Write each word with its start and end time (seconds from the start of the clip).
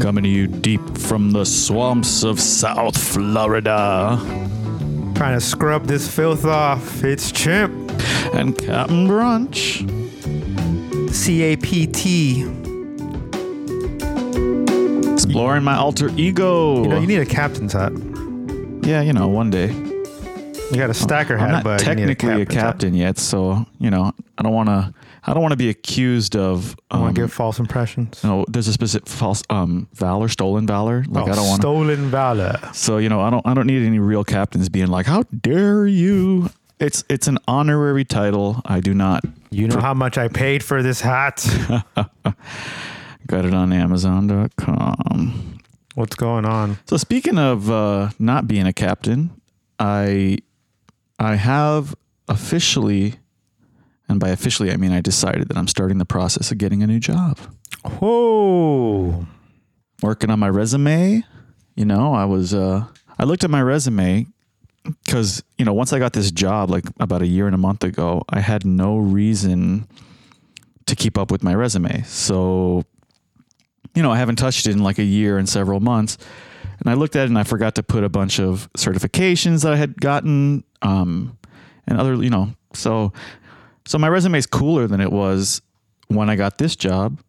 Coming 0.00 0.24
to 0.24 0.28
you 0.28 0.46
deep 0.46 0.80
from 0.96 1.32
the 1.32 1.44
swamps 1.44 2.22
of 2.22 2.40
South 2.40 2.96
Florida. 2.96 4.18
Trying 5.14 5.34
to 5.34 5.40
scrub 5.40 5.86
this 5.86 6.08
filth 6.08 6.44
off. 6.44 7.04
It's 7.04 7.30
Chimp. 7.30 7.90
And 8.32 8.56
Captain 8.56 9.06
Brunch. 9.06 9.84
C 11.12 11.42
A 11.42 11.56
P 11.56 11.86
T. 11.86 12.42
Exploring 15.12 15.64
my 15.64 15.76
alter 15.76 16.10
ego. 16.16 16.82
You 16.82 16.88
know, 16.88 17.00
you 17.00 17.06
need 17.06 17.20
a 17.20 17.26
captain's 17.26 17.74
hat. 17.74 17.92
yeah, 18.82 19.02
you 19.02 19.12
know, 19.12 19.28
one 19.28 19.50
day. 19.50 19.87
You 20.70 20.76
got 20.76 20.90
a 20.90 20.94
stacker 20.94 21.38
hat, 21.38 21.48
I'm 21.48 21.54
hat, 21.56 21.64
not 21.64 21.78
need 21.80 21.84
technically 21.84 22.28
a, 22.34 22.38
hat. 22.40 22.48
captain 22.50 22.94
yet, 22.94 23.16
so 23.18 23.64
you 23.78 23.90
know, 23.90 24.12
I 24.36 24.42
don't 24.42 24.52
want 24.52 24.68
to. 24.68 24.92
I 25.24 25.32
don't 25.34 25.42
want 25.42 25.52
to 25.52 25.56
be 25.56 25.68
accused 25.70 26.36
of. 26.36 26.76
I 26.90 26.96
Um, 26.96 27.02
want 27.02 27.14
to 27.16 27.20
give 27.22 27.32
false 27.32 27.58
impressions. 27.58 28.20
you 28.22 28.28
know, 28.30 28.44
there's 28.48 28.68
a 28.68 28.72
specific 28.72 29.08
false 29.08 29.42
um 29.50 29.88
valor, 29.94 30.28
stolen 30.28 30.66
valor. 30.66 31.04
Like 31.08 31.26
oh, 31.26 31.32
I 31.32 31.34
don't 31.36 31.46
want. 31.48 31.62
stolen 31.62 32.10
valor. 32.10 32.58
So 32.74 32.98
you 32.98 33.08
know, 33.08 33.20
I 33.22 33.30
don't. 33.30 33.46
I 33.46 33.54
don't 33.54 33.66
need 33.66 33.82
any 33.86 33.98
real 33.98 34.24
captains 34.24 34.68
being 34.68 34.88
like, 34.88 35.06
"How 35.06 35.22
dare 35.40 35.86
you!" 35.86 36.50
It's 36.80 37.02
it's 37.08 37.26
an 37.28 37.38
honorary 37.48 38.04
title. 38.04 38.60
I 38.66 38.80
do 38.80 38.92
not. 38.94 39.24
You 39.50 39.68
know 39.68 39.80
how 39.80 39.94
much 39.94 40.18
I 40.18 40.28
paid 40.28 40.62
for 40.62 40.82
this 40.82 41.00
hat? 41.00 41.44
Got 43.26 43.44
it 43.46 43.54
on 43.54 43.72
Amazon.com. 43.72 45.60
What's 45.94 46.14
going 46.14 46.44
on? 46.44 46.78
So 46.86 46.96
speaking 46.98 47.38
of 47.38 47.70
uh, 47.70 48.10
not 48.18 48.46
being 48.46 48.66
a 48.66 48.72
captain, 48.72 49.30
I 49.78 50.38
I 51.18 51.34
have 51.34 51.94
officially, 52.28 53.14
and 54.08 54.20
by 54.20 54.28
officially 54.28 54.70
I 54.70 54.76
mean 54.76 54.92
I 54.92 55.00
decided 55.00 55.48
that 55.48 55.56
I'm 55.56 55.68
starting 55.68 55.98
the 55.98 56.04
process 56.04 56.50
of 56.50 56.58
getting 56.58 56.82
a 56.82 56.86
new 56.86 57.00
job. 57.00 57.38
Whoa. 57.84 59.26
Working 60.02 60.30
on 60.30 60.38
my 60.38 60.48
resume. 60.48 61.24
You 61.74 61.84
know, 61.84 62.14
I 62.14 62.24
was 62.24 62.54
uh, 62.54 62.86
I 63.18 63.24
looked 63.24 63.44
at 63.44 63.50
my 63.50 63.62
resume 63.62 64.26
because 65.04 65.42
you 65.58 65.64
know 65.64 65.74
once 65.74 65.92
I 65.92 65.98
got 65.98 66.12
this 66.12 66.30
job 66.30 66.70
like 66.70 66.84
about 67.00 67.22
a 67.22 67.26
year 67.26 67.46
and 67.46 67.54
a 67.54 67.58
month 67.58 67.84
ago, 67.84 68.22
I 68.28 68.40
had 68.40 68.64
no 68.64 68.96
reason 68.96 69.86
to 70.86 70.96
keep 70.96 71.18
up 71.18 71.30
with 71.30 71.42
my 71.42 71.54
resume. 71.54 72.02
So 72.02 72.84
you 73.94 74.02
know 74.02 74.12
I 74.12 74.18
haven't 74.18 74.36
touched 74.36 74.66
it 74.66 74.72
in 74.72 74.82
like 74.82 74.98
a 74.98 75.04
year 75.04 75.38
and 75.38 75.48
several 75.48 75.80
months. 75.80 76.18
And 76.80 76.88
I 76.90 76.94
looked 76.94 77.16
at 77.16 77.22
it 77.24 77.28
and 77.28 77.38
I 77.38 77.42
forgot 77.44 77.74
to 77.76 77.82
put 77.82 78.04
a 78.04 78.08
bunch 78.08 78.38
of 78.38 78.68
certifications 78.76 79.62
that 79.64 79.72
I 79.72 79.76
had 79.76 80.00
gotten 80.00 80.64
um, 80.82 81.36
and 81.86 81.98
other, 81.98 82.14
you 82.22 82.30
know, 82.30 82.50
so 82.74 83.12
so 83.86 83.98
my 83.98 84.08
resume 84.08 84.36
is 84.38 84.46
cooler 84.46 84.86
than 84.86 85.00
it 85.00 85.10
was 85.10 85.62
when 86.08 86.28
I 86.30 86.36
got 86.36 86.58
this 86.58 86.76
job. 86.76 87.20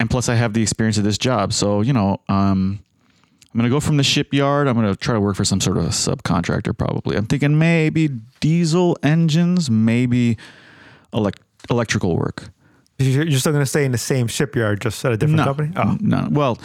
And 0.00 0.08
plus 0.08 0.28
I 0.28 0.36
have 0.36 0.54
the 0.54 0.62
experience 0.62 0.96
of 0.96 1.04
this 1.04 1.18
job. 1.18 1.52
So, 1.52 1.80
you 1.80 1.92
know, 1.92 2.20
um, 2.28 2.78
I'm 3.52 3.58
going 3.58 3.64
to 3.68 3.74
go 3.74 3.80
from 3.80 3.96
the 3.96 4.04
shipyard. 4.04 4.68
I'm 4.68 4.74
going 4.76 4.86
to 4.86 4.96
try 4.96 5.14
to 5.14 5.20
work 5.20 5.34
for 5.34 5.44
some 5.44 5.60
sort 5.60 5.76
of 5.76 5.84
a 5.86 5.88
subcontractor 5.88 6.76
probably. 6.78 7.16
I'm 7.16 7.26
thinking 7.26 7.58
maybe 7.58 8.08
diesel 8.40 8.96
engines, 9.02 9.68
maybe 9.68 10.38
elect- 11.12 11.42
electrical 11.68 12.16
work. 12.16 12.50
You're 13.00 13.38
still 13.38 13.52
going 13.52 13.62
to 13.62 13.66
stay 13.66 13.84
in 13.84 13.92
the 13.92 13.98
same 13.98 14.26
shipyard, 14.26 14.80
just 14.80 15.04
at 15.04 15.12
a 15.12 15.16
different 15.16 15.38
No, 15.38 15.44
company? 15.44 15.72
Oh, 15.76 15.96
no. 16.00 16.28
Well, 16.30 16.58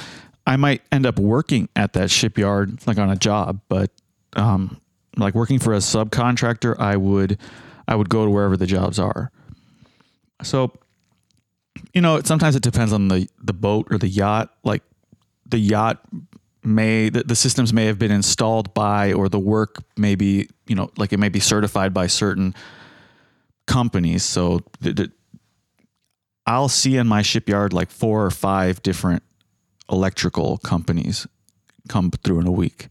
I 0.45 0.58
might 0.58 0.81
end 0.91 1.05
up 1.05 1.19
working 1.19 1.69
at 1.75 1.94
that 1.94 2.11
shipyard, 2.11 2.86
like 2.86 2.97
on 2.97 3.09
a 3.09 3.16
job, 3.16 3.61
but 3.69 3.91
um, 4.36 4.81
like 5.16 5.35
working 5.35 5.59
for 5.59 5.73
a 5.73 5.77
subcontractor, 5.77 6.77
I 6.80 6.97
would, 6.97 7.38
I 7.88 7.95
would 7.95 8.09
go 8.09 8.25
to 8.25 8.31
wherever 8.31 8.58
the 8.58 8.66
jobs 8.66 9.00
are. 9.00 9.31
So, 10.41 10.73
you 11.94 12.02
know, 12.02 12.22
sometimes 12.23 12.55
it 12.55 12.63
depends 12.63 12.91
on 12.91 13.08
the 13.08 13.30
the 13.41 13.53
boat 13.53 13.88
or 13.89 13.97
the 13.97 14.08
yacht. 14.08 14.53
Like 14.63 14.83
the 15.45 15.59
yacht 15.59 16.02
may 16.63 17.09
the, 17.09 17.23
the 17.23 17.35
systems 17.35 17.72
may 17.72 17.85
have 17.85 17.97
been 17.97 18.12
installed 18.12 18.73
by, 18.73 19.13
or 19.13 19.29
the 19.29 19.40
work 19.40 19.84
may 19.96 20.16
be, 20.16 20.50
you 20.67 20.75
know, 20.75 20.91
like 20.97 21.13
it 21.13 21.19
may 21.19 21.29
be 21.29 21.40
certified 21.40 21.94
by 21.94 22.07
certain 22.07 22.53
companies. 23.66 24.23
So 24.23 24.62
the, 24.81 24.94
the, 24.94 25.12
I'll 26.46 26.69
see 26.69 26.97
in 26.97 27.07
my 27.07 27.22
shipyard 27.22 27.72
like 27.72 27.90
four 27.90 28.25
or 28.25 28.31
five 28.31 28.84
different 28.84 29.23
electrical 29.89 30.57
companies 30.59 31.27
come 31.88 32.11
through 32.11 32.39
in 32.39 32.47
a 32.47 32.51
week 32.51 32.88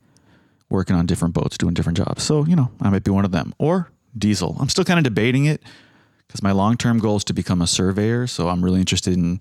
working 0.69 0.97
on 0.97 1.07
different 1.07 1.35
boats 1.35 1.59
doing 1.59 1.75
different 1.75 1.99
jobs. 1.99 2.23
So, 2.23 2.45
you 2.47 2.57
know, 2.57 2.71
I 2.81 2.91
might 2.91 3.05
be 3.05 3.11
one 3.11 3.25
of 3.25 3.31
them 3.31 3.55
or 3.59 3.91
diesel. 4.17 4.57
I'm 4.59 4.69
still 4.69 4.85
kind 4.85 4.99
of 4.99 5.05
debating 5.05 5.45
it 5.45 5.63
because 6.27 6.43
my 6.43 6.53
long-term 6.53 6.99
goal 6.99 7.17
is 7.17 7.25
to 7.25 7.35
become 7.35 7.61
a 7.61 7.67
surveyor, 7.67 8.27
so 8.27 8.49
I'm 8.49 8.65
really 8.65 8.81
interested 8.81 9.15
in 9.15 9.41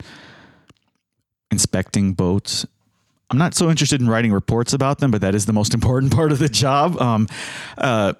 inspecting 1.49 2.13
boats. 2.13 2.65
I'm 3.29 3.37
not 3.37 3.53
so 3.53 3.69
interested 3.69 4.01
in 4.01 4.09
writing 4.09 4.33
reports 4.33 4.73
about 4.73 4.99
them, 4.99 5.09
but 5.09 5.21
that 5.21 5.33
is 5.33 5.45
the 5.45 5.53
most 5.53 5.73
important 5.73 6.13
part 6.13 6.31
of 6.31 6.39
the 6.39 6.49
job. 6.49 7.01
Um, 7.01 7.27
uh, 7.77 8.13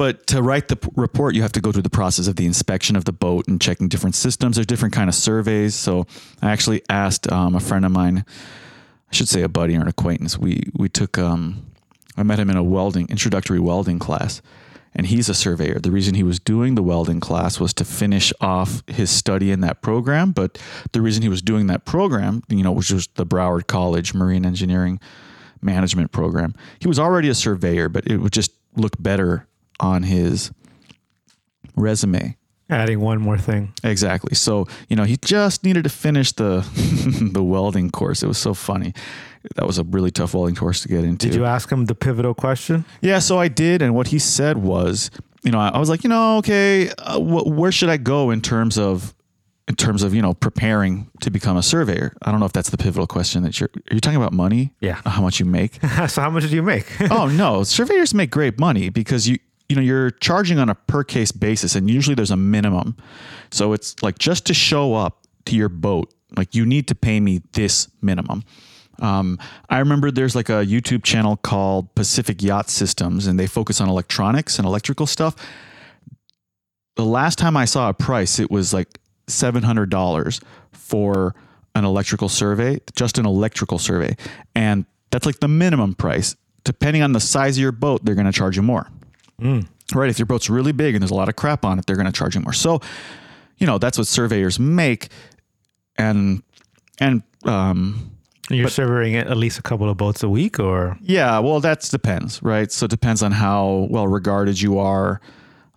but 0.00 0.26
to 0.28 0.40
write 0.40 0.68
the 0.68 0.76
p- 0.76 0.88
report, 0.96 1.34
you 1.34 1.42
have 1.42 1.52
to 1.52 1.60
go 1.60 1.72
through 1.72 1.82
the 1.82 1.90
process 1.90 2.26
of 2.26 2.36
the 2.36 2.46
inspection 2.46 2.96
of 2.96 3.04
the 3.04 3.12
boat 3.12 3.46
and 3.48 3.60
checking 3.60 3.86
different 3.86 4.14
systems. 4.14 4.56
There's 4.56 4.66
different 4.66 4.94
kind 4.94 5.10
of 5.10 5.14
surveys. 5.14 5.74
So 5.74 6.06
I 6.40 6.52
actually 6.52 6.80
asked 6.88 7.30
um, 7.30 7.54
a 7.54 7.60
friend 7.60 7.84
of 7.84 7.92
mine, 7.92 8.24
I 9.12 9.14
should 9.14 9.28
say 9.28 9.42
a 9.42 9.48
buddy 9.48 9.76
or 9.76 9.82
an 9.82 9.88
acquaintance. 9.88 10.38
We 10.38 10.62
we 10.74 10.88
took 10.88 11.18
um, 11.18 11.66
I 12.16 12.22
met 12.22 12.38
him 12.38 12.48
in 12.48 12.56
a 12.56 12.62
welding 12.62 13.08
introductory 13.10 13.60
welding 13.60 13.98
class, 13.98 14.40
and 14.94 15.06
he's 15.06 15.28
a 15.28 15.34
surveyor. 15.34 15.80
The 15.80 15.90
reason 15.90 16.14
he 16.14 16.22
was 16.22 16.40
doing 16.40 16.76
the 16.76 16.82
welding 16.82 17.20
class 17.20 17.60
was 17.60 17.74
to 17.74 17.84
finish 17.84 18.32
off 18.40 18.82
his 18.86 19.10
study 19.10 19.50
in 19.50 19.60
that 19.60 19.82
program. 19.82 20.32
But 20.32 20.58
the 20.92 21.02
reason 21.02 21.20
he 21.20 21.28
was 21.28 21.42
doing 21.42 21.66
that 21.66 21.84
program, 21.84 22.42
you 22.48 22.62
know, 22.62 22.72
which 22.72 22.90
was 22.90 23.06
the 23.16 23.26
Broward 23.26 23.66
College 23.66 24.14
Marine 24.14 24.46
Engineering 24.46 24.98
Management 25.60 26.10
program, 26.10 26.54
he 26.78 26.88
was 26.88 26.98
already 26.98 27.28
a 27.28 27.34
surveyor, 27.34 27.90
but 27.90 28.06
it 28.06 28.16
would 28.16 28.32
just 28.32 28.52
look 28.76 28.96
better 28.98 29.46
on 29.80 30.04
his 30.04 30.52
resume. 31.76 32.36
adding 32.68 33.00
one 33.00 33.20
more 33.20 33.38
thing. 33.38 33.72
Exactly. 33.82 34.34
So, 34.34 34.66
you 34.88 34.94
know, 34.96 35.04
he 35.04 35.16
just 35.16 35.64
needed 35.64 35.84
to 35.84 35.90
finish 35.90 36.32
the 36.32 36.64
the 37.32 37.42
welding 37.42 37.90
course. 37.90 38.22
It 38.22 38.28
was 38.28 38.38
so 38.38 38.54
funny. 38.54 38.92
That 39.56 39.66
was 39.66 39.78
a 39.78 39.84
really 39.84 40.10
tough 40.10 40.34
welding 40.34 40.54
course 40.54 40.82
to 40.82 40.88
get 40.88 41.02
into. 41.04 41.26
Did 41.28 41.34
you 41.34 41.44
ask 41.46 41.70
him 41.72 41.86
the 41.86 41.94
pivotal 41.94 42.34
question? 42.34 42.84
Yeah, 43.00 43.18
so 43.20 43.38
I 43.38 43.48
did, 43.48 43.80
and 43.82 43.94
what 43.94 44.08
he 44.08 44.18
said 44.18 44.58
was, 44.58 45.10
you 45.42 45.50
know, 45.50 45.58
I, 45.58 45.68
I 45.70 45.78
was 45.78 45.88
like, 45.88 46.04
you 46.04 46.10
know, 46.10 46.36
okay, 46.38 46.90
uh, 46.98 47.18
wh- 47.18 47.46
where 47.46 47.72
should 47.72 47.88
I 47.88 47.96
go 47.96 48.30
in 48.30 48.42
terms 48.42 48.76
of, 48.76 49.14
in 49.66 49.76
terms 49.76 50.02
of, 50.02 50.12
you 50.14 50.20
know, 50.20 50.34
preparing 50.34 51.10
to 51.22 51.30
become 51.30 51.56
a 51.56 51.62
surveyor? 51.62 52.12
I 52.20 52.30
don't 52.30 52.38
know 52.40 52.44
if 52.46 52.52
that's 52.52 52.68
the 52.68 52.76
pivotal 52.76 53.06
question 53.06 53.42
that 53.44 53.58
you're. 53.58 53.70
Are 53.90 53.94
you 53.94 54.00
talking 54.00 54.18
about 54.20 54.34
money? 54.34 54.74
Yeah. 54.80 55.00
How 55.06 55.22
much 55.22 55.40
you 55.40 55.46
make? 55.46 55.78
so 56.08 56.20
how 56.20 56.28
much 56.30 56.42
do 56.48 56.54
you 56.54 56.62
make? 56.62 56.86
oh 57.10 57.26
no, 57.32 57.62
surveyors 57.62 58.12
make 58.12 58.30
great 58.30 58.60
money 58.60 58.90
because 58.90 59.26
you 59.26 59.38
you 59.70 59.76
know 59.76 59.82
you're 59.82 60.10
charging 60.10 60.58
on 60.58 60.68
a 60.68 60.74
per 60.74 61.04
case 61.04 61.30
basis, 61.30 61.76
and 61.76 61.88
usually 61.88 62.16
there's 62.16 62.32
a 62.32 62.36
minimum. 62.36 62.96
So 63.52 63.72
it's 63.72 64.02
like 64.02 64.18
just 64.18 64.44
to 64.46 64.54
show 64.54 64.94
up 64.94 65.24
to 65.44 65.54
your 65.54 65.68
boat, 65.68 66.12
like 66.36 66.56
you 66.56 66.66
need 66.66 66.88
to 66.88 66.96
pay 66.96 67.20
me 67.20 67.40
this 67.52 67.88
minimum. 68.02 68.42
Um, 68.98 69.38
I 69.70 69.78
remember 69.78 70.10
there's 70.10 70.34
like 70.34 70.48
a 70.48 70.64
YouTube 70.66 71.04
channel 71.04 71.36
called 71.36 71.94
Pacific 71.94 72.42
Yacht 72.42 72.68
Systems, 72.68 73.28
and 73.28 73.38
they 73.38 73.46
focus 73.46 73.80
on 73.80 73.88
electronics 73.88 74.58
and 74.58 74.66
electrical 74.66 75.06
stuff. 75.06 75.36
The 76.96 77.04
last 77.04 77.38
time 77.38 77.56
I 77.56 77.64
saw 77.64 77.88
a 77.88 77.94
price, 77.94 78.40
it 78.40 78.50
was 78.50 78.74
like 78.74 78.98
seven 79.28 79.62
hundred 79.62 79.88
dollars 79.88 80.40
for 80.72 81.36
an 81.76 81.84
electrical 81.84 82.28
survey, 82.28 82.80
just 82.96 83.18
an 83.18 83.24
electrical 83.24 83.78
survey, 83.78 84.16
and 84.56 84.84
that's 85.12 85.26
like 85.26 85.38
the 85.38 85.48
minimum 85.48 85.94
price. 85.94 86.34
Depending 86.64 87.02
on 87.02 87.12
the 87.12 87.20
size 87.20 87.56
of 87.56 87.62
your 87.62 87.72
boat, 87.72 88.04
they're 88.04 88.16
going 88.16 88.26
to 88.26 88.32
charge 88.32 88.56
you 88.56 88.62
more. 88.62 88.90
Right? 89.94 90.08
If 90.10 90.18
your 90.18 90.26
boat's 90.26 90.48
really 90.48 90.72
big 90.72 90.94
and 90.94 91.02
there's 91.02 91.10
a 91.10 91.14
lot 91.14 91.28
of 91.28 91.36
crap 91.36 91.64
on 91.64 91.78
it, 91.78 91.86
they're 91.86 91.96
going 91.96 92.06
to 92.06 92.12
charge 92.12 92.34
you 92.34 92.40
more. 92.40 92.52
So, 92.52 92.80
you 93.58 93.66
know, 93.66 93.78
that's 93.78 93.98
what 93.98 94.06
surveyors 94.06 94.58
make, 94.58 95.08
and 95.96 96.42
and 97.00 97.22
um, 97.44 98.10
You're 98.50 98.68
surveying 98.68 99.16
at 99.16 99.36
least 99.36 99.58
a 99.58 99.62
couple 99.62 99.88
of 99.88 99.96
boats 99.96 100.22
a 100.22 100.28
week, 100.28 100.58
or 100.60 100.96
yeah, 101.00 101.38
well, 101.40 101.60
that 101.60 101.80
depends, 101.82 102.42
right? 102.42 102.70
So 102.70 102.84
it 102.84 102.90
depends 102.90 103.22
on 103.22 103.32
how 103.32 103.88
well 103.90 104.06
regarded 104.06 104.60
you 104.60 104.78
are. 104.78 105.20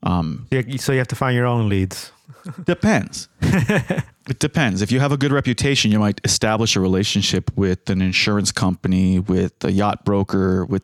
Um, 0.03 0.47
so 0.77 0.91
you 0.91 0.97
have 0.97 1.07
to 1.07 1.15
find 1.15 1.35
your 1.35 1.45
own 1.45 1.69
leads. 1.69 2.11
depends. 2.65 3.29
it 4.29 4.39
depends. 4.39 4.81
If 4.81 4.91
you 4.91 4.99
have 4.99 5.11
a 5.11 5.17
good 5.17 5.31
reputation, 5.31 5.91
you 5.91 5.99
might 5.99 6.21
establish 6.23 6.75
a 6.75 6.79
relationship 6.79 7.51
with 7.57 7.89
an 7.89 8.01
insurance 8.01 8.51
company, 8.51 9.19
with 9.19 9.53
a 9.63 9.71
yacht 9.71 10.05
broker, 10.05 10.65
with, 10.65 10.83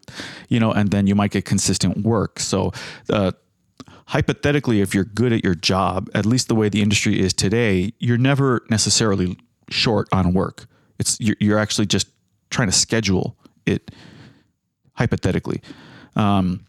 you 0.50 0.60
know, 0.60 0.72
and 0.72 0.92
then 0.92 1.08
you 1.08 1.16
might 1.16 1.32
get 1.32 1.46
consistent 1.46 2.04
work. 2.04 2.40
So, 2.40 2.74
uh, 3.10 3.32
hypothetically, 4.08 4.82
if 4.82 4.94
you're 4.94 5.06
good 5.06 5.32
at 5.32 5.44
your 5.44 5.56
job, 5.56 6.10
at 6.14 6.26
least 6.26 6.48
the 6.48 6.56
way 6.56 6.68
the 6.68 6.82
industry 6.82 7.20
is 7.20 7.34
today, 7.34 7.94
you're 8.00 8.18
never 8.18 8.66
necessarily 8.70 9.38
short 9.70 10.08
on 10.12 10.34
work. 10.34 10.66
It's 10.98 11.18
you're, 11.20 11.60
actually 11.60 11.86
just 11.86 12.08
trying 12.50 12.68
to 12.68 12.76
schedule 12.76 13.38
it 13.66 13.92
hypothetically. 14.94 15.62
Um, 16.16 16.66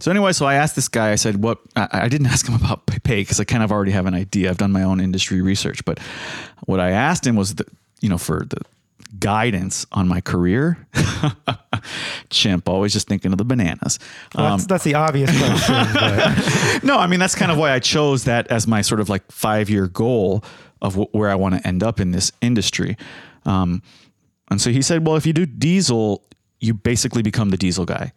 So 0.00 0.10
anyway, 0.10 0.32
so 0.32 0.46
I 0.46 0.54
asked 0.54 0.76
this 0.76 0.88
guy. 0.88 1.12
I 1.12 1.16
said, 1.16 1.42
"What?" 1.42 1.58
I, 1.76 1.88
I 1.92 2.08
didn't 2.08 2.26
ask 2.34 2.46
him 2.48 2.54
about 2.54 2.86
pay 2.86 3.22
because 3.22 3.40
I 3.40 3.44
kind 3.44 3.62
of 3.62 3.72
already 3.72 3.92
have 3.92 4.06
an 4.06 4.14
idea. 4.14 4.50
I've 4.50 4.58
done 4.58 4.72
my 4.72 4.82
own 4.82 5.00
industry 5.00 5.42
research, 5.42 5.84
but 5.84 5.98
what 6.66 6.80
I 6.80 6.90
asked 6.90 7.26
him 7.26 7.36
was, 7.36 7.56
the, 7.56 7.64
you 8.00 8.08
know, 8.08 8.18
for 8.18 8.44
the 8.44 8.60
guidance 9.18 9.86
on 9.92 10.08
my 10.08 10.20
career. 10.20 10.86
Chimp, 12.30 12.68
always 12.68 12.92
just 12.92 13.08
thinking 13.08 13.32
of 13.32 13.38
the 13.38 13.44
bananas. 13.44 13.98
Well, 14.34 14.50
that's, 14.50 14.66
that's 14.66 14.84
the 14.84 14.94
obvious 14.94 15.30
question. 15.30 15.74
no, 16.86 16.98
I 16.98 17.06
mean 17.06 17.20
that's 17.20 17.34
kind 17.34 17.50
of 17.50 17.58
why 17.58 17.72
I 17.72 17.78
chose 17.78 18.24
that 18.24 18.48
as 18.48 18.66
my 18.66 18.82
sort 18.82 19.00
of 19.00 19.08
like 19.08 19.30
five 19.32 19.70
year 19.70 19.86
goal 19.86 20.44
of 20.82 20.94
wh- 20.94 21.14
where 21.14 21.30
I 21.30 21.34
want 21.34 21.54
to 21.56 21.66
end 21.66 21.82
up 21.82 22.00
in 22.00 22.12
this 22.12 22.32
industry. 22.40 22.96
Um, 23.46 23.82
and 24.50 24.60
so 24.60 24.70
he 24.70 24.82
said, 24.82 25.06
well, 25.06 25.16
if 25.16 25.26
you 25.26 25.32
do 25.32 25.46
diesel, 25.46 26.24
you 26.60 26.74
basically 26.74 27.22
become 27.22 27.50
the 27.50 27.56
diesel 27.56 27.84
guy, 27.84 28.12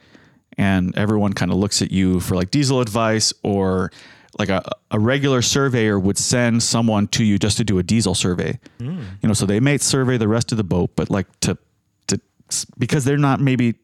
and 0.58 0.96
everyone 0.98 1.34
kind 1.34 1.52
of 1.52 1.58
looks 1.58 1.82
at 1.82 1.92
you 1.92 2.20
for 2.20 2.36
like 2.36 2.52
diesel 2.52 2.82
advice 2.82 3.34
or 3.44 3.92
like 4.40 4.50
a, 4.50 4.64
a 4.92 5.00
regular 5.00 5.42
surveyor 5.42 6.00
would 6.00 6.18
send 6.18 6.64
someone 6.64 7.08
to 7.08 7.24
you 7.24 7.38
just 7.38 7.58
to 7.58 7.64
do 7.64 7.80
a 7.80 7.84
diesel 7.84 8.16
survey. 8.16 8.60
Hmm. 8.80 9.02
You 9.22 9.28
know, 9.28 9.34
so 9.34 9.46
they 9.46 9.60
may 9.60 9.78
survey 9.78 10.18
the 10.18 10.28
rest 10.28 10.52
of 10.52 10.58
the 10.58 10.64
boat, 10.64 10.92
but 10.96 11.10
like 11.10 11.28
to 11.42 11.58
to 12.08 12.20
because 12.78 13.06
they're 13.06 13.18
not 13.18 13.40
maybe 13.40 13.76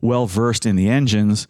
well 0.00 0.26
versed 0.26 0.66
in 0.66 0.76
the 0.76 0.88
engines 0.88 1.46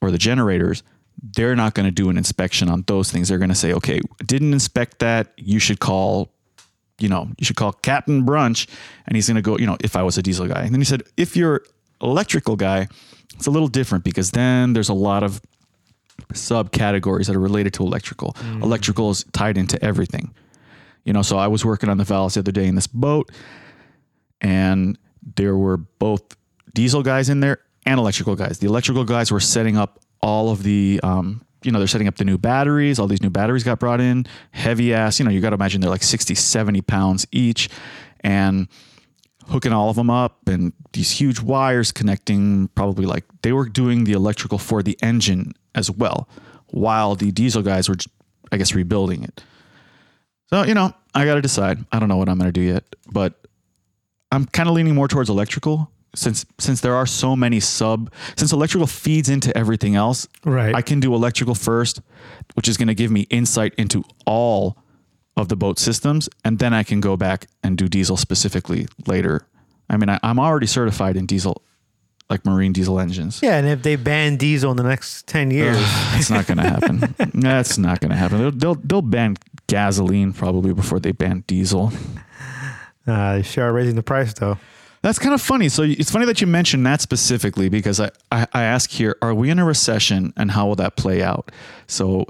or 0.00 0.10
the 0.10 0.18
generators, 0.18 0.82
they're 1.22 1.56
not 1.56 1.74
going 1.74 1.86
to 1.86 1.92
do 1.92 2.10
an 2.10 2.16
inspection 2.16 2.68
on 2.68 2.84
those 2.86 3.10
things. 3.10 3.28
They're 3.28 3.38
going 3.38 3.48
to 3.48 3.54
say, 3.54 3.72
okay, 3.72 4.00
didn't 4.24 4.52
inspect 4.52 4.98
that. 4.98 5.32
You 5.36 5.58
should 5.58 5.80
call, 5.80 6.32
you 6.98 7.08
know, 7.08 7.28
you 7.38 7.44
should 7.44 7.56
call 7.56 7.72
Captain 7.72 8.24
Brunch, 8.24 8.68
and 9.06 9.16
he's 9.16 9.26
going 9.26 9.36
to 9.36 9.42
go, 9.42 9.56
you 9.58 9.66
know, 9.66 9.76
if 9.80 9.96
I 9.96 10.02
was 10.02 10.18
a 10.18 10.22
diesel 10.22 10.46
guy. 10.46 10.62
And 10.62 10.72
then 10.72 10.80
he 10.80 10.84
said, 10.84 11.02
if 11.16 11.36
you're 11.36 11.62
electrical 12.02 12.56
guy, 12.56 12.88
it's 13.34 13.46
a 13.46 13.50
little 13.50 13.68
different 13.68 14.04
because 14.04 14.30
then 14.30 14.72
there's 14.72 14.88
a 14.88 14.94
lot 14.94 15.22
of 15.22 15.40
subcategories 16.32 17.26
that 17.26 17.36
are 17.36 17.40
related 17.40 17.74
to 17.74 17.82
electrical. 17.82 18.36
Electrical 18.62 19.10
is 19.10 19.24
tied 19.32 19.58
into 19.58 19.82
everything. 19.84 20.34
You 21.04 21.12
know, 21.12 21.22
so 21.22 21.38
I 21.38 21.46
was 21.46 21.64
working 21.64 21.88
on 21.88 21.98
the 21.98 22.04
valves 22.04 22.34
the 22.34 22.40
other 22.40 22.52
day 22.52 22.66
in 22.66 22.74
this 22.74 22.88
boat, 22.88 23.30
and 24.40 24.98
there 25.36 25.56
were 25.56 25.76
both 25.76 26.22
diesel 26.74 27.02
guys 27.02 27.28
in 27.28 27.40
there 27.40 27.60
and 27.84 27.98
electrical 27.98 28.34
guys. 28.34 28.58
The 28.58 28.66
electrical 28.66 29.04
guys 29.04 29.30
were 29.30 29.40
setting 29.40 29.76
up 29.76 30.00
all 30.20 30.50
of 30.50 30.62
the, 30.62 31.00
um, 31.04 31.42
you 31.62 31.70
know, 31.70 31.78
they're 31.78 31.86
setting 31.86 32.08
up 32.08 32.16
the 32.16 32.24
new 32.24 32.38
batteries. 32.38 32.98
All 32.98 33.06
these 33.06 33.22
new 33.22 33.30
batteries 33.30 33.62
got 33.62 33.78
brought 33.78 34.00
in, 34.00 34.26
heavy 34.50 34.92
ass. 34.92 35.18
You 35.18 35.24
know, 35.24 35.30
you 35.30 35.40
got 35.40 35.50
to 35.50 35.54
imagine 35.54 35.80
they're 35.80 35.90
like 35.90 36.02
60, 36.02 36.34
70 36.34 36.80
pounds 36.82 37.26
each, 37.30 37.70
and 38.20 38.66
hooking 39.48 39.72
all 39.72 39.88
of 39.90 39.96
them 39.96 40.10
up 40.10 40.46
and 40.48 40.72
these 40.92 41.10
huge 41.10 41.40
wires 41.40 41.92
connecting 41.92 42.68
probably 42.74 43.06
like 43.06 43.24
they 43.42 43.52
were 43.52 43.68
doing 43.68 44.04
the 44.04 44.12
electrical 44.12 44.58
for 44.58 44.82
the 44.82 44.98
engine 45.02 45.52
as 45.74 45.90
well 45.90 46.28
while 46.72 47.14
the 47.14 47.30
diesel 47.30 47.62
guys 47.62 47.88
were 47.88 47.96
i 48.52 48.56
guess 48.56 48.74
rebuilding 48.74 49.22
it 49.22 49.42
so 50.50 50.62
you 50.64 50.74
know 50.74 50.92
i 51.14 51.24
got 51.24 51.34
to 51.36 51.42
decide 51.42 51.78
i 51.92 51.98
don't 51.98 52.08
know 52.08 52.16
what 52.16 52.28
i'm 52.28 52.38
going 52.38 52.48
to 52.48 52.52
do 52.52 52.60
yet 52.60 52.84
but 53.12 53.46
i'm 54.32 54.44
kind 54.46 54.68
of 54.68 54.74
leaning 54.74 54.94
more 54.94 55.08
towards 55.08 55.30
electrical 55.30 55.90
since 56.14 56.44
since 56.58 56.80
there 56.80 56.94
are 56.96 57.06
so 57.06 57.36
many 57.36 57.60
sub 57.60 58.10
since 58.36 58.52
electrical 58.52 58.86
feeds 58.86 59.28
into 59.28 59.56
everything 59.56 59.94
else 59.96 60.26
Right. 60.44 60.74
i 60.74 60.82
can 60.82 60.98
do 60.98 61.14
electrical 61.14 61.54
first 61.54 62.00
which 62.54 62.68
is 62.68 62.76
going 62.76 62.88
to 62.88 62.94
give 62.94 63.10
me 63.12 63.22
insight 63.30 63.74
into 63.76 64.02
all 64.26 64.76
of 65.36 65.48
the 65.48 65.56
boat 65.56 65.78
systems, 65.78 66.28
and 66.44 66.58
then 66.58 66.72
I 66.72 66.82
can 66.82 67.00
go 67.00 67.16
back 67.16 67.46
and 67.62 67.76
do 67.76 67.88
diesel 67.88 68.16
specifically 68.16 68.88
later. 69.06 69.46
I 69.90 69.96
mean, 69.96 70.08
I, 70.08 70.18
I'm 70.22 70.38
already 70.38 70.66
certified 70.66 71.16
in 71.16 71.26
diesel, 71.26 71.62
like 72.30 72.44
marine 72.44 72.72
diesel 72.72 72.98
engines. 72.98 73.40
yeah, 73.42 73.56
and 73.58 73.66
if 73.68 73.82
they 73.82 73.96
ban 73.96 74.36
diesel 74.36 74.70
in 74.70 74.76
the 74.76 74.82
next 74.82 75.26
ten 75.26 75.50
years, 75.50 75.76
It's 76.14 76.30
not 76.30 76.46
going 76.46 76.58
to 76.58 76.64
happen. 76.68 77.14
That's 77.34 77.78
not 77.78 78.00
going 78.00 78.10
to 78.12 78.16
happen. 78.16 78.38
They'll, 78.38 78.50
they'll 78.50 78.74
they'll 78.76 79.02
ban 79.02 79.36
gasoline 79.66 80.32
probably 80.32 80.72
before 80.72 81.00
they 81.00 81.12
ban 81.12 81.44
diesel. 81.46 81.92
uh, 83.06 83.34
they 83.36 83.42
sure 83.42 83.64
are 83.68 83.72
raising 83.72 83.94
the 83.96 84.02
price 84.02 84.32
though. 84.34 84.58
That's 85.02 85.18
kind 85.20 85.34
of 85.34 85.40
funny. 85.42 85.68
So 85.68 85.82
it's 85.84 86.10
funny 86.10 86.26
that 86.26 86.40
you 86.40 86.48
mentioned 86.48 86.84
that 86.86 87.00
specifically 87.00 87.68
because 87.68 88.00
I, 88.00 88.10
I, 88.32 88.46
I 88.52 88.62
ask 88.64 88.90
here, 88.90 89.16
are 89.22 89.34
we 89.34 89.50
in 89.50 89.60
a 89.60 89.64
recession 89.64 90.32
and 90.36 90.50
how 90.50 90.66
will 90.66 90.74
that 90.76 90.96
play 90.96 91.22
out? 91.22 91.52
So 91.86 92.26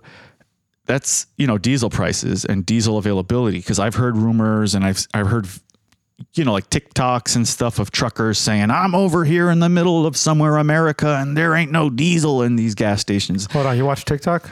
that's, 0.87 1.27
you 1.37 1.47
know, 1.47 1.59
diesel 1.59 1.91
prices 1.91 2.45
and 2.45 2.65
diesel 2.65 2.99
availability. 2.99 3.61
Cause 3.63 3.79
I've 3.79 3.97
heard 3.97 4.17
rumors 4.17 4.75
and 4.75 4.85
I've, 4.85 5.07
I've 5.13 5.27
heard, 5.27 5.47
you 6.35 6.45
know, 6.45 6.53
like 6.53 6.71
TikToks 6.71 7.37
and 7.37 7.47
stuff 7.47 7.79
of 7.79 7.91
truckers 7.91 8.39
saying, 8.39 8.71
I'm 8.71 8.95
over 8.95 9.25
here 9.25 9.51
in 9.51 9.61
the 9.61 9.69
middle 9.69 10.07
of 10.07 10.17
somewhere 10.17 10.57
America 10.57 11.17
and 11.21 11.37
there 11.37 11.55
ain't 11.55 11.73
no 11.73 11.91
diesel 11.91 12.43
in 12.43 12.57
these 12.57 12.75
gas 12.75 13.01
stations. 13.01 13.47
Hold 13.53 13.67
on, 13.67 13.77
you 13.77 13.85
watch 13.85 14.05
TikTok? 14.05 14.51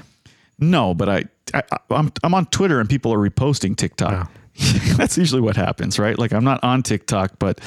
No, 0.58 0.94
but 0.94 1.08
I, 1.08 1.24
I 1.52 1.62
I'm 1.90 2.12
I'm 2.22 2.34
on 2.34 2.46
Twitter 2.46 2.80
and 2.80 2.88
people 2.88 3.12
are 3.12 3.18
reposting 3.18 3.76
TikTok. 3.76 4.30
That's 4.96 5.18
usually 5.18 5.40
what 5.40 5.56
happens, 5.56 5.98
right? 5.98 6.18
Like 6.18 6.32
I'm 6.32 6.44
not 6.44 6.62
on 6.62 6.82
TikTok, 6.82 7.38
but 7.38 7.60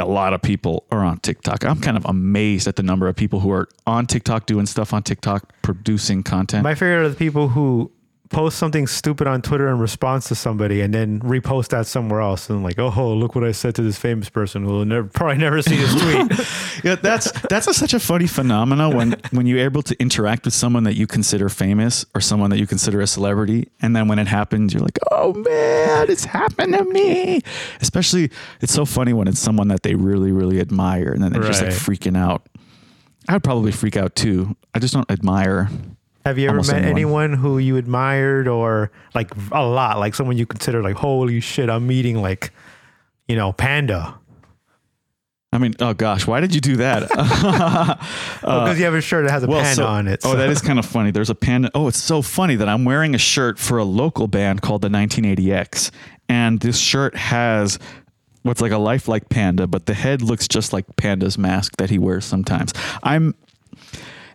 a 0.00 0.04
lot 0.06 0.32
of 0.32 0.42
people 0.42 0.84
are 0.90 1.04
on 1.04 1.18
TikTok. 1.18 1.64
I'm 1.64 1.80
kind 1.80 1.96
of 1.96 2.04
amazed 2.04 2.66
at 2.66 2.76
the 2.76 2.82
number 2.82 3.08
of 3.08 3.16
people 3.16 3.40
who 3.40 3.50
are 3.50 3.68
on 3.86 4.06
TikTok 4.06 4.46
doing 4.46 4.66
stuff 4.66 4.92
on 4.92 5.02
TikTok, 5.02 5.52
producing 5.62 6.22
content. 6.22 6.64
My 6.64 6.74
favorite 6.74 7.04
are 7.04 7.08
the 7.08 7.16
people 7.16 7.48
who 7.48 7.90
post 8.30 8.58
something 8.58 8.86
stupid 8.86 9.26
on 9.26 9.42
Twitter 9.42 9.68
in 9.68 9.78
response 9.78 10.28
to 10.28 10.36
somebody 10.36 10.80
and 10.80 10.94
then 10.94 11.20
repost 11.20 11.68
that 11.68 11.86
somewhere 11.86 12.20
else 12.20 12.48
and 12.48 12.62
like, 12.62 12.78
oh, 12.78 13.14
look 13.14 13.34
what 13.34 13.44
I 13.44 13.50
said 13.50 13.74
to 13.74 13.82
this 13.82 13.98
famous 13.98 14.30
person 14.30 14.64
who 14.64 14.70
will 14.70 14.84
never 14.84 15.08
probably 15.08 15.38
never 15.38 15.60
see 15.62 15.76
this 15.76 15.92
tweet. 16.00 16.46
yeah, 16.84 16.94
that's 16.94 17.30
that's 17.42 17.66
a, 17.66 17.74
such 17.74 17.92
a 17.92 18.00
funny 18.00 18.28
phenomena 18.28 18.88
when 18.88 19.16
when 19.32 19.46
you're 19.46 19.58
able 19.58 19.82
to 19.82 20.00
interact 20.00 20.44
with 20.44 20.54
someone 20.54 20.84
that 20.84 20.94
you 20.94 21.06
consider 21.06 21.48
famous 21.48 22.06
or 22.14 22.20
someone 22.20 22.50
that 22.50 22.58
you 22.58 22.66
consider 22.66 23.00
a 23.00 23.06
celebrity, 23.06 23.68
and 23.82 23.94
then 23.94 24.08
when 24.08 24.18
it 24.18 24.28
happens, 24.28 24.72
you're 24.72 24.82
like, 24.82 24.98
oh 25.10 25.34
man, 25.34 26.08
it's 26.08 26.24
happened 26.24 26.72
to 26.74 26.84
me. 26.84 27.40
Especially, 27.80 28.30
it's 28.60 28.72
so 28.72 28.84
funny 28.84 29.12
when 29.12 29.26
it's 29.26 29.40
someone 29.40 29.68
that 29.68 29.82
they 29.82 29.96
really 29.96 30.30
really 30.30 30.60
admire, 30.60 31.12
and 31.12 31.22
then 31.22 31.32
they're 31.32 31.42
just 31.42 31.62
like 31.62 31.72
freaking 31.72 32.16
out. 32.16 32.46
I 33.28 33.34
would 33.34 33.44
probably 33.44 33.72
freak 33.72 33.96
out 33.96 34.14
too. 34.14 34.56
I 34.74 34.78
just 34.78 34.94
don't 34.94 35.10
admire. 35.10 35.68
Have 36.26 36.38
you 36.38 36.46
ever 36.48 36.56
Almost 36.58 36.72
met 36.72 36.82
anyone. 36.84 36.96
anyone 36.96 37.32
who 37.32 37.58
you 37.58 37.76
admired 37.76 38.46
or 38.46 38.90
like 39.14 39.32
a 39.52 39.64
lot, 39.64 39.98
like 39.98 40.14
someone 40.14 40.36
you 40.36 40.46
consider 40.46 40.82
like, 40.82 40.96
holy 40.96 41.40
shit, 41.40 41.70
I'm 41.70 41.86
meeting 41.86 42.20
like, 42.20 42.52
you 43.26 43.36
know, 43.36 43.52
Panda? 43.52 44.16
I 45.52 45.58
mean, 45.58 45.74
oh 45.80 45.94
gosh, 45.94 46.26
why 46.26 46.40
did 46.40 46.54
you 46.54 46.60
do 46.60 46.76
that? 46.76 47.08
Because 48.40 48.78
you 48.78 48.84
have 48.84 48.94
a 48.94 49.00
shirt 49.00 49.26
that 49.26 49.32
has 49.32 49.42
a 49.42 49.48
panda 49.48 49.74
so- 49.74 49.86
on 49.86 50.08
it. 50.08 50.20
Oh, 50.24 50.36
that 50.36 50.48
is 50.50 50.60
kind 50.60 50.78
of 50.78 50.86
funny. 50.86 51.10
There's 51.10 51.30
a 51.30 51.34
panda. 51.34 51.70
Oh, 51.74 51.88
it's 51.88 51.98
so 52.02 52.22
funny 52.22 52.54
that 52.56 52.68
I'm 52.68 52.84
wearing 52.84 53.14
a 53.14 53.18
shirt 53.18 53.58
for 53.58 53.78
a 53.78 53.84
local 53.84 54.28
band 54.28 54.62
called 54.62 54.82
the 54.82 54.88
1980X, 54.88 55.90
and 56.28 56.60
this 56.60 56.78
shirt 56.78 57.16
has 57.16 57.78
what's 58.42 58.60
like 58.60 58.72
a 58.72 58.78
lifelike 58.78 59.28
panda, 59.28 59.66
but 59.66 59.86
the 59.86 59.94
head 59.94 60.22
looks 60.22 60.46
just 60.48 60.72
like 60.72 60.84
Panda's 60.96 61.36
mask 61.36 61.76
that 61.76 61.90
he 61.90 61.98
wears 61.98 62.24
sometimes. 62.24 62.72
I'm, 63.02 63.34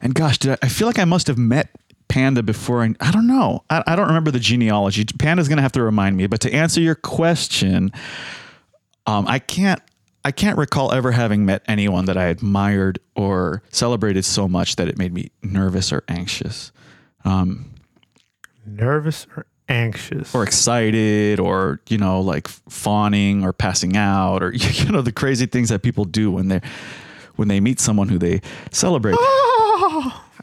and 0.02 0.14
gosh, 0.14 0.38
did 0.38 0.52
I, 0.52 0.58
I 0.64 0.70
feel 0.70 0.88
like 0.88 1.00
I 1.00 1.06
must 1.06 1.28
have 1.28 1.38
met 1.38 1.70
Panda 2.08 2.44
before. 2.44 2.84
I, 2.84 2.94
I 3.00 3.12
don't 3.12 3.28
know. 3.28 3.64
I, 3.70 3.84
I 3.88 3.96
don't 3.96 4.08
remember 4.08 4.32
the 4.32 4.40
genealogy. 4.40 5.06
Panda's 5.06 5.48
gonna 5.48 5.62
have 5.62 5.72
to 5.74 5.84
remind 5.84 6.18
me. 6.18 6.28
But 6.28 6.42
to 6.42 6.54
answer 6.54 6.82
your 6.82 6.96
question, 6.96 7.92
um, 9.06 9.28
I 9.28 9.40
can't. 9.40 9.82
I 10.24 10.32
can't 10.32 10.58
recall 10.58 10.92
ever 10.92 11.12
having 11.12 11.46
met 11.46 11.62
anyone 11.68 12.06
that 12.06 12.18
I 12.18 12.25
admired 12.25 12.98
or 13.16 13.62
celebrated 13.70 14.25
so 14.25 14.48
much 14.48 14.75
that 14.78 14.88
it 14.88 14.98
made 14.98 15.14
me 15.14 15.30
nervous 15.44 15.94
or 15.94 16.04
anxious, 16.08 16.72
um, 17.24 17.72
nervous 18.66 19.28
or 19.38 19.46
anxious. 19.70 20.34
or 20.34 20.44
excited, 20.44 21.40
or 21.40 21.80
you 21.90 22.00
know, 22.00 22.22
like 22.22 22.48
fawning 22.48 23.44
or 23.44 23.54
passing 23.54 23.96
out, 23.98 24.42
or 24.42 24.52
you 24.54 24.92
know, 24.92 25.02
the 25.02 25.12
crazy 25.12 25.46
things 25.46 25.70
that 25.70 25.84
people 25.84 26.06
do 26.06 26.32
when 26.32 26.48
they 26.48 26.62
when 27.36 27.48
they 27.48 27.60
meet 27.60 27.80
someone 27.80 28.10
who 28.10 28.18
they 28.18 28.42
celebrate. 28.72 29.16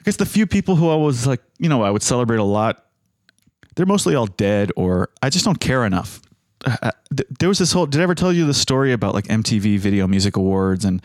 I 0.03 0.05
guess 0.05 0.17
the 0.17 0.27
few 0.27 0.49
people 0.49 0.75
who 0.75 0.91
I 0.91 0.97
was 0.97 1.29
like, 1.29 1.41
you 1.61 1.69
know, 1.69 1.83
I 1.83 1.91
would 1.91 2.03
celebrate 2.03 2.39
a 2.39 2.45
lot. 2.45 2.87
They're 3.77 3.87
mostly 3.87 4.17
all 4.17 4.27
dead, 4.27 4.73
or 4.75 5.11
I 5.23 5.31
just 5.31 5.45
don't 5.45 5.61
care 5.61 5.87
enough. 5.87 6.21
Uh, 6.67 6.91
th- 7.17 7.29
there 7.39 7.49
was 7.49 7.61
this 7.61 7.71
whole. 7.71 7.87
Did 7.87 8.01
I 8.01 8.03
ever 8.03 8.17
tell 8.17 8.33
you 8.33 8.45
the 8.45 8.53
story 8.53 8.93
about 8.93 9.15
like 9.15 9.27
MTV 9.27 9.79
Video 9.79 10.09
Music 10.09 10.37
Awards? 10.37 10.85
And 10.85 11.01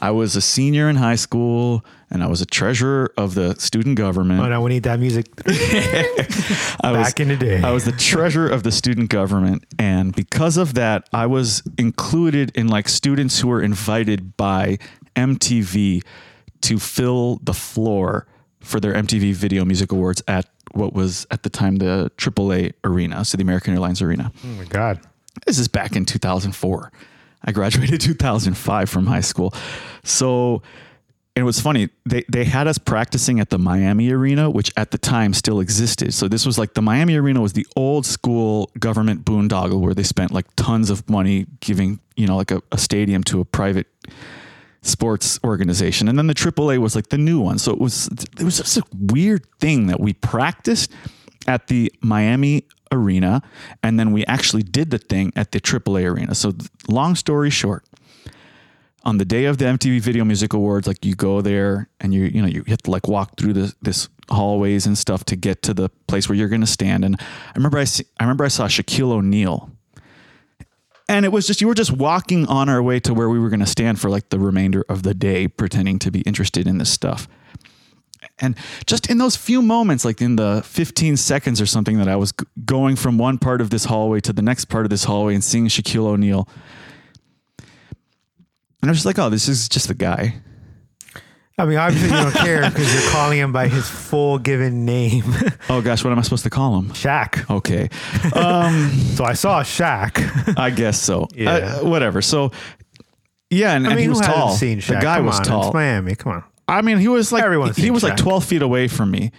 I 0.00 0.10
was 0.10 0.34
a 0.34 0.40
senior 0.40 0.88
in 0.88 0.96
high 0.96 1.14
school, 1.14 1.84
and 2.10 2.24
I 2.24 2.26
was 2.26 2.40
a 2.40 2.46
treasurer 2.46 3.12
of 3.16 3.36
the 3.36 3.54
student 3.54 3.96
government. 3.96 4.40
oh, 4.40 4.48
now 4.48 4.62
we 4.62 4.70
need 4.70 4.82
that 4.82 4.98
music 4.98 5.26
I 5.46 6.90
was, 6.90 7.06
back 7.06 7.20
in 7.20 7.28
the 7.28 7.36
day. 7.36 7.62
I 7.62 7.70
was 7.70 7.84
the 7.84 7.92
treasurer 7.92 8.48
of 8.48 8.64
the 8.64 8.72
student 8.72 9.10
government, 9.10 9.64
and 9.78 10.12
because 10.12 10.56
of 10.56 10.74
that, 10.74 11.08
I 11.12 11.26
was 11.26 11.62
included 11.78 12.50
in 12.56 12.66
like 12.66 12.88
students 12.88 13.38
who 13.38 13.46
were 13.46 13.62
invited 13.62 14.36
by 14.36 14.78
MTV 15.14 16.02
to 16.62 16.78
fill 16.78 17.40
the 17.42 17.54
floor 17.54 18.26
for 18.60 18.80
their 18.80 18.94
MTV 18.94 19.34
Video 19.34 19.64
Music 19.64 19.92
Awards 19.92 20.22
at 20.26 20.46
what 20.72 20.92
was 20.92 21.26
at 21.30 21.42
the 21.42 21.50
time 21.50 21.76
the 21.76 22.10
AAA 22.16 22.72
arena, 22.84 23.24
so 23.24 23.36
the 23.36 23.42
American 23.42 23.72
Airlines 23.74 24.02
Arena. 24.02 24.32
oh 24.44 24.48
my 24.48 24.64
God. 24.64 25.00
This 25.46 25.58
is 25.58 25.68
back 25.68 25.94
in 25.94 26.04
2004. 26.04 26.92
I 27.44 27.52
graduated 27.52 28.00
2005 28.00 28.90
from 28.90 29.06
high 29.06 29.20
school. 29.20 29.54
So 30.02 30.62
it 31.36 31.44
was 31.44 31.60
funny. 31.60 31.88
They 32.04 32.24
they 32.28 32.44
had 32.44 32.66
us 32.66 32.78
practicing 32.78 33.38
at 33.38 33.50
the 33.50 33.58
Miami 33.58 34.10
Arena, 34.10 34.50
which 34.50 34.72
at 34.76 34.90
the 34.90 34.98
time 34.98 35.32
still 35.32 35.60
existed. 35.60 36.12
So 36.12 36.26
this 36.26 36.44
was 36.44 36.58
like 36.58 36.74
the 36.74 36.82
Miami 36.82 37.14
Arena 37.14 37.40
was 37.40 37.52
the 37.52 37.66
old 37.76 38.04
school 38.04 38.72
government 38.80 39.24
boondoggle 39.24 39.80
where 39.80 39.94
they 39.94 40.02
spent 40.02 40.32
like 40.32 40.46
tons 40.56 40.90
of 40.90 41.08
money 41.08 41.46
giving 41.60 42.00
you 42.16 42.26
know 42.26 42.36
like 42.36 42.50
a, 42.50 42.60
a 42.72 42.78
stadium 42.78 43.22
to 43.24 43.40
a 43.40 43.44
private 43.44 43.86
sports 44.88 45.38
organization, 45.44 46.08
and 46.08 46.18
then 46.18 46.26
the 46.26 46.34
AAA 46.34 46.78
was 46.78 46.94
like 46.94 47.08
the 47.08 47.18
new 47.18 47.40
one. 47.40 47.58
So 47.58 47.72
it 47.72 47.78
was 47.78 48.08
it 48.38 48.42
was 48.42 48.58
just 48.58 48.76
a 48.76 48.82
weird 48.92 49.46
thing 49.60 49.86
that 49.86 50.00
we 50.00 50.14
practiced 50.14 50.92
at 51.46 51.68
the 51.68 51.92
Miami 52.00 52.64
Arena, 52.90 53.42
and 53.82 53.98
then 53.98 54.12
we 54.12 54.24
actually 54.26 54.62
did 54.62 54.90
the 54.90 54.98
thing 54.98 55.32
at 55.36 55.52
the 55.52 55.60
AAA 55.60 56.10
Arena. 56.10 56.34
So 56.34 56.54
long 56.88 57.14
story 57.14 57.50
short 57.50 57.84
on 59.04 59.18
the 59.18 59.24
day 59.24 59.44
of 59.44 59.58
the 59.58 59.64
MTV 59.64 60.00
Video 60.00 60.24
Music 60.24 60.52
Awards, 60.52 60.86
like 60.86 61.04
you 61.04 61.14
go 61.14 61.40
there 61.40 61.88
and 62.00 62.12
you 62.12 62.24
you 62.24 62.42
know 62.42 62.48
you 62.48 62.64
have 62.68 62.82
to 62.82 62.90
like 62.90 63.08
walk 63.08 63.36
through 63.36 63.54
this 63.54 63.74
this 63.80 64.08
hallways 64.30 64.86
and 64.86 64.96
stuff 64.96 65.24
to 65.24 65.36
get 65.36 65.62
to 65.62 65.74
the 65.74 65.88
place 66.06 66.28
where 66.28 66.36
you're 66.36 66.48
going 66.48 66.60
to 66.60 66.66
stand. 66.66 67.04
And 67.04 67.16
I 67.20 67.52
remember 67.56 67.78
I 67.78 67.84
see, 67.84 68.04
I 68.20 68.24
remember 68.24 68.44
I 68.44 68.48
saw 68.48 68.66
Shaquille 68.66 69.12
O'Neal, 69.12 69.70
and 71.08 71.24
it 71.24 71.30
was 71.30 71.46
just 71.46 71.60
you 71.60 71.66
were 71.66 71.74
just 71.74 71.92
walking 71.92 72.46
on 72.46 72.68
our 72.68 72.82
way 72.82 73.00
to 73.00 73.14
where 73.14 73.28
we 73.28 73.38
were 73.38 73.48
going 73.48 73.60
to 73.60 73.66
stand 73.66 74.00
for 74.00 74.10
like 74.10 74.28
the 74.28 74.38
remainder 74.38 74.84
of 74.88 75.02
the 75.02 75.14
day, 75.14 75.48
pretending 75.48 75.98
to 76.00 76.10
be 76.10 76.20
interested 76.22 76.66
in 76.66 76.78
this 76.78 76.90
stuff. 76.90 77.28
And 78.40 78.56
just 78.86 79.10
in 79.10 79.18
those 79.18 79.36
few 79.36 79.62
moments, 79.62 80.04
like 80.04 80.20
in 80.20 80.36
the 80.36 80.62
15 80.64 81.16
seconds 81.16 81.60
or 81.60 81.66
something, 81.66 81.98
that 81.98 82.08
I 82.08 82.16
was 82.16 82.32
g- 82.32 82.46
going 82.64 82.94
from 82.94 83.18
one 83.18 83.38
part 83.38 83.60
of 83.60 83.70
this 83.70 83.86
hallway 83.86 84.20
to 84.20 84.32
the 84.32 84.42
next 84.42 84.66
part 84.66 84.86
of 84.86 84.90
this 84.90 85.04
hallway 85.04 85.34
and 85.34 85.42
seeing 85.42 85.66
Shaquille 85.66 86.06
O'Neal 86.06 86.48
and 88.80 88.88
I 88.88 88.92
was 88.92 88.98
just 88.98 89.06
like, 89.06 89.18
oh, 89.18 89.28
this 89.28 89.48
is 89.48 89.68
just 89.68 89.88
the 89.88 89.94
guy. 89.94 90.40
I 91.58 91.64
mean, 91.66 91.76
obviously 91.78 92.08
you 92.16 92.22
don't 92.22 92.34
care 92.44 92.68
because 92.70 92.92
you're 92.94 93.10
calling 93.12 93.38
him 93.38 93.52
by 93.52 93.66
his 93.68 93.88
full 93.88 94.38
given 94.38 94.84
name, 94.84 95.24
Oh 95.68 95.82
gosh, 95.82 96.04
what 96.04 96.12
am 96.12 96.18
I 96.18 96.22
supposed 96.22 96.44
to 96.44 96.50
call 96.50 96.78
him? 96.78 96.90
Shaq. 96.90 97.48
Okay. 97.50 97.88
Um, 98.34 98.90
So 98.90 99.24
I 99.24 99.32
saw 99.32 99.62
Shaq. 99.62 100.56
I 100.58 100.70
guess 100.70 101.00
so. 101.00 101.26
Yeah. 101.34 101.50
Uh, 101.80 101.84
whatever. 101.88 102.22
So, 102.22 102.52
yeah, 103.50 103.74
and, 103.74 103.86
I 103.86 103.90
and 103.90 103.96
mean, 103.96 104.04
he 104.04 104.08
was 104.08 104.20
tall. 104.20 104.50
seen 104.50 104.78
Shaq? 104.78 104.86
The 104.86 104.94
guy 105.00 105.16
Come 105.16 105.26
was 105.26 105.38
on, 105.38 105.44
tall. 105.44 105.66
It's 105.66 105.74
Miami. 105.74 106.14
Come 106.14 106.32
on. 106.32 106.44
I 106.68 106.82
mean, 106.82 106.98
he 106.98 107.08
was 107.08 107.32
like 107.32 107.42
Everyone's 107.42 107.76
he 107.76 107.90
was 107.90 108.02
like 108.02 108.16
12 108.16 108.44
feet 108.44 108.62
away 108.62 108.88
from 108.88 109.10
me. 109.10 109.32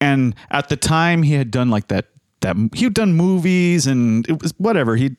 And 0.00 0.34
at 0.50 0.68
the 0.68 0.76
time 0.76 1.22
he 1.22 1.34
had 1.34 1.50
done 1.50 1.70
like 1.70 1.88
that 1.88 2.06
that 2.40 2.56
he'd 2.74 2.94
done 2.94 3.12
movies 3.14 3.86
and 3.86 4.28
it 4.28 4.42
was 4.42 4.52
whatever. 4.58 4.96
He 4.96 5.16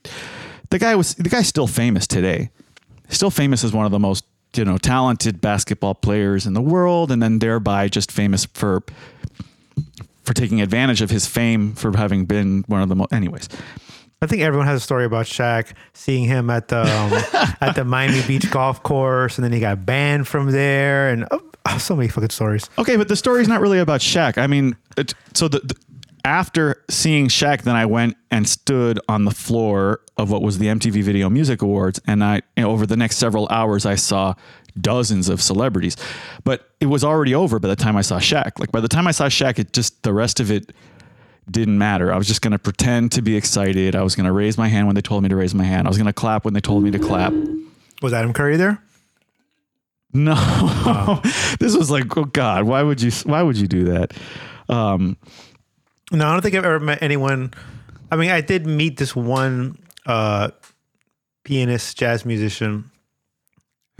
the 0.71 0.79
guy 0.79 0.95
was 0.95 1.15
the 1.15 1.29
guy's 1.29 1.47
still 1.47 1.67
famous 1.67 2.05
today. 2.07 2.49
Still 3.09 3.29
famous 3.31 3.63
as 3.63 3.73
one 3.73 3.85
of 3.85 3.91
the 3.91 3.99
most, 3.99 4.23
you 4.55 4.65
know, 4.65 4.77
talented 4.77 5.41
basketball 5.41 5.95
players 5.95 6.45
in 6.45 6.53
the 6.53 6.61
world 6.61 7.11
and 7.11 7.21
then 7.21 7.39
thereby 7.39 7.87
just 7.87 8.11
famous 8.11 8.45
for 8.45 8.83
for 10.23 10.33
taking 10.33 10.61
advantage 10.61 11.01
of 11.01 11.09
his 11.09 11.25
fame 11.25 11.73
for 11.73 11.95
having 11.97 12.25
been 12.25 12.63
one 12.67 12.81
of 12.81 12.89
the 12.89 12.95
most 12.95 13.11
anyways. 13.11 13.49
I 14.21 14.27
think 14.27 14.43
everyone 14.43 14.67
has 14.67 14.77
a 14.77 14.83
story 14.83 15.05
about 15.05 15.25
Shaq 15.25 15.73
seeing 15.93 16.25
him 16.25 16.51
at 16.51 16.67
the 16.67 16.81
um, 16.81 17.55
at 17.61 17.75
the 17.75 17.83
Miami 17.83 18.21
Beach 18.27 18.51
golf 18.51 18.83
course, 18.83 19.37
and 19.37 19.43
then 19.43 19.51
he 19.51 19.59
got 19.59 19.83
banned 19.83 20.27
from 20.27 20.51
there, 20.51 21.09
and 21.09 21.27
oh, 21.31 21.41
oh, 21.65 21.77
so 21.79 21.95
many 21.95 22.07
fucking 22.07 22.29
stories. 22.29 22.69
Okay, 22.77 22.97
but 22.97 23.07
the 23.07 23.15
story's 23.15 23.47
not 23.47 23.61
really 23.61 23.79
about 23.79 24.01
Shaq. 24.01 24.37
I 24.37 24.45
mean, 24.45 24.75
it, 24.95 25.15
so 25.33 25.47
the, 25.47 25.59
the 25.59 25.75
after 26.25 26.83
seeing 26.89 27.27
Shaq, 27.27 27.63
then 27.63 27.75
I 27.75 27.85
went 27.85 28.17
and 28.29 28.47
stood 28.47 28.99
on 29.07 29.25
the 29.25 29.31
floor 29.31 30.01
of 30.17 30.29
what 30.31 30.41
was 30.41 30.57
the 30.57 30.67
MTV 30.67 31.03
Video 31.03 31.29
Music 31.29 31.61
Awards, 31.61 31.99
and 32.05 32.23
I 32.23 32.41
over 32.57 32.85
the 32.85 32.97
next 32.97 33.17
several 33.17 33.47
hours 33.49 33.85
I 33.85 33.95
saw 33.95 34.35
dozens 34.79 35.29
of 35.29 35.41
celebrities, 35.41 35.97
but 36.43 36.69
it 36.79 36.85
was 36.85 37.03
already 37.03 37.35
over 37.35 37.59
by 37.59 37.67
the 37.67 37.75
time 37.75 37.97
I 37.97 38.01
saw 38.01 38.19
Shaq. 38.19 38.59
Like 38.59 38.71
by 38.71 38.79
the 38.79 38.87
time 38.87 39.07
I 39.07 39.11
saw 39.11 39.25
Shaq, 39.25 39.59
it 39.59 39.73
just 39.73 40.03
the 40.03 40.13
rest 40.13 40.39
of 40.39 40.51
it 40.51 40.71
didn't 41.49 41.77
matter. 41.77 42.13
I 42.13 42.17
was 42.17 42.27
just 42.27 42.41
going 42.41 42.51
to 42.51 42.59
pretend 42.59 43.11
to 43.13 43.21
be 43.21 43.35
excited. 43.35 43.95
I 43.95 44.03
was 44.03 44.15
going 44.15 44.25
to 44.25 44.31
raise 44.31 44.57
my 44.57 44.67
hand 44.67 44.87
when 44.87 44.95
they 44.95 45.01
told 45.01 45.23
me 45.23 45.29
to 45.29 45.35
raise 45.35 45.53
my 45.53 45.63
hand. 45.63 45.87
I 45.87 45.89
was 45.89 45.97
going 45.97 46.07
to 46.07 46.13
clap 46.13 46.45
when 46.45 46.53
they 46.53 46.61
told 46.61 46.83
me 46.83 46.91
to 46.91 46.99
clap. 46.99 47.33
Was 48.01 48.13
Adam 48.13 48.33
Curry 48.33 48.57
there? 48.57 48.81
No, 50.13 50.35
this 51.59 51.75
was 51.75 51.89
like, 51.89 52.17
oh 52.17 52.25
God, 52.25 52.65
why 52.65 52.83
would 52.83 53.01
you? 53.01 53.11
Why 53.23 53.41
would 53.41 53.57
you 53.57 53.67
do 53.67 53.85
that? 53.85 54.13
Um, 54.67 55.17
No, 56.11 56.27
I 56.27 56.33
don't 56.33 56.41
think 56.41 56.55
I've 56.55 56.65
ever 56.65 56.79
met 56.79 57.01
anyone. 57.01 57.53
I 58.11 58.15
mean, 58.17 58.29
I 58.31 58.41
did 58.41 58.67
meet 58.67 58.97
this 58.97 59.15
one 59.15 59.77
uh, 60.05 60.49
pianist, 61.43 61.97
jazz 61.97 62.25
musician, 62.25 62.91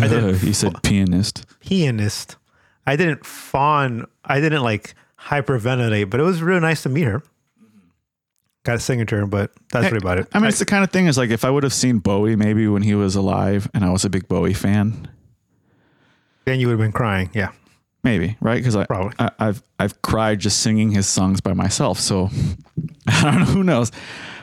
I 0.02 0.08
didn't 0.08 0.36
uh, 0.36 0.38
he 0.38 0.54
said 0.54 0.82
pianist. 0.84 1.46
pianist. 1.60 2.38
I 2.86 2.96
didn't 2.96 3.26
fawn. 3.26 4.08
I 4.26 4.40
didn't 4.40 4.64
like 4.64 4.96
hyperventilate, 5.20 6.10
but 6.10 6.20
it 6.20 6.24
was 6.24 6.42
really 6.42 6.60
nice 6.60 6.84
to 6.84 6.90
meet 6.90 7.04
her. 7.04 7.22
Got 8.64 8.76
a 8.76 8.80
signature, 8.80 9.26
but 9.26 9.52
that's 9.72 9.86
really 9.86 9.98
about 9.98 10.20
it. 10.20 10.28
I 10.34 10.40
mean, 10.40 10.50
it's 10.50 10.60
the 10.60 10.66
kind 10.66 10.84
of 10.84 10.92
thing 10.92 11.08
is 11.08 11.18
like 11.18 11.32
if 11.32 11.44
I 11.44 11.50
would 11.50 11.64
have 11.64 11.74
seen 11.74 11.98
Bowie 12.00 12.36
maybe 12.36 12.68
when 12.68 12.84
he 12.84 12.94
was 12.94 13.16
alive 13.16 13.70
and 13.74 13.84
I 13.84 13.90
was 13.90 14.06
a 14.06 14.10
big 14.10 14.28
Bowie 14.28 14.54
fan, 14.54 15.10
then 16.46 16.60
you 16.60 16.68
would 16.68 16.74
have 16.74 16.80
been 16.80 16.92
crying. 16.92 17.32
Yeah, 17.34 17.52
maybe 18.04 18.38
right 18.42 18.56
because 18.56 18.76
I, 18.76 18.86
Probably. 18.86 19.14
I 19.20 19.32
I've 19.40 19.64
I've 19.80 20.02
cried 20.02 20.40
just 20.40 20.60
singing 20.60 20.92
his 20.92 21.08
songs 21.08 21.42
by 21.42 21.54
myself. 21.54 22.00
So 22.00 22.30
I 23.08 23.24
don't 23.24 23.40
know 23.40 23.46
who 23.46 23.64
knows. 23.64 23.92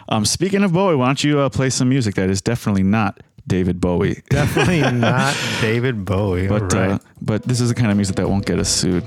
Um, 0.08 0.24
speaking 0.24 0.62
of 0.62 0.72
Bowie, 0.72 0.96
why 0.96 1.06
don't 1.06 1.22
you 1.22 1.40
uh, 1.40 1.48
play 1.50 1.70
some 1.70 1.88
music 1.88 2.14
that 2.14 2.30
is 2.30 2.40
definitely 2.40 2.82
not 2.82 3.20
David 3.46 3.80
Bowie, 3.80 4.22
definitely 4.30 4.80
not 4.98 5.36
David 5.60 6.04
Bowie. 6.04 6.48
but 6.48 6.72
right. 6.72 6.92
uh, 6.92 6.98
but 7.20 7.42
this 7.42 7.60
is 7.60 7.68
the 7.68 7.74
kind 7.74 7.90
of 7.90 7.96
music 7.96 8.16
that 8.16 8.28
won't 8.28 8.46
get 8.46 8.58
us 8.58 8.68
sued. 8.68 9.04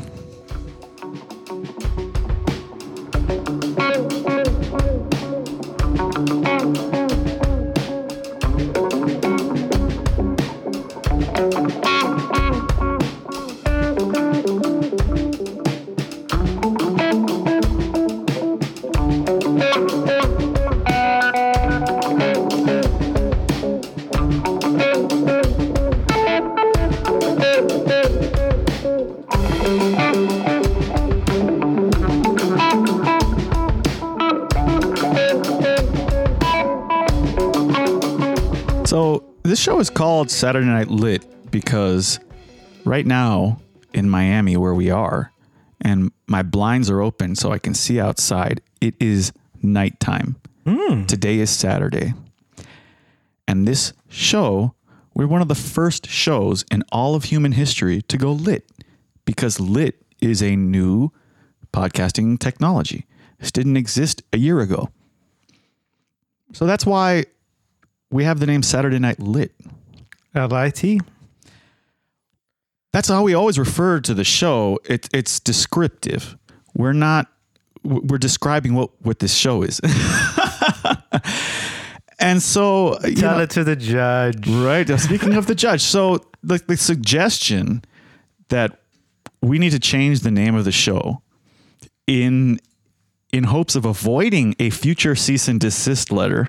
Called 40.22 40.30
Saturday 40.30 40.68
Night 40.68 40.90
Lit 40.90 41.26
because 41.50 42.20
right 42.86 43.08
now 43.08 43.60
in 43.92 44.08
Miami, 44.08 44.56
where 44.56 44.76
we 44.76 44.92
are, 44.92 45.32
and 45.82 46.12
my 46.28 46.44
blinds 46.44 46.92
are 46.92 47.02
open 47.02 47.36
so 47.36 47.52
I 47.52 47.58
can 47.58 47.74
see 47.74 48.00
outside. 48.00 48.62
It 48.82 48.94
is 49.00 49.34
nighttime. 49.64 50.36
Hmm. 50.64 51.06
Today 51.08 51.40
is 51.40 51.50
Saturday. 51.50 52.14
And 53.48 53.68
this 53.68 53.94
show, 54.10 54.76
we're 55.16 55.26
one 55.26 55.42
of 55.42 55.48
the 55.48 55.56
first 55.56 56.08
shows 56.08 56.66
in 56.70 56.84
all 56.92 57.16
of 57.16 57.24
human 57.24 57.54
history 57.54 58.04
to 58.04 58.16
go 58.16 58.32
lit 58.32 58.64
because 59.26 59.60
lit 59.60 60.04
is 60.22 60.44
a 60.44 60.56
new 60.56 61.10
podcasting 61.74 62.38
technology. 62.38 63.08
This 63.40 63.52
didn't 63.52 63.76
exist 63.76 64.22
a 64.32 64.38
year 64.38 64.60
ago. 64.60 64.92
So 66.54 66.68
that's 66.68 66.86
why 66.86 67.26
we 68.12 68.24
have 68.26 68.40
the 68.40 68.46
name 68.46 68.62
Saturday 68.62 69.00
Night 69.00 69.20
Lit. 69.20 69.52
L-I-T. 70.36 71.00
That's 72.94 73.08
how 73.08 73.24
we 73.24 73.34
always 73.34 73.58
refer 73.58 74.00
to 74.02 74.14
the 74.14 74.24
show. 74.24 74.80
It, 74.86 75.08
it's 75.14 75.40
descriptive. 75.40 76.38
We're 76.76 76.94
not. 76.94 77.28
We're 77.84 78.18
describing 78.18 78.76
what 78.76 78.90
what 79.02 79.20
this 79.20 79.34
show 79.34 79.64
is. 79.64 79.80
and 82.20 82.42
so, 82.42 82.98
Tell 83.16 83.38
know- 83.38 83.44
it 83.44 83.50
to 83.52 83.64
the 83.64 83.76
judge. 83.76 84.48
right. 84.48 84.88
Speaking 85.00 85.36
of 85.36 85.48
the 85.48 85.56
judge, 85.56 85.82
so 85.82 86.20
the, 86.44 86.62
the 86.68 86.78
suggestion 86.78 87.84
that 88.50 88.80
we 89.42 89.58
need 89.58 89.72
to 89.72 89.80
change 89.80 90.20
the 90.20 90.32
name 90.32 90.56
of 90.56 90.66
the 90.66 90.72
show 90.72 91.22
in 92.08 92.60
in 93.34 93.46
hopes 93.46 93.76
of 93.76 93.86
avoiding 93.86 94.56
a 94.60 94.70
future 94.70 95.16
cease 95.16 95.48
and 95.48 95.60
desist 95.60 96.12
letter, 96.12 96.48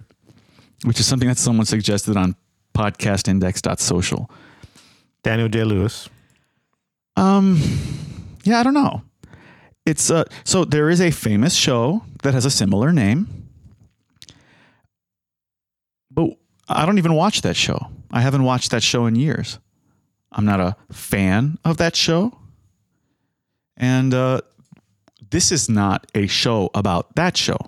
which 0.85 0.99
is 1.01 1.07
something 1.07 1.29
that 1.29 1.39
someone 1.39 1.65
suggested 1.65 2.17
on 2.17 2.35
podcastindex.social. 2.73 4.31
Daniel 5.23 5.49
J. 5.49 5.65
Lewis. 5.65 6.09
Um, 7.17 7.61
yeah, 8.45 8.61
I 8.61 8.63
don't 8.63 8.75
know. 8.75 9.03
It's 9.85 10.11
uh, 10.11 10.25
so 10.45 10.65
there 10.65 10.89
is 10.91 11.01
a 11.01 11.11
famous 11.11 11.55
show 11.55 12.03
that 12.23 12.35
has 12.35 12.45
a 12.45 12.51
similar 12.51 12.93
name, 12.93 13.49
but 16.11 16.31
I 16.69 16.87
don't 16.87 16.99
even 16.99 17.15
watch 17.15 17.43
that 17.43 17.57
show. 17.57 17.89
I 18.11 18.21
haven't 18.21 18.45
watched 18.45 18.71
that 18.71 18.83
show 18.83 19.07
in 19.07 19.17
years. 19.17 19.59
I'm 20.31 20.45
not 20.45 20.61
a 20.61 20.77
fan 20.91 21.59
of 21.65 21.79
that 21.79 21.97
show. 21.97 22.39
And 23.77 24.15
uh, 24.15 24.43
this 25.31 25.51
is 25.51 25.69
not 25.69 26.07
a 26.15 26.27
show 26.27 26.71
about 26.75 27.15
that 27.17 27.37
show. 27.37 27.59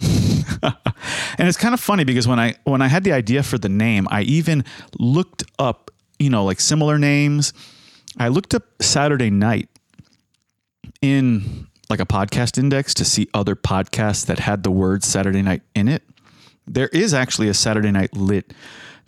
and 0.62 1.48
it's 1.48 1.56
kind 1.56 1.74
of 1.74 1.80
funny 1.80 2.04
because 2.04 2.26
when 2.26 2.38
I 2.38 2.54
when 2.64 2.82
I 2.82 2.88
had 2.88 3.04
the 3.04 3.12
idea 3.12 3.42
for 3.42 3.58
the 3.58 3.68
name, 3.68 4.06
I 4.10 4.22
even 4.22 4.64
looked 4.98 5.44
up, 5.58 5.90
you 6.18 6.30
know, 6.30 6.44
like 6.44 6.60
similar 6.60 6.98
names. 6.98 7.52
I 8.18 8.28
looked 8.28 8.54
up 8.54 8.64
Saturday 8.80 9.30
night 9.30 9.68
in 11.00 11.66
like 11.88 12.00
a 12.00 12.06
podcast 12.06 12.58
index 12.58 12.94
to 12.94 13.04
see 13.04 13.28
other 13.34 13.54
podcasts 13.54 14.26
that 14.26 14.38
had 14.38 14.62
the 14.62 14.70
word 14.70 15.04
Saturday 15.04 15.42
night 15.42 15.62
in 15.74 15.88
it. 15.88 16.02
There 16.66 16.88
is 16.88 17.12
actually 17.12 17.48
a 17.48 17.54
Saturday 17.54 17.90
night 17.90 18.16
lit 18.16 18.52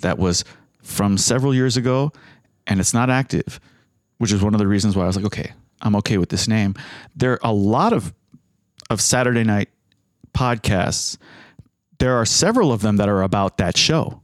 that 0.00 0.18
was 0.18 0.44
from 0.82 1.16
several 1.16 1.54
years 1.54 1.76
ago 1.76 2.12
and 2.66 2.80
it's 2.80 2.92
not 2.92 3.10
active, 3.10 3.60
which 4.18 4.32
is 4.32 4.42
one 4.42 4.54
of 4.54 4.58
the 4.58 4.66
reasons 4.66 4.96
why 4.96 5.04
I 5.04 5.06
was 5.06 5.16
like, 5.16 5.24
okay, 5.26 5.52
I'm 5.80 5.96
okay 5.96 6.18
with 6.18 6.28
this 6.28 6.48
name. 6.48 6.74
There 7.14 7.32
are 7.32 7.40
a 7.42 7.52
lot 7.52 7.92
of 7.92 8.12
of 8.90 9.00
Saturday 9.00 9.44
night 9.44 9.70
podcasts. 10.34 11.16
There 11.98 12.14
are 12.14 12.26
several 12.26 12.72
of 12.72 12.82
them 12.82 12.96
that 12.96 13.08
are 13.08 13.22
about 13.22 13.56
that 13.58 13.76
show. 13.76 14.20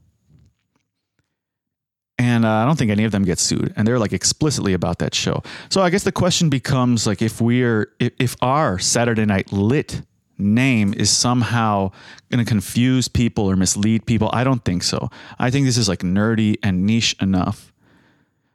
And 2.18 2.44
uh, 2.44 2.50
I 2.50 2.66
don't 2.66 2.78
think 2.78 2.90
any 2.90 3.04
of 3.04 3.12
them 3.12 3.24
get 3.24 3.38
sued, 3.38 3.72
and 3.76 3.88
they're 3.88 3.98
like 3.98 4.12
explicitly 4.12 4.74
about 4.74 4.98
that 4.98 5.14
show. 5.14 5.42
So 5.70 5.80
I 5.80 5.88
guess 5.88 6.04
the 6.04 6.12
question 6.12 6.50
becomes 6.50 7.06
like 7.06 7.22
if 7.22 7.40
we're 7.40 7.90
if, 7.98 8.12
if 8.18 8.36
our 8.42 8.78
Saturday 8.78 9.24
Night 9.24 9.52
Lit 9.52 10.02
name 10.40 10.94
is 10.94 11.10
somehow 11.10 11.92
going 12.30 12.44
to 12.44 12.48
confuse 12.48 13.08
people 13.08 13.50
or 13.50 13.56
mislead 13.56 14.06
people. 14.06 14.30
I 14.32 14.44
don't 14.44 14.64
think 14.64 14.82
so. 14.82 15.10
I 15.38 15.50
think 15.50 15.66
this 15.66 15.76
is 15.76 15.88
like 15.88 16.00
nerdy 16.00 16.56
and 16.62 16.86
niche 16.86 17.14
enough. 17.20 17.72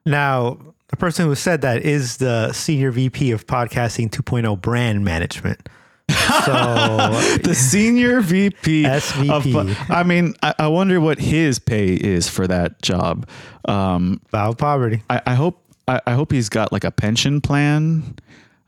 Now, 0.06 0.58
the 0.90 0.98
person 0.98 1.26
who 1.26 1.36
said 1.36 1.62
that 1.62 1.84
is 1.84 2.18
the 2.18 2.52
senior 2.54 2.92
VP 2.92 3.32
of 3.32 3.48
podcasting 3.48 4.10
2.0 4.10 4.62
brand 4.62 5.04
management. 5.04 5.68
So 6.10 6.18
the 7.44 7.56
senior 7.56 8.22
VP 8.22 8.84
SVP. 8.84 9.72
Of, 9.72 9.92
I 9.92 10.04
mean, 10.04 10.36
I, 10.44 10.54
I, 10.60 10.68
wonder 10.68 11.02
what 11.02 11.20
his 11.20 11.60
pay 11.60 11.96
is 11.96 12.30
for 12.30 12.48
that 12.48 12.82
job. 12.82 13.28
Um, 13.68 14.22
Vow 14.32 14.54
poverty. 14.54 15.04
I, 15.10 15.22
I 15.26 15.36
hope. 15.36 15.62
I, 15.88 16.02
I, 16.08 16.14
hope 16.14 16.32
he's 16.32 16.50
got 16.50 16.72
like 16.72 16.84
a 16.84 16.92
pension 16.92 17.42
plan. 17.42 18.16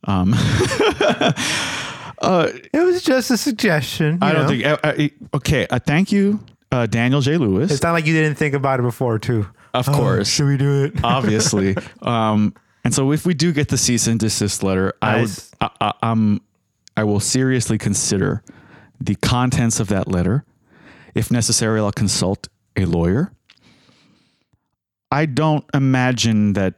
Um, 0.04 0.34
uh, 0.36 1.34
it 2.74 2.86
was 2.86 3.04
just 3.04 3.32
a 3.32 3.38
suggestion. 3.38 4.20
I 4.22 4.34
don't 4.34 4.62
know? 4.62 4.76
think. 4.96 5.14
Okay, 5.34 5.66
uh, 5.68 5.80
thank 5.80 6.12
you, 6.12 6.40
uh, 6.72 6.86
Daniel 6.86 7.22
J. 7.22 7.38
Lewis. 7.38 7.72
It's 7.72 7.82
not 7.82 7.94
like 7.94 8.06
you 8.06 8.14
didn't 8.14 8.36
think 8.36 8.54
about 8.54 8.80
it 8.80 8.84
before, 8.84 9.18
too. 9.20 9.48
Of 9.74 9.90
oh, 9.90 9.94
course. 9.94 10.30
Should 10.30 10.48
we 10.48 10.58
do 10.58 10.86
it? 10.86 10.94
Obviously. 11.04 11.76
um, 12.02 12.54
and 12.84 12.94
so 12.94 13.12
if 13.12 13.26
we 13.26 13.34
do 13.34 13.52
get 13.52 13.70
the 13.70 13.78
cease 13.78 14.08
and 14.08 14.20
desist 14.20 14.64
letter, 14.64 14.94
nice. 15.02 15.52
I 15.60 15.66
would, 15.66 15.72
I, 15.82 15.88
I, 15.88 16.12
I'm, 16.12 16.42
I 16.98 17.04
will 17.04 17.20
seriously 17.20 17.78
consider 17.78 18.44
the 19.00 19.14
contents 19.16 19.80
of 19.80 19.88
that 19.90 20.08
letter. 20.08 20.44
If 21.14 21.32
necessary, 21.32 21.80
I'll 21.80 21.92
consult 21.92 22.48
a 22.76 22.86
lawyer. 22.86 23.32
I 25.12 25.28
don't 25.28 25.64
imagine 25.76 26.54
that 26.54 26.74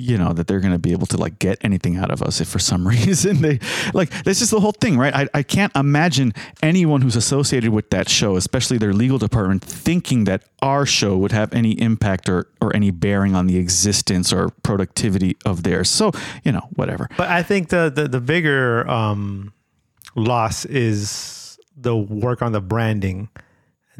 you 0.00 0.16
know 0.16 0.32
that 0.32 0.46
they're 0.46 0.60
going 0.60 0.72
to 0.72 0.78
be 0.78 0.92
able 0.92 1.06
to 1.06 1.16
like 1.16 1.38
get 1.38 1.58
anything 1.62 1.96
out 1.96 2.10
of 2.10 2.22
us 2.22 2.40
if 2.40 2.48
for 2.48 2.58
some 2.58 2.86
reason 2.96 3.42
they 3.42 3.58
like 3.92 4.10
this 4.24 4.40
is 4.40 4.50
the 4.50 4.60
whole 4.60 4.72
thing 4.72 4.96
right? 4.98 5.14
I, 5.14 5.28
I 5.34 5.42
can't 5.42 5.74
imagine 5.76 6.32
anyone 6.62 7.02
who's 7.02 7.16
associated 7.16 7.70
with 7.70 7.90
that 7.90 8.08
show 8.08 8.36
especially 8.36 8.78
their 8.78 8.92
legal 8.92 9.18
department 9.18 9.62
thinking 9.62 10.24
that 10.24 10.42
our 10.62 10.86
show 10.86 11.16
would 11.16 11.32
have 11.32 11.52
any 11.52 11.72
impact 11.80 12.28
or 12.28 12.46
or 12.60 12.74
any 12.74 12.90
bearing 12.90 13.34
on 13.34 13.46
the 13.46 13.56
existence 13.56 14.32
or 14.32 14.50
productivity 14.62 15.36
of 15.44 15.62
theirs. 15.62 15.88
So 15.90 16.12
you 16.44 16.52
know 16.52 16.68
whatever. 16.74 17.08
But 17.16 17.28
i 17.28 17.42
think 17.42 17.68
the 17.68 17.92
the, 17.94 18.08
the 18.08 18.20
bigger 18.20 18.88
um 18.88 19.52
loss 20.14 20.64
is 20.64 21.58
the 21.76 21.96
work 21.96 22.42
on 22.42 22.52
the 22.52 22.60
branding 22.60 23.28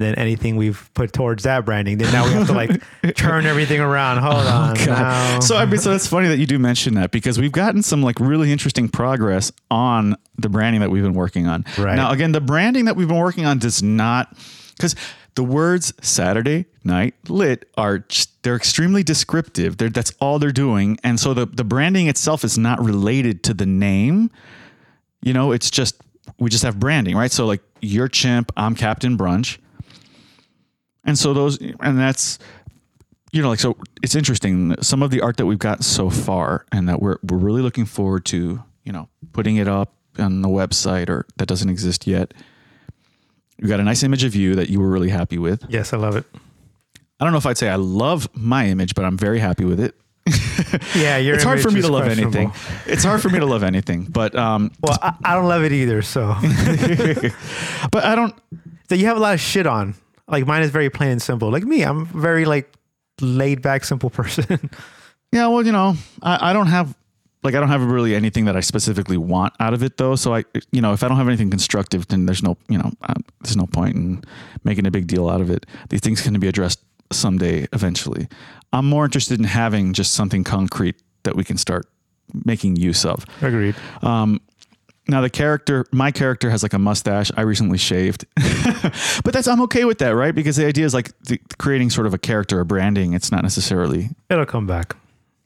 than 0.00 0.14
anything 0.16 0.56
we've 0.56 0.90
put 0.94 1.12
towards 1.12 1.44
that 1.44 1.64
branding. 1.64 1.98
Then 1.98 2.12
now 2.12 2.26
we 2.26 2.32
have 2.32 2.46
to 2.48 2.52
like 2.52 2.82
turn 3.14 3.46
everything 3.46 3.80
around. 3.80 4.18
Hold 4.18 4.34
oh, 4.34 4.92
on. 4.92 5.42
So 5.42 5.56
I 5.56 5.66
mean, 5.66 5.78
so 5.78 5.94
it's 5.94 6.06
funny 6.06 6.26
that 6.28 6.38
you 6.38 6.46
do 6.46 6.58
mention 6.58 6.94
that 6.94 7.10
because 7.12 7.38
we've 7.38 7.52
gotten 7.52 7.82
some 7.82 8.02
like 8.02 8.18
really 8.18 8.50
interesting 8.50 8.88
progress 8.88 9.52
on 9.70 10.16
the 10.38 10.48
branding 10.48 10.80
that 10.80 10.90
we've 10.90 11.02
been 11.02 11.14
working 11.14 11.46
on. 11.46 11.64
Right. 11.78 11.94
Now, 11.94 12.10
again, 12.10 12.32
the 12.32 12.40
branding 12.40 12.86
that 12.86 12.96
we've 12.96 13.06
been 13.06 13.18
working 13.18 13.44
on 13.44 13.58
does 13.58 13.82
not 13.82 14.36
because 14.76 14.96
the 15.34 15.44
words 15.44 15.92
Saturday 16.00 16.66
night 16.82 17.14
lit 17.28 17.68
are 17.76 18.04
they're 18.42 18.56
extremely 18.56 19.02
descriptive. 19.02 19.76
They're, 19.76 19.90
that's 19.90 20.12
all 20.18 20.38
they're 20.38 20.50
doing, 20.50 20.98
and 21.04 21.20
so 21.20 21.34
the 21.34 21.46
the 21.46 21.64
branding 21.64 22.08
itself 22.08 22.42
is 22.42 22.56
not 22.58 22.82
related 22.82 23.44
to 23.44 23.54
the 23.54 23.66
name. 23.66 24.30
You 25.22 25.34
know, 25.34 25.52
it's 25.52 25.70
just 25.70 26.00
we 26.38 26.48
just 26.48 26.64
have 26.64 26.80
branding, 26.80 27.16
right? 27.16 27.30
So 27.30 27.44
like 27.44 27.60
you're 27.82 28.08
Chimp, 28.08 28.50
I'm 28.56 28.74
Captain 28.74 29.18
Brunch 29.18 29.58
and 31.04 31.18
so 31.18 31.32
those, 31.32 31.58
and 31.58 31.98
that's, 31.98 32.38
you 33.32 33.42
know, 33.42 33.48
like, 33.48 33.60
so 33.60 33.76
it's 34.02 34.14
interesting. 34.14 34.74
Some 34.82 35.02
of 35.02 35.10
the 35.10 35.20
art 35.20 35.36
that 35.38 35.46
we've 35.46 35.58
got 35.58 35.84
so 35.84 36.10
far 36.10 36.66
and 36.72 36.88
that 36.88 37.00
we're, 37.00 37.18
we're 37.22 37.38
really 37.38 37.62
looking 37.62 37.86
forward 37.86 38.24
to, 38.26 38.62
you 38.84 38.92
know, 38.92 39.08
putting 39.32 39.56
it 39.56 39.68
up 39.68 39.92
on 40.18 40.42
the 40.42 40.48
website 40.48 41.08
or 41.08 41.26
that 41.36 41.46
doesn't 41.46 41.68
exist 41.68 42.06
yet. 42.06 42.34
You 43.58 43.68
got 43.68 43.80
a 43.80 43.84
nice 43.84 44.02
image 44.02 44.24
of 44.24 44.34
you 44.34 44.54
that 44.54 44.70
you 44.70 44.80
were 44.80 44.88
really 44.88 45.10
happy 45.10 45.38
with. 45.38 45.64
Yes, 45.68 45.92
I 45.92 45.98
love 45.98 46.16
it. 46.16 46.24
I 47.20 47.24
don't 47.24 47.32
know 47.32 47.38
if 47.38 47.46
I'd 47.46 47.58
say 47.58 47.68
I 47.68 47.76
love 47.76 48.28
my 48.34 48.66
image, 48.66 48.94
but 48.94 49.04
I'm 49.04 49.18
very 49.18 49.38
happy 49.38 49.64
with 49.66 49.78
it. 49.78 49.94
yeah, 50.96 51.16
it's 51.18 51.44
hard 51.44 51.60
for 51.60 51.70
me 51.70 51.82
to 51.82 51.88
love 51.92 52.08
anything. 52.08 52.52
It's 52.86 53.04
hard 53.04 53.20
for 53.20 53.28
me 53.28 53.38
to 53.38 53.46
love 53.46 53.62
anything, 53.62 54.04
but 54.04 54.34
um, 54.34 54.72
well, 54.80 54.98
I, 55.02 55.14
I 55.22 55.34
don't 55.34 55.46
love 55.46 55.62
it 55.62 55.72
either. 55.72 56.00
So, 56.00 56.34
but 57.90 58.04
I 58.04 58.14
don't. 58.14 58.34
So 58.88 58.94
you 58.94 59.06
have 59.06 59.18
a 59.18 59.20
lot 59.20 59.34
of 59.34 59.40
shit 59.40 59.66
on. 59.66 59.94
Like 60.30 60.46
mine 60.46 60.62
is 60.62 60.70
very 60.70 60.90
plain 60.90 61.10
and 61.10 61.22
simple. 61.22 61.50
Like 61.50 61.64
me, 61.64 61.82
I'm 61.82 62.06
very 62.06 62.44
like 62.44 62.72
laid 63.20 63.62
back, 63.62 63.84
simple 63.84 64.10
person. 64.20 64.70
yeah, 65.32 65.46
well, 65.48 65.64
you 65.64 65.72
know, 65.72 65.94
I, 66.22 66.50
I 66.50 66.52
don't 66.52 66.68
have 66.68 66.94
like 67.42 67.54
I 67.54 67.60
don't 67.60 67.68
have 67.68 67.84
really 67.84 68.14
anything 68.14 68.44
that 68.44 68.56
I 68.56 68.60
specifically 68.60 69.16
want 69.16 69.54
out 69.60 69.74
of 69.74 69.82
it 69.82 69.96
though. 69.96 70.14
So 70.14 70.34
I, 70.34 70.44
you 70.72 70.80
know, 70.80 70.92
if 70.92 71.02
I 71.02 71.08
don't 71.08 71.16
have 71.16 71.28
anything 71.28 71.50
constructive, 71.50 72.08
then 72.08 72.26
there's 72.26 72.42
no, 72.42 72.56
you 72.68 72.78
know, 72.78 72.92
uh, 73.02 73.14
there's 73.42 73.56
no 73.56 73.66
point 73.66 73.96
in 73.96 74.24
making 74.64 74.86
a 74.86 74.90
big 74.90 75.06
deal 75.06 75.28
out 75.28 75.40
of 75.40 75.50
it. 75.50 75.66
These 75.88 76.00
things 76.00 76.20
can 76.20 76.38
be 76.38 76.48
addressed 76.48 76.80
someday, 77.12 77.66
eventually. 77.72 78.28
I'm 78.72 78.86
more 78.86 79.04
interested 79.04 79.38
in 79.38 79.44
having 79.44 79.92
just 79.94 80.14
something 80.14 80.44
concrete 80.44 80.96
that 81.24 81.34
we 81.34 81.44
can 81.44 81.56
start 81.56 81.86
making 82.44 82.76
use 82.76 83.04
of. 83.04 83.24
Agreed. 83.42 83.74
Um, 84.02 84.40
now 85.10 85.20
the 85.20 85.30
character, 85.30 85.84
my 85.92 86.10
character 86.10 86.50
has 86.50 86.62
like 86.62 86.72
a 86.72 86.78
mustache. 86.78 87.30
I 87.36 87.42
recently 87.42 87.78
shaved, 87.78 88.24
but 89.24 89.32
that's 89.32 89.48
I'm 89.48 89.60
okay 89.62 89.84
with 89.84 89.98
that, 89.98 90.10
right? 90.10 90.34
Because 90.34 90.56
the 90.56 90.66
idea 90.66 90.84
is 90.84 90.94
like 90.94 91.16
the, 91.20 91.38
creating 91.58 91.90
sort 91.90 92.06
of 92.06 92.14
a 92.14 92.18
character, 92.18 92.60
a 92.60 92.64
branding. 92.64 93.12
It's 93.12 93.30
not 93.30 93.42
necessarily. 93.42 94.10
It'll 94.28 94.46
come 94.46 94.66
back. 94.66 94.96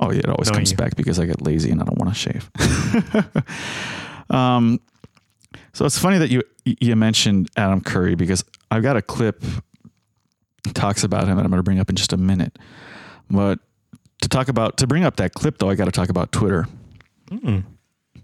Oh 0.00 0.10
yeah, 0.10 0.18
it 0.18 0.28
always 0.28 0.48
Knowing 0.48 0.60
comes 0.60 0.70
you. 0.72 0.76
back 0.76 0.96
because 0.96 1.18
I 1.18 1.26
get 1.26 1.40
lazy 1.40 1.70
and 1.70 1.80
I 1.80 1.84
don't 1.84 1.98
want 1.98 2.14
to 2.14 2.18
shave. 2.18 2.50
um, 4.30 4.80
so 5.72 5.84
it's 5.84 5.98
funny 5.98 6.18
that 6.18 6.30
you 6.30 6.42
you 6.64 6.96
mentioned 6.96 7.50
Adam 7.56 7.80
Curry 7.80 8.14
because 8.14 8.44
I've 8.70 8.82
got 8.82 8.96
a 8.96 9.02
clip 9.02 9.42
talks 10.72 11.04
about 11.04 11.28
him 11.28 11.36
that 11.36 11.44
I'm 11.44 11.50
going 11.50 11.58
to 11.58 11.64
bring 11.64 11.78
up 11.78 11.90
in 11.90 11.96
just 11.96 12.12
a 12.12 12.16
minute. 12.16 12.58
But 13.30 13.58
to 14.22 14.28
talk 14.28 14.48
about 14.48 14.78
to 14.78 14.86
bring 14.86 15.04
up 15.04 15.16
that 15.16 15.34
clip 15.34 15.58
though, 15.58 15.70
I 15.70 15.74
got 15.74 15.84
to 15.86 15.92
talk 15.92 16.08
about 16.08 16.32
Twitter. 16.32 16.66
Mm-mm. 17.30 17.64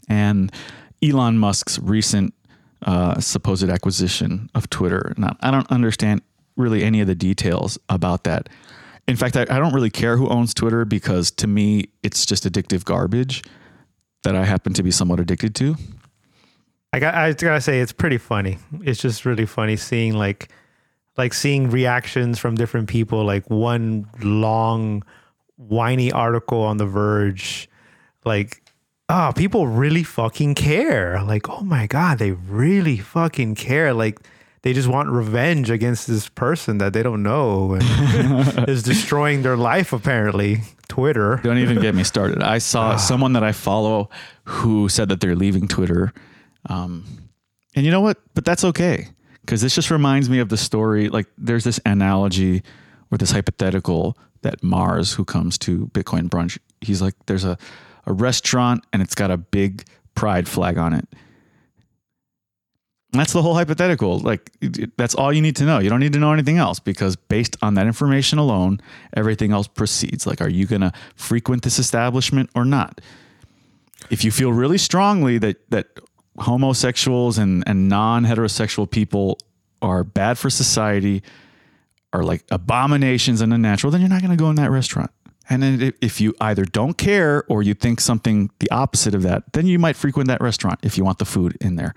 And 0.09 0.53
Elon 1.03 1.39
Musk's 1.39 1.79
recent 1.79 2.35
uh, 2.83 3.21
supposed 3.21 3.69
acquisition 3.69 4.51
of 4.55 4.69
Twitter. 4.71 5.15
Now, 5.17 5.37
I 5.41 5.51
don't 5.51 5.71
understand 5.71 6.23
really 6.57 6.83
any 6.83 7.01
of 7.01 7.07
the 7.07 7.15
details 7.15 7.79
about 7.89 8.25
that. 8.25 8.49
In 9.09 9.17
fact, 9.17 9.37
I, 9.37 9.43
I 9.43 9.59
don't 9.59 9.75
really 9.75 9.91
care 9.91 10.17
who 10.17 10.29
owns 10.29 10.55
Twitter 10.55 10.85
because 10.85 11.31
to 11.33 11.47
me, 11.47 11.89
it's 12.03 12.25
just 12.27 12.45
addictive 12.45 12.85
garbage 12.85 13.43
that 14.23 14.37
I 14.37 14.45
happen 14.45 14.73
to 14.75 14.83
be 14.83 14.91
somewhat 14.91 15.21
addicted 15.21 15.55
to. 15.57 15.77
I 16.93 16.99
got 16.99 17.15
I 17.15 17.33
gotta 17.33 17.61
say 17.61 17.81
it's 17.81 17.93
pretty 17.93 18.19
funny. 18.19 18.59
It's 18.83 19.01
just 19.01 19.25
really 19.25 19.47
funny 19.47 19.77
seeing 19.77 20.15
like 20.15 20.49
like 21.17 21.35
seeing 21.35 21.71
reactions 21.71 22.39
from 22.39 22.57
different 22.57 22.89
people. 22.89 23.25
Like 23.25 23.49
one 23.49 24.09
long 24.23 25.05
whiny 25.57 26.11
article 26.11 26.63
on 26.63 26.79
The 26.79 26.87
Verge, 26.87 27.69
like 28.25 28.63
oh, 29.11 29.33
people 29.35 29.67
really 29.67 30.03
fucking 30.03 30.55
care. 30.55 31.23
Like, 31.23 31.49
oh 31.49 31.63
my 31.63 31.87
God, 31.87 32.19
they 32.19 32.33
really 32.33 32.99
fucking 32.99 33.57
care. 33.57 33.93
Like, 33.93 34.21
they 34.63 34.73
just 34.73 34.89
want 34.89 35.09
revenge 35.09 35.71
against 35.71 36.07
this 36.07 36.29
person 36.29 36.79
that 36.79 36.93
they 36.93 37.03
don't 37.03 37.23
know 37.23 37.75
and 37.75 38.69
is 38.69 38.83
destroying 38.83 39.43
their 39.43 39.57
life, 39.57 39.93
apparently. 39.93 40.59
Twitter. 40.89 41.41
Don't 41.43 41.59
even 41.59 41.81
get 41.81 41.95
me 41.95 42.05
started. 42.05 42.43
I 42.43 42.59
saw 42.59 42.91
ah. 42.91 42.97
someone 42.97 43.33
that 43.35 43.45
I 43.45 43.53
follow 43.53 44.11
who 44.45 44.89
said 44.89 45.09
that 45.09 45.21
they're 45.21 45.37
leaving 45.37 45.69
Twitter. 45.69 46.13
Um, 46.69 47.31
and 47.75 47.87
you 47.87 47.93
know 47.93 48.01
what? 48.01 48.19
But 48.35 48.45
that's 48.45 48.65
okay. 48.65 49.09
Because 49.41 49.63
this 49.63 49.75
just 49.75 49.91
reminds 49.91 50.29
me 50.29 50.41
of 50.41 50.49
the 50.49 50.57
story. 50.57 51.09
Like, 51.09 51.27
there's 51.39 51.65
this 51.65 51.81
analogy 51.87 52.63
or 53.11 53.19
this 53.19 53.31
hypothetical 53.31 54.19
that 54.43 54.63
Mars, 54.63 55.13
who 55.13 55.25
comes 55.25 55.57
to 55.59 55.87
Bitcoin 55.89 56.29
brunch, 56.29 56.59
he's 56.81 57.01
like, 57.01 57.15
there's 57.27 57.45
a, 57.45 57.57
a 58.07 58.13
restaurant 58.13 58.85
and 58.93 59.03
it's 59.03 59.15
got 59.15 59.31
a 59.31 59.37
big 59.37 59.85
pride 60.15 60.49
flag 60.49 60.79
on 60.79 60.93
it. 60.93 61.09
That's 63.13 63.33
the 63.33 63.43
whole 63.43 63.55
hypothetical. 63.55 64.21
Like, 64.21 64.53
that's 64.97 65.17
all 65.17 65.33
you 65.33 65.43
need 65.43 65.57
to 65.57 65.65
know. 65.65 65.81
You 65.81 65.91
don't 65.91 65.99
need 65.99 66.13
to 66.13 66.21
know 66.21 66.33
anything 66.33 66.59
else 66.59 66.79
because 66.79 67.17
based 67.17 67.57
on 67.61 67.75
that 67.75 67.87
information 67.87 68.39
alone, 68.39 68.81
everything 69.17 69.51
else 69.51 69.67
proceeds. 69.67 70.27
Like, 70.27 70.41
are 70.41 70.49
you 70.49 70.65
going 70.67 70.83
to 70.83 70.93
frequent 71.17 71.63
this 71.65 71.81
establishment 71.81 72.51
or 72.55 72.65
not? 72.65 73.01
If 74.11 74.25
you 74.25 74.31
feel 74.31 74.53
really 74.53 74.79
strongly 74.79 75.39
that, 75.39 75.69
that 75.71 75.89
homosexuals 76.39 77.37
and, 77.37 77.65
and 77.67 77.89
non 77.89 78.25
heterosexual 78.25 78.89
people 78.89 79.39
are 79.83 80.05
bad 80.05 80.39
for 80.39 80.49
society, 80.49 81.23
are 82.13 82.23
like 82.23 82.45
abominations 82.51 83.41
and 83.41 83.53
unnatural, 83.53 83.91
then 83.91 84.01
you're 84.01 84.11
not 84.11 84.21
going 84.21 84.37
to 84.37 84.37
go 84.37 84.51
in 84.51 84.57
that 84.57 84.71
restaurant. 84.71 85.11
And 85.51 85.65
then 85.65 85.93
if 86.01 86.21
you 86.21 86.35
either 86.41 86.65
don't 86.65 86.97
care 86.97 87.43
or 87.49 87.63
you 87.63 87.75
think 87.75 88.01
something 88.01 88.51
the 88.61 88.71
opposite 88.71 89.17
of 89.17 89.23
that, 89.23 89.53
then 89.53 89.67
you 89.67 89.81
might 89.81 89.97
frequent 89.97 90.29
that 90.29 90.41
restaurant 90.41 90.79
if 90.85 90.97
you 90.97 91.05
want 91.05 91.19
the 91.19 91.25
food 91.25 91.59
in 91.61 91.75
there. 91.75 91.93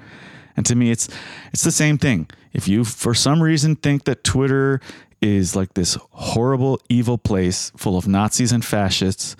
And 0.57 0.65
to 0.65 0.75
me, 0.75 0.89
it's 0.91 1.07
it's 1.51 1.63
the 1.63 1.71
same 1.71 1.97
thing. 1.99 2.29
If 2.51 2.67
you 2.67 2.83
for 2.83 3.13
some 3.13 3.41
reason 3.41 3.75
think 3.75 4.05
that 4.05 4.23
Twitter 4.23 4.81
is 5.21 5.55
like 5.55 5.75
this 5.75 5.97
horrible, 6.11 6.79
evil 6.89 7.17
place 7.17 7.71
full 7.77 7.97
of 7.97 8.07
Nazis 8.07 8.51
and 8.51 8.65
fascists, 8.65 9.35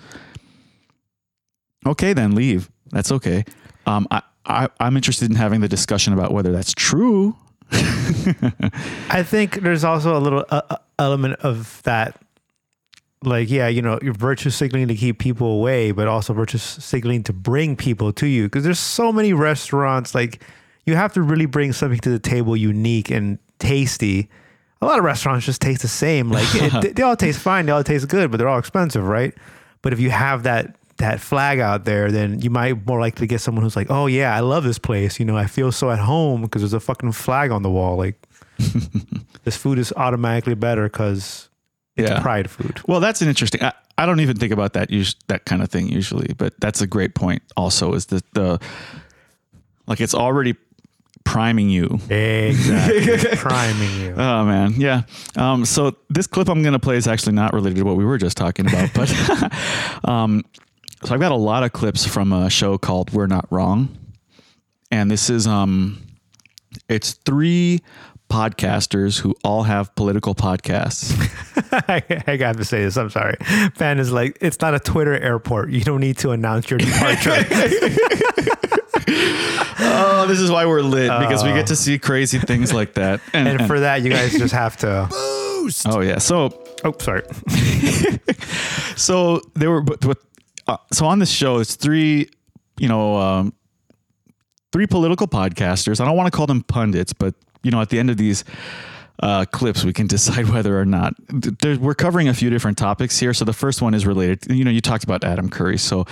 okay, 1.84 2.12
then 2.12 2.34
leave. 2.34 2.70
That's 2.90 3.12
okay. 3.12 3.44
Um, 3.86 4.06
I, 4.10 4.22
I 4.46 4.68
I'm 4.78 4.96
interested 4.96 5.28
in 5.28 5.36
having 5.36 5.60
the 5.60 5.68
discussion 5.68 6.12
about 6.12 6.32
whether 6.32 6.52
that's 6.52 6.72
true. 6.72 7.36
I 7.72 9.24
think 9.24 9.62
there's 9.62 9.84
also 9.84 10.16
a 10.16 10.20
little 10.20 10.44
uh, 10.50 10.62
uh, 10.70 10.76
element 10.98 11.40
of 11.40 11.82
that 11.82 12.20
like 13.26 13.50
yeah 13.50 13.68
you 13.68 13.82
know 13.82 13.98
you're 14.02 14.14
virtue 14.14 14.50
signaling 14.50 14.88
to 14.88 14.94
keep 14.94 15.18
people 15.18 15.46
away 15.46 15.90
but 15.92 16.06
also 16.08 16.32
virtue 16.32 16.58
signaling 16.58 17.22
to 17.22 17.32
bring 17.32 17.76
people 17.76 18.12
to 18.12 18.26
you 18.26 18.44
because 18.44 18.64
there's 18.64 18.78
so 18.78 19.12
many 19.12 19.32
restaurants 19.32 20.14
like 20.14 20.42
you 20.86 20.96
have 20.96 21.12
to 21.14 21.22
really 21.22 21.46
bring 21.46 21.72
something 21.72 21.98
to 22.00 22.10
the 22.10 22.18
table 22.18 22.56
unique 22.56 23.10
and 23.10 23.38
tasty. 23.58 24.28
A 24.80 24.86
lot 24.86 24.98
of 24.98 25.04
restaurants 25.04 25.46
just 25.46 25.62
taste 25.62 25.82
the 25.82 25.88
same. 25.88 26.30
Like 26.30 26.48
it, 26.54 26.94
they 26.96 27.02
all 27.02 27.16
taste 27.16 27.40
fine, 27.40 27.66
they 27.66 27.72
all 27.72 27.84
taste 27.84 28.08
good, 28.08 28.30
but 28.30 28.36
they're 28.36 28.48
all 28.48 28.58
expensive, 28.58 29.04
right? 29.04 29.34
But 29.82 29.92
if 29.92 30.00
you 30.00 30.10
have 30.10 30.42
that 30.44 30.76
that 30.98 31.20
flag 31.20 31.58
out 31.58 31.84
there, 31.84 32.12
then 32.12 32.40
you 32.40 32.50
might 32.50 32.86
more 32.86 33.00
likely 33.00 33.26
get 33.26 33.40
someone 33.40 33.64
who's 33.64 33.76
like, 33.76 33.90
"Oh 33.90 34.06
yeah, 34.06 34.34
I 34.34 34.40
love 34.40 34.64
this 34.64 34.78
place. 34.78 35.18
You 35.18 35.24
know, 35.24 35.36
I 35.36 35.46
feel 35.46 35.72
so 35.72 35.90
at 35.90 35.98
home 35.98 36.42
because 36.42 36.62
there's 36.62 36.74
a 36.74 36.80
fucking 36.80 37.12
flag 37.12 37.50
on 37.50 37.62
the 37.62 37.70
wall. 37.70 37.96
Like 37.96 38.16
this 39.44 39.56
food 39.56 39.78
is 39.78 39.92
automatically 39.96 40.54
better 40.54 40.84
because 40.84 41.48
it's 41.96 42.10
yeah. 42.10 42.20
pride 42.20 42.50
food." 42.50 42.80
Well, 42.86 43.00
that's 43.00 43.22
an 43.22 43.28
interesting. 43.28 43.62
I, 43.62 43.72
I 43.96 44.06
don't 44.06 44.20
even 44.20 44.36
think 44.36 44.52
about 44.52 44.72
that 44.74 44.90
that 45.28 45.44
kind 45.44 45.62
of 45.62 45.70
thing 45.70 45.88
usually, 45.88 46.34
but 46.34 46.54
that's 46.60 46.80
a 46.80 46.86
great 46.86 47.14
point. 47.14 47.42
Also, 47.56 47.94
is 47.94 48.06
that 48.06 48.24
the 48.34 48.60
like 49.86 50.00
it's 50.00 50.14
already 50.14 50.56
priming 51.24 51.68
you. 51.68 51.98
Exactly. 52.08 53.36
priming 53.36 54.00
you. 54.00 54.14
Oh 54.16 54.44
man, 54.44 54.74
yeah. 54.76 55.02
Um, 55.36 55.64
so 55.64 55.96
this 56.10 56.26
clip 56.26 56.48
I'm 56.48 56.62
going 56.62 56.72
to 56.72 56.78
play 56.78 56.96
is 56.96 57.06
actually 57.06 57.34
not 57.34 57.52
related 57.52 57.76
to 57.78 57.84
what 57.84 57.96
we 57.96 58.04
were 58.04 58.18
just 58.18 58.36
talking 58.36 58.66
about, 58.66 58.90
but 58.94 59.10
um, 60.08 60.44
so 61.04 61.14
I've 61.14 61.20
got 61.20 61.32
a 61.32 61.36
lot 61.36 61.64
of 61.64 61.72
clips 61.72 62.06
from 62.06 62.32
a 62.32 62.48
show 62.48 62.78
called 62.78 63.12
We're 63.12 63.26
Not 63.26 63.46
Wrong, 63.50 63.96
and 64.90 65.10
this 65.10 65.28
is 65.28 65.46
um, 65.46 66.02
it's 66.88 67.12
three 67.12 67.80
podcasters 68.28 69.20
who 69.20 69.34
all 69.44 69.62
have 69.64 69.94
political 69.94 70.34
podcasts. 70.34 71.14
I, 71.88 72.22
I, 72.26 72.36
got 72.36 72.56
to 72.56 72.64
say 72.64 72.82
this. 72.82 72.96
I'm 72.96 73.10
sorry. 73.10 73.36
Fan 73.74 73.98
is 73.98 74.10
like, 74.12 74.38
it's 74.40 74.60
not 74.60 74.74
a 74.74 74.80
Twitter 74.80 75.16
airport. 75.16 75.70
You 75.70 75.82
don't 75.82 76.00
need 76.00 76.18
to 76.18 76.30
announce 76.30 76.70
your 76.70 76.78
departure. 76.78 77.30
oh, 79.78 80.24
this 80.28 80.40
is 80.40 80.50
why 80.50 80.66
we're 80.66 80.82
lit 80.82 81.10
because 81.20 81.44
we 81.44 81.50
get 81.50 81.68
to 81.68 81.76
see 81.76 81.98
crazy 81.98 82.38
things 82.38 82.72
like 82.72 82.94
that. 82.94 83.20
And, 83.32 83.48
and, 83.60 83.66
for 83.66 83.80
that, 83.80 84.02
you 84.02 84.10
guys 84.10 84.32
just 84.32 84.54
have 84.54 84.76
to 84.78 85.06
boost. 85.10 85.86
Oh 85.88 86.00
yeah. 86.00 86.18
So, 86.18 86.64
oh, 86.84 86.94
sorry. 86.98 87.22
so 88.96 89.40
they 89.54 89.68
were, 89.68 89.82
but, 89.82 90.18
uh, 90.66 90.76
so 90.92 91.06
on 91.06 91.18
this 91.18 91.30
show, 91.30 91.58
it's 91.58 91.76
three, 91.76 92.30
you 92.78 92.88
know, 92.88 93.16
um, 93.16 93.52
three 94.74 94.88
political 94.88 95.28
podcasters. 95.28 96.00
I 96.00 96.04
don't 96.04 96.16
want 96.16 96.26
to 96.26 96.36
call 96.36 96.48
them 96.48 96.64
pundits, 96.64 97.12
but 97.12 97.36
you 97.62 97.70
know, 97.70 97.80
at 97.80 97.90
the 97.90 98.00
end 98.00 98.10
of 98.10 98.16
these 98.16 98.42
uh, 99.22 99.44
clips, 99.44 99.84
we 99.84 99.92
can 99.92 100.06
decide 100.08 100.48
whether 100.48 100.78
or 100.78 100.84
not 100.84 101.14
there, 101.28 101.78
we're 101.78 101.94
covering 101.94 102.26
a 102.26 102.34
few 102.34 102.50
different 102.50 102.76
topics 102.76 103.16
here. 103.16 103.32
So 103.32 103.44
the 103.44 103.52
first 103.52 103.80
one 103.80 103.94
is 103.94 104.04
related. 104.04 104.50
You 104.50 104.64
know, 104.64 104.72
you 104.72 104.80
talked 104.80 105.04
about 105.04 105.22
Adam 105.22 105.48
Curry, 105.48 105.78
so 105.78 106.06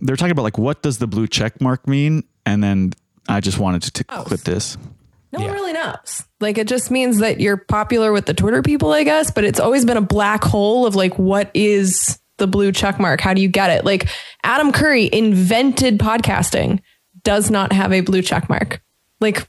they're 0.00 0.14
talking 0.14 0.30
about 0.30 0.44
like 0.44 0.58
what 0.58 0.80
does 0.80 0.98
the 0.98 1.08
blue 1.08 1.26
check 1.26 1.60
mark 1.60 1.88
mean, 1.88 2.22
and 2.46 2.62
then 2.62 2.92
I 3.28 3.40
just 3.40 3.58
wanted 3.58 3.82
to 3.82 3.90
t- 3.90 4.04
oh. 4.10 4.22
clip 4.22 4.42
this. 4.42 4.78
No 5.32 5.40
yeah. 5.40 5.46
one 5.46 5.54
really 5.54 5.72
knows. 5.72 6.24
Like 6.38 6.56
it 6.56 6.68
just 6.68 6.92
means 6.92 7.18
that 7.18 7.40
you're 7.40 7.56
popular 7.56 8.12
with 8.12 8.26
the 8.26 8.34
Twitter 8.34 8.62
people, 8.62 8.92
I 8.92 9.02
guess. 9.02 9.32
But 9.32 9.42
it's 9.42 9.58
always 9.58 9.84
been 9.84 9.96
a 9.96 10.00
black 10.02 10.44
hole 10.44 10.86
of 10.86 10.94
like 10.94 11.18
what 11.18 11.50
is 11.52 12.20
the 12.36 12.46
blue 12.46 12.70
check 12.70 13.00
mark? 13.00 13.20
How 13.20 13.34
do 13.34 13.42
you 13.42 13.48
get 13.48 13.70
it? 13.70 13.84
Like 13.84 14.08
Adam 14.44 14.70
Curry 14.70 15.10
invented 15.12 15.98
podcasting, 15.98 16.80
does 17.24 17.50
not 17.50 17.72
have 17.72 17.92
a 17.92 18.00
blue 18.00 18.22
check 18.22 18.48
mark. 18.48 18.80
Like 19.20 19.48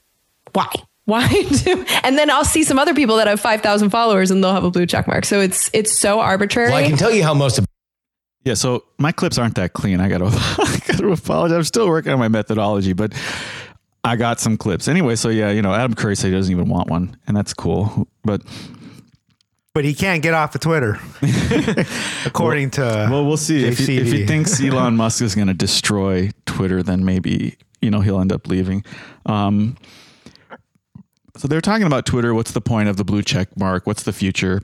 why? 0.53 0.71
why 1.05 1.27
do 1.63 1.85
and 2.03 2.17
then 2.17 2.29
i'll 2.29 2.43
see 2.43 2.63
some 2.63 2.77
other 2.77 2.93
people 2.93 3.15
that 3.17 3.27
have 3.27 3.39
5000 3.39 3.89
followers 3.89 4.31
and 4.31 4.43
they'll 4.43 4.53
have 4.53 4.63
a 4.63 4.71
blue 4.71 4.85
check 4.85 5.07
mark 5.07 5.23
so 5.23 5.39
it's 5.39 5.69
it's 5.73 5.91
so 5.91 6.19
arbitrary 6.19 6.69
well 6.69 6.77
i 6.77 6.87
can 6.87 6.97
tell 6.97 7.11
you 7.11 7.23
how 7.23 7.33
most 7.33 7.57
of 7.57 7.65
yeah 8.43 8.55
so 8.55 8.83
my 8.97 9.11
clips 9.11 9.37
aren't 9.37 9.55
that 9.55 9.73
clean 9.73 9.99
i 9.99 10.09
gotta, 10.09 10.25
I 10.31 10.79
gotta 10.87 11.09
apologize 11.09 11.57
i'm 11.57 11.63
still 11.63 11.87
working 11.87 12.11
on 12.11 12.19
my 12.19 12.27
methodology 12.27 12.93
but 12.93 13.13
i 14.03 14.15
got 14.15 14.39
some 14.39 14.57
clips 14.57 14.87
anyway 14.87 15.15
so 15.15 15.29
yeah 15.29 15.51
you 15.51 15.61
know 15.61 15.73
adam 15.73 15.93
curry 15.93 16.15
said 16.15 16.27
he 16.27 16.33
doesn't 16.33 16.51
even 16.51 16.69
want 16.69 16.89
one 16.89 17.15
and 17.27 17.37
that's 17.37 17.53
cool 17.53 18.07
but 18.23 18.41
but 19.75 19.83
he 19.83 19.93
can't 19.93 20.23
get 20.23 20.33
off 20.33 20.55
of 20.55 20.61
Twitter, 20.61 20.97
according 22.25 22.71
well, 22.77 23.07
to. 23.07 23.11
Well, 23.11 23.25
we'll 23.25 23.35
see. 23.35 23.65
If 23.65 23.77
he, 23.77 23.97
if 23.97 24.07
he, 24.07 24.25
thinks 24.25 24.63
Elon 24.63 24.95
Musk 24.95 25.21
is 25.21 25.35
going 25.35 25.49
to 25.49 25.53
destroy 25.53 26.31
Twitter, 26.45 26.81
then 26.81 27.03
maybe 27.03 27.57
you 27.85 27.91
know 27.91 28.01
he'll 28.01 28.19
end 28.19 28.33
up 28.33 28.47
leaving. 28.47 28.83
Um, 29.25 29.77
so 31.37 31.47
they're 31.47 31.61
talking 31.61 31.85
about 31.85 32.05
Twitter. 32.05 32.33
What's 32.33 32.51
the 32.51 32.61
point 32.61 32.89
of 32.89 32.97
the 32.97 33.03
blue 33.03 33.21
check 33.21 33.57
mark? 33.57 33.85
What's 33.85 34.03
the 34.03 34.13
future? 34.13 34.61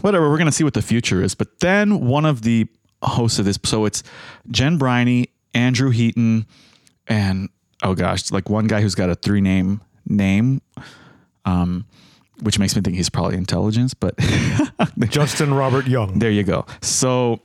Whatever. 0.00 0.30
We're 0.30 0.38
going 0.38 0.46
to 0.46 0.52
see 0.52 0.64
what 0.64 0.74
the 0.74 0.82
future 0.82 1.22
is. 1.22 1.34
But 1.34 1.60
then 1.60 2.06
one 2.06 2.24
of 2.24 2.42
the 2.42 2.66
hosts 3.02 3.38
of 3.38 3.44
this, 3.44 3.58
so 3.64 3.84
it's 3.84 4.02
Jen 4.50 4.78
Briney, 4.78 5.28
Andrew 5.54 5.90
Heaton, 5.90 6.46
and 7.06 7.48
oh 7.82 7.94
gosh, 7.94 8.30
like 8.30 8.48
one 8.48 8.66
guy 8.66 8.80
who's 8.80 8.94
got 8.94 9.10
a 9.10 9.14
three 9.14 9.40
name 9.40 9.80
name, 10.06 10.60
um, 11.44 11.86
which 12.42 12.58
makes 12.58 12.76
me 12.76 12.82
think 12.82 12.96
he's 12.96 13.10
probably 13.10 13.36
intelligence. 13.36 13.94
But 13.94 14.18
Justin 15.08 15.54
Robert 15.54 15.86
Young. 15.86 16.18
There 16.18 16.30
you 16.30 16.42
go. 16.42 16.66
So 16.80 17.40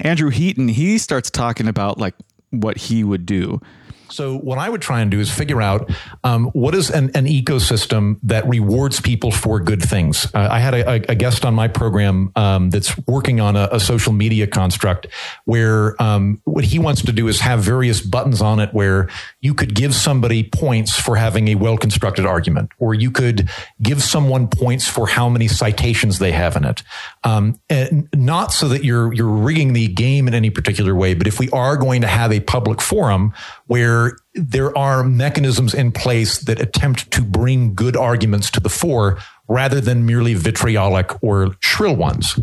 Andrew 0.00 0.30
Heaton, 0.30 0.68
he 0.68 0.98
starts 0.98 1.30
talking 1.30 1.68
about 1.68 1.98
like 1.98 2.14
what 2.50 2.76
he 2.76 3.04
would 3.04 3.26
do. 3.26 3.60
So 4.08 4.38
what 4.38 4.58
I 4.58 4.68
would 4.68 4.82
try 4.82 5.00
and 5.00 5.10
do 5.10 5.20
is 5.20 5.30
figure 5.30 5.60
out 5.60 5.90
um, 6.24 6.46
what 6.46 6.74
is 6.74 6.90
an, 6.90 7.10
an, 7.14 7.26
ecosystem 7.26 8.18
that 8.22 8.46
rewards 8.48 9.00
people 9.00 9.30
for 9.30 9.58
good 9.58 9.82
things. 9.82 10.26
Uh, 10.32 10.48
I 10.50 10.60
had 10.60 10.74
a, 10.74 11.10
a, 11.10 11.14
guest 11.14 11.44
on 11.44 11.54
my 11.54 11.66
program 11.66 12.30
um, 12.36 12.70
that's 12.70 12.96
working 13.06 13.40
on 13.40 13.56
a, 13.56 13.68
a, 13.72 13.80
social 13.80 14.12
media 14.12 14.46
construct 14.46 15.08
where 15.44 16.00
um, 16.00 16.40
what 16.44 16.64
he 16.64 16.78
wants 16.78 17.02
to 17.02 17.12
do 17.12 17.26
is 17.26 17.40
have 17.40 17.60
various 17.60 18.00
buttons 18.00 18.40
on 18.40 18.60
it 18.60 18.72
where 18.72 19.08
you 19.40 19.54
could 19.54 19.74
give 19.74 19.94
somebody 19.94 20.44
points 20.44 20.98
for 20.98 21.16
having 21.16 21.48
a 21.48 21.54
well 21.56 21.76
constructed 21.76 22.26
argument, 22.26 22.70
or 22.78 22.94
you 22.94 23.10
could 23.10 23.48
give 23.82 24.02
someone 24.02 24.46
points 24.48 24.88
for 24.88 25.08
how 25.08 25.28
many 25.28 25.48
citations 25.48 26.18
they 26.18 26.32
have 26.32 26.56
in 26.56 26.64
it. 26.64 26.82
Um, 27.24 27.60
and 27.68 28.08
not 28.14 28.52
so 28.52 28.68
that 28.68 28.84
you're 28.84 29.12
you're 29.12 29.26
rigging 29.26 29.72
the 29.72 29.88
game 29.88 30.28
in 30.28 30.34
any 30.34 30.50
particular 30.50 30.94
way, 30.94 31.14
but 31.14 31.26
if 31.26 31.38
we 31.40 31.50
are 31.50 31.76
going 31.76 32.02
to 32.02 32.06
have 32.06 32.32
a 32.32 32.40
public 32.40 32.80
forum 32.80 33.32
where 33.66 34.16
there 34.34 34.76
are 34.76 35.02
mechanisms 35.02 35.74
in 35.74 35.92
place 35.92 36.38
that 36.38 36.60
attempt 36.60 37.10
to 37.10 37.22
bring 37.22 37.74
good 37.74 37.96
arguments 37.96 38.50
to 38.52 38.60
the 38.60 38.68
fore 38.68 39.18
rather 39.48 39.80
than 39.80 40.06
merely 40.06 40.34
vitriolic 40.34 41.22
or 41.22 41.56
shrill 41.60 41.96
ones. 41.96 42.38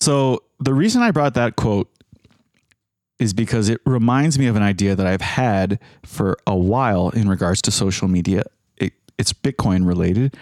So, 0.00 0.42
the 0.58 0.74
reason 0.74 1.02
I 1.02 1.10
brought 1.10 1.34
that 1.34 1.56
quote 1.56 1.88
is 3.18 3.32
because 3.32 3.68
it 3.68 3.80
reminds 3.86 4.38
me 4.38 4.46
of 4.46 4.56
an 4.56 4.62
idea 4.62 4.96
that 4.96 5.06
I've 5.06 5.20
had 5.20 5.78
for 6.04 6.36
a 6.46 6.56
while 6.56 7.10
in 7.10 7.28
regards 7.28 7.62
to 7.62 7.70
social 7.70 8.08
media. 8.08 8.42
It, 8.76 8.94
it's 9.18 9.32
Bitcoin 9.32 9.86
related. 9.86 10.36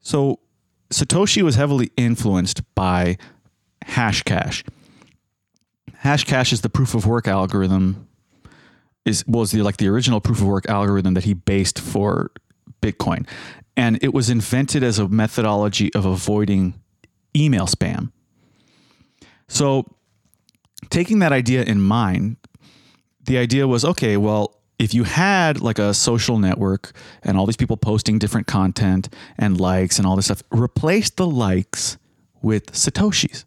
So, 0.00 0.38
Satoshi 0.90 1.42
was 1.42 1.56
heavily 1.56 1.90
influenced 1.96 2.62
by 2.76 3.16
Hashcash. 3.84 4.64
Hashcash 6.04 6.52
is 6.52 6.60
the 6.60 6.68
proof 6.68 6.94
of 6.94 7.06
work 7.06 7.26
algorithm 7.26 8.06
is 9.04 9.26
was 9.26 9.50
the 9.50 9.62
like 9.62 9.76
the 9.76 9.88
original 9.88 10.20
proof 10.20 10.40
of 10.40 10.46
work 10.46 10.68
algorithm 10.68 11.14
that 11.14 11.24
he 11.24 11.34
based 11.34 11.78
for 11.78 12.30
Bitcoin. 12.80 13.26
And 13.76 13.98
it 14.02 14.14
was 14.14 14.30
invented 14.30 14.82
as 14.82 14.98
a 14.98 15.08
methodology 15.08 15.92
of 15.94 16.04
avoiding 16.04 16.74
email 17.34 17.66
spam. 17.66 18.12
So, 19.48 19.84
taking 20.90 21.18
that 21.18 21.32
idea 21.32 21.64
in 21.64 21.80
mind, 21.80 22.36
the 23.24 23.38
idea 23.38 23.66
was 23.66 23.84
okay, 23.84 24.16
well, 24.16 24.60
if 24.78 24.92
you 24.92 25.04
had 25.04 25.60
like 25.60 25.78
a 25.78 25.94
social 25.94 26.38
network 26.38 26.92
and 27.22 27.36
all 27.36 27.46
these 27.46 27.56
people 27.56 27.76
posting 27.76 28.18
different 28.18 28.46
content 28.46 29.08
and 29.38 29.60
likes 29.60 29.98
and 29.98 30.06
all 30.06 30.16
this 30.16 30.26
stuff, 30.26 30.42
replace 30.50 31.10
the 31.10 31.26
likes 31.26 31.96
with 32.42 32.72
Satoshis. 32.72 33.44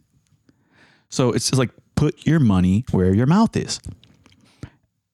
So 1.10 1.32
it's 1.32 1.50
just 1.50 1.58
like 1.58 1.70
put 1.94 2.26
your 2.26 2.40
money 2.40 2.84
where 2.90 3.14
your 3.14 3.26
mouth 3.26 3.56
is. 3.56 3.80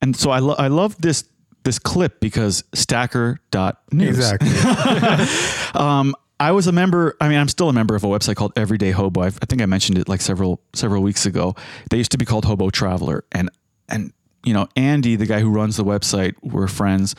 And 0.04 0.14
so 0.14 0.30
I, 0.30 0.38
lo- 0.40 0.56
I 0.58 0.68
love 0.68 1.00
this 1.00 1.24
this 1.62 1.78
clip 1.78 2.20
because 2.20 2.62
stacker.news. 2.74 4.18
Exactly. 4.18 4.50
Um, 5.80 6.14
I 6.38 6.52
was 6.52 6.66
a 6.66 6.72
member. 6.72 7.16
I 7.22 7.28
mean, 7.28 7.38
I'm 7.38 7.48
still 7.48 7.70
a 7.70 7.72
member 7.72 7.94
of 7.96 8.04
a 8.04 8.06
website 8.06 8.36
called 8.36 8.52
Everyday 8.54 8.90
Hobo. 8.90 9.22
I've, 9.22 9.38
I 9.40 9.46
think 9.46 9.62
I 9.62 9.66
mentioned 9.66 9.96
it 9.98 10.08
like 10.08 10.20
several 10.20 10.60
several 10.74 11.02
weeks 11.02 11.24
ago. 11.26 11.56
They 11.90 11.96
used 11.96 12.12
to 12.12 12.18
be 12.18 12.26
called 12.26 12.44
Hobo 12.44 12.68
Traveler, 12.68 13.24
and 13.32 13.48
and 13.88 14.12
you 14.44 14.52
know 14.52 14.68
Andy, 14.76 15.16
the 15.16 15.26
guy 15.26 15.40
who 15.40 15.48
runs 15.48 15.76
the 15.76 15.84
website, 15.84 16.34
we're 16.42 16.68
friends. 16.68 17.16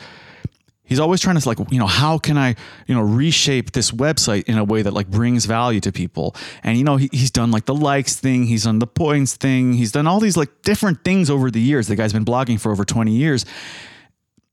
He's 0.86 1.00
always 1.00 1.20
trying 1.20 1.38
to 1.38 1.48
like, 1.48 1.58
you 1.70 1.78
know, 1.78 1.86
how 1.86 2.16
can 2.16 2.38
I, 2.38 2.54
you 2.86 2.94
know, 2.94 3.02
reshape 3.02 3.72
this 3.72 3.90
website 3.90 4.44
in 4.44 4.56
a 4.56 4.64
way 4.64 4.82
that 4.82 4.94
like 4.94 5.08
brings 5.08 5.44
value 5.44 5.80
to 5.80 5.92
people? 5.92 6.34
And 6.62 6.78
you 6.78 6.84
know, 6.84 6.96
he, 6.96 7.10
he's 7.12 7.30
done 7.30 7.50
like 7.50 7.66
the 7.66 7.74
likes 7.74 8.16
thing, 8.16 8.44
he's 8.44 8.64
done 8.64 8.78
the 8.78 8.86
points 8.86 9.34
thing, 9.34 9.72
he's 9.74 9.92
done 9.92 10.06
all 10.06 10.20
these 10.20 10.36
like 10.36 10.62
different 10.62 11.04
things 11.04 11.28
over 11.28 11.50
the 11.50 11.60
years. 11.60 11.88
The 11.88 11.96
guy's 11.96 12.12
been 12.12 12.24
blogging 12.24 12.60
for 12.60 12.70
over 12.70 12.84
20 12.84 13.12
years. 13.12 13.44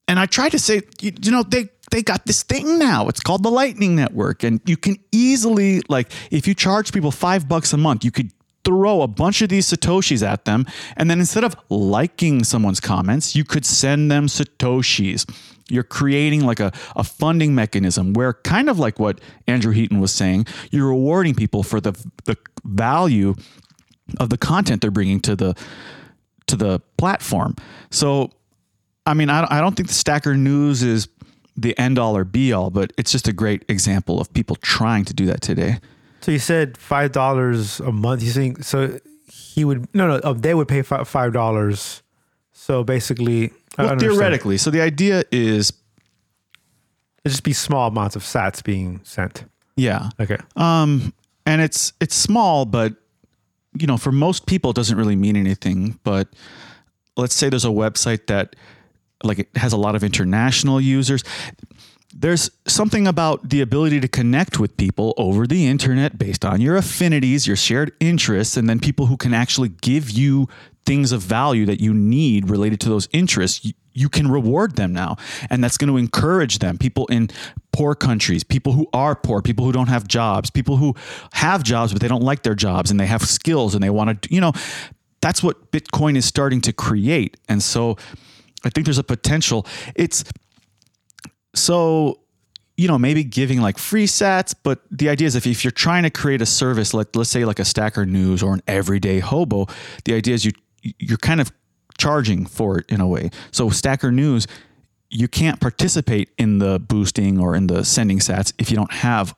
And 0.08 0.20
I 0.20 0.26
tried 0.26 0.50
to 0.50 0.60
say, 0.60 0.82
you, 1.02 1.14
you 1.22 1.32
know, 1.32 1.44
they 1.44 1.70
they 1.92 2.02
got 2.02 2.26
this 2.26 2.44
thing 2.44 2.80
now. 2.80 3.08
It's 3.08 3.20
called 3.20 3.44
the 3.44 3.52
Lightning 3.52 3.96
Network, 3.96 4.44
and 4.44 4.60
you 4.66 4.76
can 4.76 4.98
easily 5.12 5.82
like 5.88 6.12
if 6.32 6.48
you 6.48 6.56
charge 6.56 6.92
people 6.92 7.12
five 7.12 7.48
bucks 7.48 7.72
a 7.72 7.78
month, 7.78 8.04
you 8.04 8.12
could 8.12 8.32
throw 8.66 9.02
a 9.02 9.08
bunch 9.08 9.42
of 9.42 9.50
these 9.50 9.70
satoshis 9.70 10.26
at 10.26 10.46
them, 10.46 10.66
and 10.98 11.10
then 11.10 11.20
instead 11.20 11.44
of 11.44 11.56
liking 11.70 12.44
someone's 12.44 12.80
comments, 12.80 13.36
you 13.36 13.44
could 13.44 13.66
send 13.66 14.10
them 14.10 14.28
satoshis. 14.28 15.30
You're 15.70 15.84
creating 15.84 16.46
like 16.46 16.60
a, 16.60 16.72
a 16.96 17.04
funding 17.04 17.56
mechanism 17.56 18.14
where 18.14 18.34
kind 18.34 18.70
of 18.70 18.80
like 18.80 19.00
what 19.00 19.20
Andrew 19.48 19.72
Heaton 19.72 20.00
was 20.00 20.12
saying, 20.12 20.46
you're 20.72 20.88
rewarding 20.88 21.36
people 21.36 21.64
for 21.64 21.80
the 21.82 21.94
the 22.26 22.38
value 22.66 23.36
of 24.20 24.30
the 24.30 24.38
content 24.38 24.82
they're 24.82 24.92
bringing 24.92 25.20
to 25.22 25.36
the 25.36 25.56
to 26.48 26.56
the 26.56 26.80
platform. 26.98 27.56
So 27.92 28.30
I 29.06 29.14
mean, 29.14 29.30
I, 29.30 29.48
I 29.50 29.60
don't 29.62 29.76
think 29.76 29.88
the 29.90 29.94
Stacker 29.96 30.36
News 30.36 30.84
is 30.84 31.08
the 31.58 31.78
end 31.78 32.00
all 32.00 32.16
or 32.18 32.24
be 32.24 32.54
all, 32.54 32.70
but 32.70 32.92
it's 32.98 33.12
just 33.12 33.28
a 33.28 33.34
great 33.34 33.64
example 33.70 34.20
of 34.20 34.34
people 34.34 34.56
trying 34.58 35.06
to 35.06 35.14
do 35.14 35.26
that 35.28 35.42
today. 35.42 35.80
so 36.22 36.32
you 36.32 36.40
said 36.40 36.78
five 36.78 37.12
dollars 37.12 37.80
a 37.80 37.92
month. 37.92 38.22
You 38.24 38.32
think 38.32 38.64
so? 38.64 39.00
He 39.32 39.66
would 39.66 39.88
no 39.96 40.08
no. 40.08 40.16
Uh, 40.16 40.34
they 40.34 40.54
would 40.54 40.68
pay 40.68 40.82
fi- 40.84 41.04
five 41.04 41.34
dollars. 41.34 42.03
So 42.54 42.84
basically, 42.84 43.52
Well, 43.78 43.98
theoretically. 43.98 44.58
So 44.58 44.70
the 44.72 44.82
idea 44.82 45.24
is, 45.32 45.74
it'd 47.26 47.32
just 47.34 47.44
be 47.44 47.54
small 47.54 47.88
amounts 47.90 48.16
of 48.16 48.24
Sats 48.24 48.64
being 48.64 49.02
sent. 49.04 49.46
yeah, 49.76 50.10
Okay. 50.20 50.38
um, 50.56 51.14
and 51.46 51.62
it's 51.62 51.92
it's 52.00 52.16
small, 52.16 52.66
but 52.66 52.94
you 53.78 53.88
know, 53.88 53.98
for 53.98 54.12
most 54.12 54.46
people, 54.46 54.70
it 54.72 54.76
doesn't 54.76 54.98
really 54.98 55.16
mean 55.16 55.36
anything. 55.36 56.00
But 56.04 56.30
let's 57.18 57.34
say 57.36 57.50
there's 57.50 57.66
a 57.66 57.70
website 57.70 58.28
that 58.28 58.56
like 59.24 59.40
it 59.40 59.50
has 59.56 59.74
a 59.74 59.78
lot 59.78 59.96
of 59.96 60.04
international 60.04 60.80
users. 60.80 61.24
There's 62.16 62.52
something 62.68 63.08
about 63.08 63.50
the 63.50 63.62
ability 63.62 64.00
to 64.02 64.08
connect 64.08 64.60
with 64.60 64.78
people 64.78 65.14
over 65.18 65.48
the 65.48 65.66
internet 65.68 66.18
based 66.20 66.46
on 66.46 66.62
your 66.62 66.76
affinities, 66.78 67.48
your 67.48 67.56
shared 67.58 67.92
interests, 68.00 68.56
and 68.56 68.70
then 68.70 68.80
people 68.80 69.08
who 69.08 69.18
can 69.18 69.34
actually 69.34 69.70
give 69.82 70.12
you 70.12 70.48
things 70.86 71.12
of 71.12 71.22
value 71.22 71.66
that 71.66 71.80
you 71.80 71.94
need 71.94 72.50
related 72.50 72.80
to 72.82 72.90
those 72.90 73.08
interests. 73.14 73.64
You, 73.64 73.74
you 73.94 74.10
can 74.10 74.30
reward 74.30 74.76
them 74.76 74.92
now, 74.92 75.18
and 75.50 75.64
that's 75.64 75.78
going 75.78 75.90
to 75.90 75.98
encourage 75.98 76.60
them. 76.60 76.78
People 76.78 77.06
in 77.08 77.30
poor 77.72 77.96
countries, 77.96 78.44
people 78.44 78.74
who 78.74 78.88
are 78.94 79.16
poor, 79.16 79.42
people 79.42 79.66
who 79.66 79.72
don't 79.72 79.88
have 79.88 80.08
jobs, 80.08 80.50
people 80.50 80.78
who 80.78 80.96
have 81.34 81.64
jobs 81.64 81.94
but 81.94 82.02
they 82.02 82.08
don't 82.08 82.24
like 82.24 82.44
their 82.44 82.56
jobs 82.56 82.92
and 82.92 83.00
they 83.00 83.06
have 83.06 83.24
skills 83.24 83.76
and 83.76 83.84
they 83.84 83.90
want 83.90 84.22
to, 84.22 84.34
you 84.34 84.42
know, 84.42 84.52
that's 85.22 85.42
what 85.42 85.72
Bitcoin 85.72 86.16
is 86.16 86.26
starting 86.26 86.62
to 86.62 86.74
create. 86.74 87.38
And 87.48 87.62
so 87.62 87.98
I 88.64 88.70
think 88.70 88.86
there's 88.86 88.98
a 88.98 89.04
potential. 89.04 89.66
It's 89.96 90.24
so 91.56 92.20
you 92.76 92.88
know 92.88 92.98
maybe 92.98 93.24
giving 93.24 93.62
like 93.62 93.78
free 93.78 94.08
sats 94.08 94.56
but 94.64 94.82
the 94.90 95.08
idea 95.08 95.28
is 95.28 95.36
if, 95.36 95.46
if 95.46 95.64
you're 95.64 95.70
trying 95.70 96.02
to 96.02 96.10
create 96.10 96.42
a 96.42 96.46
service 96.46 96.92
like 96.92 97.16
let's 97.16 97.30
say 97.30 97.46
like 97.46 97.60
a 97.60 97.66
stacker 97.66 98.04
news 98.04 98.42
or 98.42 98.54
an 98.54 98.64
everyday 98.68 99.20
hobo 99.20 99.68
the 100.06 100.14
idea 100.16 100.34
is 100.34 100.44
you 100.44 100.52
you're 101.00 101.18
kind 101.18 101.42
of 101.42 101.52
charging 101.98 102.46
for 102.46 102.80
it 102.80 102.86
in 102.90 103.00
a 103.02 103.08
way 103.08 103.30
so 103.52 103.70
stacker 103.70 104.12
news 104.12 104.48
you 105.10 105.28
can't 105.28 105.60
participate 105.60 106.30
in 106.38 106.58
the 106.60 106.80
boosting 106.80 107.40
or 107.40 107.56
in 107.56 107.68
the 107.68 107.84
sending 107.86 108.20
sats 108.20 108.52
if 108.58 108.70
you 108.72 108.76
don't 108.78 108.92
have 108.92 109.36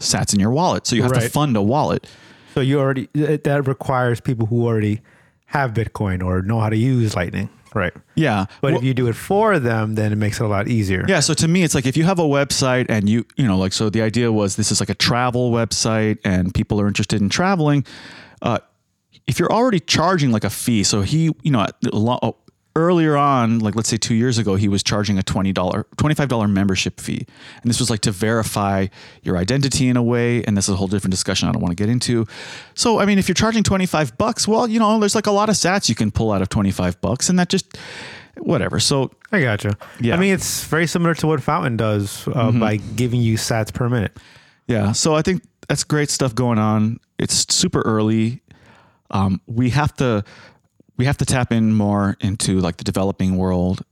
sats 0.00 0.34
in 0.34 0.40
your 0.40 0.50
wallet 0.50 0.86
so 0.86 0.96
you 0.96 1.02
have 1.02 1.12
to 1.12 1.28
fund 1.28 1.56
a 1.56 1.62
wallet 1.62 2.06
So 2.54 2.60
you 2.60 2.80
already 2.80 3.08
that 3.14 3.44
that 3.44 3.66
requires 3.68 4.20
people 4.20 4.46
who 4.46 4.66
already 4.66 5.00
have 5.46 5.72
Bitcoin 5.72 6.22
or 6.24 6.42
know 6.42 6.60
how 6.60 6.68
to 6.70 6.76
use 6.76 7.14
Lightning, 7.14 7.48
right? 7.74 7.92
yeah 8.14 8.46
But 8.60 8.72
Well- 8.72 8.80
if 8.80 8.84
you 8.84 8.94
do 8.94 9.06
it 9.08 9.14
for 9.16 9.58
them, 9.58 9.94
then 9.94 10.12
it 10.12 10.16
makes 10.16 10.40
it 10.40 10.44
a 10.44 10.48
lot 10.48 10.66
easier. 10.66 11.04
Yeah, 11.08 11.20
so 11.20 11.34
to 11.34 11.46
me, 11.46 11.62
it's 11.62 11.74
like 11.74 11.86
if 11.86 11.96
you 11.96 12.04
have 12.04 12.18
a 12.18 12.24
website 12.24 12.86
and 12.88 13.08
you, 13.08 13.24
you 13.36 13.46
know, 13.46 13.56
like, 13.58 13.72
so 13.74 13.90
the 13.90 14.02
idea 14.02 14.32
was 14.32 14.56
this 14.56 14.72
is 14.72 14.80
like 14.80 14.88
a 14.90 14.94
travel 14.94 15.50
website 15.52 16.18
and 16.24 16.52
people 16.54 16.80
are 16.80 16.88
interested 16.88 17.20
in 17.20 17.28
traveling. 17.28 17.84
Uh, 18.42 18.58
if 19.26 19.38
you're 19.38 19.52
already 19.52 19.80
charging 19.80 20.30
like 20.32 20.44
a 20.44 20.50
fee, 20.50 20.82
so 20.84 21.02
he, 21.02 21.30
you 21.42 21.50
know, 21.50 21.60
a 21.60 21.96
lo- 21.96 22.36
earlier 22.74 23.16
on, 23.16 23.58
like 23.58 23.74
let's 23.76 23.88
say 23.88 23.96
two 23.96 24.14
years 24.14 24.38
ago, 24.38 24.54
he 24.54 24.68
was 24.68 24.82
charging 24.82 25.18
a 25.18 25.22
$20, 25.22 25.52
$25 25.54 26.50
membership 26.50 27.00
fee. 27.00 27.26
And 27.62 27.70
this 27.70 27.78
was 27.78 27.90
like 27.90 28.00
to 28.00 28.10
verify 28.10 28.86
your 29.22 29.36
identity 29.36 29.88
in 29.88 29.96
a 29.96 30.02
way. 30.02 30.42
And 30.44 30.56
this 30.56 30.68
is 30.68 30.74
a 30.74 30.76
whole 30.76 30.86
different 30.86 31.12
discussion 31.12 31.48
I 31.48 31.52
don't 31.52 31.60
want 31.60 31.76
to 31.76 31.82
get 31.82 31.90
into. 31.90 32.26
So, 32.74 32.98
I 32.98 33.04
mean, 33.04 33.18
if 33.18 33.28
you're 33.28 33.34
charging 33.34 33.62
25 33.62 34.16
bucks, 34.16 34.48
well, 34.48 34.66
you 34.66 34.78
know, 34.78 34.98
there's 34.98 35.14
like 35.14 35.26
a 35.26 35.32
lot 35.32 35.48
of 35.48 35.54
sats 35.54 35.88
you 35.88 35.94
can 35.94 36.10
pull 36.10 36.32
out 36.32 36.40
of 36.40 36.48
25 36.48 37.00
bucks 37.00 37.28
and 37.28 37.38
that 37.38 37.48
just, 37.48 37.76
whatever. 38.38 38.80
So 38.80 39.10
I 39.30 39.42
gotcha. 39.42 39.76
Yeah. 40.00 40.14
I 40.14 40.18
mean, 40.18 40.32
it's 40.32 40.64
very 40.64 40.86
similar 40.86 41.14
to 41.16 41.26
what 41.26 41.42
Fountain 41.42 41.76
does 41.76 42.26
uh, 42.28 42.50
by 42.52 42.76
giving 42.76 43.20
you 43.20 43.36
Sats 43.36 43.72
per 43.72 43.88
minute. 43.88 44.16
Yeah. 44.66 44.92
So 44.92 45.14
I 45.14 45.22
think 45.22 45.42
that's 45.68 45.84
great 45.84 46.08
stuff 46.10 46.34
going 46.34 46.58
on. 46.58 46.98
It's 47.18 47.52
super 47.54 47.82
early. 47.82 48.42
Um, 49.12 49.40
we 49.46 49.70
have 49.70 49.94
to 49.96 50.24
we 50.96 51.06
have 51.06 51.16
to 51.18 51.24
tap 51.24 51.52
in 51.52 51.74
more 51.74 52.16
into 52.20 52.60
like 52.60 52.76
the 52.76 52.84
developing 52.84 53.36
world. 53.36 53.84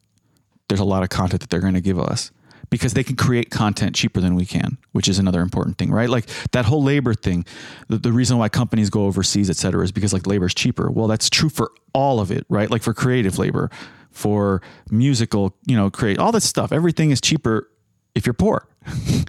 There's 0.68 0.80
a 0.80 0.85
lot 0.85 1.02
of 1.02 1.09
content 1.09 1.40
that 1.40 1.50
they're 1.50 1.61
going 1.61 1.74
to 1.74 1.80
give 1.80 1.98
us 1.98 2.30
because 2.70 2.94
they 2.94 3.02
can 3.02 3.16
create 3.16 3.50
content 3.50 3.96
cheaper 3.96 4.20
than 4.20 4.37
we 4.37 4.46
can, 4.46 4.78
which 4.92 5.09
is 5.09 5.18
another 5.18 5.40
important 5.40 5.76
thing, 5.76 5.90
right? 5.90 6.09
Like 6.09 6.26
that 6.52 6.64
whole 6.64 6.83
labor 6.83 7.14
thing. 7.14 7.44
The, 7.88 7.98
the 7.98 8.12
reason 8.12 8.38
why 8.38 8.48
companies 8.48 8.90
go 8.90 9.06
overseas, 9.06 9.50
et 9.50 9.56
cetera, 9.56 9.83
is 9.83 9.90
because 9.90 10.12
like 10.12 10.26
labor 10.26 10.46
is 10.46 10.54
cheaper. 10.54 10.90
Well, 10.90 11.09
that's 11.09 11.28
true 11.28 11.48
for 11.48 11.72
all 11.92 12.20
of 12.20 12.30
it, 12.30 12.46
right? 12.48 12.70
Like 12.70 12.83
for 12.83 12.94
creative 12.94 13.38
labor, 13.38 13.70
for 14.12 14.62
musical, 14.90 15.56
you 15.66 15.76
know, 15.76 15.90
create 15.90 16.18
all 16.18 16.30
this 16.30 16.44
stuff. 16.44 16.70
Everything 16.70 17.11
is 17.11 17.20
cheaper 17.20 17.68
if 18.14 18.24
you're 18.24 18.35
poor. 18.35 18.68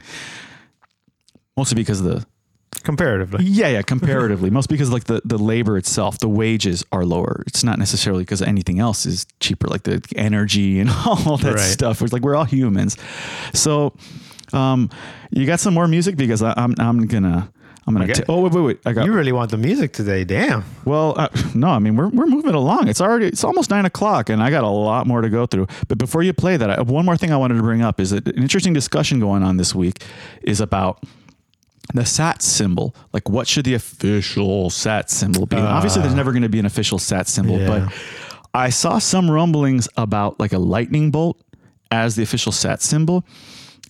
Mostly 1.58 1.75
because 1.75 1.99
of 1.99 2.06
the 2.06 2.25
Comparatively, 2.84 3.44
yeah, 3.46 3.68
yeah, 3.68 3.82
comparatively. 3.84 4.50
Most 4.50 4.68
because 4.70 4.92
like 4.92 5.04
the, 5.04 5.22
the 5.24 5.38
labor 5.38 5.78
itself, 5.78 6.18
the 6.18 6.30
wages 6.30 6.84
are 6.92 7.06
lower. 7.06 7.44
It's 7.46 7.64
not 7.64 7.78
necessarily 7.78 8.24
because 8.24 8.42
anything 8.42 8.80
else 8.80 9.06
is 9.06 9.28
cheaper, 9.40 9.68
like 9.68 9.84
the 9.84 10.02
energy 10.16 10.80
and 10.80 10.90
all 11.06 11.38
that 11.38 11.56
Right. 11.56 11.60
stuff. 11.60 12.02
It's 12.02 12.12
like 12.14 12.24
we're 12.24 12.36
all 12.36 12.46
humans. 12.46 12.98
So 13.54 13.94
um 14.54 14.90
you 15.32 15.46
got 15.46 15.60
some 15.60 15.74
more 15.74 15.88
music 15.88 16.16
because 16.18 16.42
I, 16.42 16.54
I'm 16.58 16.74
I'm 16.80 17.06
gonna 17.08 17.52
I'm 17.88 17.94
gonna 17.94 18.06
Okay. 18.06 18.14
ta- 18.14 18.24
oh 18.30 18.42
wait 18.42 18.52
wait 18.54 18.62
wait 18.62 18.80
I 18.86 18.94
got 18.94 19.06
you 19.06 19.14
really 19.14 19.32
want 19.32 19.52
the 19.52 19.58
music 19.58 19.94
today. 19.94 20.24
Damn. 20.24 20.64
well 20.84 21.14
uh, 21.18 21.28
no 21.54 21.68
I 21.70 21.80
mean 21.80 21.96
we're 21.96 22.10
we're 22.10 22.26
moving 22.26 22.56
along 22.56 22.88
it's 22.88 23.00
already 23.00 23.28
it's 23.28 23.44
almost 23.44 23.70
nine 23.70 23.86
o'clock 23.86 24.30
and 24.30 24.42
I 24.42 24.50
got 24.50 24.64
a 24.64 24.68
lot 24.70 25.06
more 25.08 25.22
to 25.22 25.30
go 25.30 25.46
through 25.46 25.68
but 25.88 25.98
before 26.00 26.24
you 26.24 26.34
play 26.34 26.58
that 26.58 26.70
I, 26.70 26.82
one 26.82 27.06
more 27.06 27.16
thing 27.16 27.32
I 27.32 27.38
wanted 27.38 27.56
to 27.56 27.62
bring 27.62 27.82
up 27.82 28.00
is 28.00 28.10
that 28.10 28.28
an 28.28 28.42
interesting 28.42 28.74
discussion 28.74 29.20
going 29.20 29.44
on 29.44 29.58
this 29.58 29.76
week 29.76 30.04
is 30.42 30.60
about 30.60 31.04
the 31.94 32.06
sat 32.06 32.41
symbol 32.41 32.96
like 33.13 33.28
what 33.30 33.48
should 33.48 33.65
the 33.65 33.74
official 33.74 34.70
sat 34.70 35.10
symbol 35.10 35.46
be 35.46 35.58
And 35.58 35.65
obviously 35.67 36.02
there's 36.02 36.13
never 36.15 36.32
going 36.32 36.44
to 36.44 36.50
be 36.50 36.60
an 36.60 36.65
official 36.65 37.00
sat 37.00 37.28
symbol 37.28 37.60
Yeah. 37.60 37.67
but 37.67 37.94
i 38.54 38.70
saw 38.70 39.00
some 39.00 39.30
rumblings 39.30 39.89
about 39.98 40.39
like 40.39 40.54
a 40.54 40.60
lightning 40.60 41.12
bolt 41.12 41.38
as 41.89 42.15
the 42.15 42.24
official 42.24 42.52
sat 42.52 42.82
symbol 42.82 43.24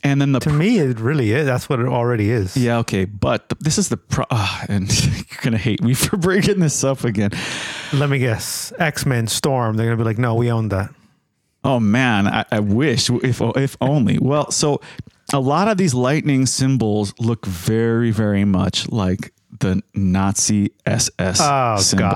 and 0.04 0.20
then 0.20 0.32
the 0.32 0.40
To 0.40 0.50
me, 0.52 0.80
it 0.80 1.00
really 1.00 1.32
is. 1.32 1.46
That's 1.46 1.70
what 1.70 1.80
it 1.80 1.86
already 1.86 2.32
is. 2.32 2.58
yeah 2.58 2.80
okay 2.80 3.06
but 3.06 3.50
th- 3.50 3.60
this 3.60 3.78
is 3.78 3.90
the 3.90 3.98
pro 3.98 4.26
ah, 4.32 4.66
and 4.68 4.90
you're 5.06 5.42
gonna 5.44 5.60
hate 5.60 5.84
me 5.84 5.94
for 5.94 6.18
bringing 6.28 6.60
this 6.60 6.84
up 6.84 7.04
again 7.04 7.30
Let 7.94 8.10
me 8.10 8.18
guess. 8.18 8.74
X 8.80 9.06
Men 9.06 9.28
Storm. 9.28 9.76
They're 9.78 9.86
gonna 9.86 9.98
be 9.98 10.04
like, 10.04 10.18
no, 10.18 10.34
we 10.34 10.50
own 10.52 10.70
that. 10.70 10.90
Oh 11.64 11.80
man, 11.80 12.26
I, 12.28 12.46
I 12.52 12.60
wish 12.62 13.12
if 13.12 13.40
if 13.42 13.78
only. 13.80 14.18
Well, 14.18 14.50
so 14.50 14.82
a 15.34 15.40
lot 15.40 15.68
of 15.68 15.78
these 15.78 15.94
lightning 15.94 16.46
symbols 16.46 17.14
look 17.20 17.46
very, 17.46 18.12
very 18.12 18.46
much 18.46 18.90
like 18.90 19.34
the 19.60 19.82
Nazi 19.94 20.72
SS 20.86 21.40
Oh 21.42 21.78
symbol. 21.78 22.10
God! 22.10 22.16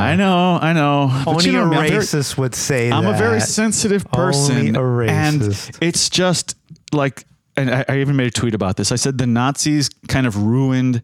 I 0.00 0.16
know, 0.16 0.58
I 0.60 0.72
know. 0.72 1.10
Only 1.26 1.46
you 1.46 1.52
know 1.52 1.66
a 1.66 1.70
very- 1.70 1.90
racist 1.90 2.36
would 2.38 2.54
say 2.54 2.88
that. 2.90 2.94
I'm 2.94 3.04
that. 3.04 3.14
a 3.14 3.18
very 3.18 3.40
sensitive 3.40 4.04
person, 4.10 4.76
Only 4.76 5.08
a 5.08 5.12
and 5.12 5.42
it's 5.80 6.08
just 6.08 6.56
like, 6.92 7.24
and 7.56 7.70
I, 7.70 7.84
I 7.88 7.98
even 8.00 8.16
made 8.16 8.28
a 8.28 8.30
tweet 8.30 8.54
about 8.54 8.76
this. 8.76 8.92
I 8.92 8.96
said 8.96 9.18
the 9.18 9.26
Nazis 9.26 9.88
kind 10.08 10.26
of 10.26 10.36
ruined 10.42 11.02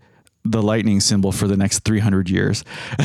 the 0.51 0.63
lightning 0.63 1.01
symbol 1.01 1.33
for 1.33 1.49
the 1.49 1.57
next 1.57 1.81
300 1.81 2.31
years. 2.31 2.65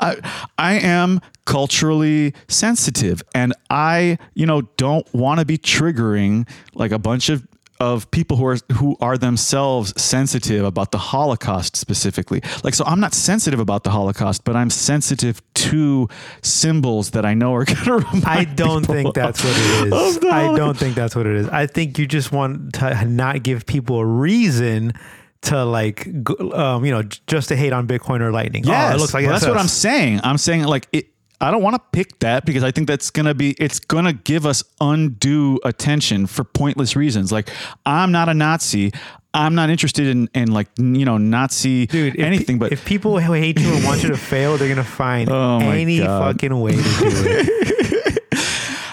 I, 0.00 0.16
I 0.58 0.74
am 0.74 1.20
culturally 1.44 2.34
sensitive, 2.46 3.22
and 3.34 3.52
I, 3.70 4.18
you 4.34 4.46
know, 4.46 4.62
don't 4.76 5.12
want 5.14 5.40
to 5.40 5.46
be 5.46 5.58
triggering 5.58 6.48
like 6.74 6.92
a 6.92 6.98
bunch 6.98 7.28
of 7.28 7.46
of 7.80 8.10
people 8.10 8.36
who 8.36 8.46
are 8.46 8.56
who 8.72 8.96
are 9.00 9.16
themselves 9.16 9.92
sensitive 10.00 10.64
about 10.64 10.90
the 10.90 10.98
Holocaust 10.98 11.76
specifically. 11.76 12.42
Like 12.64 12.74
so 12.74 12.84
I'm 12.84 13.00
not 13.00 13.14
sensitive 13.14 13.60
about 13.60 13.84
the 13.84 13.90
Holocaust, 13.90 14.44
but 14.44 14.56
I'm 14.56 14.70
sensitive 14.70 15.40
to 15.54 16.08
symbols 16.42 17.10
that 17.12 17.24
I 17.24 17.34
know 17.34 17.54
are 17.54 17.64
going 17.86 18.02
to 18.02 18.22
I 18.26 18.44
don't 18.44 18.84
think 18.84 19.14
that's 19.14 19.44
what 19.44 19.54
it 19.56 19.92
is. 19.92 20.24
I 20.24 20.56
don't 20.56 20.76
think 20.76 20.96
that's 20.96 21.14
what 21.14 21.26
it 21.26 21.36
is. 21.36 21.48
I 21.48 21.66
think 21.66 21.98
you 21.98 22.06
just 22.06 22.32
want 22.32 22.74
to 22.74 23.04
not 23.04 23.42
give 23.42 23.66
people 23.66 23.98
a 23.98 24.06
reason 24.06 24.92
to 25.42 25.64
like, 25.64 26.06
um, 26.52 26.84
you 26.84 26.90
know, 26.90 27.02
just 27.26 27.48
to 27.48 27.56
hate 27.56 27.72
on 27.72 27.86
Bitcoin 27.86 28.20
or 28.20 28.32
Lightning. 28.32 28.64
Oh, 28.66 28.90
it 28.90 28.98
looks 28.98 29.14
like 29.14 29.24
well, 29.24 29.32
that's 29.32 29.46
what 29.46 29.56
I'm 29.56 29.68
saying. 29.68 30.20
I'm 30.24 30.38
saying 30.38 30.64
like 30.64 30.88
it. 30.92 31.08
I 31.40 31.52
don't 31.52 31.62
want 31.62 31.76
to 31.76 31.82
pick 31.92 32.18
that 32.18 32.44
because 32.44 32.64
I 32.64 32.72
think 32.72 32.88
that's 32.88 33.10
gonna 33.10 33.32
be 33.34 33.52
it's 33.60 33.78
gonna 33.78 34.12
give 34.12 34.44
us 34.44 34.64
undue 34.80 35.60
attention 35.64 36.26
for 36.26 36.42
pointless 36.42 36.96
reasons. 36.96 37.30
Like 37.30 37.48
I'm 37.86 38.10
not 38.10 38.28
a 38.28 38.34
Nazi. 38.34 38.92
I'm 39.32 39.54
not 39.54 39.70
interested 39.70 40.08
in 40.08 40.28
in 40.34 40.50
like 40.50 40.66
you 40.78 41.04
know 41.04 41.16
Nazi 41.16 41.86
Dude, 41.86 42.16
if, 42.16 42.24
anything. 42.24 42.58
But 42.58 42.72
if 42.72 42.84
people 42.84 43.18
hate 43.18 43.60
you 43.60 43.72
and 43.72 43.84
want 43.84 44.02
you 44.02 44.08
to 44.08 44.16
fail, 44.32 44.56
they're 44.56 44.68
gonna 44.68 44.82
find 44.82 45.30
Oh 45.30 45.60
any 45.60 45.98
God. 45.98 46.34
fucking 46.34 46.60
way 46.60 46.72
to 46.72 46.82
do 46.82 46.82
it. 46.82 48.18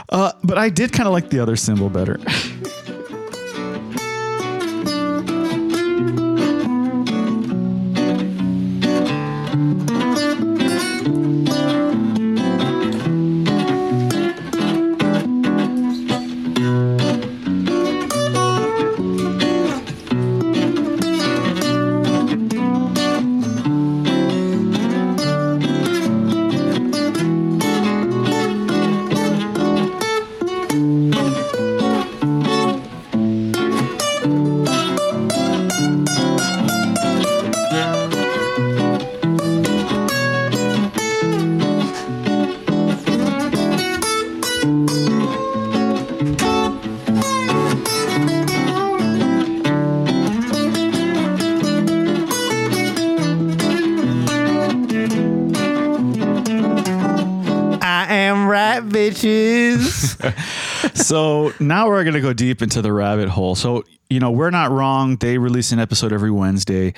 uh, 0.10 0.32
but 0.44 0.60
I 0.60 0.70
did 0.70 0.94
kind 0.94 1.08
of 1.08 1.14
like 1.14 1.32
the 1.32 1.40
other 1.40 1.56
symbol 1.56 1.90
better. 1.90 2.20
I 11.16 11.55
now 61.76 61.90
we're 61.90 62.06
going 62.06 62.14
to 62.14 62.22
go 62.22 62.32
deep 62.32 62.62
into 62.62 62.82
the 62.82 62.94
rabbit 62.94 63.28
hole. 63.28 63.54
So, 63.54 63.84
you 64.10 64.22
know, 64.22 64.32
we're 64.32 64.50
not 64.50 64.72
wrong. 64.72 65.18
They 65.18 65.38
release 65.38 65.74
an 65.74 65.80
episode 65.80 66.14
every 66.14 66.32
Wednesday. 66.32 66.94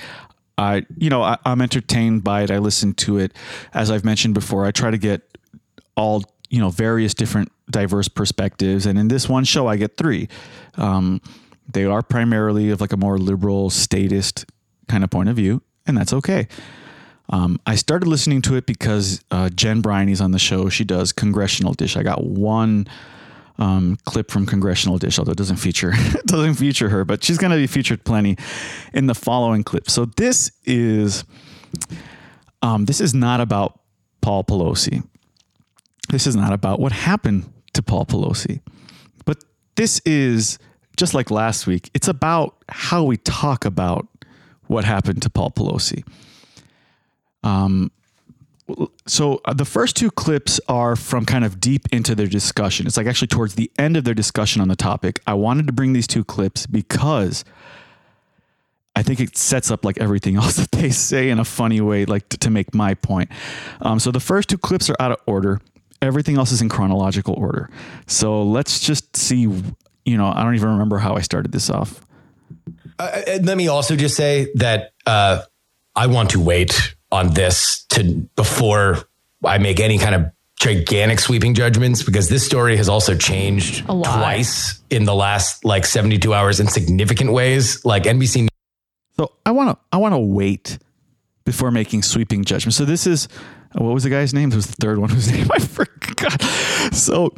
I, 0.56 0.86
you 0.96 1.10
know, 1.10 1.20
I, 1.20 1.36
I'm 1.44 1.60
entertained 1.60 2.22
by 2.22 2.42
it. 2.42 2.50
I 2.52 2.58
listen 2.58 2.94
to 2.94 3.18
it. 3.18 3.32
As 3.74 3.90
I've 3.90 4.04
mentioned 4.04 4.34
before, 4.34 4.64
I 4.64 4.70
try 4.70 4.92
to 4.92 4.98
get 4.98 5.36
all, 5.96 6.22
you 6.48 6.60
know, 6.60 6.70
various 6.70 7.12
different 7.12 7.50
diverse 7.68 8.06
perspectives. 8.06 8.86
And 8.86 9.00
in 9.00 9.08
this 9.08 9.28
one 9.28 9.42
show, 9.42 9.66
I 9.66 9.76
get 9.76 9.96
three. 9.96 10.28
Um, 10.76 11.20
they 11.72 11.84
are 11.84 12.02
primarily 12.02 12.70
of 12.70 12.80
like 12.80 12.92
a 12.92 12.96
more 12.96 13.18
liberal, 13.18 13.70
statist 13.70 14.46
kind 14.86 15.02
of 15.02 15.10
point 15.10 15.28
of 15.28 15.34
view, 15.34 15.60
and 15.88 15.98
that's 15.98 16.12
okay. 16.12 16.46
Um, 17.30 17.60
I 17.66 17.74
started 17.74 18.06
listening 18.06 18.42
to 18.42 18.54
it 18.54 18.64
because 18.64 19.24
uh, 19.32 19.48
Jen 19.50 19.82
Briney's 19.82 20.20
on 20.20 20.30
the 20.30 20.38
show. 20.38 20.68
She 20.68 20.84
does 20.84 21.10
Congressional 21.10 21.74
Dish. 21.74 21.96
I 21.96 22.04
got 22.04 22.22
one 22.22 22.86
um, 23.58 23.98
clip 24.04 24.30
from 24.30 24.46
Congressional 24.46 24.98
Dish, 24.98 25.18
although 25.18 25.32
it 25.32 25.38
doesn't 25.38 25.56
feature 25.56 25.92
doesn't 26.26 26.54
feature 26.54 26.88
her, 26.88 27.04
but 27.04 27.24
she's 27.24 27.38
going 27.38 27.50
to 27.50 27.56
be 27.56 27.66
featured 27.66 28.04
plenty 28.04 28.36
in 28.92 29.06
the 29.06 29.14
following 29.14 29.64
clip. 29.64 29.90
So 29.90 30.06
this 30.16 30.52
is 30.64 31.24
um, 32.62 32.84
this 32.84 33.00
is 33.00 33.14
not 33.14 33.40
about 33.40 33.80
Paul 34.20 34.44
Pelosi. 34.44 35.06
This 36.08 36.26
is 36.26 36.36
not 36.36 36.52
about 36.52 36.80
what 36.80 36.92
happened 36.92 37.52
to 37.74 37.82
Paul 37.82 38.06
Pelosi, 38.06 38.60
but 39.24 39.44
this 39.76 40.00
is 40.06 40.58
just 40.96 41.14
like 41.14 41.30
last 41.30 41.66
week. 41.66 41.90
It's 41.94 42.08
about 42.08 42.56
how 42.68 43.04
we 43.04 43.16
talk 43.18 43.64
about 43.64 44.08
what 44.66 44.84
happened 44.84 45.22
to 45.22 45.30
Paul 45.30 45.50
Pelosi. 45.50 46.06
Um, 47.42 47.90
so 49.06 49.40
uh, 49.44 49.54
the 49.54 49.64
first 49.64 49.96
two 49.96 50.10
clips 50.10 50.60
are 50.68 50.96
from 50.96 51.24
kind 51.24 51.44
of 51.44 51.60
deep 51.60 51.88
into 51.92 52.14
their 52.14 52.26
discussion. 52.26 52.86
It's 52.86 52.96
like 52.96 53.06
actually 53.06 53.28
towards 53.28 53.54
the 53.54 53.70
end 53.78 53.96
of 53.96 54.04
their 54.04 54.14
discussion 54.14 54.60
on 54.60 54.68
the 54.68 54.76
topic. 54.76 55.20
I 55.26 55.34
wanted 55.34 55.66
to 55.66 55.72
bring 55.72 55.92
these 55.92 56.06
two 56.06 56.24
clips 56.24 56.66
because 56.66 57.44
I 58.94 59.02
think 59.02 59.20
it 59.20 59.36
sets 59.36 59.70
up 59.70 59.84
like 59.84 59.98
everything 59.98 60.36
else 60.42 60.56
that 60.56 60.72
they 60.72 60.90
say 60.90 61.30
in 61.30 61.38
a 61.38 61.44
funny 61.44 61.80
way, 61.80 62.04
like 62.04 62.28
to, 62.30 62.38
to 62.38 62.50
make 62.50 62.74
my 62.74 62.94
point. 62.94 63.30
Um, 63.80 63.98
so 63.98 64.10
the 64.10 64.20
first 64.20 64.48
two 64.48 64.58
clips 64.58 64.90
are 64.90 64.96
out 65.00 65.12
of 65.12 65.18
order. 65.26 65.60
Everything 66.02 66.36
else 66.36 66.52
is 66.52 66.62
in 66.62 66.68
chronological 66.68 67.34
order. 67.34 67.70
So 68.06 68.42
let's 68.42 68.80
just 68.80 69.16
see. 69.16 69.48
You 70.04 70.16
know, 70.16 70.32
I 70.34 70.42
don't 70.42 70.54
even 70.54 70.70
remember 70.70 70.98
how 70.98 71.16
I 71.16 71.20
started 71.20 71.52
this 71.52 71.68
off. 71.70 72.06
Uh, 72.98 73.20
let 73.42 73.56
me 73.56 73.68
also 73.68 73.94
just 73.94 74.16
say 74.16 74.48
that 74.54 74.92
uh, 75.06 75.42
I 75.94 76.06
want 76.06 76.30
to 76.30 76.40
wait 76.40 76.96
on 77.12 77.32
this 77.34 77.84
to 77.90 78.28
before 78.36 78.98
I 79.44 79.58
make 79.58 79.80
any 79.80 79.98
kind 79.98 80.14
of 80.14 80.26
gigantic 80.60 81.20
sweeping 81.20 81.54
judgments 81.54 82.02
because 82.02 82.28
this 82.28 82.44
story 82.44 82.76
has 82.76 82.88
also 82.88 83.14
changed 83.16 83.88
A 83.88 83.92
lot. 83.94 84.18
twice 84.20 84.82
in 84.90 85.04
the 85.04 85.14
last 85.14 85.64
like 85.64 85.86
72 85.86 86.34
hours 86.34 86.58
in 86.60 86.66
significant 86.66 87.32
ways. 87.32 87.84
Like 87.84 88.02
NBC 88.04 88.48
So 89.16 89.32
I 89.46 89.52
want 89.52 89.70
to 89.70 89.78
I 89.92 89.98
want 89.98 90.14
to 90.14 90.18
wait 90.18 90.78
before 91.44 91.70
making 91.70 92.02
sweeping 92.02 92.44
judgments. 92.44 92.76
So 92.76 92.84
this 92.84 93.06
is 93.06 93.28
what 93.72 93.94
was 93.94 94.02
the 94.02 94.10
guy's 94.10 94.34
name? 94.34 94.50
It 94.50 94.56
was 94.56 94.66
the 94.66 94.76
third 94.80 94.98
one 94.98 95.10
whose 95.10 95.30
name 95.32 95.46
I 95.52 95.58
forgot. 95.60 96.42
So 96.92 97.34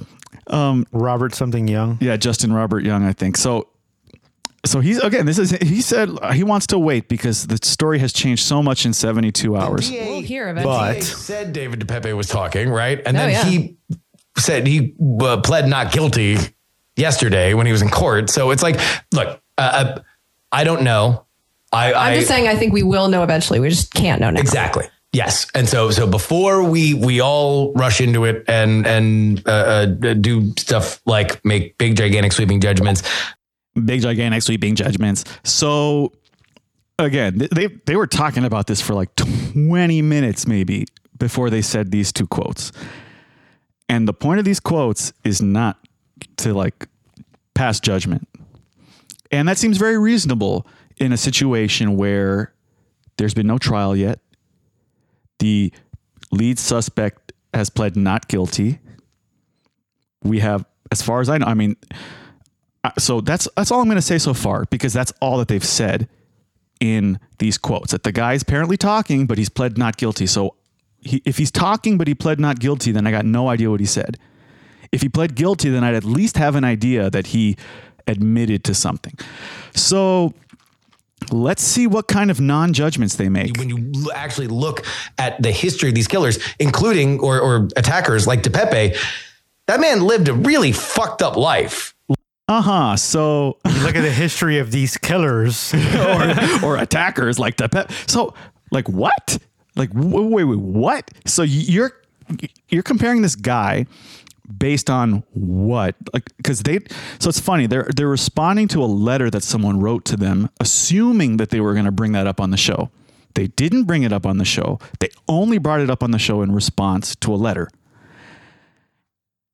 um, 0.47 0.87
Robert 0.93 1.35
something 1.35 1.69
young. 1.69 1.99
yeah, 2.01 2.17
Justin 2.17 2.53
Robert 2.53 2.85
Young, 2.85 3.05
I 3.05 3.13
think. 3.13 3.37
So 3.37 3.69
so 4.64 4.81
he's 4.81 4.99
again. 4.99 5.27
This 5.27 5.38
is 5.38 5.51
he 5.53 5.81
said 5.81 6.11
he 6.33 6.44
wants 6.44 6.66
to 6.68 6.79
wait 6.79 7.09
because 7.09 7.46
the 7.46 7.59
story 7.62 7.99
has 7.99 8.12
changed 8.12 8.44
so 8.44 8.62
much 8.62 8.85
in 8.87 8.92
seventy 8.92 9.33
two 9.33 9.57
hours. 9.57 9.90
We'll 9.90 10.20
hear 10.20 10.49
eventually. 10.49 10.75
But 10.75 11.03
said 11.03 11.53
David 11.53 11.81
DePape 11.81 12.14
was 12.16 12.29
talking, 12.29 12.68
right? 12.68 12.99
And 13.07 13.16
Oh, 13.16 13.20
then 13.20 13.31
yeah. 13.31 13.44
he 13.44 13.77
said 14.38 14.66
he 14.66 14.94
uh, 15.20 15.40
pled 15.40 15.66
not 15.68 15.92
guilty 15.92 16.37
yesterday 16.96 17.55
when 17.55 17.66
he 17.66 17.73
was 17.73 17.83
in 17.83 17.88
court. 17.90 18.31
So 18.31 18.51
it's 18.51 18.62
like, 18.62 18.79
look, 19.12 19.40
uh, 19.59 19.61
uh, 19.96 20.01
I 20.53 20.64
don't 20.64 20.83
know. 20.83 21.25
I, 21.73 21.92
I'm 21.92 22.12
I 22.12 22.14
just 22.16 22.29
saying 22.29 22.49
I 22.49 22.57
think 22.57 22.73
we 22.73 22.83
will 22.83 23.09
know 23.09 23.23
eventually. 23.23 23.61
We 23.61 23.68
just 23.70 23.94
can't 23.94 24.20
know 24.20 24.31
now. 24.31 24.40
exactly. 24.40 24.87
Yes, 25.12 25.49
and 25.57 25.68
so 25.68 25.91
so 25.91 26.07
before 26.07 26.62
we 26.62 26.95
we 26.95 27.20
all 27.20 27.72
rush 27.72 28.01
into 28.01 28.24
it 28.26 28.45
and 28.47 28.87
and 28.87 29.43
uh, 29.47 29.51
uh, 29.51 29.85
do 29.87 30.53
stuff 30.57 31.01
like 31.05 31.45
make 31.45 31.76
big 31.78 31.97
gigantic 31.97 32.30
sweeping 32.32 32.61
judgments, 32.61 33.03
Big 33.75 34.03
gigantic 34.03 34.43
sweeping 34.43 34.75
judgments. 34.75 35.25
So 35.45 36.12
again, 36.99 37.39
they 37.53 37.68
they 37.87 37.97
were 37.97 38.07
talking 38.07 38.45
about 38.45 38.66
this 38.66 38.81
for 38.81 38.95
like 38.95 39.14
twenty 39.16 40.03
minutes 40.03 40.47
maybe 40.47 40.87
before 41.18 41.51
they 41.51 41.62
said 41.62 41.91
these 41.91 42.12
two 42.12 42.27
quotes. 42.27 42.73
And 43.89 44.07
the 44.07 44.12
point 44.12 44.39
of 44.39 44.45
these 44.45 44.61
quotes 44.61 45.12
is 45.25 45.41
not 45.43 45.79
to 46.39 46.55
like 46.55 46.89
pass 47.55 47.81
judgment. 47.81 48.29
And 49.31 49.49
that 49.49 49.59
seems 49.59 49.77
very 49.77 49.99
reasonable 49.99 50.66
in 50.97 51.12
a 51.12 51.16
situation 51.16 51.97
where 51.97 52.53
there's 53.16 53.35
been 53.35 53.47
no 53.47 53.59
trial 53.59 53.95
yet. 53.95 54.21
The 55.39 55.73
lead 56.33 56.59
suspect 56.59 57.33
has 57.55 57.71
pled 57.71 57.97
not 57.97 58.29
guilty. 58.29 58.79
We 60.23 60.41
have, 60.41 60.64
as 60.91 61.03
far 61.03 61.21
as 61.21 61.29
I 61.29 61.39
know, 61.39 61.47
I 61.47 61.55
mean, 61.55 61.77
So 62.99 63.20
that's 63.20 63.47
that's 63.57 63.70
all 63.70 63.81
I'm 63.81 63.87
going 63.87 63.97
to 63.97 64.03
say 64.03 64.18
so 64.18 64.33
far 64.35 64.64
because 64.70 64.93
that's 64.93 65.12
all 65.20 65.39
that 65.39 65.49
they've 65.49 65.64
said 65.64 66.09
in 66.81 67.20
these 67.39 67.59
quotes. 67.59 67.93
That 67.93 68.05
the 68.05 68.12
guy's 68.12 68.43
apparently 68.43 68.76
talking, 68.76 69.26
but 69.26 69.39
he's 69.39 69.51
pled 69.51 69.76
not 69.76 69.97
guilty. 69.97 70.26
So 70.26 70.57
he, 71.01 71.22
if 71.24 71.37
he's 71.39 71.51
talking 71.51 71.99
but 71.99 72.09
he 72.09 72.14
pled 72.14 72.41
not 72.41 72.59
guilty, 72.59 72.93
then 72.93 73.07
I 73.07 73.11
got 73.11 73.24
no 73.24 73.49
idea 73.49 73.70
what 73.70 73.81
he 73.81 73.87
said. 73.87 74.18
If 74.93 75.03
he 75.03 75.09
pled 75.09 75.35
guilty, 75.35 75.68
then 75.68 75.85
I'd 75.85 75.95
at 75.95 76.05
least 76.05 76.37
have 76.37 76.57
an 76.57 76.64
idea 76.64 77.11
that 77.11 77.28
he 77.28 77.57
admitted 78.07 78.64
to 78.64 78.74
something. 78.74 79.14
So 79.74 80.35
let's 81.31 81.62
see 81.62 81.87
what 81.87 82.09
kind 82.09 82.31
of 82.31 82.41
non 82.41 82.72
judgments 82.72 83.16
they 83.16 83.28
make. 83.28 83.57
when 83.57 83.68
you 83.68 84.11
actually 84.14 84.49
look 84.49 84.85
at 85.18 85.41
the 85.43 85.53
history 85.53 85.91
of 85.91 85.95
these 85.95 86.09
killers, 86.09 86.39
including 86.59 87.20
or, 87.20 87.41
or 87.41 87.68
attackers 87.76 88.26
like 88.26 88.43
DePape, 88.43 88.97
that 89.66 89.81
man 89.81 90.01
lived 90.01 90.28
a 90.28 90.35
really 90.35 90.72
fucked 90.72 91.22
up 91.22 91.37
life. 91.37 91.95
Uh 92.51 92.61
huh. 92.61 92.96
So 92.96 93.59
Look 93.64 93.94
at 93.94 94.01
the 94.03 94.11
history 94.11 94.59
of 94.59 94.72
these 94.72 94.96
killers. 94.96 95.72
or, 95.94 96.64
or 96.64 96.76
attackers 96.78 97.38
like 97.38 97.57
the 97.57 97.68
pep. 97.68 97.92
So 98.09 98.34
like 98.72 98.88
what? 98.88 99.38
Like 99.76 99.90
wait, 99.94 100.44
wait, 100.44 100.59
what? 100.59 101.09
So 101.26 101.44
you're 101.44 101.92
you're 102.68 102.82
comparing 102.82 103.22
this 103.22 103.36
guy 103.36 103.86
based 104.59 104.90
on 104.90 105.22
what? 105.32 105.94
Like 106.12 106.28
because 106.38 106.64
they. 106.64 106.80
So 107.20 107.28
it's 107.28 107.38
funny. 107.38 107.68
They're 107.68 107.88
they're 107.94 108.09
responding 108.09 108.66
to 108.68 108.82
a 108.82 108.86
letter 108.86 109.30
that 109.30 109.44
someone 109.44 109.78
wrote 109.78 110.05
to 110.07 110.16
them, 110.16 110.51
assuming 110.59 111.36
that 111.36 111.51
they 111.51 111.61
were 111.61 111.72
going 111.72 111.84
to 111.84 111.92
bring 111.92 112.11
that 112.12 112.26
up 112.26 112.40
on 112.40 112.51
the 112.51 112.57
show. 112.57 112.90
They 113.34 113.46
didn't 113.46 113.84
bring 113.84 114.03
it 114.03 114.12
up 114.12 114.26
on 114.26 114.38
the 114.38 114.44
show. 114.44 114.80
They 114.98 115.11
only 115.28 115.59
brought 115.59 115.80
it 115.80 115.88
up 115.88 116.03
on 116.03 116.11
the 116.11 116.18
show 116.18 116.42
in 116.42 116.51
response 116.51 117.14
to 117.16 117.32
a 117.32 117.36
letter. 117.36 117.70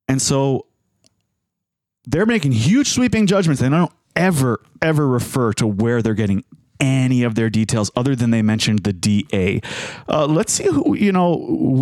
And 0.09 0.22
so 0.22 0.64
they're 2.07 2.27
making 2.27 2.53
huge 2.53 2.89
sweeping 2.89 3.27
judgments. 3.27 3.61
They 3.61 3.69
don't 3.69 3.93
ever, 4.15 4.61
ever 4.83 5.07
refer 5.07 5.53
to 5.55 5.67
where 5.67 6.03
they're 6.03 6.15
getting 6.15 6.45
any 6.81 7.23
of 7.23 7.35
their 7.35 7.51
details 7.51 7.91
other 7.97 8.15
than 8.15 8.31
they 8.31 8.43
mentioned 8.43 8.81
the 8.81 8.93
DA. 8.93 9.61
Uh, 10.09 10.27
let's 10.27 10.53
see 10.53 10.65
who, 10.65 10.95
you 10.95 11.11
know, 11.13 11.37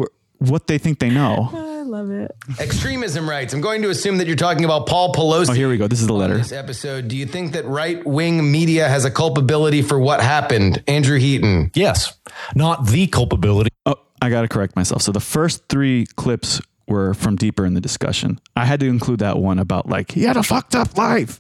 wh- 0.04 0.42
what 0.42 0.66
they 0.66 0.78
think 0.78 0.98
they 1.00 1.10
know. 1.10 1.50
I 1.84 1.86
love 1.86 2.10
it. 2.10 2.34
Extremism 2.58 3.28
rights. 3.28 3.52
I'm 3.52 3.60
going 3.60 3.82
to 3.82 3.90
assume 3.90 4.16
that 4.18 4.26
you're 4.26 4.36
talking 4.36 4.64
about 4.64 4.86
Paul 4.86 5.12
Pelosi. 5.12 5.50
Oh, 5.50 5.52
here 5.52 5.68
we 5.68 5.76
go. 5.76 5.86
This 5.86 6.00
is 6.00 6.06
the 6.06 6.14
letter. 6.14 6.38
This 6.38 6.50
episode. 6.52 7.08
Do 7.08 7.16
you 7.16 7.26
think 7.26 7.52
that 7.52 7.64
right 7.66 8.04
wing 8.06 8.50
media 8.50 8.88
has 8.88 9.04
a 9.04 9.10
culpability 9.10 9.82
for 9.82 9.98
what 9.98 10.20
happened? 10.22 10.82
Andrew 10.88 11.18
Heaton. 11.18 11.70
Yes, 11.74 12.14
not 12.54 12.86
the 12.86 13.06
culpability. 13.06 13.70
Oh, 13.84 13.96
I 14.22 14.30
got 14.30 14.42
to 14.42 14.48
correct 14.48 14.76
myself. 14.76 15.02
So 15.02 15.12
the 15.12 15.20
first 15.20 15.68
three 15.68 16.06
clips 16.16 16.60
were 16.86 17.14
from 17.14 17.36
deeper 17.36 17.64
in 17.64 17.74
the 17.74 17.80
discussion. 17.80 18.38
I 18.56 18.64
had 18.64 18.80
to 18.80 18.86
include 18.86 19.20
that 19.20 19.38
one 19.38 19.58
about 19.58 19.88
like 19.88 20.12
he 20.12 20.22
had 20.22 20.36
a 20.36 20.42
fucked 20.42 20.74
up 20.74 20.96
life. 20.96 21.38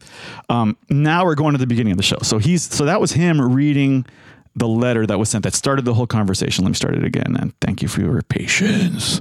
Um, 0.48 0.76
now 0.88 1.24
we're 1.24 1.34
going 1.34 1.52
to 1.52 1.58
the 1.58 1.66
beginning 1.66 1.92
of 1.92 1.96
the 1.96 2.02
show. 2.02 2.18
So 2.22 2.38
he's 2.38 2.62
so 2.62 2.84
that 2.84 3.00
was 3.00 3.12
him 3.12 3.40
reading 3.40 4.06
the 4.56 4.68
letter 4.68 5.06
that 5.06 5.18
was 5.18 5.30
sent 5.30 5.44
that 5.44 5.54
started 5.54 5.84
the 5.84 5.94
whole 5.94 6.06
conversation. 6.06 6.64
Let 6.64 6.70
me 6.70 6.74
start 6.74 6.94
it 6.94 7.04
again. 7.04 7.36
And 7.38 7.58
thank 7.60 7.82
you 7.82 7.88
for 7.88 8.00
your 8.00 8.22
patience. 8.22 9.20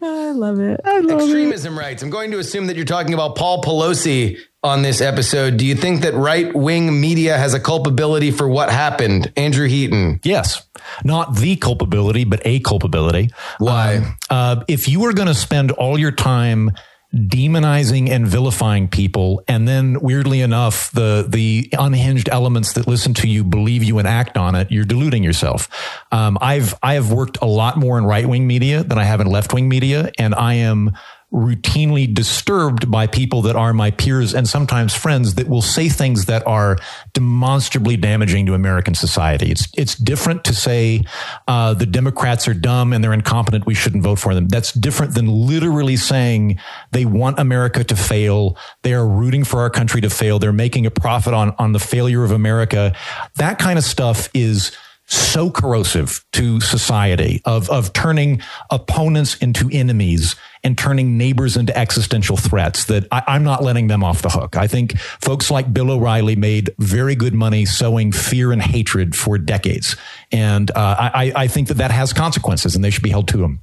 I 0.00 0.30
love 0.30 0.60
it. 0.60 0.80
I 0.84 1.00
love 1.00 1.22
Extremism 1.22 1.78
rights. 1.78 2.02
I'm 2.02 2.10
going 2.10 2.30
to 2.30 2.38
assume 2.38 2.66
that 2.68 2.76
you're 2.76 2.84
talking 2.84 3.14
about 3.14 3.36
Paul 3.36 3.62
Pelosi 3.62 4.38
on 4.62 4.82
this 4.82 5.00
episode. 5.00 5.56
Do 5.56 5.66
you 5.66 5.74
think 5.74 6.02
that 6.02 6.14
right 6.14 6.54
wing 6.54 7.00
media 7.00 7.36
has 7.36 7.54
a 7.54 7.60
culpability 7.60 8.30
for 8.30 8.48
what 8.48 8.70
happened? 8.70 9.32
Andrew 9.36 9.66
Heaton. 9.66 10.20
Yes, 10.22 10.68
not 11.04 11.36
the 11.36 11.56
culpability, 11.56 12.24
but 12.24 12.40
a 12.44 12.60
culpability. 12.60 13.30
Why? 13.58 14.16
Uh, 14.30 14.64
if 14.68 14.88
you 14.88 15.04
are 15.06 15.12
going 15.12 15.28
to 15.28 15.34
spend 15.34 15.72
all 15.72 15.98
your 15.98 16.12
time 16.12 16.72
demonizing 17.14 18.10
and 18.10 18.26
vilifying 18.26 18.88
people, 18.88 19.42
and 19.48 19.66
then 19.66 19.98
weirdly 20.00 20.40
enough, 20.40 20.90
the 20.92 21.24
the 21.26 21.68
unhinged 21.78 22.28
elements 22.28 22.74
that 22.74 22.86
listen 22.86 23.14
to 23.14 23.28
you 23.28 23.44
believe 23.44 23.82
you 23.82 23.98
and 23.98 24.06
act 24.06 24.36
on 24.36 24.54
it, 24.54 24.70
you're 24.70 24.84
deluding 24.84 25.24
yourself. 25.24 25.68
Um, 26.12 26.36
I've 26.40 26.74
I 26.82 26.94
have 26.94 27.10
worked 27.10 27.38
a 27.40 27.46
lot 27.46 27.76
more 27.78 27.96
in 27.98 28.04
right 28.04 28.28
wing 28.28 28.46
media 28.46 28.82
than 28.82 28.98
I 28.98 29.04
have 29.04 29.20
in 29.20 29.26
left 29.26 29.54
wing 29.54 29.68
media, 29.68 30.10
and 30.18 30.34
I 30.34 30.54
am 30.54 30.92
routinely 31.32 32.12
disturbed 32.12 32.90
by 32.90 33.06
people 33.06 33.42
that 33.42 33.54
are 33.54 33.74
my 33.74 33.90
peers 33.90 34.34
and 34.34 34.48
sometimes 34.48 34.94
friends 34.94 35.34
that 35.34 35.46
will 35.46 35.60
say 35.60 35.88
things 35.88 36.24
that 36.24 36.46
are 36.46 36.78
demonstrably 37.12 37.98
damaging 37.98 38.46
to 38.46 38.54
American 38.54 38.94
society. 38.94 39.50
It's 39.50 39.68
it's 39.76 39.94
different 39.94 40.42
to 40.44 40.54
say 40.54 41.04
uh, 41.46 41.74
the 41.74 41.84
Democrats 41.84 42.48
are 42.48 42.54
dumb 42.54 42.94
and 42.94 43.04
they're 43.04 43.12
incompetent. 43.12 43.66
We 43.66 43.74
shouldn't 43.74 44.02
vote 44.02 44.18
for 44.18 44.34
them. 44.34 44.48
That's 44.48 44.72
different 44.72 45.14
than 45.14 45.26
literally 45.28 45.96
saying 45.96 46.58
they 46.92 47.04
want 47.04 47.38
America 47.38 47.84
to 47.84 47.96
fail. 47.96 48.56
They 48.82 48.94
are 48.94 49.06
rooting 49.06 49.44
for 49.44 49.60
our 49.60 49.70
country 49.70 50.00
to 50.00 50.10
fail. 50.10 50.38
They're 50.38 50.52
making 50.52 50.86
a 50.86 50.90
profit 50.90 51.34
on 51.34 51.54
on 51.58 51.72
the 51.72 51.78
failure 51.78 52.24
of 52.24 52.30
America. 52.30 52.96
That 53.36 53.58
kind 53.58 53.78
of 53.78 53.84
stuff 53.84 54.30
is 54.32 54.74
so 55.10 55.50
corrosive 55.50 56.22
to 56.32 56.60
society 56.60 57.40
of, 57.46 57.70
of 57.70 57.92
turning 57.94 58.42
opponents 58.70 59.36
into 59.38 59.68
enemies 59.72 60.36
and 60.62 60.76
turning 60.76 61.16
neighbors 61.16 61.56
into 61.56 61.76
existential 61.76 62.36
threats 62.36 62.84
that 62.84 63.06
I, 63.10 63.22
I'm 63.26 63.42
not 63.42 63.62
letting 63.62 63.86
them 63.86 64.04
off 64.04 64.20
the 64.20 64.28
hook. 64.28 64.56
I 64.56 64.66
think 64.66 64.98
folks 64.98 65.50
like 65.50 65.72
Bill 65.72 65.90
O'Reilly 65.90 66.36
made 66.36 66.74
very 66.78 67.14
good 67.14 67.32
money 67.32 67.64
sowing 67.64 68.12
fear 68.12 68.52
and 68.52 68.60
hatred 68.60 69.16
for 69.16 69.38
decades. 69.38 69.96
And 70.30 70.70
uh, 70.72 71.10
I, 71.14 71.32
I 71.34 71.46
think 71.48 71.68
that 71.68 71.78
that 71.78 71.90
has 71.90 72.12
consequences 72.12 72.76
and 72.76 72.84
they 72.84 72.90
should 72.90 73.02
be 73.02 73.10
held 73.10 73.28
to 73.28 73.38
them. 73.38 73.62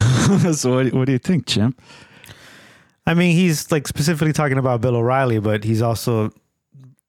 so 0.54 0.76
what, 0.76 0.92
what 0.94 1.04
do 1.04 1.12
you 1.12 1.18
think, 1.18 1.44
Jim? 1.44 1.76
I 3.06 3.12
mean, 3.12 3.36
he's 3.36 3.70
like 3.70 3.86
specifically 3.86 4.32
talking 4.32 4.58
about 4.58 4.80
Bill 4.80 4.96
O'Reilly, 4.96 5.38
but 5.38 5.64
he's 5.64 5.82
also 5.82 6.32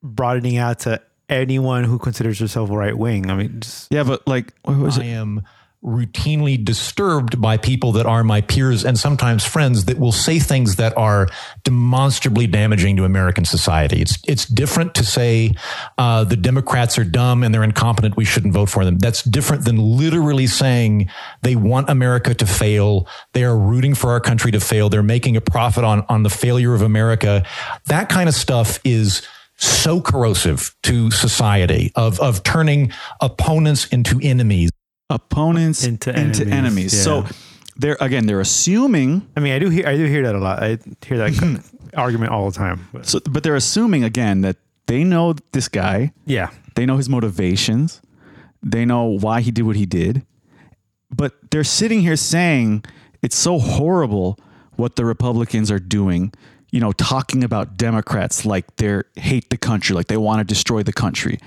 broadening 0.03 0.57
out 0.57 0.79
to 0.79 1.01
anyone 1.29 1.83
who 1.83 1.99
considers 1.99 2.39
herself 2.39 2.69
right 2.69 2.97
wing. 2.97 3.29
I 3.29 3.35
mean, 3.35 3.59
just, 3.59 3.91
Yeah, 3.91 4.03
but 4.03 4.27
like, 4.27 4.53
what 4.63 4.77
was 4.77 4.97
I 4.97 5.03
it? 5.03 5.07
am 5.07 5.43
routinely 5.83 6.61
disturbed 6.61 7.39
by 7.39 7.55
people 7.55 7.91
that 7.93 8.05
are 8.07 8.23
my 8.23 8.41
peers 8.41 8.83
and 8.83 8.97
sometimes 8.97 9.45
friends 9.45 9.85
that 9.85 9.99
will 9.99 10.11
say 10.11 10.39
things 10.39 10.77
that 10.77 10.97
are 10.97 11.27
demonstrably 11.63 12.47
damaging 12.47 12.97
to 12.97 13.05
American 13.05 13.45
society. 13.45 14.01
It's 14.01 14.17
it's 14.27 14.45
different 14.47 14.95
to 14.95 15.05
say 15.05 15.53
uh, 15.99 16.23
the 16.23 16.35
Democrats 16.35 16.97
are 16.97 17.03
dumb 17.03 17.43
and 17.43 17.53
they're 17.53 17.63
incompetent. 17.63 18.17
We 18.17 18.25
shouldn't 18.25 18.53
vote 18.53 18.69
for 18.69 18.83
them. 18.83 18.97
That's 18.97 19.21
different 19.23 19.65
than 19.65 19.77
literally 19.77 20.47
saying 20.47 21.09
they 21.43 21.55
want 21.55 21.89
America 21.89 22.33
to 22.33 22.45
fail. 22.47 23.07
They 23.33 23.43
are 23.43 23.57
rooting 23.57 23.93
for 23.93 24.09
our 24.09 24.19
country 24.19 24.51
to 24.51 24.59
fail. 24.59 24.89
They're 24.89 25.03
making 25.03 25.37
a 25.37 25.41
profit 25.41 25.83
on 25.83 26.03
on 26.09 26.23
the 26.23 26.29
failure 26.31 26.73
of 26.73 26.81
America. 26.81 27.45
That 27.85 28.09
kind 28.09 28.27
of 28.27 28.35
stuff 28.35 28.79
is 28.83 29.25
so 29.57 30.01
corrosive 30.01 30.75
to 30.83 31.11
society 31.11 31.91
of 31.95 32.19
of 32.19 32.43
turning 32.43 32.91
opponents 33.21 33.87
into 33.87 34.19
enemies. 34.21 34.69
Opponents 35.09 35.85
Into 35.85 36.09
into, 36.09 36.43
enemies, 36.43 36.53
enemies. 36.53 36.93
yeah. 36.93 37.01
So 37.01 37.25
they're 37.77 37.97
again, 37.99 38.25
they're 38.25 38.41
assuming 38.41 39.27
I 39.35 39.39
mean, 39.39 39.53
I 39.53 39.59
do 39.59 39.69
hear, 39.69 39.87
I 39.87 39.95
do 39.95 40.05
hear 40.05 40.23
that 40.23 40.35
a 40.35 40.39
lot. 40.39 40.61
I 40.61 40.77
hear 41.05 41.17
that 41.17 41.35
hmm. 41.35 41.57
argument 41.95 42.31
all 42.31 42.49
the 42.49 42.57
time. 42.57 42.87
But 42.91 43.05
So, 43.05 43.19
but 43.21 43.43
they're 43.43 43.55
assuming 43.55 44.03
again 44.03 44.41
that 44.41 44.57
they 44.87 45.03
know 45.03 45.35
this 45.51 45.67
guy, 45.67 46.13
yeah, 46.25 46.49
they 46.75 46.85
know 46.85 46.97
his 46.97 47.09
motivations, 47.09 48.01
they 48.61 48.85
know 48.85 49.05
why 49.05 49.41
he 49.41 49.51
did 49.51 49.63
what 49.63 49.75
he 49.75 49.85
did, 49.85 50.25
but 51.09 51.33
they're 51.51 51.63
sitting 51.63 52.01
here 52.01 52.15
saying 52.15 52.83
it's 53.21 53.35
so 53.35 53.59
horrible 53.59 54.39
what 54.75 54.95
the 54.95 55.05
Republicans 55.05 55.71
are 55.71 55.79
doing. 55.79 56.33
You 56.77 56.81
know, 56.81 56.91
talking 56.91 57.43
about 57.43 57.75
Democrats 57.75 58.45
like 58.45 58.75
they 58.75 59.01
hate 59.15 59.49
the 59.49 59.57
country, 59.57 59.95
like 59.95 60.07
they 60.07 60.17
want 60.17 60.39
to 60.39 60.43
destroy 60.43 60.83
the 60.83 60.93
country, 60.93 61.39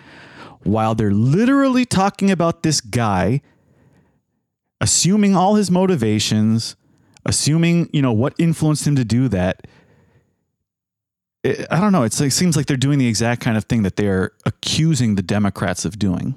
while 0.64 0.96
they're 0.96 1.12
literally 1.12 1.84
talking 1.84 2.32
about 2.32 2.64
this 2.64 2.80
guy, 2.80 3.40
assuming 4.80 5.36
all 5.36 5.54
his 5.54 5.70
motivations, 5.70 6.74
assuming 7.24 7.88
you 7.92 8.02
know 8.02 8.12
what 8.12 8.34
influenced 8.38 8.84
him 8.88 8.96
to 8.96 9.04
do 9.04 9.28
that 9.28 9.68
it, 11.42 11.66
I 11.70 11.80
don't 11.80 11.92
know. 11.92 12.02
It 12.02 12.12
seems 12.12 12.56
like 12.56 12.66
they're 12.66 12.76
doing 12.76 12.98
the 12.98 13.06
exact 13.06 13.40
kind 13.40 13.56
of 13.56 13.66
thing 13.66 13.82
that 13.84 13.94
they're 13.94 14.32
accusing 14.44 15.14
the 15.14 15.22
Democrats 15.22 15.84
of 15.84 15.96
doing. 15.96 16.34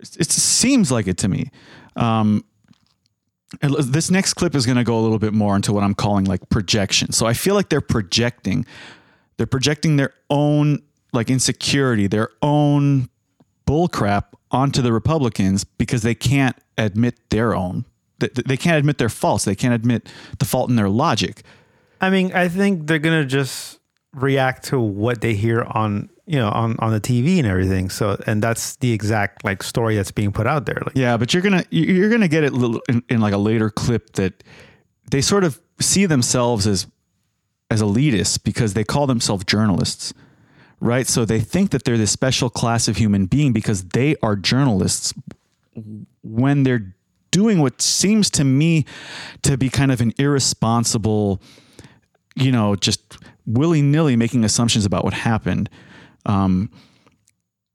It, 0.00 0.16
it 0.20 0.30
seems 0.30 0.90
like 0.90 1.06
it 1.06 1.18
to 1.18 1.28
me. 1.28 1.50
Um, 1.96 2.44
this 3.60 4.10
next 4.10 4.34
clip 4.34 4.54
is 4.54 4.64
going 4.64 4.78
to 4.78 4.84
go 4.84 4.98
a 4.98 5.02
little 5.02 5.18
bit 5.18 5.32
more 5.34 5.54
into 5.54 5.72
what 5.72 5.82
I'm 5.82 5.94
calling 5.94 6.24
like 6.24 6.48
projection. 6.48 7.12
So 7.12 7.26
I 7.26 7.34
feel 7.34 7.54
like 7.54 7.68
they're 7.68 7.80
projecting, 7.80 8.64
they're 9.36 9.46
projecting 9.46 9.96
their 9.96 10.14
own 10.30 10.82
like 11.12 11.28
insecurity, 11.28 12.06
their 12.06 12.30
own 12.40 13.08
bullcrap 13.66 14.24
onto 14.50 14.82
the 14.82 14.92
Republicans 14.92 15.64
because 15.64 16.02
they 16.02 16.14
can't 16.14 16.56
admit 16.78 17.18
their 17.30 17.54
own. 17.54 17.84
They, 18.18 18.58
can't 18.58 18.76
admit 18.76 18.98
their 18.98 19.08
faults. 19.08 19.46
They 19.46 19.54
can't 19.54 19.72
admit 19.72 20.06
the 20.38 20.44
fault 20.44 20.68
in 20.68 20.76
their 20.76 20.90
logic. 20.90 21.42
I 22.02 22.10
mean, 22.10 22.32
I 22.34 22.48
think 22.48 22.86
they're 22.86 22.98
gonna 22.98 23.24
just 23.24 23.78
react 24.12 24.64
to 24.64 24.80
what 24.80 25.22
they 25.22 25.34
hear 25.34 25.62
on 25.62 26.10
you 26.30 26.38
know 26.38 26.48
on 26.50 26.76
on 26.78 26.92
the 26.92 27.00
TV 27.00 27.38
and 27.38 27.46
everything. 27.46 27.90
So, 27.90 28.16
and 28.26 28.40
that's 28.42 28.76
the 28.76 28.92
exact 28.92 29.44
like 29.44 29.62
story 29.62 29.96
that's 29.96 30.12
being 30.12 30.32
put 30.32 30.46
out 30.46 30.64
there. 30.66 30.80
Like, 30.86 30.96
Yeah, 30.96 31.16
but 31.16 31.32
you're 31.34 31.42
gonna 31.42 31.64
you- 31.70 31.92
you're 31.94 32.10
gonna 32.10 32.28
get 32.28 32.44
it 32.44 32.52
in, 32.88 33.02
in 33.08 33.20
like 33.20 33.34
a 33.34 33.38
later 33.50 33.68
clip 33.70 34.12
that 34.12 34.44
they 35.10 35.20
sort 35.20 35.44
of 35.44 35.60
see 35.80 36.06
themselves 36.06 36.66
as 36.66 36.86
as 37.70 37.82
elitists 37.82 38.38
because 38.42 38.74
they 38.74 38.84
call 38.84 39.06
themselves 39.06 39.44
journalists, 39.44 40.12
right? 40.80 41.06
So 41.06 41.24
they 41.24 41.40
think 41.40 41.70
that 41.70 41.84
they're 41.84 41.98
this 41.98 42.10
special 42.12 42.50
class 42.50 42.88
of 42.88 42.96
human 42.96 43.26
being 43.26 43.52
because 43.52 43.84
they 43.84 44.14
are 44.22 44.36
journalists 44.36 45.12
when 46.22 46.62
they're 46.64 46.94
doing 47.30 47.60
what 47.60 47.80
seems 47.80 48.28
to 48.30 48.44
me 48.44 48.84
to 49.42 49.56
be 49.56 49.68
kind 49.68 49.92
of 49.92 50.00
an 50.00 50.12
irresponsible, 50.18 51.40
you 52.34 52.50
know, 52.52 52.74
just 52.76 53.18
willy 53.46 53.82
nilly 53.82 54.16
making 54.16 54.44
assumptions 54.44 54.84
about 54.84 55.04
what 55.04 55.14
happened. 55.14 55.68
Um, 56.26 56.70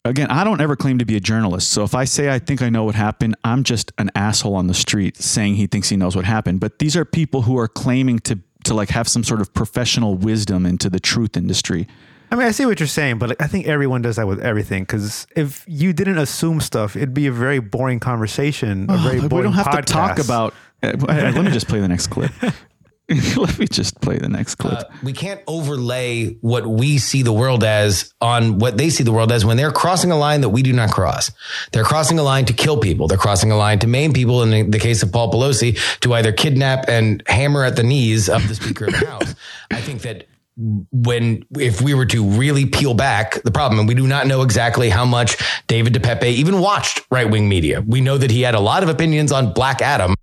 again, 0.03 0.27
I 0.29 0.43
don't 0.43 0.61
ever 0.61 0.75
claim 0.75 0.99
to 0.99 1.05
be 1.05 1.15
a 1.15 1.19
journalist. 1.19 1.71
So 1.71 1.83
if 1.83 1.95
I 1.95 2.05
say 2.05 2.31
I 2.33 2.39
think 2.39 2.61
I 2.61 2.69
know 2.69 2.83
what 2.83 2.95
happened, 2.95 3.35
I'm 3.43 3.63
just 3.63 3.91
an 3.97 4.11
asshole 4.15 4.55
on 4.55 4.67
the 4.67 4.73
street 4.73 5.17
saying 5.17 5.55
he 5.55 5.67
thinks 5.67 5.89
he 5.89 5.97
knows 5.97 6.15
what 6.15 6.25
happened. 6.25 6.59
But 6.59 6.79
these 6.79 6.95
are 6.95 7.05
people 7.05 7.43
who 7.43 7.57
are 7.57 7.67
claiming 7.67 8.19
to 8.19 8.39
to 8.65 8.73
like 8.73 8.89
have 8.89 9.07
some 9.07 9.23
sort 9.23 9.41
of 9.41 9.53
professional 9.53 10.15
wisdom 10.15 10.65
into 10.65 10.89
the 10.89 10.99
truth 10.99 11.37
industry. 11.37 11.87
I 12.31 12.35
mean, 12.35 12.47
I 12.47 12.51
see 12.51 12.65
what 12.65 12.79
you're 12.79 12.87
saying, 12.87 13.19
but 13.19 13.29
like, 13.29 13.41
I 13.41 13.45
think 13.47 13.67
everyone 13.67 14.01
does 14.01 14.15
that 14.15 14.27
with 14.27 14.39
everything. 14.39 14.83
Because 14.83 15.27
if 15.35 15.63
you 15.67 15.93
didn't 15.93 16.17
assume 16.17 16.59
stuff, 16.59 16.95
it'd 16.95 17.13
be 17.13 17.27
a 17.27 17.31
very 17.31 17.59
boring 17.59 17.99
conversation. 17.99 18.87
A 18.89 18.97
very 18.97 19.19
boring 19.19 19.29
we 19.29 19.41
don't 19.43 19.53
have 19.53 19.75
to 19.75 19.81
talk 19.83 20.17
about. 20.17 20.55
uh, 20.81 20.93
let 20.97 21.45
me 21.45 21.51
just 21.51 21.67
play 21.67 21.79
the 21.79 21.87
next 21.87 22.07
clip. 22.07 22.31
let 23.37 23.59
me 23.59 23.67
just 23.67 24.01
play 24.01 24.17
the 24.17 24.29
next 24.29 24.55
clip. 24.55 24.79
Uh, 24.79 24.83
we 25.03 25.13
can't 25.13 25.41
overlay 25.45 26.33
what 26.41 26.65
we 26.65 26.97
see 26.97 27.21
the 27.21 27.33
world 27.33 27.63
as 27.63 28.13
on 28.19 28.57
what 28.57 28.77
they 28.77 28.89
see 28.89 29.03
the 29.03 29.11
world 29.11 29.31
as 29.31 29.45
when 29.45 29.57
they're 29.57 29.71
crossing 29.71 30.09
a 30.11 30.17
line 30.17 30.41
that 30.41 30.49
we 30.49 30.63
do 30.63 30.73
not 30.73 30.91
cross. 30.91 31.31
They're 31.71 31.83
crossing 31.83 32.17
a 32.17 32.23
line 32.23 32.45
to 32.45 32.53
kill 32.53 32.77
people. 32.77 33.07
They're 33.07 33.17
crossing 33.17 33.51
a 33.51 33.57
line 33.57 33.79
to 33.79 33.87
maim 33.87 34.13
people. 34.13 34.41
In 34.41 34.71
the- 34.71 34.85
case 34.85 35.01
of 35.01 35.11
Paul 35.11 35.31
Pelosi, 35.31 35.79
to 36.01 36.13
either 36.13 36.31
kidnap 36.31 36.87
and 36.87 37.23
hammer 37.25 37.63
at 37.63 37.75
the 37.75 37.81
knees 37.81 38.29
of 38.29 38.47
the 38.47 38.53
Speaker 38.53 38.85
of 38.85 38.91
the 38.91 39.05
House. 39.07 39.33
I 39.71 39.81
think 39.81 40.03
that 40.03 40.27
when 40.57 41.43
if 41.59 41.81
we 41.81 41.93
were 41.93 42.05
to 42.05 42.23
really 42.23 42.65
peel 42.65 42.93
back 42.93 43.41
the 43.43 43.51
problem 43.51 43.79
and 43.79 43.87
we 43.87 43.95
do 43.95 44.05
not 44.07 44.27
know 44.27 44.41
exactly 44.41 44.89
how 44.89 45.03
much 45.05 45.37
David 45.67 45.93
DePape 45.93 46.23
even 46.23 46.59
watched 46.59 47.01
right-wing 47.09 47.49
media. 47.49 47.81
We 47.81 47.99
know 47.99 48.17
that 48.17 48.29
he 48.31 48.41
had 48.43 48.53
a 48.53 48.59
lot 48.59 48.83
of 48.83 48.89
opinions 48.89 49.31
on 49.31 49.53
Black 49.53 49.81
Adam. 49.81 50.13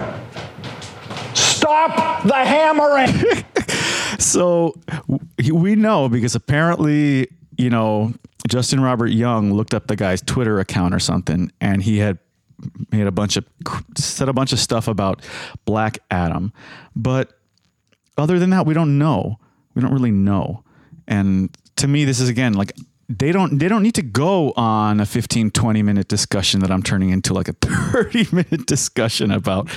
Stop 1.62 2.24
the 2.24 2.34
hammering. 2.34 3.44
So 4.18 4.74
we 5.52 5.74
know 5.74 6.08
because 6.08 6.34
apparently, 6.36 7.28
you 7.56 7.70
know, 7.70 8.14
Justin 8.48 8.80
Robert 8.80 9.08
Young 9.08 9.52
looked 9.52 9.74
up 9.74 9.88
the 9.88 9.96
guy's 9.96 10.22
Twitter 10.22 10.60
account 10.60 10.94
or 10.94 11.00
something, 11.00 11.50
and 11.60 11.82
he 11.82 11.98
had 11.98 12.18
made 12.92 13.06
a 13.06 13.10
bunch 13.10 13.36
of 13.36 13.44
said 13.96 14.28
a 14.28 14.32
bunch 14.32 14.52
of 14.52 14.60
stuff 14.60 14.86
about 14.86 15.22
Black 15.64 15.98
Adam, 16.10 16.52
but 16.94 17.32
other 18.16 18.38
than 18.38 18.50
that, 18.50 18.66
we 18.66 18.74
don't 18.74 18.98
know. 18.98 19.38
We 19.74 19.82
don't 19.82 19.92
really 19.92 20.12
know. 20.12 20.62
And 21.08 21.56
to 21.76 21.88
me, 21.88 22.04
this 22.04 22.20
is 22.20 22.28
again 22.28 22.52
like 22.52 22.72
they 23.18 23.32
don't 23.32 23.58
they 23.58 23.68
don't 23.68 23.82
need 23.82 23.94
to 23.94 24.02
go 24.02 24.52
on 24.52 25.00
a 25.00 25.06
15 25.06 25.50
20 25.50 25.82
minute 25.82 26.08
discussion 26.08 26.60
that 26.60 26.70
I'm 26.70 26.82
turning 26.82 27.10
into 27.10 27.34
like 27.34 27.48
a 27.48 27.52
30 27.60 28.28
minute 28.32 28.66
discussion 28.66 29.30
about 29.30 29.68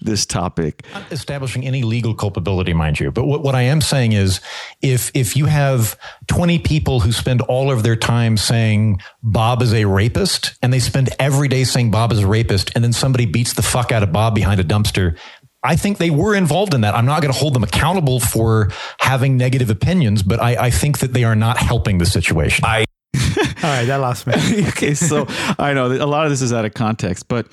this 0.00 0.26
topic. 0.26 0.84
Not 0.92 1.10
establishing 1.12 1.64
any 1.64 1.82
legal 1.82 2.14
culpability, 2.14 2.72
mind 2.72 3.00
you. 3.00 3.10
But 3.10 3.24
what, 3.24 3.42
what 3.42 3.54
I 3.54 3.62
am 3.62 3.80
saying 3.80 4.12
is 4.12 4.40
if 4.80 5.10
if 5.14 5.36
you 5.36 5.46
have 5.46 5.98
20 6.26 6.58
people 6.60 7.00
who 7.00 7.12
spend 7.12 7.40
all 7.42 7.70
of 7.70 7.82
their 7.82 7.96
time 7.96 8.36
saying 8.36 9.00
Bob 9.22 9.62
is 9.62 9.72
a 9.72 9.84
rapist, 9.84 10.54
and 10.62 10.72
they 10.72 10.80
spend 10.80 11.10
every 11.18 11.48
day 11.48 11.64
saying 11.64 11.90
Bob 11.90 12.12
is 12.12 12.20
a 12.20 12.26
rapist, 12.26 12.70
and 12.74 12.84
then 12.84 12.92
somebody 12.92 13.26
beats 13.26 13.54
the 13.54 13.62
fuck 13.62 13.92
out 13.92 14.02
of 14.02 14.12
Bob 14.12 14.34
behind 14.34 14.60
a 14.60 14.64
dumpster. 14.64 15.16
I 15.64 15.76
think 15.76 15.98
they 15.98 16.10
were 16.10 16.34
involved 16.34 16.74
in 16.74 16.80
that. 16.80 16.94
I'm 16.94 17.06
not 17.06 17.22
going 17.22 17.32
to 17.32 17.38
hold 17.38 17.54
them 17.54 17.62
accountable 17.62 18.18
for 18.18 18.70
having 18.98 19.36
negative 19.36 19.70
opinions, 19.70 20.22
but 20.22 20.40
I, 20.40 20.66
I 20.66 20.70
think 20.70 20.98
that 20.98 21.12
they 21.12 21.24
are 21.24 21.36
not 21.36 21.58
helping 21.58 21.98
the 21.98 22.06
situation. 22.06 22.64
I 22.66 22.84
All 23.14 23.70
right, 23.70 23.84
that 23.84 23.96
lost 23.96 24.26
me. 24.26 24.34
okay, 24.68 24.94
so 24.94 25.26
I 25.58 25.72
know 25.72 25.86
a 25.86 26.06
lot 26.06 26.24
of 26.24 26.30
this 26.30 26.42
is 26.42 26.52
out 26.52 26.64
of 26.64 26.74
context, 26.74 27.28
but 27.28 27.46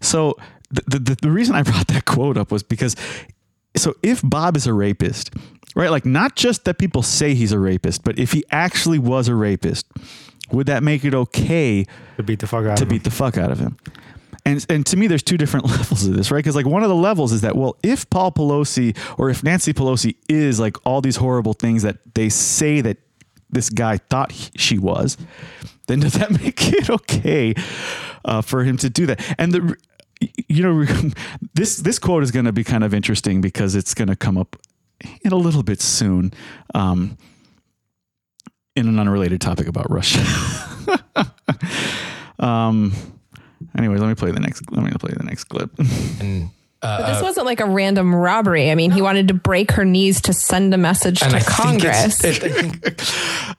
so 0.00 0.36
the, 0.70 0.98
the 0.98 1.16
the 1.20 1.30
reason 1.30 1.54
I 1.54 1.62
brought 1.62 1.88
that 1.88 2.04
quote 2.04 2.38
up 2.38 2.50
was 2.50 2.62
because 2.62 2.96
so 3.76 3.94
if 4.02 4.22
Bob 4.24 4.56
is 4.56 4.66
a 4.66 4.72
rapist, 4.72 5.34
right? 5.74 5.90
Like 5.90 6.06
not 6.06 6.36
just 6.36 6.64
that 6.64 6.78
people 6.78 7.02
say 7.02 7.34
he's 7.34 7.52
a 7.52 7.58
rapist, 7.58 8.04
but 8.04 8.18
if 8.18 8.32
he 8.32 8.44
actually 8.50 8.98
was 8.98 9.28
a 9.28 9.34
rapist, 9.34 9.86
would 10.50 10.66
that 10.66 10.82
make 10.82 11.04
it 11.04 11.14
okay 11.14 11.84
to 12.16 12.22
beat 12.22 12.38
the 12.38 12.46
fuck 12.46 12.64
out 12.64 12.78
to 12.78 12.84
of 12.84 12.88
him. 12.88 12.88
beat 12.88 13.04
the 13.04 13.10
fuck 13.10 13.36
out 13.36 13.50
of 13.50 13.58
him? 13.58 13.76
And 14.44 14.64
and 14.68 14.86
to 14.86 14.96
me, 14.96 15.06
there's 15.06 15.22
two 15.22 15.36
different 15.36 15.66
levels 15.70 16.06
of 16.06 16.16
this, 16.16 16.30
right? 16.30 16.38
Because 16.38 16.56
like 16.56 16.66
one 16.66 16.82
of 16.82 16.88
the 16.88 16.94
levels 16.94 17.32
is 17.32 17.40
that 17.42 17.56
well, 17.56 17.76
if 17.82 18.08
Paul 18.10 18.32
Pelosi 18.32 18.96
or 19.18 19.30
if 19.30 19.42
Nancy 19.42 19.72
Pelosi 19.72 20.16
is 20.28 20.58
like 20.58 20.76
all 20.86 21.00
these 21.00 21.16
horrible 21.16 21.52
things 21.52 21.82
that 21.82 21.98
they 22.14 22.28
say 22.28 22.80
that 22.80 22.98
this 23.50 23.68
guy 23.68 23.98
thought 23.98 24.32
he- 24.32 24.50
she 24.56 24.78
was, 24.78 25.16
then 25.88 26.00
does 26.00 26.14
that 26.14 26.30
make 26.42 26.72
it 26.72 26.88
okay 26.88 27.54
uh, 28.24 28.40
for 28.40 28.64
him 28.64 28.76
to 28.78 28.88
do 28.90 29.06
that? 29.06 29.20
And 29.38 29.52
the 29.52 29.76
you 30.48 30.62
know 30.62 30.84
this 31.54 31.76
this 31.76 31.98
quote 31.98 32.22
is 32.22 32.30
going 32.30 32.46
to 32.46 32.52
be 32.52 32.64
kind 32.64 32.84
of 32.84 32.94
interesting 32.94 33.40
because 33.40 33.74
it's 33.74 33.94
going 33.94 34.08
to 34.08 34.16
come 34.16 34.38
up 34.38 34.56
in 35.22 35.32
a 35.32 35.36
little 35.36 35.62
bit 35.62 35.80
soon. 35.80 36.32
Um, 36.74 37.16
in 38.76 38.86
an 38.86 38.98
unrelated 39.00 39.40
topic 39.40 39.66
about 39.66 39.90
Russia. 39.90 40.24
um, 42.38 42.92
anyway, 43.80 43.98
let 43.98 44.08
me 44.08 44.14
play 44.14 44.30
the 44.30 44.40
next. 44.40 44.70
Let 44.70 44.84
me 44.84 44.90
play 44.92 45.12
the 45.16 45.24
next 45.24 45.44
clip. 45.44 45.70
and 46.20 46.50
uh, 46.82 46.98
But 46.98 47.06
this 47.08 47.20
uh, 47.22 47.24
wasn't 47.24 47.46
like 47.46 47.60
a 47.60 47.66
random 47.66 48.14
robbery. 48.14 48.70
I 48.70 48.74
mean, 48.74 48.90
he 48.90 49.02
wanted 49.02 49.28
to 49.28 49.34
break 49.34 49.72
her 49.72 49.84
knees 49.84 50.20
to 50.22 50.32
send 50.32 50.72
a 50.72 50.78
message 50.78 51.20
to 51.20 51.26
I 51.26 51.40
think 51.40 51.46
Congress. 51.46 52.24
it's- 52.24 52.42
it- 52.42 53.00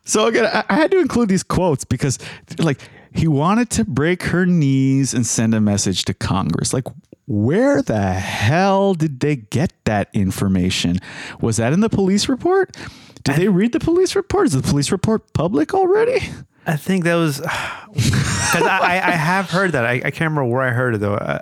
so 0.06 0.28
again, 0.28 0.46
I, 0.46 0.64
I 0.70 0.76
had 0.76 0.92
to 0.92 1.00
include 1.00 1.30
these 1.30 1.44
quotes 1.44 1.84
because, 1.86 2.18
like, 2.60 2.80
he 3.14 3.28
wanted 3.28 3.70
to 3.72 3.84
break 3.86 4.24
her 4.24 4.46
knees 4.46 5.14
and 5.14 5.26
send 5.28 5.54
a 5.54 5.60
message 5.62 6.06
to 6.06 6.14
Congress. 6.14 6.74
Like, 6.74 6.86
where 7.32 7.82
the 7.82 8.14
hell 8.14 8.94
did 8.94 9.20
they 9.22 9.38
get 9.38 9.72
that 9.86 10.10
information? 10.14 10.98
Was 11.40 11.58
that 11.58 11.72
in 11.74 11.80
the 11.80 11.90
police 11.90 12.28
report? 12.28 12.76
Did 13.24 13.36
they 13.36 13.48
read 13.48 13.72
the 13.72 13.80
police 13.80 14.16
report? 14.16 14.48
Is 14.48 14.54
the 14.54 14.62
police 14.62 14.92
report 14.92 15.32
public 15.34 15.74
already? 15.74 16.20
I 16.66 16.76
think 16.76 17.04
that 17.06 17.16
was 17.16 17.38
because 17.94 18.62
I, 18.64 18.80
I, 18.82 18.94
I 19.08 19.12
have 19.12 19.50
heard 19.50 19.72
that. 19.74 19.86
I, 19.86 19.94
I 19.94 20.12
can't 20.12 20.32
remember 20.32 20.46
where 20.46 20.62
I 20.62 20.72
heard 20.72 20.96
it 20.96 20.98
though. 21.00 21.16
Uh, 21.16 21.40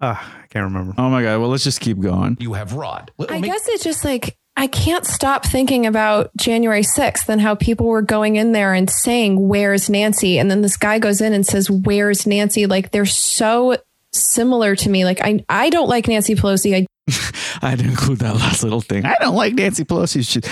uh, 0.00 0.16
I 0.18 0.46
can't 0.48 0.64
remember. 0.64 0.94
Oh 0.96 1.10
my 1.10 1.22
god! 1.22 1.38
Well, 1.40 1.50
let's 1.50 1.64
just 1.64 1.80
keep 1.80 2.00
going. 2.00 2.36
you 2.40 2.54
have 2.54 2.72
Rod. 2.72 3.10
Let- 3.18 3.30
let 3.30 3.36
I 3.36 3.40
me- 3.40 3.48
guess 3.48 3.60
it's 3.68 3.84
just 3.84 4.04
like 4.04 4.36
I 4.56 4.66
can't 4.66 5.04
stop 5.06 5.44
thinking 5.44 5.86
about 5.86 6.30
January 6.36 6.82
6th 6.82 7.28
and 7.28 7.40
how 7.40 7.54
people 7.54 7.86
were 7.86 8.02
going 8.02 8.36
in 8.36 8.52
there 8.52 8.72
and 8.74 8.88
saying, 8.90 9.46
Where's 9.48 9.88
Nancy? 9.90 10.38
And 10.38 10.50
then 10.50 10.62
this 10.62 10.76
guy 10.76 10.98
goes 10.98 11.20
in 11.20 11.32
and 11.32 11.46
says, 11.46 11.70
Where's 11.70 12.26
Nancy? 12.26 12.66
Like 12.66 12.90
they're 12.90 13.06
so 13.06 13.76
similar 14.12 14.74
to 14.76 14.88
me. 14.90 15.04
Like 15.04 15.20
I, 15.22 15.44
I 15.48 15.70
don't 15.70 15.88
like 15.88 16.08
Nancy 16.08 16.34
Pelosi. 16.34 16.74
I 16.74 16.86
I 17.66 17.70
had 17.70 17.78
to 17.80 17.84
include 17.84 18.18
that 18.20 18.34
last 18.36 18.62
little 18.62 18.80
thing. 18.80 19.04
I 19.04 19.14
don't 19.20 19.34
like 19.34 19.54
Nancy 19.54 19.84
Pelosi's 19.84 20.28
shit. 20.28 20.48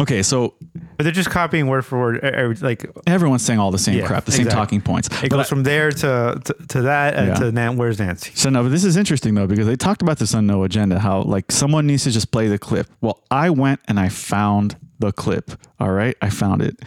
Okay, 0.00 0.22
so 0.22 0.54
But 0.96 1.04
they're 1.04 1.12
just 1.12 1.28
copying 1.30 1.66
word 1.68 1.84
for 1.84 1.98
word. 1.98 2.24
uh, 2.24 2.28
uh, 2.28 2.54
Like 2.60 2.86
everyone's 3.06 3.44
saying 3.44 3.58
all 3.60 3.70
the 3.70 3.78
same 3.78 3.98
Yeah, 3.98 4.06
crap, 4.06 4.24
the 4.24 4.32
same 4.32 4.46
talking 4.46 4.80
points. 4.80 5.08
it 5.08 5.20
But 5.20 5.30
goes 5.30 5.40
I- 5.46 5.48
from 5.48 5.62
there 5.64 5.90
to 5.90 6.40
to, 6.44 6.54
to 6.68 6.82
that 6.82 7.14
and 7.14 7.28
Yeah. 7.28 7.34
to 7.34 7.52
Nan. 7.52 7.76
Where's 7.76 7.98
Nancy? 7.98 8.32
So 8.34 8.48
no, 8.50 8.62
but 8.62 8.70
this 8.70 8.84
is 8.84 8.96
interesting 8.96 9.34
though 9.34 9.46
because 9.46 9.66
they 9.66 9.76
talked 9.76 10.00
about 10.02 10.18
this 10.18 10.34
on 10.34 10.46
No 10.46 10.64
Agenda. 10.64 10.98
How 10.98 11.22
like 11.22 11.52
someone 11.52 11.86
needs 11.86 12.04
to 12.04 12.10
just 12.10 12.30
play 12.32 12.48
the 12.48 12.58
clip. 12.58 12.88
Well, 13.02 13.20
I 13.30 13.50
went 13.50 13.80
and 13.86 14.00
I 14.00 14.08
found 14.08 14.76
the 14.98 15.12
clip. 15.12 15.50
All 15.78 15.90
right, 15.92 16.16
I 16.22 16.30
found 16.30 16.62
it. 16.62 16.80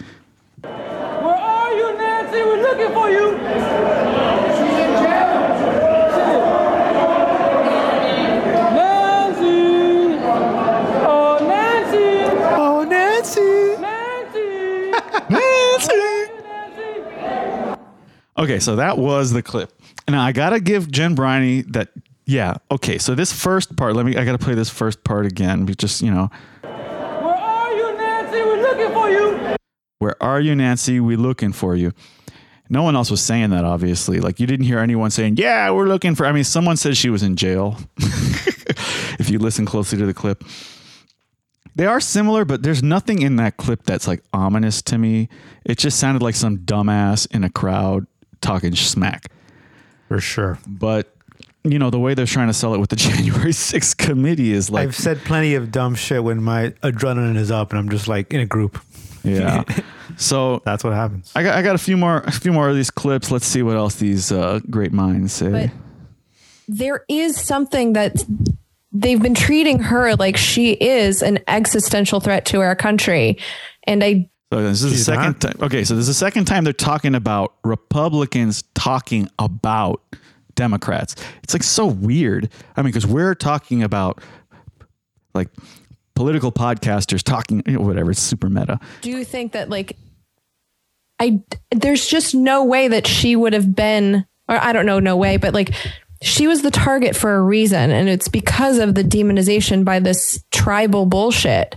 Where 0.61 0.73
are 0.73 1.71
you, 1.73 1.97
Nancy? 1.97 2.41
We're 2.43 2.61
looking 2.61 2.91
for 2.93 3.09
you. 3.09 3.24
Okay, 18.37 18.59
so 18.59 18.75
that 18.75 18.97
was 18.97 19.31
the 19.31 19.41
clip. 19.41 19.71
Now 20.07 20.23
I 20.23 20.31
gotta 20.31 20.59
give 20.59 20.91
Jen 20.91 21.15
Briney 21.15 21.61
that. 21.71 21.89
Yeah. 22.25 22.55
Okay. 22.69 22.97
So 22.97 23.15
this 23.15 23.31
first 23.31 23.75
part. 23.75 23.95
Let 23.95 24.05
me. 24.05 24.17
I 24.17 24.25
gotta 24.25 24.37
play 24.37 24.55
this 24.55 24.69
first 24.69 25.03
part 25.03 25.25
again. 25.25 25.65
We 25.65 25.75
Just 25.75 26.01
you 26.01 26.11
know. 26.11 26.29
Where 26.61 26.71
are 27.33 27.71
you, 27.71 27.97
Nancy? 27.97 28.41
We're 28.41 28.61
looking 28.61 28.93
for 28.93 29.09
you. 29.09 29.55
Where 29.99 30.23
are 30.23 30.41
you, 30.41 30.55
Nancy? 30.55 30.99
We 30.99 31.15
looking 31.15 31.53
for 31.53 31.75
you. 31.75 31.93
No 32.67 32.81
one 32.83 32.95
else 32.95 33.11
was 33.11 33.21
saying 33.21 33.51
that, 33.51 33.63
obviously. 33.63 34.19
Like 34.19 34.39
you 34.39 34.47
didn't 34.47 34.65
hear 34.65 34.79
anyone 34.79 35.11
saying, 35.11 35.37
"Yeah, 35.37 35.71
we're 35.71 35.87
looking 35.87 36.15
for." 36.15 36.25
I 36.25 36.31
mean, 36.31 36.43
someone 36.43 36.77
said 36.77 36.97
she 36.97 37.09
was 37.09 37.23
in 37.23 37.35
jail. 37.35 37.77
if 37.97 39.29
you 39.29 39.39
listen 39.39 39.65
closely 39.65 39.97
to 39.99 40.05
the 40.05 40.13
clip, 40.13 40.43
they 41.75 41.85
are 41.85 41.99
similar, 41.99 42.43
but 42.43 42.63
there's 42.63 42.81
nothing 42.81 43.21
in 43.21 43.35
that 43.37 43.57
clip 43.57 43.83
that's 43.83 44.07
like 44.07 44.23
ominous 44.33 44.81
to 44.83 44.97
me. 44.97 45.29
It 45.63 45.77
just 45.77 45.99
sounded 45.99 46.21
like 46.21 46.35
some 46.35 46.57
dumbass 46.59 47.27
in 47.33 47.43
a 47.43 47.49
crowd 47.49 48.07
talking 48.45 48.75
smack. 48.75 49.31
For 50.07 50.19
sure. 50.19 50.59
But 50.67 51.11
you 51.63 51.79
know, 51.79 51.89
the 51.89 51.99
way 51.99 52.13
they're 52.13 52.27
trying 52.27 52.47
to 52.47 52.53
sell 52.53 52.73
it 52.75 52.79
with 52.79 52.91
the 52.91 52.95
January 53.07 53.51
6th 53.51 53.97
committee 53.97 54.51
is 54.53 54.69
like, 54.69 54.87
I've 54.87 54.95
said 54.95 55.19
plenty 55.25 55.55
of 55.55 55.71
dumb 55.71 55.95
shit 55.95 56.23
when 56.23 56.41
my 56.43 56.69
adrenaline 56.83 57.37
is 57.37 57.49
up 57.49 57.71
and 57.71 57.79
I'm 57.79 57.89
just 57.89 58.07
like 58.07 58.33
in 58.33 58.39
a 58.39 58.45
group. 58.45 58.79
yeah. 59.23 59.63
So 60.17 60.61
That's 60.63 60.83
what 60.83 60.93
happens. 60.93 61.31
I 61.35 61.43
got, 61.43 61.57
I 61.57 61.61
got 61.61 61.75
a 61.75 61.79
few 61.79 61.97
more, 61.97 62.19
a 62.19 62.31
few 62.31 62.53
more 62.53 62.69
of 62.69 62.75
these 62.75 62.91
clips. 62.91 63.31
Let's 63.31 63.45
see 63.45 63.63
what 63.63 63.75
else 63.75 63.95
these 63.95 64.31
uh, 64.31 64.59
great 64.69 64.93
minds 64.93 65.33
say. 65.33 65.49
But 65.49 65.71
there 66.69 67.03
is 67.09 67.35
something 67.41 67.93
that 67.93 68.23
they've 68.93 69.21
been 69.21 69.33
treating 69.33 69.79
her 69.79 70.15
like 70.15 70.37
she 70.37 70.71
is 70.73 71.21
an 71.21 71.39
existential 71.47 72.21
threat 72.21 72.45
to 72.45 72.61
our 72.61 72.75
country. 72.75 73.37
And 73.83 74.03
I 74.03 74.29
So 74.53 74.61
this 74.61 74.83
is 74.83 74.91
She's 74.91 75.05
the 75.05 75.15
second 75.15 75.41
time. 75.41 75.57
Okay, 75.61 75.83
so 75.83 75.95
this 75.95 76.03
is 76.03 76.07
the 76.07 76.13
second 76.13 76.45
time 76.45 76.63
they're 76.63 76.73
talking 76.73 77.15
about 77.15 77.55
Republicans 77.63 78.63
talking 78.73 79.27
about 79.39 80.01
Democrats. 80.55 81.15
It's 81.43 81.53
like 81.53 81.63
so 81.63 81.87
weird. 81.87 82.49
I 82.75 82.81
mean, 82.81 82.91
because 82.91 83.07
we're 83.07 83.35
talking 83.35 83.83
about 83.83 84.21
like 85.33 85.49
political 86.15 86.51
podcasters 86.51 87.21
talking, 87.23 87.63
you 87.65 87.73
know, 87.73 87.81
whatever. 87.81 88.11
It's 88.11 88.21
super 88.21 88.49
meta. 88.49 88.79
do 89.01 89.09
you 89.09 89.25
think 89.25 89.51
that 89.53 89.69
like 89.69 89.97
I 91.19 91.41
there's 91.71 92.05
just 92.07 92.35
no 92.35 92.63
way 92.63 92.87
that 92.87 93.07
she 93.07 93.35
would 93.35 93.53
have 93.53 93.75
been 93.75 94.25
or 94.47 94.57
I 94.57 94.73
don't 94.73 94.85
know 94.85 94.99
no 94.99 95.17
way 95.17 95.37
but 95.37 95.53
like 95.53 95.73
she 96.21 96.47
was 96.47 96.61
the 96.61 96.71
target 96.71 97.15
for 97.15 97.35
a 97.35 97.41
reason 97.41 97.91
and 97.91 98.07
it's 98.09 98.27
because 98.27 98.79
of 98.79 98.95
the 98.95 99.03
demonization 99.03 99.83
by 99.83 99.99
this 99.99 100.43
tribal 100.51 101.05
bullshit 101.05 101.75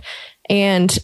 and 0.49 0.97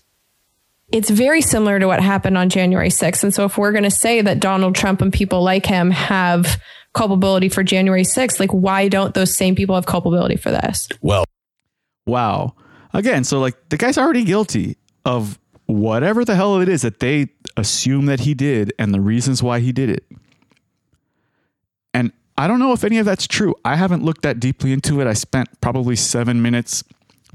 it's 0.96 1.10
very 1.10 1.42
similar 1.42 1.80
to 1.80 1.88
what 1.88 2.02
happened 2.02 2.38
on 2.38 2.50
January 2.50 2.90
6th 2.90 3.24
and 3.24 3.34
so 3.34 3.46
if 3.46 3.58
we're 3.58 3.72
going 3.72 3.84
to 3.84 3.92
say 3.92 4.22
that 4.22 4.40
Donald 4.40 4.76
Trump 4.76 5.02
and 5.02 5.12
people 5.12 5.44
like 5.44 5.66
him 5.66 5.92
have 5.92 6.62
culpability 6.94 7.50
for 7.50 7.64
January 7.64 8.04
6th 8.04 8.40
like 8.40 8.52
why 8.52 8.88
don't 8.88 9.14
those 9.14 9.36
same 9.36 9.56
people 9.56 9.76
have 9.76 9.86
culpability 9.86 10.38
for 10.38 10.52
this 10.52 10.88
Well, 11.02 11.26
Wow. 12.06 12.56
Again, 12.94 13.24
so 13.24 13.40
like 13.40 13.70
the 13.70 13.78
guy's 13.78 13.98
already 13.98 14.24
guilty 14.24 14.78
of 15.04 15.40
whatever 15.66 16.24
the 16.24 16.36
hell 16.36 16.62
it 16.62 16.70
is 16.70 16.84
that 16.84 17.00
they 17.00 17.28
assume 17.58 18.06
that 18.06 18.22
he 18.22 18.34
did 18.34 18.74
and 18.78 18.94
the 18.94 19.02
reasons 19.02 19.42
why 19.42 19.60
he 19.60 19.72
did 19.72 19.90
it. 19.90 20.06
And 21.94 22.12
I 22.38 22.48
don't 22.48 22.60
know 22.60 22.74
if 22.74 22.84
any 22.84 23.00
of 23.00 23.06
that's 23.06 23.28
true. 23.28 23.56
I 23.66 23.76
haven't 23.76 24.04
looked 24.04 24.22
that 24.22 24.40
deeply 24.40 24.72
into 24.72 25.02
it. 25.02 25.08
I 25.08 25.14
spent 25.14 25.50
probably 25.62 25.96
seven 25.96 26.42
minutes 26.42 26.84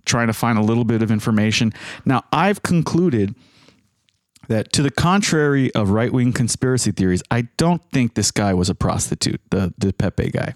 trying 0.05 0.29
to 0.29 0.33
find 0.33 0.59
a 0.59 0.63
little 0.63 0.85
bit 0.85 1.03
of 1.03 1.11
information. 1.11 1.73
Now, 2.05 2.23
I've 2.33 2.63
concluded 2.63 3.35
that 4.51 4.73
to 4.73 4.83
the 4.83 4.91
contrary 4.91 5.73
of 5.75 5.91
right 5.91 6.13
wing 6.13 6.33
conspiracy 6.33 6.91
theories, 6.91 7.23
I 7.31 7.43
don't 7.57 7.83
think 7.93 8.15
this 8.15 8.33
guy 8.33 8.53
was 8.53 8.69
a 8.69 8.75
prostitute, 8.75 9.41
the, 9.51 9.73
the 9.79 9.93
Pepe 9.93 10.31
guy. 10.31 10.55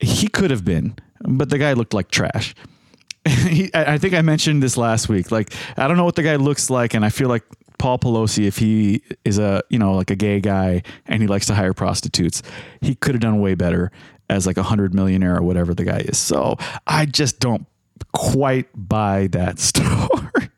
He 0.00 0.28
could 0.28 0.52
have 0.52 0.64
been, 0.64 0.94
but 1.20 1.50
the 1.50 1.58
guy 1.58 1.72
looked 1.72 1.92
like 1.92 2.10
trash. 2.10 2.54
he, 3.28 3.74
I 3.74 3.94
I 3.94 3.98
think 3.98 4.14
I 4.14 4.22
mentioned 4.22 4.62
this 4.62 4.76
last 4.76 5.08
week. 5.08 5.30
Like, 5.30 5.52
I 5.76 5.88
don't 5.88 5.96
know 5.96 6.04
what 6.04 6.14
the 6.14 6.22
guy 6.22 6.36
looks 6.36 6.70
like, 6.70 6.94
and 6.94 7.04
I 7.04 7.10
feel 7.10 7.28
like 7.28 7.42
Paul 7.78 7.98
Pelosi, 7.98 8.46
if 8.46 8.56
he 8.56 9.02
is 9.24 9.38
a 9.38 9.62
you 9.68 9.78
know 9.78 9.92
like 9.92 10.10
a 10.10 10.16
gay 10.16 10.40
guy 10.40 10.82
and 11.06 11.20
he 11.20 11.28
likes 11.28 11.46
to 11.46 11.54
hire 11.54 11.74
prostitutes, 11.74 12.42
he 12.80 12.94
could 12.94 13.14
have 13.14 13.20
done 13.20 13.40
way 13.40 13.54
better 13.54 13.90
as 14.30 14.46
like 14.46 14.56
a 14.56 14.62
hundred 14.62 14.94
millionaire 14.94 15.36
or 15.36 15.42
whatever 15.42 15.74
the 15.74 15.84
guy 15.84 15.98
is. 15.98 16.16
So 16.16 16.56
I 16.86 17.04
just 17.04 17.40
don't 17.40 17.66
quite 18.12 18.68
buy 18.74 19.28
that 19.28 19.58
story. 19.60 20.48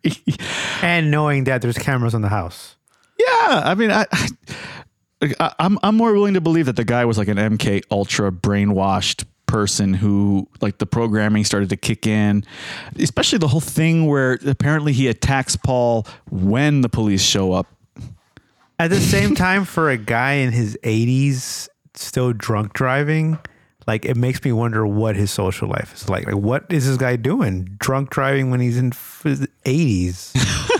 And 0.82 1.10
knowing 1.10 1.44
that 1.44 1.62
there's 1.62 1.78
cameras 1.78 2.14
on 2.14 2.22
the 2.22 2.28
house. 2.28 2.76
yeah, 3.18 3.62
I 3.64 3.74
mean, 3.74 3.90
I, 3.90 4.06
I, 5.38 5.54
I'm 5.58 5.78
I'm 5.82 5.96
more 5.96 6.12
willing 6.12 6.34
to 6.34 6.40
believe 6.40 6.66
that 6.66 6.76
the 6.76 6.84
guy 6.84 7.04
was 7.04 7.18
like 7.18 7.28
an 7.28 7.36
MK 7.36 7.82
Ultra 7.90 8.32
brainwashed 8.32 9.24
person 9.46 9.92
who 9.92 10.48
like 10.60 10.78
the 10.78 10.86
programming 10.86 11.44
started 11.44 11.68
to 11.68 11.76
kick 11.76 12.06
in, 12.06 12.42
especially 12.98 13.38
the 13.38 13.48
whole 13.48 13.60
thing 13.60 14.06
where 14.06 14.38
apparently 14.46 14.92
he 14.92 15.08
attacks 15.08 15.56
Paul 15.56 16.06
when 16.30 16.80
the 16.80 16.88
police 16.88 17.22
show 17.22 17.52
up. 17.52 17.66
At 18.78 18.88
the 18.88 18.98
same 18.98 19.34
time, 19.36 19.64
for 19.64 19.90
a 19.90 19.96
guy 19.96 20.32
in 20.32 20.50
his 20.50 20.76
80s 20.82 21.68
still 21.94 22.32
drunk 22.32 22.72
driving, 22.72 23.38
like 23.86 24.04
it 24.04 24.16
makes 24.16 24.42
me 24.44 24.52
wonder 24.52 24.86
what 24.86 25.16
his 25.16 25.30
social 25.30 25.68
life 25.68 25.94
is 25.94 26.08
like. 26.08 26.26
Like, 26.26 26.36
what 26.36 26.66
is 26.70 26.86
this 26.86 26.96
guy 26.96 27.16
doing? 27.16 27.76
Drunk 27.78 28.10
driving 28.10 28.50
when 28.50 28.60
he's 28.60 28.78
in 28.78 28.92
his 29.22 29.46
80s? 29.64 30.32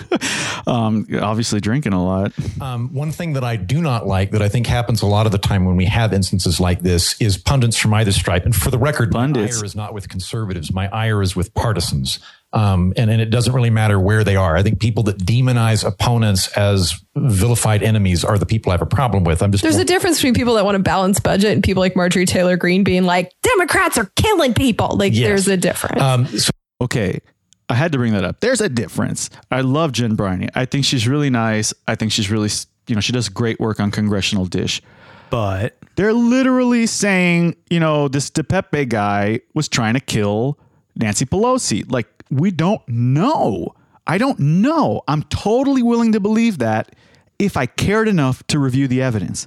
Um, 0.67 1.07
obviously 1.21 1.61
drinking 1.61 1.93
a 1.93 2.05
lot. 2.05 2.33
Um, 2.61 2.95
one 2.95 3.11
thing 3.11 3.33
that 3.33 3.43
I 3.43 3.57
do 3.57 3.81
not 3.83 4.07
like 4.07 4.31
that 4.31 4.43
I 4.43 4.49
think 4.49 4.67
happens 4.67 5.03
a 5.03 5.07
lot 5.07 5.27
of 5.27 5.33
the 5.33 5.39
time 5.39 5.65
when 5.65 5.77
we 5.77 5.87
have 5.87 6.13
instances 6.13 6.61
like 6.61 6.83
this 6.83 7.21
is 7.21 7.37
pundits 7.37 7.77
from 7.77 7.93
either 7.95 8.13
stripe. 8.13 8.45
And 8.45 8.55
for 8.55 8.71
the 8.71 8.79
record, 8.79 9.11
Pundits. 9.11 9.55
my 9.55 9.59
ire 9.59 9.65
is 9.65 9.75
not 9.75 9.93
with 9.93 10.09
conservatives. 10.09 10.73
My 10.73 10.89
ire 10.91 11.21
is 11.21 11.35
with 11.35 11.53
partisans. 11.55 12.21
Um, 12.55 12.93
and, 12.99 13.11
and 13.11 13.21
it 13.23 13.31
doesn't 13.31 13.55
really 13.55 13.71
matter 13.71 13.99
where 13.99 14.25
they 14.25 14.37
are. 14.37 14.57
I 14.57 14.63
think 14.63 14.79
people 14.79 15.03
that 15.05 15.19
demonize 15.19 15.87
opponents 15.87 16.49
as 16.57 17.03
vilified 17.17 17.83
enemies 17.83 18.25
are 18.25 18.37
the 18.39 18.45
people 18.45 18.73
I 18.73 18.75
have 18.75 18.83
a 18.83 18.87
problem 18.87 19.25
with. 19.25 19.43
I'm 19.43 19.53
just 19.53 19.63
There's 19.63 19.77
a 19.79 19.85
difference 19.87 20.19
between 20.19 20.35
people 20.35 20.55
that 20.55 20.65
want 20.67 20.75
to 20.77 20.83
balance 20.83 21.19
budget 21.19 21.53
and 21.53 21.63
people 21.63 21.81
like 21.81 21.97
Marjorie 21.97 22.27
Taylor 22.27 22.57
Greene 22.59 22.85
being 22.85 23.05
like, 23.05 23.33
Democrats 23.43 23.97
are 23.97 24.11
killing 24.17 24.53
people. 24.53 24.97
Like, 24.99 25.15
Yes. 25.15 25.29
there's 25.29 25.49
a 25.49 25.57
difference. 25.57 26.03
um, 26.03 26.27
so 26.27 26.51
Okay. 26.83 27.21
I 27.69 27.75
had 27.75 27.93
to 27.93 27.99
bring 27.99 28.13
that 28.13 28.25
up. 28.25 28.41
There's 28.41 28.61
a 28.61 28.69
difference. 28.69 29.31
I 29.51 29.63
love 29.63 29.93
Jen 29.93 30.15
Briney. 30.15 30.49
I 30.55 30.67
think 30.67 30.85
she's 30.85 31.09
really 31.09 31.31
nice. 31.31 31.73
I 31.89 31.95
think 31.95 32.13
she's 32.13 32.31
really, 32.31 32.51
you 32.87 32.95
know, 32.95 33.01
she 33.01 33.13
does 33.13 33.31
great 33.31 33.61
work 33.61 33.81
on 33.81 33.91
Congressional 33.91 34.45
Dish. 34.45 34.83
But 35.31 35.79
They're 35.97 36.13
literally 36.13 36.87
saying, 36.87 37.57
you 37.71 37.81
know, 37.81 38.09
this 38.09 38.31
DePape 38.31 38.91
guy 38.91 39.41
was 39.55 39.69
trying 39.69 39.95
to 39.95 40.01
kill 40.01 40.59
Nancy 40.97 41.25
Pelosi. 41.25 41.91
Like, 41.91 42.09
we 42.33 42.51
don't 42.51 42.87
know. 42.89 43.75
I 44.07 44.19
don't 44.19 44.39
know. 44.41 45.03
I'm 45.07 45.23
totally 45.25 45.83
willing 45.83 46.13
to 46.13 46.21
believe 46.21 46.59
that 46.59 46.97
if 47.39 47.57
I 47.57 47.67
cared 47.67 48.09
enough 48.09 48.47
to 48.49 48.59
review 48.59 48.89
the 48.89 49.03
evidence. 49.03 49.47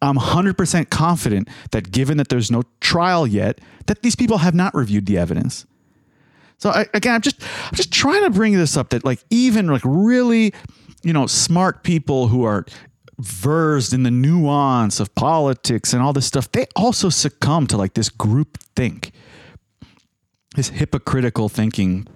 I'm 0.00 0.16
100% 0.16 0.90
confident 0.90 1.48
that 1.70 1.90
given 1.90 2.16
that 2.18 2.28
there's 2.28 2.50
no 2.50 2.62
trial 2.80 3.26
yet, 3.26 3.60
that 3.86 4.02
these 4.02 4.16
people 4.16 4.38
have 4.38 4.54
not 4.54 4.74
reviewed 4.74 5.06
the 5.06 5.18
evidence. 5.18 5.66
So 6.58 6.70
I, 6.70 6.86
again, 6.94 7.14
I'm 7.14 7.20
just 7.20 7.42
I'm 7.42 7.74
just 7.74 7.92
trying 7.92 8.22
to 8.24 8.30
bring 8.30 8.54
this 8.54 8.76
up 8.76 8.90
that 8.90 9.04
like 9.04 9.22
even 9.30 9.66
like 9.66 9.82
really, 9.84 10.54
you 11.02 11.12
know, 11.12 11.26
smart 11.26 11.82
people 11.82 12.28
who 12.28 12.44
are 12.44 12.64
versed 13.18 13.92
in 13.92 14.02
the 14.02 14.10
nuance 14.10 15.00
of 15.00 15.14
politics 15.14 15.92
and 15.92 16.02
all 16.02 16.12
this 16.12 16.26
stuff, 16.26 16.50
they 16.52 16.66
also 16.76 17.08
succumb 17.08 17.66
to 17.66 17.76
like 17.76 17.94
this 17.94 18.08
group 18.08 18.58
think, 18.76 19.12
this 20.54 20.68
hypocritical 20.70 21.48
thinking 21.48 22.06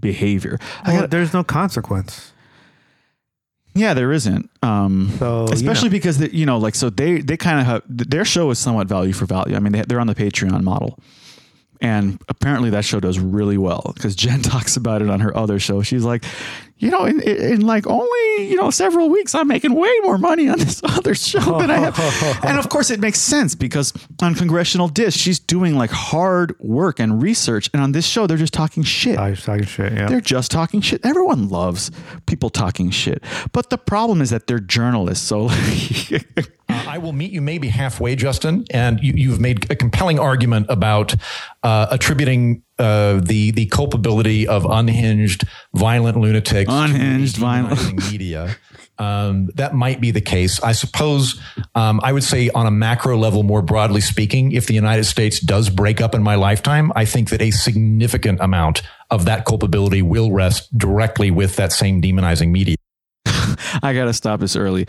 behavior. 0.00 0.58
I 0.82 0.88
well, 0.90 0.96
gotta- 1.02 1.08
there's 1.08 1.32
no 1.32 1.42
consequence. 1.44 2.32
yeah, 3.74 3.94
there 3.94 4.12
isn't. 4.12 4.50
Um, 4.62 5.12
So, 5.18 5.44
especially 5.52 5.88
because 5.88 6.18
they, 6.18 6.30
you 6.30 6.46
know, 6.46 6.58
like 6.58 6.74
so 6.74 6.90
they 6.90 7.20
they 7.20 7.36
kind 7.36 7.60
of 7.60 7.66
have 7.66 7.82
their 7.88 8.24
show 8.24 8.50
is 8.50 8.58
somewhat 8.58 8.88
value 8.88 9.12
for 9.12 9.26
value. 9.26 9.54
I 9.56 9.60
mean, 9.60 9.72
they, 9.72 9.82
they're 9.82 10.00
on 10.00 10.06
the 10.08 10.14
Patreon 10.14 10.62
model, 10.62 10.98
and 11.80 12.20
apparently 12.28 12.70
that 12.70 12.84
show 12.84 13.00
does 13.00 13.18
really 13.18 13.58
well 13.58 13.92
because 13.94 14.14
Jen 14.16 14.42
talks 14.42 14.76
about 14.76 15.02
it 15.02 15.10
on 15.10 15.20
her 15.20 15.36
other 15.36 15.58
show. 15.58 15.82
She's 15.82 16.04
like, 16.04 16.24
you 16.78 16.90
know, 16.90 17.04
in, 17.04 17.20
in, 17.20 17.60
like 17.62 17.86
only 17.86 18.48
you 18.48 18.56
know 18.56 18.70
several 18.70 19.08
weeks, 19.08 19.34
I'm 19.34 19.48
making 19.48 19.74
way 19.74 19.92
more 20.02 20.16
money 20.16 20.48
on 20.48 20.58
this 20.58 20.80
other 20.84 21.14
show 21.14 21.58
than 21.58 21.70
I 21.70 21.78
have. 21.78 22.40
and 22.44 22.58
of 22.58 22.68
course, 22.68 22.90
it 22.90 23.00
makes 23.00 23.20
sense 23.20 23.54
because 23.54 23.92
on 24.22 24.34
Congressional 24.34 24.88
Dish, 24.88 25.16
she's 25.16 25.38
doing 25.38 25.76
like 25.76 25.90
hard 25.90 26.58
work 26.60 27.00
and 27.00 27.20
research, 27.20 27.68
and 27.72 27.82
on 27.82 27.92
this 27.92 28.06
show, 28.06 28.26
they're 28.26 28.36
just 28.36 28.54
talking 28.54 28.82
shit. 28.82 29.18
I 29.18 29.30
was 29.30 29.42
talking 29.42 29.64
shit. 29.64 29.92
Yeah. 29.92 30.06
They're 30.08 30.20
just 30.20 30.50
talking 30.50 30.80
shit. 30.80 31.04
Everyone 31.04 31.48
loves 31.48 31.90
people 32.26 32.50
talking 32.50 32.90
shit. 32.90 33.22
But 33.52 33.70
the 33.70 33.78
problem 33.78 34.20
is 34.20 34.30
that 34.30 34.46
they're 34.46 34.60
journalists. 34.60 35.26
So 35.26 35.46
like, 35.46 36.57
Uh, 36.78 36.90
I 36.90 36.98
will 36.98 37.12
meet 37.12 37.32
you 37.32 37.40
maybe 37.40 37.68
halfway, 37.68 38.16
Justin. 38.16 38.64
And 38.70 39.00
you, 39.02 39.12
you've 39.14 39.40
made 39.40 39.70
a 39.70 39.76
compelling 39.76 40.18
argument 40.18 40.66
about 40.68 41.14
uh, 41.62 41.86
attributing 41.90 42.62
uh, 42.78 43.20
the 43.20 43.50
the 43.50 43.66
culpability 43.66 44.46
of 44.46 44.64
unhinged, 44.64 45.44
violent 45.74 46.16
lunatics, 46.16 46.70
to 46.70 46.76
Unhinged, 46.78 47.36
the 47.36 47.40
violent- 47.40 48.10
media. 48.12 48.56
Um, 49.00 49.46
that 49.54 49.74
might 49.74 50.00
be 50.00 50.10
the 50.10 50.20
case. 50.20 50.60
I 50.60 50.72
suppose 50.72 51.40
um, 51.76 52.00
I 52.02 52.12
would 52.12 52.24
say, 52.24 52.50
on 52.50 52.66
a 52.66 52.70
macro 52.70 53.16
level, 53.16 53.44
more 53.44 53.62
broadly 53.62 54.00
speaking, 54.00 54.50
if 54.52 54.66
the 54.66 54.74
United 54.74 55.04
States 55.04 55.38
does 55.38 55.70
break 55.70 56.00
up 56.00 56.16
in 56.16 56.22
my 56.22 56.34
lifetime, 56.34 56.92
I 56.96 57.04
think 57.04 57.30
that 57.30 57.40
a 57.40 57.52
significant 57.52 58.40
amount 58.40 58.82
of 59.10 59.24
that 59.26 59.44
culpability 59.44 60.02
will 60.02 60.32
rest 60.32 60.76
directly 60.76 61.30
with 61.30 61.54
that 61.56 61.70
same 61.72 62.02
demonizing 62.02 62.50
media. 62.50 62.74
I 63.82 63.94
got 63.94 64.06
to 64.06 64.12
stop 64.12 64.40
this 64.40 64.56
early. 64.56 64.86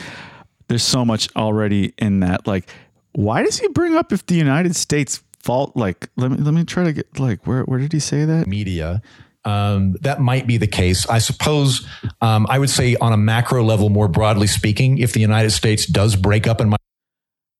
There's 0.70 0.84
so 0.84 1.04
much 1.04 1.28
already 1.36 1.94
in 1.98 2.22
that. 2.22 2.48
Like, 2.48 2.70
why 3.12 3.44
does 3.44 3.60
he 3.60 3.68
bring 3.70 3.96
up 3.96 4.14
if 4.14 4.26
the 4.26 4.36
United 4.36 4.76
States 4.76 5.22
fault? 5.40 5.76
Like, 5.76 6.10
let 6.16 6.32
me 6.32 6.38
let 6.38 6.54
me 6.54 6.64
try 6.64 6.84
to 6.86 6.94
get 6.94 7.20
like 7.20 7.46
where 7.46 7.64
where 7.64 7.80
did 7.80 7.92
he 7.92 8.00
say 8.00 8.24
that? 8.24 8.48
media. 8.48 9.02
Um, 9.46 9.94
that 10.02 10.20
might 10.22 10.46
be 10.48 10.58
the 10.58 10.68
case. 10.68 11.08
I 11.10 11.18
suppose 11.20 11.88
um, 12.22 12.46
I 12.50 12.60
would 12.60 12.70
say, 12.70 12.96
on 12.98 13.14
a 13.14 13.18
macro 13.18 13.64
level, 13.64 13.90
more 13.90 14.08
broadly 14.08 14.48
speaking, 14.48 14.98
if 15.00 15.14
the 15.14 15.22
United 15.22 15.52
States 15.52 15.86
does 15.86 16.16
break 16.16 16.46
up 16.46 16.60
in 16.62 16.70
my, 16.70 16.78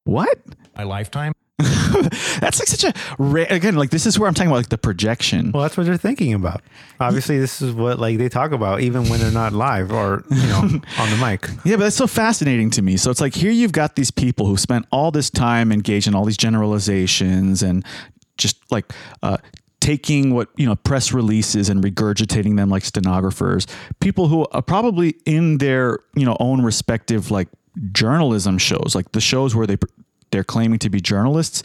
What? 0.04 0.38
my 0.78 0.84
lifetime, 0.84 1.34
That's 2.40 2.58
like 2.60 2.70
such 2.70 2.86
a 2.86 2.94
ra- 3.18 3.46
again 3.50 3.76
like 3.76 3.90
this 3.90 4.06
is 4.06 4.18
where 4.18 4.30
I'm 4.30 4.34
talking 4.34 4.50
about 4.50 4.58
like 4.58 4.70
the 4.70 4.78
projection. 4.78 5.52
Well, 5.52 5.64
that's 5.64 5.76
what 5.76 5.86
they're 5.86 5.98
thinking 5.98 6.34
about. 6.34 6.62
Obviously, 7.02 7.38
this 7.38 7.62
is 7.62 7.74
what 7.74 8.00
like 8.00 8.18
they 8.18 8.30
talk 8.30 8.54
about 8.54 8.80
even 8.80 9.10
when 9.10 9.20
they're 9.20 9.30
not 9.30 9.52
live 9.52 9.92
or 9.92 10.24
you 10.30 10.48
know 10.48 10.60
on 10.98 11.10
the 11.10 11.18
mic. 11.22 11.50
Yeah, 11.66 11.76
but 11.76 11.84
that's 11.84 11.98
so 11.98 12.08
fascinating 12.08 12.70
to 12.72 12.82
me. 12.82 12.96
So 12.96 13.12
it's 13.12 13.20
like 13.20 13.36
here 13.36 13.52
you've 13.52 13.74
got 13.74 13.98
these 13.98 14.10
people 14.10 14.46
who 14.46 14.56
spent 14.56 14.86
all 14.90 15.12
this 15.12 15.30
time 15.30 15.74
engaged 15.74 16.08
in 16.08 16.16
all 16.16 16.24
these 16.24 16.38
generalizations 16.38 17.62
and 17.62 17.86
just 18.38 18.58
like 18.72 18.94
uh, 19.22 19.38
taking 19.82 20.34
what 20.34 20.48
you 20.56 20.66
know 20.66 20.78
press 20.78 21.12
releases 21.12 21.68
and 21.68 21.84
regurgitating 21.84 22.56
them 22.56 22.70
like 22.70 22.86
stenographers. 22.86 23.68
People 24.00 24.30
who 24.30 24.48
are 24.54 24.62
probably 24.62 25.16
in 25.26 25.58
their 25.58 26.00
you 26.16 26.26
know 26.26 26.38
own 26.40 26.64
respective 26.64 27.32
like 27.32 27.50
journalism 27.92 28.58
shows, 28.58 28.94
like 28.96 29.12
the 29.12 29.22
shows 29.22 29.56
where 29.56 29.68
they 29.68 29.78
they're 30.32 30.44
claiming 30.44 30.80
to 30.80 30.90
be 30.90 31.02
journalists. 31.02 31.64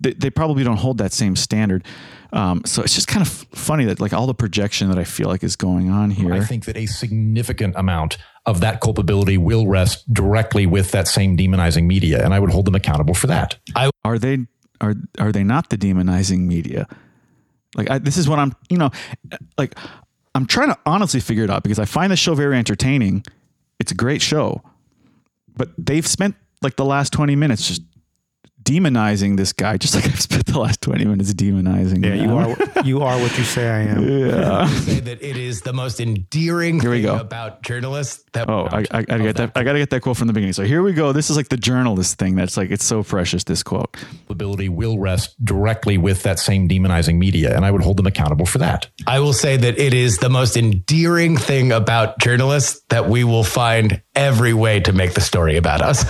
They, 0.00 0.12
they 0.12 0.30
probably 0.30 0.64
don't 0.64 0.76
hold 0.76 0.98
that 0.98 1.12
same 1.12 1.34
standard. 1.34 1.84
Um, 2.32 2.62
so 2.64 2.82
it's 2.82 2.94
just 2.94 3.08
kind 3.08 3.26
of 3.26 3.28
funny 3.28 3.84
that 3.86 4.00
like 4.00 4.12
all 4.12 4.26
the 4.26 4.34
projection 4.34 4.88
that 4.88 4.98
I 4.98 5.04
feel 5.04 5.28
like 5.28 5.42
is 5.42 5.56
going 5.56 5.90
on 5.90 6.10
here. 6.10 6.32
I 6.32 6.40
think 6.40 6.66
that 6.66 6.76
a 6.76 6.86
significant 6.86 7.74
amount 7.76 8.18
of 8.46 8.60
that 8.60 8.80
culpability 8.80 9.38
will 9.38 9.66
rest 9.66 10.12
directly 10.12 10.66
with 10.66 10.90
that 10.92 11.08
same 11.08 11.36
demonizing 11.36 11.86
media, 11.86 12.24
and 12.24 12.34
I 12.34 12.38
would 12.38 12.50
hold 12.50 12.66
them 12.66 12.74
accountable 12.74 13.14
for 13.14 13.26
that. 13.28 13.56
are 14.04 14.18
they 14.18 14.46
are 14.80 14.94
are 15.18 15.32
they 15.32 15.44
not 15.44 15.70
the 15.70 15.78
demonizing 15.78 16.40
media? 16.40 16.86
Like 17.76 17.90
I, 17.90 17.98
this 17.98 18.16
is 18.16 18.28
what 18.28 18.38
I'm, 18.38 18.54
you 18.70 18.78
know, 18.78 18.90
like 19.56 19.74
I'm 20.34 20.46
trying 20.46 20.68
to 20.68 20.78
honestly 20.86 21.20
figure 21.20 21.44
it 21.44 21.50
out 21.50 21.62
because 21.62 21.78
I 21.78 21.84
find 21.84 22.12
the 22.12 22.16
show 22.16 22.34
very 22.34 22.56
entertaining. 22.56 23.24
It's 23.78 23.92
a 23.92 23.94
great 23.94 24.22
show, 24.22 24.62
but 25.56 25.70
they've 25.78 26.06
spent 26.06 26.36
like 26.62 26.76
the 26.76 26.84
last 26.84 27.12
20 27.12 27.36
minutes 27.36 27.68
just 27.68 27.82
demonizing 28.68 29.36
this 29.36 29.52
guy, 29.52 29.78
just 29.78 29.94
like 29.94 30.04
I've 30.04 30.20
spent 30.20 30.46
the 30.46 30.58
last 30.58 30.82
20 30.82 31.04
minutes 31.06 31.32
demonizing. 31.32 32.04
Yeah, 32.04 32.14
you 32.14 32.36
are 32.36 32.84
you 32.84 33.00
are 33.02 33.18
what 33.18 33.36
you 33.38 33.44
say 33.44 33.68
I 33.68 33.80
am. 33.80 34.06
Yeah. 34.06 34.66
say 34.80 35.00
that 35.00 35.22
it 35.22 35.36
is 35.36 35.62
the 35.62 35.72
most 35.72 36.00
endearing 36.00 36.80
Here 36.80 36.90
we 36.90 36.98
thing 36.98 37.06
go. 37.06 37.18
about 37.18 37.62
journalists 37.62 38.24
that 38.32 38.48
Oh, 38.50 38.68
I, 38.70 38.80
I, 38.80 38.84
I 38.98 39.02
gotta 39.02 39.22
get 39.22 39.36
that. 39.36 39.52
I 39.54 39.64
gotta 39.64 39.78
get 39.78 39.90
that 39.90 40.00
quote 40.02 40.16
from 40.16 40.26
the 40.26 40.32
beginning. 40.34 40.52
So 40.52 40.64
here 40.64 40.82
we 40.82 40.92
go. 40.92 41.12
This 41.12 41.30
is 41.30 41.36
like 41.36 41.48
the 41.48 41.56
journalist 41.56 42.18
thing. 42.18 42.36
That's 42.36 42.56
like 42.56 42.70
it's 42.70 42.84
so 42.84 43.02
precious. 43.02 43.44
This 43.44 43.62
quote. 43.62 43.92
Culpability 44.26 44.68
will 44.68 44.98
rest 44.98 45.42
directly 45.44 45.96
with 45.96 46.22
that 46.24 46.38
same 46.38 46.68
demonizing 46.68 47.16
media, 47.16 47.56
and 47.56 47.64
I 47.64 47.70
would 47.70 47.82
hold 47.82 47.96
them 47.96 48.06
accountable 48.06 48.46
for 48.46 48.58
that. 48.58 48.88
I 49.06 49.20
will 49.20 49.32
say 49.32 49.56
that 49.56 49.78
it 49.78 49.94
is 49.94 50.18
the 50.18 50.28
most 50.28 50.56
endearing 50.56 51.36
thing 51.36 51.72
about 51.72 52.18
journalists 52.18 52.82
that 52.90 53.08
we 53.08 53.24
will 53.24 53.44
find 53.44 54.02
every 54.14 54.52
way 54.52 54.80
to 54.80 54.92
make 54.92 55.14
the 55.14 55.20
story 55.20 55.56
about 55.56 55.80
us. 55.80 56.04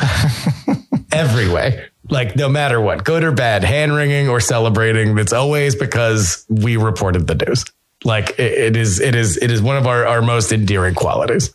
every 1.13 1.49
way. 1.49 1.87
Like 2.11 2.37
no 2.37 2.49
matter 2.49 2.81
what, 2.81 3.05
good 3.05 3.23
or 3.25 3.33
bad, 3.33 3.65
hand 3.65 3.95
wringing 3.95 4.29
or 4.29 4.41
celebrating, 4.41 5.19
it's 5.19 5.33
always 5.33 5.75
because 5.75 6.47
we 6.49 6.77
reported 6.77 7.27
the 7.27 7.35
news. 7.35 7.65
Like 8.05 8.31
it, 8.39 8.53
it 8.53 8.77
is, 8.77 9.01
it 9.01 9.15
is, 9.15 9.37
it 9.37 9.51
is 9.51 9.61
one 9.61 9.77
of 9.77 9.87
our, 9.87 10.07
our 10.07 10.23
most 10.23 10.53
endearing 10.53 10.95
qualities. 10.95 11.55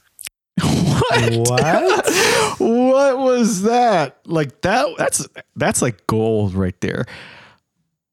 What? 0.62 2.06
what 2.60 3.18
was 3.18 3.64
that? 3.64 4.20
Like 4.26 4.62
that? 4.62 4.88
That's 4.98 5.28
that's 5.56 5.82
like 5.82 6.06
gold 6.08 6.54
right 6.54 6.80
there. 6.82 7.06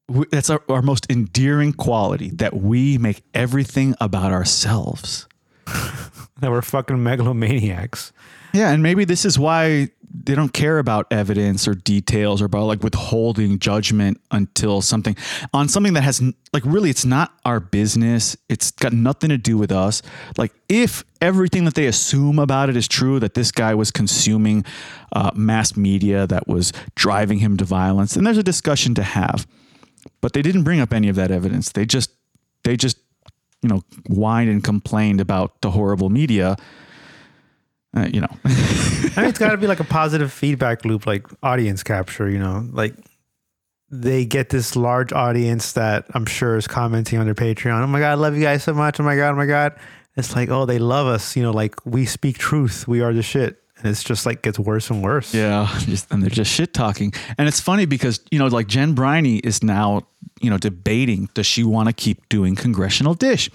We- 0.09 0.26
That's 0.30 0.49
our, 0.51 0.62
our 0.68 0.82
most 0.82 1.07
endearing 1.11 1.72
quality 1.72 2.30
that 2.36 2.55
we 2.55 2.99
make 2.99 3.22
everything 3.34 3.95
about 4.01 4.32
ourselves. 4.32 5.26
that 5.66 6.51
we're 6.51 6.62
fucking 6.62 6.97
megalomaniacs. 6.97 8.12
Yeah, 8.53 8.70
and 8.70 8.82
maybe 8.82 9.05
this 9.05 9.24
is 9.24 9.38
why 9.38 9.90
they 10.12 10.34
don't 10.34 10.53
care 10.53 10.78
about 10.78 11.07
evidence 11.12 11.68
or 11.68 11.74
details 11.74 12.42
or 12.42 12.46
about 12.46 12.64
like 12.64 12.82
withholding 12.82 13.59
judgment 13.59 14.20
until 14.32 14.82
something 14.82 15.16
on 15.55 15.68
something 15.68 15.92
that 15.92 16.03
has 16.03 16.20
like 16.53 16.64
really 16.66 16.90
it's 16.90 17.05
not 17.05 17.32
our 17.44 17.61
business. 17.61 18.36
It's 18.48 18.72
got 18.72 18.92
nothing 18.92 19.30
to 19.30 19.38
do 19.38 19.57
with 19.57 19.70
us. 19.70 20.03
Like 20.36 20.53
if 20.68 21.05
everything 21.20 21.64
that 21.64 21.74
they 21.74 21.86
assume 21.86 22.38
about 22.38 22.68
it 22.68 22.76
is 22.76 22.88
true, 22.88 23.20
that 23.20 23.34
this 23.34 23.53
guy 23.53 23.74
was 23.74 23.90
consuming 23.90 24.64
uh, 25.12 25.30
mass 25.34 25.76
media 25.76 26.26
that 26.26 26.48
was 26.48 26.72
driving 26.96 27.38
him 27.38 27.57
to 27.59 27.64
violence, 27.64 28.14
then 28.14 28.24
there's 28.24 28.38
a 28.38 28.42
discussion 28.42 28.94
to 28.96 29.03
have. 29.03 29.46
But 30.20 30.32
they 30.32 30.42
didn't 30.42 30.64
bring 30.64 30.80
up 30.80 30.92
any 30.92 31.09
of 31.09 31.16
that 31.16 31.30
evidence. 31.30 31.70
They 31.70 31.86
just 31.86 32.11
they 32.64 32.76
just 32.76 32.98
you 33.62 33.68
know 33.68 33.82
whined 34.09 34.51
and 34.51 34.64
complained 34.64 35.20
about 35.20 35.61
the 35.61 35.70
horrible 35.70 36.11
media. 36.11 36.57
Uh, 37.97 38.09
you 38.12 38.20
know. 38.20 38.28
I 38.45 39.22
mean, 39.22 39.30
it's 39.30 39.38
got 39.38 39.51
to 39.51 39.57
be 39.57 39.66
like 39.66 39.80
a 39.80 39.84
positive 39.84 40.32
feedback 40.32 40.84
loop, 40.84 41.07
like 41.07 41.26
audience 41.43 41.82
capture. 41.82 42.30
You 42.30 42.38
know, 42.38 42.68
like 42.72 42.95
they 43.91 44.24
get 44.24 44.51
this 44.51 44.76
large 44.76 45.12
audience 45.12 45.72
that 45.72 46.07
I'm 46.14 46.24
sure 46.24 46.57
is 46.57 46.68
commenting 46.68 47.18
on 47.18 47.24
their 47.26 47.34
Patreon. 47.34 47.82
Oh 47.82 47.86
my 47.86 47.99
god, 47.99 48.12
I 48.12 48.14
love 48.14 48.36
you 48.36 48.43
guys 48.43 48.62
so 48.62 48.72
much. 48.72 49.01
Oh 49.01 49.03
my 49.03 49.16
god, 49.16 49.32
oh 49.32 49.36
my 49.36 49.47
god. 49.47 49.74
It's 50.16 50.34
like, 50.34 50.51
oh, 50.51 50.66
they 50.66 50.78
love 50.78 51.07
us. 51.07 51.36
You 51.36 51.43
know, 51.43 51.51
like 51.51 51.74
we 51.84 52.07
speak 52.07 52.38
truth. 52.38 52.86
We 52.86 53.01
are 53.01 53.12
the 53.12 53.22
shit. 53.22 53.57
And 53.78 53.91
it's 53.91 54.05
just 54.05 54.26
like 54.26 54.43
gets 54.43 54.59
worse 54.59 54.91
and 54.91 55.03
worse. 55.03 55.34
Yeah, 55.34 55.66
just, 55.80 56.12
and 56.12 56.22
they're 56.22 56.30
just 56.30 56.53
shit 56.53 56.74
talking. 56.74 57.12
And 57.38 57.49
it's 57.49 57.61
funny 57.61 57.86
because 57.86 58.20
you 58.30 58.38
know, 58.38 58.47
like 58.47 58.66
Jen 58.66 58.95
Briney 58.95 59.38
is 59.38 59.62
now 59.62 60.07
you 60.41 60.51
know 60.51 60.59
debating 60.59 61.28
does 61.34 61.47
she 61.47 61.64
want 61.64 61.88
to 61.88 61.93
keep 61.93 62.28
doing 62.28 62.55
Congressional 62.55 63.14
Dish, 63.14 63.51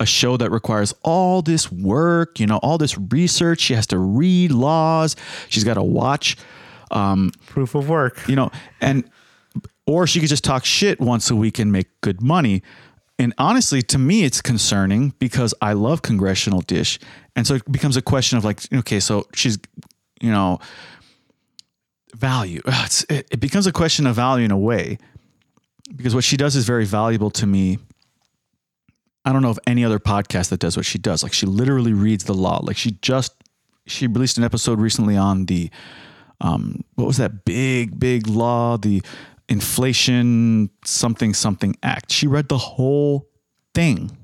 a 0.00 0.06
show 0.06 0.36
that 0.36 0.50
requires 0.50 0.92
all 1.02 1.42
this 1.42 1.70
work, 1.70 2.40
you 2.40 2.46
know, 2.46 2.58
all 2.58 2.78
this 2.78 2.98
research. 2.98 3.60
She 3.60 3.74
has 3.74 3.86
to 3.88 3.98
read 3.98 4.50
laws. 4.50 5.16
She's 5.48 5.64
got 5.64 5.74
to 5.74 5.82
watch, 5.82 6.36
um, 6.90 7.30
Proof 7.46 7.74
of 7.74 7.88
work. 7.88 8.20
you 8.28 8.36
know, 8.36 8.50
and 8.80 9.08
or 9.86 10.06
she 10.06 10.20
could 10.20 10.28
just 10.28 10.44
talk 10.44 10.64
shit 10.64 11.00
once 11.00 11.30
a 11.30 11.36
week 11.36 11.58
and 11.58 11.70
make 11.70 11.88
good 12.00 12.20
money. 12.20 12.62
And 13.18 13.32
honestly, 13.38 13.82
to 13.82 13.98
me, 13.98 14.24
it's 14.24 14.40
concerning 14.40 15.14
because 15.18 15.54
I 15.60 15.74
love 15.74 16.02
Congressional 16.02 16.62
Dish, 16.62 16.98
and 17.36 17.46
so 17.46 17.54
it 17.54 17.70
becomes 17.70 17.96
a 17.96 18.02
question 18.02 18.38
of 18.38 18.44
like, 18.44 18.60
okay, 18.74 18.98
so 18.98 19.26
she's, 19.34 19.58
you 20.20 20.32
know, 20.32 20.58
value. 22.14 22.60
It's, 22.66 23.04
it, 23.08 23.28
it 23.30 23.40
becomes 23.40 23.66
a 23.66 23.72
question 23.72 24.06
of 24.06 24.16
value 24.16 24.44
in 24.44 24.50
a 24.50 24.58
way, 24.58 24.98
because 25.94 26.14
what 26.14 26.24
she 26.24 26.36
does 26.36 26.56
is 26.56 26.64
very 26.64 26.84
valuable 26.84 27.30
to 27.32 27.46
me. 27.46 27.78
I 29.24 29.32
don't 29.32 29.42
know 29.42 29.50
of 29.50 29.58
any 29.66 29.84
other 29.84 29.98
podcast 29.98 30.50
that 30.50 30.60
does 30.60 30.76
what 30.76 30.84
she 30.84 30.98
does. 30.98 31.22
Like 31.22 31.32
she 31.32 31.46
literally 31.46 31.92
reads 31.92 32.24
the 32.24 32.34
law. 32.34 32.60
Like 32.62 32.76
she 32.76 32.92
just 33.02 33.32
she 33.86 34.06
released 34.06 34.38
an 34.38 34.44
episode 34.44 34.78
recently 34.78 35.16
on 35.16 35.46
the 35.46 35.70
um, 36.40 36.84
what 36.94 37.06
was 37.06 37.16
that 37.16 37.44
big 37.44 37.98
big 37.98 38.26
law? 38.26 38.76
The 38.76 39.02
inflation 39.48 40.70
something 40.84 41.32
something 41.32 41.76
act. 41.82 42.12
She 42.12 42.26
read 42.26 42.48
the 42.48 42.58
whole 42.58 43.28
thing. 43.74 44.16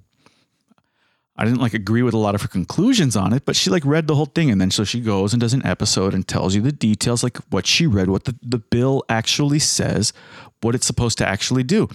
I 1.37 1.47
didn't 1.47 1.61
like 1.61 1.73
agree 1.73 2.03
with 2.03 2.13
a 2.13 2.19
lot 2.19 2.35
of 2.35 2.43
her 2.43 2.49
conclusions 2.49 3.17
on 3.17 3.33
it 3.33 3.47
but 3.47 3.57
she 3.57 3.71
like 3.71 3.85
read 3.87 4.07
the 4.07 4.15
whole 4.15 4.27
thing. 4.27 4.51
And 4.51 4.61
then 4.61 4.71
so 4.71 4.85
she 4.85 5.01
goes 5.01 5.33
and 5.33 5.41
does 5.41 5.55
an 5.55 5.65
episode 5.65 6.13
and 6.13 6.29
tells 6.29 6.55
you 6.55 6.61
the 6.61 6.73
details 6.73 7.23
like 7.23 7.39
what 7.49 7.67
she 7.67 7.87
read 7.87 8.11
what 8.11 8.25
the, 8.25 8.37
the 8.43 8.59
bill 8.59 9.03
actually 9.09 9.61
says 9.61 10.13
what 10.61 10.75
it's 10.75 10.87
supposed 10.87 11.17
to 11.19 11.27
actually 11.27 11.63
do 11.63 11.89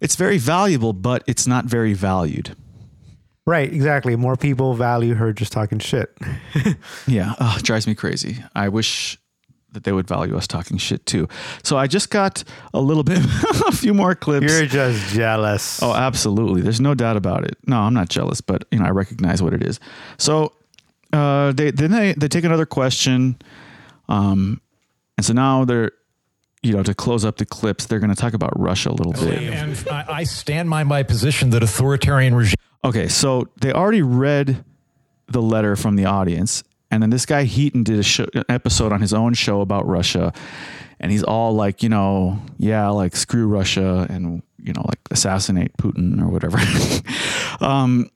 it's 0.00 0.16
very 0.16 0.38
valuable 0.38 0.92
but 0.92 1.22
it's 1.26 1.46
not 1.46 1.64
very 1.64 1.94
valued 1.94 2.56
Right, 3.46 3.70
exactly. 3.70 4.16
More 4.16 4.36
people 4.36 4.72
value 4.72 5.14
her 5.14 5.32
just 5.34 5.52
talking 5.52 5.78
shit. 5.78 6.16
Yeah, 7.06 7.34
oh, 7.38 7.56
it 7.58 7.62
drives 7.62 7.86
me 7.86 7.94
crazy. 7.94 8.42
I 8.54 8.70
wish 8.70 9.18
that 9.72 9.84
they 9.84 9.92
would 9.92 10.08
value 10.08 10.34
us 10.36 10.46
talking 10.46 10.78
shit 10.78 11.04
too. 11.04 11.28
So 11.62 11.76
I 11.76 11.86
just 11.86 12.08
got 12.08 12.42
a 12.72 12.80
little 12.80 13.02
bit, 13.02 13.18
a 13.66 13.72
few 13.72 13.92
more 13.92 14.14
clips. 14.14 14.46
You're 14.50 14.64
just 14.66 15.14
jealous. 15.14 15.82
oh, 15.82 15.92
absolutely. 15.92 16.62
There's 16.62 16.80
no 16.80 16.94
doubt 16.94 17.16
about 17.18 17.44
it. 17.44 17.58
No, 17.66 17.80
I'm 17.80 17.92
not 17.92 18.08
jealous, 18.08 18.40
but 18.40 18.64
you 18.70 18.78
know, 18.78 18.86
I 18.86 18.90
recognize 18.90 19.42
what 19.42 19.52
it 19.52 19.62
is. 19.62 19.78
So 20.16 20.52
uh, 21.12 21.52
they 21.52 21.70
then 21.70 21.90
they 21.90 22.14
they 22.14 22.28
take 22.28 22.44
another 22.44 22.66
question, 22.66 23.36
um, 24.08 24.60
and 25.18 25.26
so 25.26 25.34
now 25.34 25.64
they're, 25.66 25.92
you 26.64 26.72
know, 26.72 26.82
to 26.82 26.94
close 26.94 27.24
up 27.24 27.36
the 27.36 27.44
clips, 27.44 27.86
they're 27.86 27.98
going 27.98 28.14
to 28.14 28.20
talk 28.20 28.32
about 28.34 28.58
Russia 28.58 28.90
a 28.90 28.92
little 28.92 29.12
bit. 29.12 29.42
And 29.42 29.88
I, 29.88 30.04
I 30.08 30.24
stand 30.24 30.70
by 30.70 30.82
my 30.82 31.02
position 31.02 31.50
that 31.50 31.62
authoritarian 31.62 32.34
regime. 32.34 32.56
Okay, 32.84 33.08
so 33.08 33.48
they 33.60 33.72
already 33.72 34.02
read 34.02 34.64
the 35.28 35.42
letter 35.42 35.76
from 35.76 35.96
the 35.96 36.06
audience, 36.06 36.64
and 36.90 37.02
then 37.02 37.10
this 37.10 37.26
guy 37.26 37.44
Heaton 37.44 37.82
did 37.82 37.98
a 37.98 38.02
show, 38.02 38.26
an 38.34 38.44
episode 38.48 38.92
on 38.92 39.00
his 39.00 39.14
own 39.14 39.34
show 39.34 39.60
about 39.60 39.86
Russia, 39.86 40.32
and 41.00 41.10
he's 41.10 41.22
all 41.22 41.54
like, 41.54 41.82
you 41.82 41.88
know, 41.88 42.38
yeah, 42.58 42.88
like 42.88 43.16
screw 43.16 43.46
Russia 43.46 44.06
and 44.08 44.42
you 44.58 44.72
know, 44.72 44.82
like 44.86 44.98
assassinate 45.10 45.76
Putin 45.76 46.20
or 46.20 46.28
whatever. 46.28 46.58
um, 47.64 48.10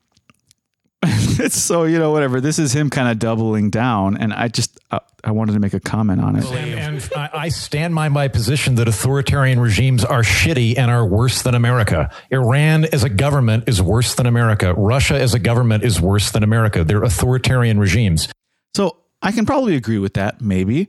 so 1.49 1.85
you 1.85 1.99
know 1.99 2.11
whatever. 2.11 2.41
This 2.41 2.59
is 2.59 2.73
him 2.75 2.91
kind 2.91 3.09
of 3.09 3.19
doubling 3.19 3.71
down, 3.71 4.17
and 4.17 4.33
I 4.33 4.49
just 4.49 4.79
uh, 4.91 4.99
I 5.23 5.31
wanted 5.31 5.53
to 5.53 5.61
make 5.61 5.75
a 5.75 5.81
comment 5.81 6.21
on 6.21 6.37
it. 6.37 6.45
And, 6.47 6.97
and 6.97 7.11
I, 7.15 7.31
I 7.33 7.49
stand 7.51 7.95
by 7.95 8.09
my 8.09 8.27
position 8.27 8.75
that 8.77 8.89
authoritarian 8.89 9.61
regimes 9.61 10.05
are 10.05 10.23
shitty 10.23 10.77
and 10.77 10.91
are 10.91 11.07
worse 11.07 11.43
than 11.43 11.55
America. 11.55 12.11
Iran 12.31 12.85
as 12.87 13.05
a 13.05 13.09
government 13.09 13.65
is 13.69 13.81
worse 13.81 14.15
than 14.15 14.27
America. 14.27 14.75
Russia 14.75 15.21
as 15.21 15.35
a 15.35 15.39
government 15.39 15.85
is 15.85 16.01
worse 16.01 16.33
than 16.33 16.43
America. 16.43 16.83
They're 16.83 17.05
authoritarian 17.05 17.79
regimes. 17.79 18.29
So 18.75 18.97
I 19.23 19.31
can 19.31 19.47
probably 19.47 19.77
agree 19.77 19.99
with 19.99 20.15
that, 20.15 20.41
maybe. 20.41 20.89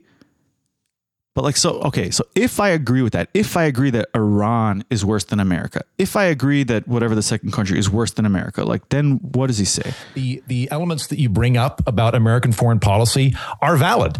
But 1.34 1.44
like 1.44 1.56
so 1.56 1.80
okay, 1.82 2.10
so 2.10 2.24
if 2.34 2.58
I 2.58 2.70
agree 2.70 3.02
with 3.02 3.12
that, 3.12 3.28
if 3.34 3.56
I 3.56 3.64
agree 3.64 3.90
that 3.90 4.08
Iran 4.16 4.84
is 4.90 5.04
worse 5.04 5.24
than 5.24 5.38
America, 5.38 5.82
if 5.96 6.16
I 6.16 6.24
agree 6.24 6.64
that 6.64 6.88
whatever 6.88 7.14
the 7.14 7.22
second 7.22 7.52
country 7.52 7.78
is 7.78 7.88
worse 7.88 8.10
than 8.12 8.26
America, 8.26 8.64
like 8.64 8.88
then 8.88 9.12
what 9.22 9.46
does 9.46 9.58
he 9.58 9.64
say? 9.64 9.94
The 10.14 10.42
the 10.48 10.68
elements 10.72 11.06
that 11.06 11.20
you 11.20 11.28
bring 11.28 11.56
up 11.56 11.82
about 11.86 12.16
American 12.16 12.50
foreign 12.50 12.80
policy 12.80 13.34
are 13.62 13.76
valid. 13.76 14.18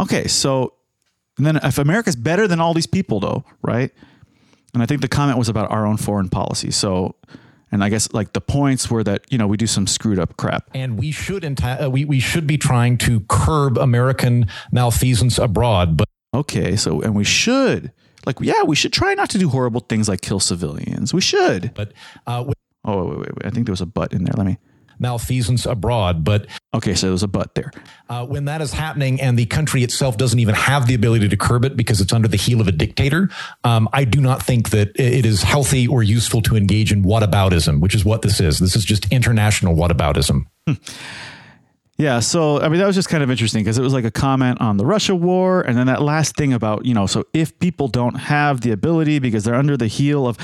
Okay, 0.00 0.26
so 0.26 0.74
then 1.36 1.56
if 1.62 1.78
America's 1.78 2.16
better 2.16 2.48
than 2.48 2.60
all 2.60 2.74
these 2.74 2.88
people 2.88 3.20
though, 3.20 3.44
right? 3.62 3.92
And 4.74 4.82
I 4.82 4.86
think 4.86 5.00
the 5.00 5.08
comment 5.08 5.38
was 5.38 5.48
about 5.48 5.70
our 5.70 5.86
own 5.86 5.96
foreign 5.96 6.28
policy. 6.28 6.72
So 6.72 7.14
and 7.70 7.82
I 7.82 7.88
guess 7.88 8.12
like 8.12 8.34
the 8.34 8.40
points 8.40 8.90
were 8.90 9.04
that 9.04 9.24
you 9.30 9.38
know 9.38 9.46
we 9.46 9.56
do 9.56 9.66
some 9.66 9.86
screwed 9.86 10.18
up 10.18 10.36
crap. 10.36 10.70
And 10.74 10.98
we 10.98 11.12
should 11.12 11.42
enti- 11.44 11.84
uh, 11.84 11.90
we 11.90 12.04
we 12.04 12.20
should 12.20 12.46
be 12.46 12.58
trying 12.58 12.98
to 12.98 13.20
curb 13.28 13.78
American 13.78 14.46
malfeasance 14.70 15.38
abroad, 15.38 15.96
but 15.96 16.08
Okay, 16.34 16.76
so 16.76 17.00
and 17.02 17.14
we 17.14 17.24
should 17.24 17.92
like 18.26 18.36
yeah, 18.40 18.62
we 18.62 18.76
should 18.76 18.92
try 18.92 19.14
not 19.14 19.30
to 19.30 19.38
do 19.38 19.48
horrible 19.48 19.80
things 19.80 20.08
like 20.08 20.20
kill 20.22 20.40
civilians. 20.40 21.12
We 21.12 21.20
should. 21.20 21.72
but 21.74 21.92
uh, 22.26 22.44
with 22.46 22.56
Oh 22.84 23.06
wait, 23.08 23.18
wait, 23.18 23.28
wait. 23.36 23.46
I 23.46 23.50
think 23.50 23.66
there 23.66 23.72
was 23.72 23.80
a 23.80 23.86
but 23.86 24.12
in 24.12 24.24
there. 24.24 24.34
Let 24.36 24.46
me. 24.46 24.58
malfeasance 24.98 25.66
abroad, 25.66 26.24
but 26.24 26.46
Okay, 26.74 26.94
so 26.94 27.06
there 27.06 27.12
was 27.12 27.22
a 27.22 27.28
but 27.28 27.54
there. 27.54 27.70
uh, 28.08 28.24
when 28.26 28.44
that 28.46 28.60
is 28.62 28.72
happening 28.72 29.20
and 29.20 29.38
the 29.38 29.44
country 29.46 29.82
itself 29.82 30.16
doesn't 30.16 30.38
even 30.38 30.54
have 30.54 30.86
the 30.86 30.94
ability 30.94 31.28
to 31.28 31.36
curb 31.36 31.64
it 31.64 31.76
because 31.76 32.00
it's 32.00 32.12
under 32.12 32.28
the 32.28 32.36
heel 32.36 32.60
of 32.60 32.68
a 32.68 32.72
dictator, 32.72 33.28
um, 33.64 33.88
I 33.92 34.04
do 34.04 34.20
not 34.20 34.42
think 34.42 34.70
that 34.70 34.88
it 34.98 35.26
is 35.26 35.42
healthy 35.42 35.86
or 35.86 36.02
useful 36.02 36.40
to 36.42 36.56
engage 36.56 36.92
in 36.92 37.02
whataboutism, 37.04 37.80
which 37.80 37.94
is 37.94 38.04
what 38.04 38.22
this 38.22 38.40
is. 38.40 38.58
This 38.58 38.74
is 38.74 38.84
just 38.84 39.10
international 39.12 39.74
whataboutism. 39.76 40.46
Yeah, 42.02 42.18
so 42.18 42.60
I 42.60 42.68
mean 42.68 42.80
that 42.80 42.86
was 42.88 42.96
just 42.96 43.08
kind 43.08 43.22
of 43.22 43.30
interesting 43.30 43.62
because 43.62 43.78
it 43.78 43.82
was 43.82 43.92
like 43.92 44.04
a 44.04 44.10
comment 44.10 44.60
on 44.60 44.76
the 44.76 44.84
Russia 44.84 45.14
war, 45.14 45.60
and 45.60 45.78
then 45.78 45.86
that 45.86 46.02
last 46.02 46.34
thing 46.34 46.52
about 46.52 46.84
you 46.84 46.94
know, 46.94 47.06
so 47.06 47.22
if 47.32 47.56
people 47.60 47.86
don't 47.86 48.16
have 48.16 48.62
the 48.62 48.72
ability 48.72 49.20
because 49.20 49.44
they're 49.44 49.54
under 49.54 49.76
the 49.76 49.86
heel 49.86 50.26
of, 50.26 50.36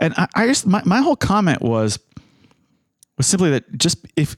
and 0.00 0.14
I, 0.16 0.26
I 0.34 0.46
just 0.48 0.66
my, 0.66 0.82
my 0.84 1.00
whole 1.00 1.14
comment 1.14 1.62
was 1.62 2.00
was 3.16 3.28
simply 3.28 3.50
that 3.50 3.78
just 3.78 4.04
if 4.16 4.34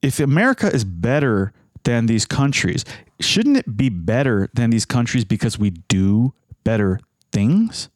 if 0.00 0.20
America 0.20 0.72
is 0.72 0.84
better 0.84 1.52
than 1.82 2.06
these 2.06 2.24
countries, 2.24 2.84
shouldn't 3.18 3.56
it 3.56 3.76
be 3.76 3.88
better 3.88 4.50
than 4.54 4.70
these 4.70 4.84
countries 4.84 5.24
because 5.24 5.58
we 5.58 5.70
do 5.70 6.32
better 6.62 7.00
things? 7.32 7.88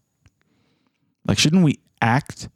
Like, 1.24 1.38
shouldn't 1.38 1.62
we 1.62 1.78
act 2.00 2.48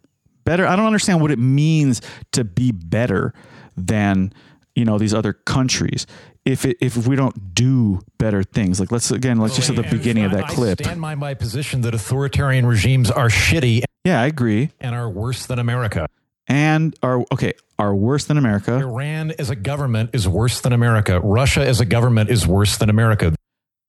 better? 0.44 0.66
I 0.66 0.74
don't 0.74 0.86
understand 0.86 1.20
what 1.20 1.30
it 1.30 1.38
means 1.38 2.03
to 2.32 2.42
be 2.42 2.72
better 2.72 3.32
than 3.76 4.32
you 4.77 4.85
know 4.85 4.99
these 4.99 5.12
other 5.14 5.33
countries 5.33 6.07
if 6.45 6.64
it, 6.64 6.77
if 6.81 7.09
we 7.09 7.16
don't 7.16 7.55
do 7.55 8.01
better 8.18 8.45
things. 8.45 8.79
Like, 8.79 8.93
let's 8.93 9.11
again, 9.11 9.41
let's 9.41 9.57
just 9.57 9.68
oh, 9.68 9.74
at 9.74 9.83
the 9.83 9.91
beginning 9.91 10.24
of 10.24 10.33
I- 10.33 10.37
that 10.37 10.49
clip. 10.49 10.81
I 10.81 10.85
stand 10.85 11.01
by 11.01 11.16
my 11.16 11.35
position 11.35 11.81
that 11.81 11.95
authoritarian 11.95 12.64
regimes 12.64 13.11
are 13.11 13.29
shitty 13.29 13.83
Yeah, 14.05 14.20
I 14.22 14.27
agree. 14.27 14.70
and 14.79 14.95
are 14.95 15.11
worse 15.11 15.47
than 15.47 15.59
America. 15.59 16.07
And 16.47 16.95
are 17.03 17.24
okay, 17.33 17.55
are 17.77 17.93
worse 17.93 18.27
than 18.27 18.39
America. 18.39 18.77
Iran 18.77 19.33
as 19.37 19.51
a 19.51 19.57
government 19.57 20.11
is 20.12 20.29
worse 20.29 20.61
than 20.61 20.72
America. 20.72 21.18
Russia 21.20 21.66
as 21.66 21.81
a 21.81 21.85
government 21.85 22.31
is 22.31 22.47
worse 22.47 22.77
than 22.77 22.89
America. 22.89 23.35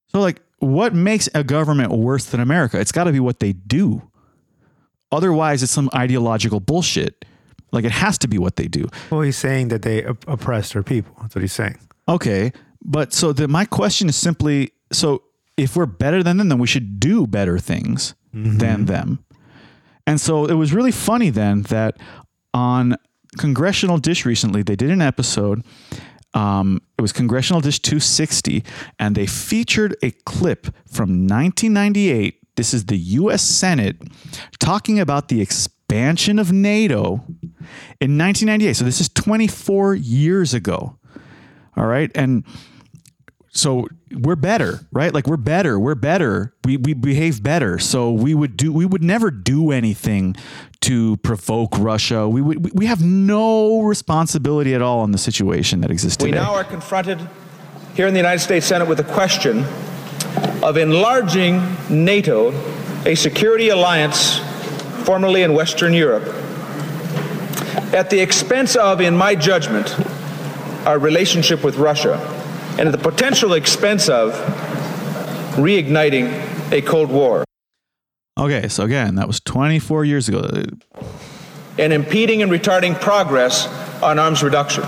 So, 0.08 0.18
like, 0.20 0.40
what 0.58 0.92
makes 0.92 1.28
a 1.36 1.44
government 1.44 1.92
worse 1.92 2.24
than 2.24 2.40
America? 2.40 2.80
It's 2.80 2.90
got 2.90 3.04
to 3.04 3.12
be 3.12 3.20
what 3.20 3.38
they 3.38 3.52
do. 3.52 4.02
Otherwise, 5.12 5.62
it's 5.62 5.70
some 5.70 5.88
ideological 5.94 6.58
bullshit. 6.58 7.24
Like, 7.70 7.84
it 7.84 7.92
has 7.92 8.18
to 8.18 8.28
be 8.28 8.38
what 8.38 8.56
they 8.56 8.66
do. 8.66 8.86
Well, 9.10 9.20
he's 9.20 9.36
saying 9.36 9.68
that 9.68 9.82
they 9.82 10.04
op- 10.04 10.26
oppress 10.26 10.72
their 10.72 10.82
people. 10.82 11.14
That's 11.20 11.34
what 11.34 11.42
he's 11.42 11.52
saying. 11.52 11.78
Okay, 12.08 12.52
but 12.82 13.12
so 13.12 13.32
the, 13.32 13.48
my 13.48 13.64
question 13.64 14.08
is 14.08 14.16
simply: 14.16 14.72
so 14.92 15.22
if 15.56 15.76
we're 15.76 15.86
better 15.86 16.22
than 16.22 16.38
them, 16.38 16.48
then 16.48 16.58
we 16.58 16.66
should 16.66 16.98
do 16.98 17.26
better 17.26 17.58
things 17.58 18.14
than 18.32 18.84
them. 18.86 19.24
And 20.06 20.20
so 20.20 20.46
it 20.46 20.54
was 20.54 20.72
really 20.72 20.92
funny 20.92 21.28
then 21.30 21.62
that 21.62 21.98
on 22.54 22.96
Congressional 23.36 23.98
Dish 23.98 24.24
recently 24.24 24.62
they 24.62 24.76
did 24.76 24.90
an 24.90 25.02
episode. 25.02 25.64
Um, 26.34 26.80
it 26.98 27.02
was 27.02 27.12
Congressional 27.12 27.60
Dish 27.60 27.80
260, 27.80 28.62
and 28.98 29.14
they 29.16 29.26
featured 29.26 29.96
a 30.02 30.10
clip 30.24 30.66
from 30.86 31.26
1998. 31.26 32.38
This 32.56 32.72
is 32.72 32.86
the 32.86 32.96
U.S. 32.96 33.42
Senate 33.42 33.96
talking 34.58 34.98
about 35.00 35.28
the 35.28 35.40
expansion 35.88 36.38
of 36.38 36.52
NATO 36.52 37.24
in 37.98 38.18
1998. 38.18 38.74
So 38.74 38.84
this 38.84 39.00
is 39.00 39.08
24 39.08 39.94
years 39.94 40.52
ago. 40.52 40.98
All 41.78 41.86
right. 41.86 42.10
And 42.14 42.44
so 43.48 43.88
we're 44.12 44.36
better, 44.36 44.80
right? 44.92 45.14
Like 45.14 45.26
we're 45.26 45.38
better. 45.38 45.80
We're 45.80 45.94
better. 45.94 46.54
We, 46.64 46.76
we 46.76 46.92
behave 46.92 47.42
better. 47.42 47.78
So 47.78 48.12
we 48.12 48.34
would 48.34 48.54
do, 48.58 48.70
we 48.70 48.84
would 48.84 49.02
never 49.02 49.30
do 49.30 49.70
anything 49.70 50.36
to 50.82 51.16
provoke 51.18 51.78
Russia. 51.78 52.28
We 52.28 52.42
would, 52.42 52.78
we 52.78 52.84
have 52.84 53.02
no 53.02 53.80
responsibility 53.80 54.74
at 54.74 54.82
all 54.82 55.04
in 55.04 55.12
the 55.12 55.18
situation 55.18 55.80
that 55.80 55.90
exists 55.90 56.18
today. 56.18 56.32
We 56.32 56.36
now 56.36 56.54
are 56.54 56.64
confronted 56.64 57.18
here 57.94 58.06
in 58.06 58.12
the 58.12 58.20
United 58.20 58.40
States 58.40 58.66
Senate 58.66 58.86
with 58.86 58.98
the 58.98 59.04
question 59.04 59.64
of 60.62 60.76
enlarging 60.76 61.62
NATO, 61.88 62.52
a 63.06 63.14
security 63.14 63.70
alliance 63.70 64.40
formerly 65.08 65.40
in 65.40 65.54
Western 65.54 65.94
Europe, 65.94 66.26
at 67.94 68.10
the 68.10 68.20
expense 68.20 68.76
of, 68.76 69.00
in 69.00 69.16
my 69.16 69.34
judgment, 69.34 69.98
our 70.86 70.98
relationship 70.98 71.64
with 71.64 71.78
Russia, 71.78 72.18
and 72.78 72.80
at 72.80 72.92
the 72.92 72.98
potential 72.98 73.54
expense 73.54 74.10
of 74.10 74.34
reigniting 75.56 76.28
a 76.72 76.82
Cold 76.82 77.10
War. 77.10 77.42
okay. 78.38 78.68
So 78.68 78.84
again, 78.84 79.14
that 79.14 79.26
was 79.26 79.40
24 79.40 80.04
years 80.04 80.28
ago. 80.28 80.46
and 81.78 81.92
impeding 81.94 82.42
and 82.42 82.52
retarding 82.52 83.00
progress 83.00 83.66
on 84.02 84.18
arms 84.18 84.42
reduction. 84.42 84.84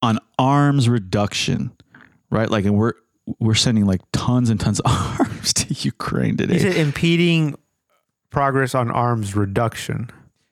on 0.00 0.18
arms 0.38 0.88
reduction, 0.88 1.70
right? 2.30 2.48
Like, 2.50 2.64
and 2.64 2.74
we're, 2.74 2.94
we're 3.40 3.54
sending 3.54 3.84
like 3.84 4.00
tons 4.14 4.48
and 4.48 4.58
tons 4.58 4.80
of 4.80 4.90
arms 5.20 5.52
to 5.52 5.74
Ukraine 5.74 6.38
today. 6.38 6.56
Is 6.56 6.64
it 6.64 6.78
impeding 6.78 7.56
progress 8.36 8.74
on 8.74 8.90
arms 8.90 9.34
reduction. 9.34 10.10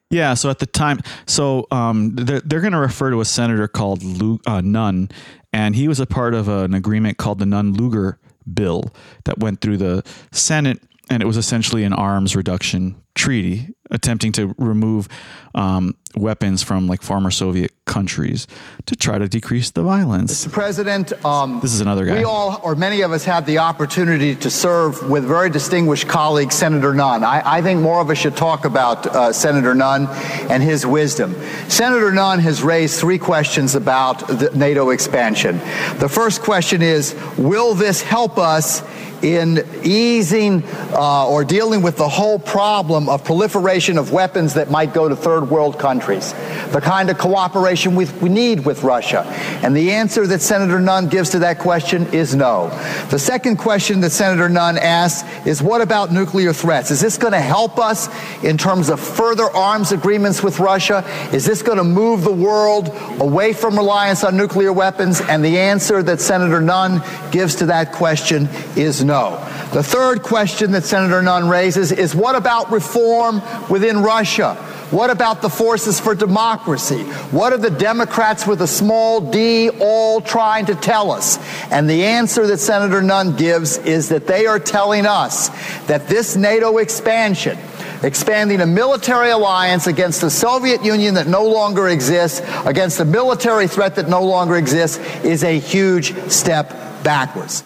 Yeah. 0.08 0.32
So 0.32 0.48
at 0.48 0.58
the 0.58 0.64
time, 0.64 1.00
so 1.26 1.66
um, 1.70 2.14
they're, 2.14 2.40
they're 2.40 2.62
going 2.62 2.72
to 2.72 2.78
refer 2.78 3.10
to 3.10 3.20
a 3.20 3.26
senator 3.26 3.68
called 3.68 4.02
Lu, 4.02 4.40
uh, 4.46 4.62
Nunn, 4.62 5.10
and 5.52 5.76
he 5.76 5.86
was 5.86 6.00
a 6.00 6.06
part 6.06 6.32
of 6.32 6.48
an 6.48 6.72
agreement 6.72 7.18
called 7.18 7.40
the 7.40 7.44
Nunn 7.44 7.74
Lugar 7.74 8.18
bill 8.54 8.84
that 9.24 9.38
went 9.38 9.60
through 9.60 9.76
the 9.76 10.02
Senate, 10.32 10.82
and 11.10 11.22
it 11.22 11.26
was 11.26 11.36
essentially 11.36 11.84
an 11.84 11.92
arms 11.92 12.34
reduction 12.34 12.96
treaty 13.14 13.68
attempting 13.90 14.32
to 14.32 14.54
remove 14.58 15.08
um, 15.54 15.94
weapons 16.16 16.62
from 16.62 16.86
like 16.86 17.02
former 17.02 17.30
Soviet 17.30 17.72
countries 17.84 18.46
to 18.86 18.96
try 18.96 19.18
to 19.18 19.28
decrease 19.28 19.70
the 19.70 19.82
violence. 19.82 20.46
Mr. 20.46 20.52
President, 20.52 21.12
um, 21.24 21.60
This 21.60 21.74
is 21.74 21.80
another 21.80 22.06
guy. 22.06 22.18
We 22.18 22.24
all, 22.24 22.60
or 22.62 22.74
many 22.74 23.02
of 23.02 23.12
us, 23.12 23.24
had 23.24 23.46
the 23.46 23.58
opportunity 23.58 24.34
to 24.36 24.50
serve 24.50 25.08
with 25.08 25.24
very 25.24 25.50
distinguished 25.50 26.08
colleague 26.08 26.50
Senator 26.50 26.94
Nunn. 26.94 27.24
I, 27.24 27.42
I 27.44 27.62
think 27.62 27.80
more 27.80 28.00
of 28.00 28.10
us 28.10 28.18
should 28.18 28.36
talk 28.36 28.64
about 28.64 29.06
uh, 29.06 29.32
Senator 29.32 29.74
Nunn 29.74 30.06
and 30.50 30.62
his 30.62 30.86
wisdom. 30.86 31.34
Senator 31.68 32.10
Nunn 32.10 32.38
has 32.40 32.62
raised 32.62 32.98
three 32.98 33.18
questions 33.18 33.74
about 33.74 34.26
the 34.26 34.50
NATO 34.54 34.90
expansion. 34.90 35.58
The 35.98 36.08
first 36.08 36.42
question 36.42 36.80
is, 36.82 37.14
will 37.36 37.74
this 37.74 38.02
help 38.02 38.38
us 38.38 38.82
in 39.22 39.66
easing 39.82 40.62
uh, 40.92 41.28
or 41.28 41.44
dealing 41.44 41.80
with 41.80 41.96
the 41.96 42.08
whole 42.08 42.38
problem 42.38 43.08
of 43.08 43.24
proliferation 43.24 43.73
of 43.74 44.12
weapons 44.12 44.54
that 44.54 44.70
might 44.70 44.94
go 44.94 45.08
to 45.08 45.16
third 45.16 45.50
world 45.50 45.78
countries, 45.78 46.32
the 46.70 46.80
kind 46.80 47.10
of 47.10 47.18
cooperation 47.18 47.94
we, 47.96 48.06
we 48.22 48.28
need 48.28 48.64
with 48.64 48.82
Russia? 48.82 49.22
And 49.62 49.76
the 49.76 49.90
answer 49.92 50.26
that 50.28 50.40
Senator 50.40 50.78
Nunn 50.78 51.08
gives 51.08 51.30
to 51.30 51.40
that 51.40 51.58
question 51.58 52.06
is 52.14 52.34
no. 52.34 52.68
The 53.10 53.18
second 53.18 53.56
question 53.56 54.00
that 54.00 54.10
Senator 54.10 54.48
Nunn 54.48 54.78
asks 54.78 55.28
is 55.46 55.60
what 55.62 55.80
about 55.80 56.12
nuclear 56.12 56.52
threats? 56.52 56.90
Is 56.90 57.00
this 57.00 57.18
going 57.18 57.32
to 57.32 57.40
help 57.40 57.78
us 57.78 58.08
in 58.44 58.56
terms 58.56 58.88
of 58.90 59.00
further 59.00 59.50
arms 59.50 59.92
agreements 59.92 60.42
with 60.42 60.60
Russia? 60.60 61.04
Is 61.32 61.44
this 61.44 61.62
going 61.62 61.78
to 61.78 61.84
move 61.84 62.22
the 62.22 62.32
world 62.32 62.90
away 63.20 63.52
from 63.52 63.76
reliance 63.76 64.22
on 64.22 64.36
nuclear 64.36 64.72
weapons? 64.72 65.20
And 65.20 65.44
the 65.44 65.58
answer 65.58 66.02
that 66.02 66.20
Senator 66.20 66.60
Nunn 66.60 67.02
gives 67.30 67.56
to 67.56 67.66
that 67.66 67.92
question 67.92 68.48
is 68.76 69.02
no. 69.02 69.40
The 69.72 69.82
third 69.82 70.22
question 70.22 70.70
that 70.70 70.84
Senator 70.84 71.20
Nunn 71.20 71.48
raises 71.48 71.90
is 71.90 72.14
what 72.14 72.36
about 72.36 72.70
reform 72.70 73.42
within 73.68 74.02
Russia? 74.02 74.54
What 74.90 75.10
about 75.10 75.42
the 75.42 75.48
forces 75.48 75.98
for 75.98 76.14
democracy? 76.14 77.02
What 77.32 77.52
are 77.52 77.58
the 77.58 77.70
Democrats 77.70 78.46
with 78.46 78.62
a 78.62 78.66
small 78.66 79.20
d 79.20 79.70
all 79.80 80.20
trying 80.20 80.66
to 80.66 80.74
tell 80.74 81.10
us? 81.10 81.38
And 81.72 81.88
the 81.88 82.04
answer 82.04 82.46
that 82.46 82.58
Senator 82.58 83.02
Nunn 83.02 83.34
gives 83.36 83.78
is 83.78 84.08
that 84.10 84.26
they 84.26 84.46
are 84.46 84.60
telling 84.60 85.06
us 85.06 85.48
that 85.86 86.06
this 86.06 86.36
NATO 86.36 86.78
expansion, 86.78 87.58
expanding 88.02 88.60
a 88.60 88.66
military 88.66 89.30
alliance 89.30 89.86
against 89.86 90.20
the 90.20 90.30
Soviet 90.30 90.84
Union 90.84 91.14
that 91.14 91.26
no 91.26 91.44
longer 91.44 91.88
exists, 91.88 92.42
against 92.66 93.00
a 93.00 93.04
military 93.04 93.66
threat 93.66 93.96
that 93.96 94.08
no 94.08 94.22
longer 94.22 94.56
exists, 94.56 94.98
is 95.24 95.42
a 95.42 95.58
huge 95.58 96.14
step 96.30 96.70
backwards. 97.02 97.64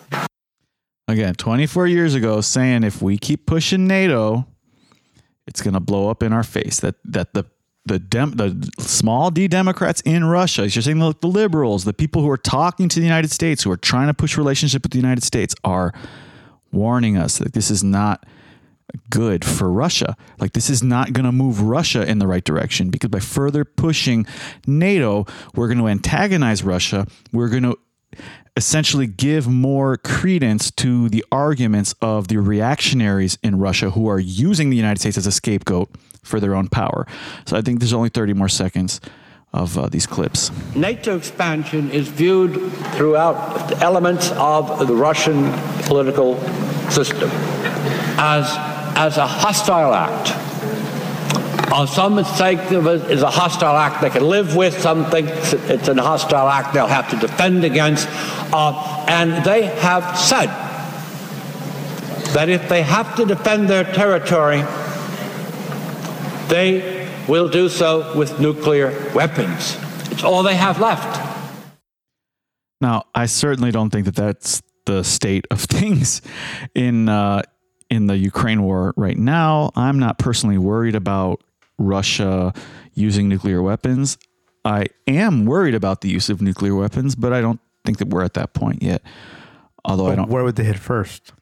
again 1.09 1.35
24 1.35 1.87
years 1.87 2.15
ago 2.15 2.41
saying 2.41 2.85
if 2.85 3.03
we 3.03 3.19
keep 3.19 3.45
pushing 3.45 3.87
NATO, 3.87 4.47
it's 5.49 5.63
going 5.63 5.75
to 5.75 5.81
blow 5.81 6.11
up 6.11 6.23
in 6.23 6.33
our 6.33 6.45
face. 6.45 6.79
That 6.81 6.97
that 7.05 7.35
the 7.35 7.47
the 7.85 7.99
dem, 7.99 8.33
the 8.33 8.71
small 8.79 9.31
d 9.31 9.49
Democrats 9.49 10.01
in 10.03 10.25
Russia, 10.27 10.69
you're 10.69 10.83
saying 10.83 10.99
the, 10.99 11.15
the 11.21 11.27
liberals, 11.27 11.85
the 11.85 11.95
people 11.95 12.23
who 12.23 12.31
are 12.31 12.37
talking 12.37 12.89
to 12.89 13.01
the 13.01 13.07
United 13.07 13.31
States, 13.31 13.63
who 13.63 13.71
are 13.71 13.77
trying 13.79 14.09
to 14.09 14.15
push 14.15 14.37
relationship 14.37 14.83
with 14.83 14.93
the 14.93 14.99
United 14.99 15.25
States, 15.25 15.55
are 15.65 15.93
warning 16.71 17.17
us 17.17 17.39
that 17.39 17.55
this 17.55 17.71
is 17.71 17.83
not 17.83 18.27
good 19.11 19.45
for 19.45 19.71
Russia. 19.71 20.17
Like 20.39 20.53
this 20.53 20.71
is 20.71 20.83
not 20.83 21.13
going 21.13 21.25
to 21.25 21.33
move 21.33 21.63
Russia 21.63 22.09
in 22.09 22.19
the 22.19 22.27
right 22.27 22.45
direction 22.45 22.91
because 22.91 23.11
by 23.11 23.21
further 23.21 23.65
pushing 23.65 24.27
NATO, 24.67 25.27
we're 25.55 25.69
going 25.69 25.79
to 25.79 25.89
antagonize 25.89 26.63
Russia. 26.63 27.07
We're 27.33 27.49
going 27.49 27.65
to 27.65 27.79
essentially 28.57 29.07
give 29.07 29.47
more 29.47 29.97
credence 29.97 30.71
to 30.73 31.09
the 31.09 31.25
arguments 31.31 31.95
of 32.03 32.29
the 32.29 32.39
reactionaries 32.39 33.39
in 33.43 33.59
Russia 33.59 33.91
who 33.91 34.09
are 34.09 34.19
using 34.19 34.71
the 34.71 34.77
United 34.77 34.99
States 34.99 35.17
as 35.17 35.27
a 35.27 35.33
scapegoat 35.33 35.89
for 36.25 36.41
their 36.41 36.55
own 36.55 36.69
power. 36.69 37.07
So 37.47 37.57
I 37.57 37.63
think 37.63 37.79
there's 37.79 37.93
only 37.93 38.09
30 38.09 38.33
more 38.33 38.49
seconds 38.49 39.01
of 39.53 39.79
uh, 39.79 39.89
these 39.89 40.07
clips. 40.07 40.51
NATO 40.75 41.17
expansion 41.17 41.91
is 41.91 42.09
viewed 42.09 42.73
throughout 42.97 43.81
elements 43.83 44.31
of 44.33 44.87
the 44.87 44.95
Russian 44.95 45.53
political 45.85 46.39
system 46.91 47.31
as, 48.19 48.47
as 48.97 49.17
a 49.17 49.27
hostile 49.27 49.95
act. 49.95 50.48
On 51.73 51.87
some 51.87 52.23
sake 52.25 52.71
of 52.71 52.87
it 52.87 53.11
is 53.11 53.23
a 53.23 53.31
hostile 53.31 53.77
act 53.77 54.01
they 54.01 54.09
can 54.09 54.27
live 54.27 54.57
with. 54.57 54.79
Some 54.81 55.05
think 55.11 55.29
it's 55.29 55.89
a 55.89 55.95
hostile 55.95 56.49
act 56.49 56.73
they'll 56.73 56.87
have 56.87 57.11
to 57.11 57.17
defend 57.17 57.63
against. 57.65 58.09
Uh, 58.53 59.05
and 59.07 59.45
they 59.45 59.67
have 59.67 60.19
said 60.19 60.47
that 62.33 62.49
if 62.49 62.69
they 62.71 62.83
have 62.83 63.15
to 63.17 63.27
defend 63.27 63.69
their 63.69 63.85
territory, 63.85 64.63
they 66.49 67.07
will 67.29 67.49
do 67.49 67.69
so 67.69 68.17
with 68.17 68.41
nuclear 68.41 69.13
weapons. 69.15 69.77
It's 70.11 70.25
all 70.25 70.43
they 70.43 70.57
have 70.57 70.81
left. 70.81 71.27
Now, 72.81 73.05
I 73.15 73.27
certainly 73.27 73.73
don't 73.73 73.91
think 73.91 74.07
that 74.07 74.15
that's 74.17 74.63
the 74.87 75.03
state 75.03 75.47
of 75.51 75.61
things 75.79 76.23
in 76.75 77.11
uh, 77.11 77.43
in 77.91 78.07
the 78.07 78.17
Ukraine 78.17 78.63
war 78.63 78.95
right 78.97 79.17
now. 79.17 79.71
I'm 79.77 79.99
not 79.99 80.19
personally 80.19 80.59
worried 80.59 80.95
about 80.95 81.43
Russia 81.79 82.53
using 82.95 83.29
nuclear 83.29 83.63
weapons. 83.63 84.19
I 84.65 84.87
am 85.07 85.47
worried 85.47 85.75
about 85.75 86.01
the 86.01 86.09
use 86.09 86.29
of 86.29 86.43
nuclear 86.43 86.75
weapons, 86.75 87.15
but 87.15 87.33
I 87.33 87.41
don't 87.41 87.61
think 87.85 87.99
that 87.99 88.09
we're 88.09 88.25
at 88.25 88.35
that 88.35 88.53
point 88.53 88.83
yet. 88.83 89.03
Although 89.85 90.05
But 90.05 90.13
I 90.13 90.17
don't 90.17 90.29
where 90.29 90.45
would 90.45 90.57
they 90.57 90.65
hit 90.65 90.79
first? 90.79 91.33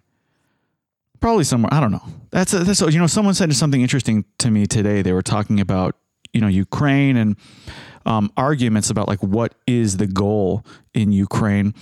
probably 1.20 1.44
somewhere 1.44 1.72
I 1.72 1.80
don't 1.80 1.92
know. 1.92 2.04
That's 2.30 2.52
a, 2.52 2.60
that's 2.60 2.82
a, 2.82 2.92
you 2.92 2.98
know 2.98 3.06
someone 3.06 3.34
said 3.34 3.52
something 3.54 3.80
interesting 3.80 4.24
to 4.38 4.50
me 4.50 4.66
today. 4.66 5.02
They 5.02 5.12
were 5.12 5.22
talking 5.22 5.60
about 5.60 5.96
you 6.32 6.40
know 6.40 6.46
Ukraine 6.48 7.16
and 7.16 7.36
um, 8.04 8.30
arguments 8.36 8.90
about 8.90 9.08
like 9.08 9.22
what 9.22 9.54
is 9.66 9.96
the 9.96 10.06
goal 10.06 10.64
in 10.94 11.12
Ukraine. 11.12 11.74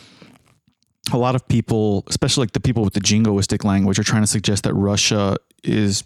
A 1.13 1.19
lot 1.19 1.35
of 1.35 1.47
people, 1.47 2.05
especially 2.07 2.43
like 2.43 2.53
the 2.53 2.61
people 2.61 2.83
with 2.83 2.95
the 2.95 3.01
jingoistic 3.01 3.65
language, 3.65 3.99
are 3.99 4.05
trying 4.05 4.23
to 4.23 4.27
suggest 4.27 4.65
that 4.65 4.73
Russia 4.73 5.37
is 5.63 6.05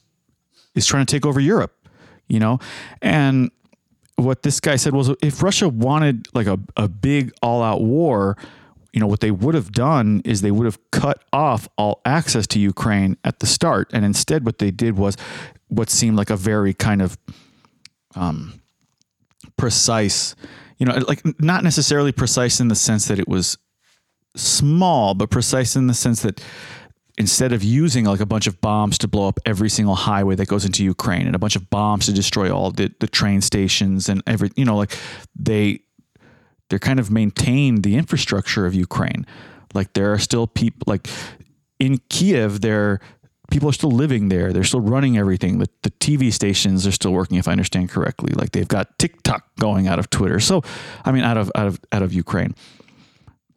is 0.74 0.86
trying 0.86 1.06
to 1.06 1.10
take 1.10 1.24
over 1.24 1.38
Europe. 1.38 1.76
You 2.28 2.40
know, 2.40 2.58
and 3.02 3.50
what 4.16 4.42
this 4.42 4.60
guy 4.60 4.76
said 4.76 4.94
was 4.94 5.10
if 5.22 5.42
Russia 5.42 5.68
wanted 5.68 6.26
like 6.34 6.46
a, 6.46 6.58
a 6.76 6.88
big 6.88 7.32
all 7.40 7.62
out 7.62 7.80
war, 7.82 8.36
you 8.92 9.00
know, 9.00 9.06
what 9.06 9.20
they 9.20 9.30
would 9.30 9.54
have 9.54 9.70
done 9.70 10.22
is 10.24 10.40
they 10.40 10.50
would 10.50 10.64
have 10.64 10.78
cut 10.90 11.22
off 11.32 11.68
all 11.78 12.00
access 12.04 12.46
to 12.48 12.58
Ukraine 12.58 13.16
at 13.22 13.38
the 13.38 13.46
start. 13.46 13.90
And 13.92 14.04
instead, 14.04 14.44
what 14.44 14.58
they 14.58 14.70
did 14.70 14.98
was 14.98 15.16
what 15.68 15.88
seemed 15.88 16.16
like 16.16 16.30
a 16.30 16.36
very 16.36 16.74
kind 16.74 17.00
of 17.00 17.16
um, 18.16 18.60
precise, 19.56 20.34
you 20.78 20.86
know, 20.86 20.94
like 21.06 21.22
not 21.40 21.62
necessarily 21.62 22.10
precise 22.10 22.60
in 22.60 22.68
the 22.68 22.74
sense 22.74 23.06
that 23.06 23.18
it 23.18 23.28
was 23.28 23.56
small, 24.34 25.14
but 25.14 25.30
precise 25.30 25.76
in 25.76 25.86
the 25.86 25.94
sense 25.94 26.22
that 26.22 26.40
instead 27.18 27.52
of 27.52 27.62
using 27.64 28.04
like 28.04 28.20
a 28.20 28.26
bunch 28.26 28.46
of 28.46 28.60
bombs 28.60 28.96
to 28.98 29.08
blow 29.08 29.28
up 29.28 29.40
every 29.44 29.68
single 29.68 29.96
highway 29.96 30.36
that 30.36 30.46
goes 30.46 30.64
into 30.64 30.84
Ukraine 30.84 31.26
and 31.26 31.34
a 31.34 31.38
bunch 31.38 31.56
of 31.56 31.68
bombs 31.68 32.06
to 32.06 32.12
destroy 32.12 32.50
all 32.50 32.70
the, 32.70 32.92
the 33.00 33.08
train 33.08 33.40
stations 33.40 34.08
and 34.08 34.22
every, 34.26 34.50
you 34.56 34.64
know, 34.64 34.76
like 34.76 34.96
they, 35.36 35.80
they're 36.70 36.78
kind 36.78 37.00
of 37.00 37.10
maintained 37.10 37.82
the 37.82 37.96
infrastructure 37.96 38.66
of 38.66 38.74
Ukraine. 38.74 39.26
Like 39.74 39.92
there 39.94 40.12
are 40.12 40.18
still 40.18 40.46
people 40.46 40.84
like 40.86 41.08
in 41.80 41.98
Kiev, 42.08 42.60
there 42.60 43.00
people 43.50 43.68
are 43.68 43.72
still 43.72 43.90
living 43.90 44.28
there. 44.28 44.52
They're 44.52 44.64
still 44.64 44.80
running 44.80 45.16
everything. 45.18 45.58
The, 45.58 45.68
the 45.82 45.90
TV 45.90 46.32
stations 46.32 46.86
are 46.86 46.92
still 46.92 47.12
working, 47.12 47.38
if 47.38 47.48
I 47.48 47.52
understand 47.52 47.90
correctly. 47.90 48.32
Like 48.34 48.52
they've 48.52 48.68
got 48.68 48.98
TikTok 48.98 49.44
going 49.58 49.88
out 49.88 49.98
of 49.98 50.10
Twitter. 50.10 50.38
So, 50.38 50.62
I 51.04 51.12
mean, 51.12 51.24
out 51.24 51.36
of 51.36 51.50
out 51.54 51.66
of 51.66 51.80
out 51.90 52.02
of 52.02 52.12
Ukraine. 52.12 52.54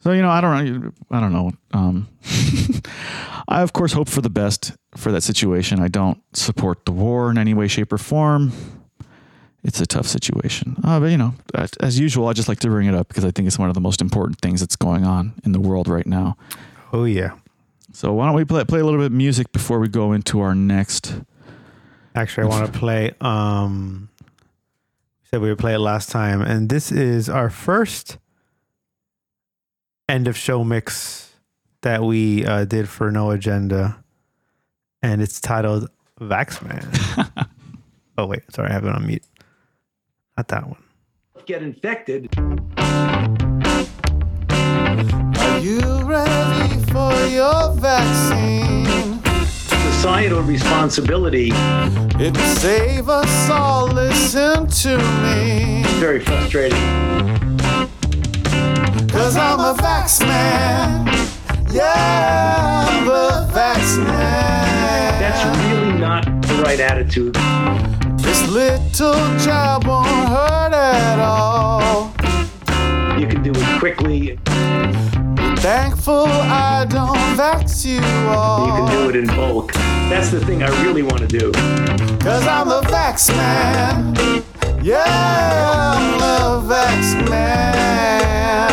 So 0.02 0.12
you 0.12 0.22
know, 0.22 0.30
I 0.30 0.41
don't 0.41 0.84
know. 0.84 0.91
I 1.12 1.20
don't 1.20 1.32
know. 1.32 1.52
Um, 1.74 2.08
I 3.47 3.62
of 3.62 3.74
course 3.74 3.93
hope 3.93 4.10
for 4.10 4.22
the 4.22 4.30
best 4.30 4.74
for 4.97 5.12
that 5.12 5.22
situation. 5.22 5.80
I 5.80 5.88
don't 5.88 6.20
support 6.36 6.86
the 6.86 6.91
war 6.91 7.30
in 7.30 7.38
any 7.38 7.54
way, 7.54 7.68
shape, 7.68 7.93
or 7.93 7.97
form. 7.97 8.52
It's 9.64 9.80
a 9.80 9.86
tough 9.86 10.08
situation. 10.08 10.76
Uh, 10.84 10.99
but 10.99 11.12
you 11.12 11.18
know, 11.18 11.36
as 11.82 11.99
usual, 11.99 12.28
I 12.28 12.34
just 12.34 12.49
like 12.49 12.60
to 12.62 12.68
bring 12.68 12.88
it 12.88 12.95
up 12.95 13.10
because 13.10 13.24
I 13.24 13.32
think 13.32 13.47
it's 13.47 13.60
one 13.60 13.70
of 13.70 13.76
the 13.76 13.82
most 13.82 14.02
important 14.02 14.41
things 14.41 14.60
that's 14.60 14.76
going 14.76 15.06
on 15.06 15.34
in 15.43 15.52
the 15.52 15.60
world 15.60 15.88
right 15.88 16.08
now. 16.08 16.36
Oh 16.91 17.06
yeah. 17.06 17.38
So 17.93 18.14
why 18.14 18.26
don't 18.26 18.36
we 18.36 18.45
play 18.45 18.64
play 18.64 18.80
a 18.80 18.84
little 18.84 18.99
bit 18.99 19.08
of 19.08 19.12
music 19.12 19.52
before 19.52 19.80
we 19.80 19.88
go 19.88 20.14
into 20.14 20.39
our 20.39 20.56
next? 20.56 21.14
Actually, 22.16 22.45
I 22.45 22.47
want 22.47 22.74
to 22.74 22.80
play. 22.80 23.12
Um, 23.22 24.10
said 25.30 25.41
we 25.41 25.49
would 25.49 25.60
play 25.60 25.76
it 25.76 25.80
last 25.80 26.10
time, 26.10 26.41
and 26.41 26.70
this 26.70 26.91
is 26.91 27.30
our 27.30 27.49
first 27.52 28.18
end 30.12 30.28
of 30.28 30.38
show 30.38 30.64
mix 30.64 31.34
that 31.82 32.03
we 32.03 32.45
uh, 32.45 32.66
did 32.66 32.89
for 32.89 33.09
No 33.12 33.32
Agenda, 33.32 34.03
and 35.01 35.22
it's 35.22 35.39
titled 35.39 35.89
"Vaxman." 36.20 36.86
oh 38.18 38.26
wait, 38.28 38.43
sorry, 38.53 38.70
I 38.70 38.74
have 38.74 38.86
it 38.86 38.93
on 38.93 39.07
mute. 39.07 39.24
Not 40.38 40.49
that 40.49 40.68
one. 40.68 40.84
Get 41.45 41.64
infected. 41.64 42.30
Are 45.39 45.59
you 45.59 45.80
ready 46.03 46.78
for 46.91 47.14
your 47.28 47.72
vaccine? 47.74 49.22
Societal 49.93 50.41
responsibility. 50.41 51.51
It 51.53 52.36
will 52.36 52.55
save 52.55 53.07
us 53.07 53.49
all. 53.49 53.88
Listen 53.88 54.68
to 54.68 54.97
me. 54.97 55.84
Very 55.99 56.20
frustrating. 56.20 57.61
Cause 59.12 59.36
I'm 59.36 59.59
a 59.59 59.74
vax 59.74 60.26
man. 60.26 61.05
Yeah, 61.70 62.86
I'm 62.88 63.07
a 63.09 63.49
vax 63.51 63.97
man. 63.97 65.20
That's 65.20 65.59
really 65.68 65.99
not 65.99 66.24
the 66.43 66.62
right 66.64 66.80
attitude. 66.80 67.36
This 68.20 68.47
little 68.47 69.14
jab 69.39 69.86
won't 69.86 70.07
hurt 70.07 70.74
at 70.74 71.20
all. 71.20 72.14
You 73.20 73.28
can 73.28 73.43
do 73.43 73.51
it 73.53 73.80
quickly. 73.80 74.39
Thankful 75.57 76.26
I 76.26 76.86
don't 76.89 77.18
vax 77.38 77.86
you 77.86 78.01
all. 78.30 78.66
You 78.66 78.74
can 78.74 78.91
do 78.91 79.09
it 79.09 79.16
in 79.18 79.28
bulk. 79.36 79.74
That's 80.09 80.30
the 80.30 80.39
thing 80.45 80.64
I 80.64 80.70
really 80.84 81.03
want 81.03 81.20
to 81.20 81.28
do. 81.28 81.51
Cause 82.22 82.47
I'm 82.47 82.70
a 82.70 82.82
vax 82.82 83.30
man. 83.36 84.16
Yeah, 84.84 85.94
I'm 85.94 86.16
a 86.16 86.68
vax 86.68 87.14
man. 87.30 88.72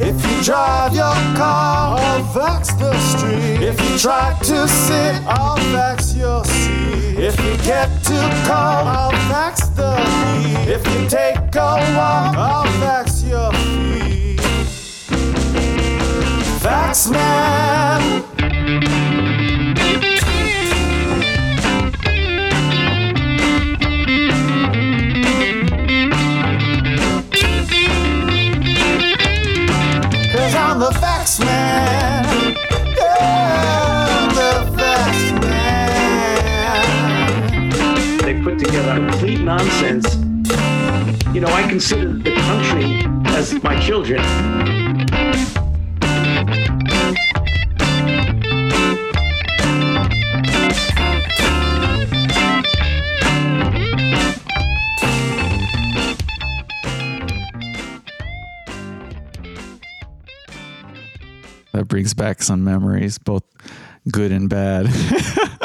If 0.00 0.14
you 0.24 0.44
drive 0.44 0.94
your 0.94 1.16
car, 1.36 1.98
I'll 1.98 2.22
vax 2.32 2.78
the 2.78 2.96
street. 3.00 3.66
If 3.66 3.80
you 3.80 3.98
try 3.98 4.38
to 4.38 4.68
sit, 4.68 5.20
I'll 5.26 5.58
vax 5.74 6.16
your 6.16 6.44
seat. 6.44 7.18
If 7.18 7.36
you 7.40 7.56
get 7.64 7.88
too 8.04 8.14
cold, 8.46 8.86
I'll 8.86 9.10
vax 9.26 9.74
the 9.74 9.96
heat. 10.38 10.68
If 10.70 10.86
you 10.86 11.08
take 11.08 11.36
a 11.56 11.76
walk, 11.96 12.36
I'll 12.36 12.66
vax 12.78 13.28
your 13.28 13.50
feet. 13.52 14.38
Vax 16.62 17.10
man. 17.10 18.26
talking 38.76 39.08
complete 39.10 39.40
nonsense. 39.40 40.16
You 41.34 41.40
know, 41.40 41.48
I 41.48 41.66
consider 41.68 42.12
the 42.12 42.34
country 42.34 43.04
as 43.32 43.62
my 43.62 43.78
children. 43.80 44.22
that 61.72 61.88
brings 61.88 62.14
back 62.14 62.42
some 62.42 62.64
memories, 62.64 63.18
both 63.18 63.42
good 64.10 64.32
and 64.32 64.48
bad. 64.48 64.86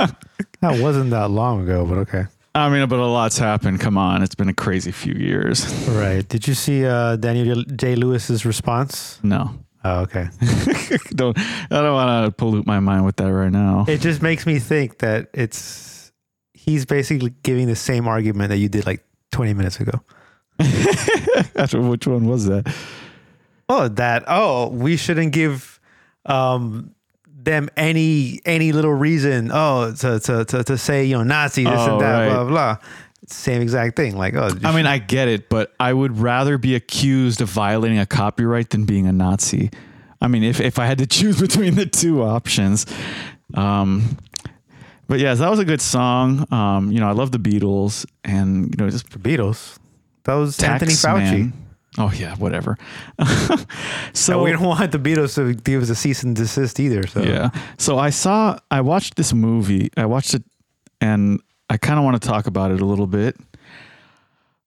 that 0.59 0.81
wasn't 0.81 1.09
that 1.11 1.29
long 1.29 1.63
ago, 1.63 1.85
but 1.85 1.99
okay. 1.99 2.25
I 2.53 2.69
mean, 2.69 2.87
but 2.89 2.99
a 2.99 3.05
lot's 3.05 3.37
happened. 3.37 3.79
Come 3.79 3.97
on, 3.97 4.21
it's 4.23 4.35
been 4.35 4.49
a 4.49 4.53
crazy 4.53 4.91
few 4.91 5.13
years. 5.13 5.65
Right. 5.87 6.27
Did 6.27 6.47
you 6.47 6.53
see 6.53 6.85
uh, 6.85 7.15
Daniel 7.15 7.63
J. 7.63 7.95
Lewis's 7.95 8.45
response? 8.45 9.19
No, 9.23 9.51
Oh, 9.83 10.01
okay. 10.01 10.27
don't. 11.15 11.37
I 11.37 11.81
don't 11.81 11.93
want 11.93 12.25
to 12.25 12.31
pollute 12.31 12.67
my 12.67 12.79
mind 12.79 13.03
with 13.05 13.15
that 13.15 13.31
right 13.33 13.51
now. 13.51 13.85
it 13.87 13.99
just 13.99 14.21
makes 14.21 14.45
me 14.45 14.59
think 14.59 14.99
that 14.99 15.29
it's 15.33 16.11
he's 16.53 16.85
basically 16.85 17.33
giving 17.41 17.67
the 17.67 17.75
same 17.75 18.07
argument 18.07 18.49
that 18.49 18.57
you 18.57 18.69
did 18.69 18.85
like 18.85 19.03
20 19.31 19.53
minutes 19.55 19.79
ago. 19.79 20.01
Which 21.89 22.05
one 22.05 22.27
was 22.27 22.45
that? 22.45 22.71
Oh, 23.67 23.87
that 23.87 24.23
oh, 24.27 24.67
we 24.69 24.97
shouldn't 24.97 25.31
give 25.31 25.79
um 26.27 26.93
them 27.43 27.69
any 27.75 28.41
any 28.45 28.71
little 28.71 28.93
reason 28.93 29.49
oh 29.51 29.93
to 29.93 30.19
to 30.19 30.45
to, 30.45 30.63
to 30.63 30.77
say 30.77 31.05
you 31.05 31.17
know 31.17 31.23
Nazi 31.23 31.63
this 31.63 31.73
Oh, 31.75 31.93
and 31.93 32.01
that 32.01 32.27
right. 32.27 32.33
blah 32.33 32.43
blah. 32.45 32.77
Same 33.27 33.61
exact 33.61 33.95
thing. 33.95 34.17
Like 34.17 34.33
oh, 34.33 34.49
I 34.63 34.75
mean, 34.75 34.85
I 34.87 34.97
get 34.97 35.27
it, 35.27 35.47
but 35.47 35.73
I 35.79 35.93
would 35.93 36.17
rather 36.19 36.57
be 36.57 36.75
accused 36.75 37.39
of 37.41 37.49
violating 37.49 37.99
a 37.99 38.05
copyright 38.05 38.71
than 38.71 38.85
being 38.85 39.07
a 39.07 39.11
Nazi. 39.13 39.69
I 40.19 40.27
mean, 40.27 40.43
if, 40.43 40.59
if 40.59 40.79
I 40.79 40.85
had 40.85 40.97
to 40.97 41.07
choose 41.07 41.39
between 41.47 41.75
the 41.75 41.85
two 41.85 42.23
options. 42.23 42.85
Um, 43.53 44.17
but 45.07 45.19
yes, 45.19 45.39
that 45.39 45.49
was 45.49 45.59
a 45.59 45.65
good 45.65 45.81
song. 45.81 46.51
Um, 46.53 46.91
you 46.91 46.99
know, 46.99 47.07
I 47.07 47.11
love 47.11 47.31
the 47.31 47.37
Beatles 47.39 48.05
and, 48.23 48.65
you 48.73 48.83
know, 48.83 48.89
just 48.89 49.09
the 49.09 49.19
Beatles. 49.19 49.77
That 50.23 50.35
was 50.35 50.61
Anthony 50.61 50.91
Tax 50.91 51.05
Fauci. 51.05 51.31
Man. 51.31 51.53
Oh 51.97 52.11
yeah, 52.15 52.35
whatever. 52.35 52.77
so 54.13 54.33
And 54.33 54.43
we 54.43 54.51
don't 54.51 54.63
want 54.63 54.91
the 54.91 54.99
Beatles 54.99 55.35
to 55.35 55.53
give 55.53 55.81
us 55.81 55.89
a 55.89 55.95
cease 55.95 56.23
and 56.23 56.35
desist 56.35 56.79
either. 56.79 57.05
So 57.05 57.21
Yeah. 57.21 57.49
So 57.77 57.99
I 57.99 58.11
saw, 58.11 58.57
I 58.69 58.81
watched 58.81 59.15
this 59.15 59.33
movie. 59.33 59.89
I 59.97 60.05
watched 60.05 60.33
it 60.33 60.43
and 61.01 61.41
I 61.69 61.77
kind 61.77 61.99
of 61.99 62.05
want 62.05 62.21
to 62.21 62.27
talk 62.27 62.47
about 62.47 62.71
it 62.71 62.81
a 62.81 62.85
little 62.85 63.07
bit. 63.07 63.37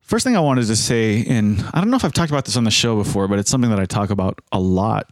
First 0.01 0.25
thing 0.25 0.37
I 0.37 0.41
wanted 0.41 0.67
to 0.67 0.77
say, 0.77 1.25
and 1.25 1.65
I 1.73 1.81
don't 1.81 1.91
know 1.91 1.97
if 1.97 2.05
I've 2.05 2.13
talked 2.13 2.31
about 2.31 2.45
this 2.45 2.59
on 2.59 2.65
the 2.65 2.71
show 2.71 2.97
before, 2.97 3.27
but 3.27 3.39
it's 3.39 3.51
something 3.51 3.71
that 3.71 3.81
I 3.81 3.87
talk 3.87 4.11
about 4.11 4.39
a 4.53 4.61
lot. 4.61 5.11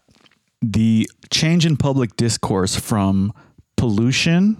The 0.60 1.10
change 1.30 1.64
in 1.64 1.78
public 1.78 2.14
discourse 2.16 2.76
from 2.76 3.32
pollution 3.76 4.58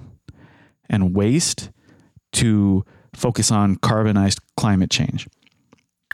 and 0.89 1.15
waste 1.15 1.71
to 2.33 2.85
focus 3.15 3.51
on 3.51 3.77
carbonized 3.77 4.41
climate 4.57 4.91
change. 4.91 5.29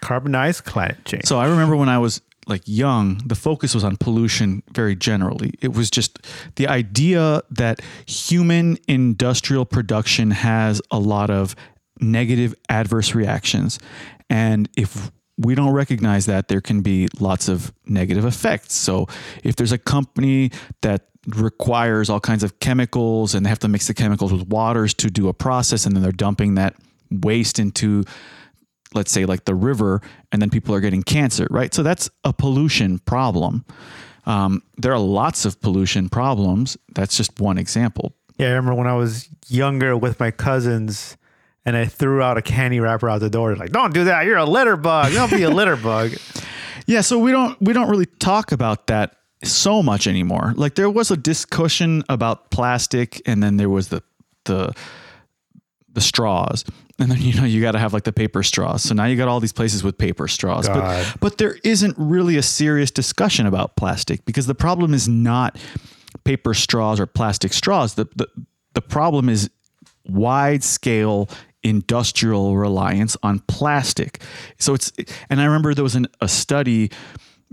Carbonized 0.00 0.64
climate 0.64 1.04
change. 1.04 1.26
So 1.26 1.38
I 1.38 1.46
remember 1.46 1.76
when 1.76 1.88
I 1.88 1.98
was 1.98 2.20
like 2.46 2.62
young, 2.64 3.20
the 3.26 3.34
focus 3.34 3.74
was 3.74 3.84
on 3.84 3.96
pollution 3.96 4.62
very 4.72 4.96
generally. 4.96 5.52
It 5.60 5.74
was 5.74 5.90
just 5.90 6.26
the 6.56 6.66
idea 6.66 7.42
that 7.50 7.80
human 8.06 8.78
industrial 8.88 9.66
production 9.66 10.30
has 10.30 10.80
a 10.90 10.98
lot 10.98 11.30
of 11.30 11.54
negative 12.00 12.54
adverse 12.68 13.14
reactions. 13.14 13.78
And 14.30 14.68
if 14.76 15.10
we 15.36 15.54
don't 15.54 15.72
recognize 15.72 16.26
that, 16.26 16.48
there 16.48 16.60
can 16.60 16.80
be 16.80 17.08
lots 17.20 17.48
of 17.48 17.72
negative 17.86 18.24
effects. 18.24 18.74
So 18.74 19.06
if 19.44 19.56
there's 19.56 19.72
a 19.72 19.78
company 19.78 20.50
that 20.82 21.06
requires 21.26 22.08
all 22.08 22.20
kinds 22.20 22.42
of 22.42 22.58
chemicals 22.60 23.34
and 23.34 23.44
they 23.44 23.50
have 23.50 23.58
to 23.60 23.68
mix 23.68 23.86
the 23.86 23.94
chemicals 23.94 24.32
with 24.32 24.48
waters 24.48 24.94
to 24.94 25.10
do 25.10 25.28
a 25.28 25.34
process 25.34 25.84
and 25.84 25.94
then 25.94 26.02
they're 26.02 26.12
dumping 26.12 26.54
that 26.54 26.74
waste 27.10 27.58
into 27.58 28.04
let's 28.94 29.12
say 29.12 29.24
like 29.26 29.44
the 29.44 29.54
river 29.54 30.00
and 30.32 30.40
then 30.42 30.50
people 30.50 30.74
are 30.74 30.80
getting 30.80 31.02
cancer 31.02 31.46
right 31.50 31.74
so 31.74 31.82
that's 31.82 32.08
a 32.24 32.32
pollution 32.32 32.98
problem 33.00 33.64
um, 34.26 34.62
there 34.76 34.92
are 34.92 34.98
lots 34.98 35.44
of 35.44 35.60
pollution 35.60 36.08
problems 36.08 36.76
that's 36.94 37.16
just 37.16 37.40
one 37.40 37.56
example 37.58 38.14
Yeah, 38.38 38.48
I 38.48 38.50
remember 38.52 38.74
when 38.74 38.86
I 38.86 38.94
was 38.94 39.28
younger 39.48 39.96
with 39.96 40.20
my 40.20 40.30
cousins 40.30 41.16
and 41.64 41.76
I 41.76 41.86
threw 41.86 42.22
out 42.22 42.36
a 42.38 42.42
candy 42.42 42.78
wrapper 42.80 43.08
out 43.10 43.20
the 43.20 43.28
door. 43.30 43.54
Like, 43.56 43.72
don't 43.72 43.92
do 43.92 44.04
that. 44.04 44.24
You're 44.26 44.36
a 44.38 44.44
litter 44.44 44.76
bug. 44.76 45.12
Don't 45.12 45.30
be 45.30 45.42
a 45.42 45.50
litter 45.50 45.76
bug. 45.90 46.12
yeah 46.86 47.00
so 47.02 47.18
we 47.18 47.30
don't 47.30 47.60
we 47.60 47.72
don't 47.72 47.88
really 47.90 48.06
talk 48.18 48.52
about 48.52 48.86
that 48.86 49.16
so 49.44 49.82
much 49.82 50.06
anymore 50.06 50.52
like 50.56 50.74
there 50.74 50.90
was 50.90 51.10
a 51.10 51.16
discussion 51.16 52.02
about 52.08 52.50
plastic 52.50 53.22
and 53.26 53.42
then 53.42 53.56
there 53.56 53.68
was 53.70 53.88
the 53.88 54.02
the 54.44 54.72
the 55.92 56.00
straws 56.00 56.64
and 57.00 57.10
then 57.10 57.20
you 57.20 57.34
know 57.34 57.44
you 57.44 57.60
got 57.60 57.72
to 57.72 57.78
have 57.78 57.92
like 57.92 58.04
the 58.04 58.12
paper 58.12 58.42
straws. 58.42 58.82
So 58.82 58.94
now 58.94 59.04
you 59.04 59.16
got 59.16 59.28
all 59.28 59.40
these 59.40 59.52
places 59.52 59.82
with 59.84 59.98
paper 59.98 60.28
straws. 60.28 60.66
God. 60.68 61.06
but 61.12 61.20
but 61.20 61.38
there 61.38 61.56
isn't 61.64 61.94
really 61.98 62.36
a 62.36 62.42
serious 62.42 62.90
discussion 62.90 63.46
about 63.46 63.76
plastic 63.76 64.24
because 64.24 64.46
the 64.46 64.54
problem 64.54 64.94
is 64.94 65.08
not 65.08 65.56
paper 66.24 66.54
straws 66.54 66.98
or 66.98 67.06
plastic 67.06 67.52
straws. 67.52 67.94
The 67.94 68.08
the, 68.16 68.26
the 68.74 68.82
problem 68.82 69.28
is 69.28 69.50
wide 70.06 70.64
scale 70.64 71.28
industrial 71.62 72.56
reliance 72.56 73.16
on 73.22 73.40
plastic. 73.40 74.22
So 74.58 74.74
it's 74.74 74.92
and 75.28 75.40
i 75.40 75.44
remember 75.44 75.74
there 75.74 75.84
was 75.84 75.96
an, 75.96 76.06
a 76.20 76.28
study 76.28 76.90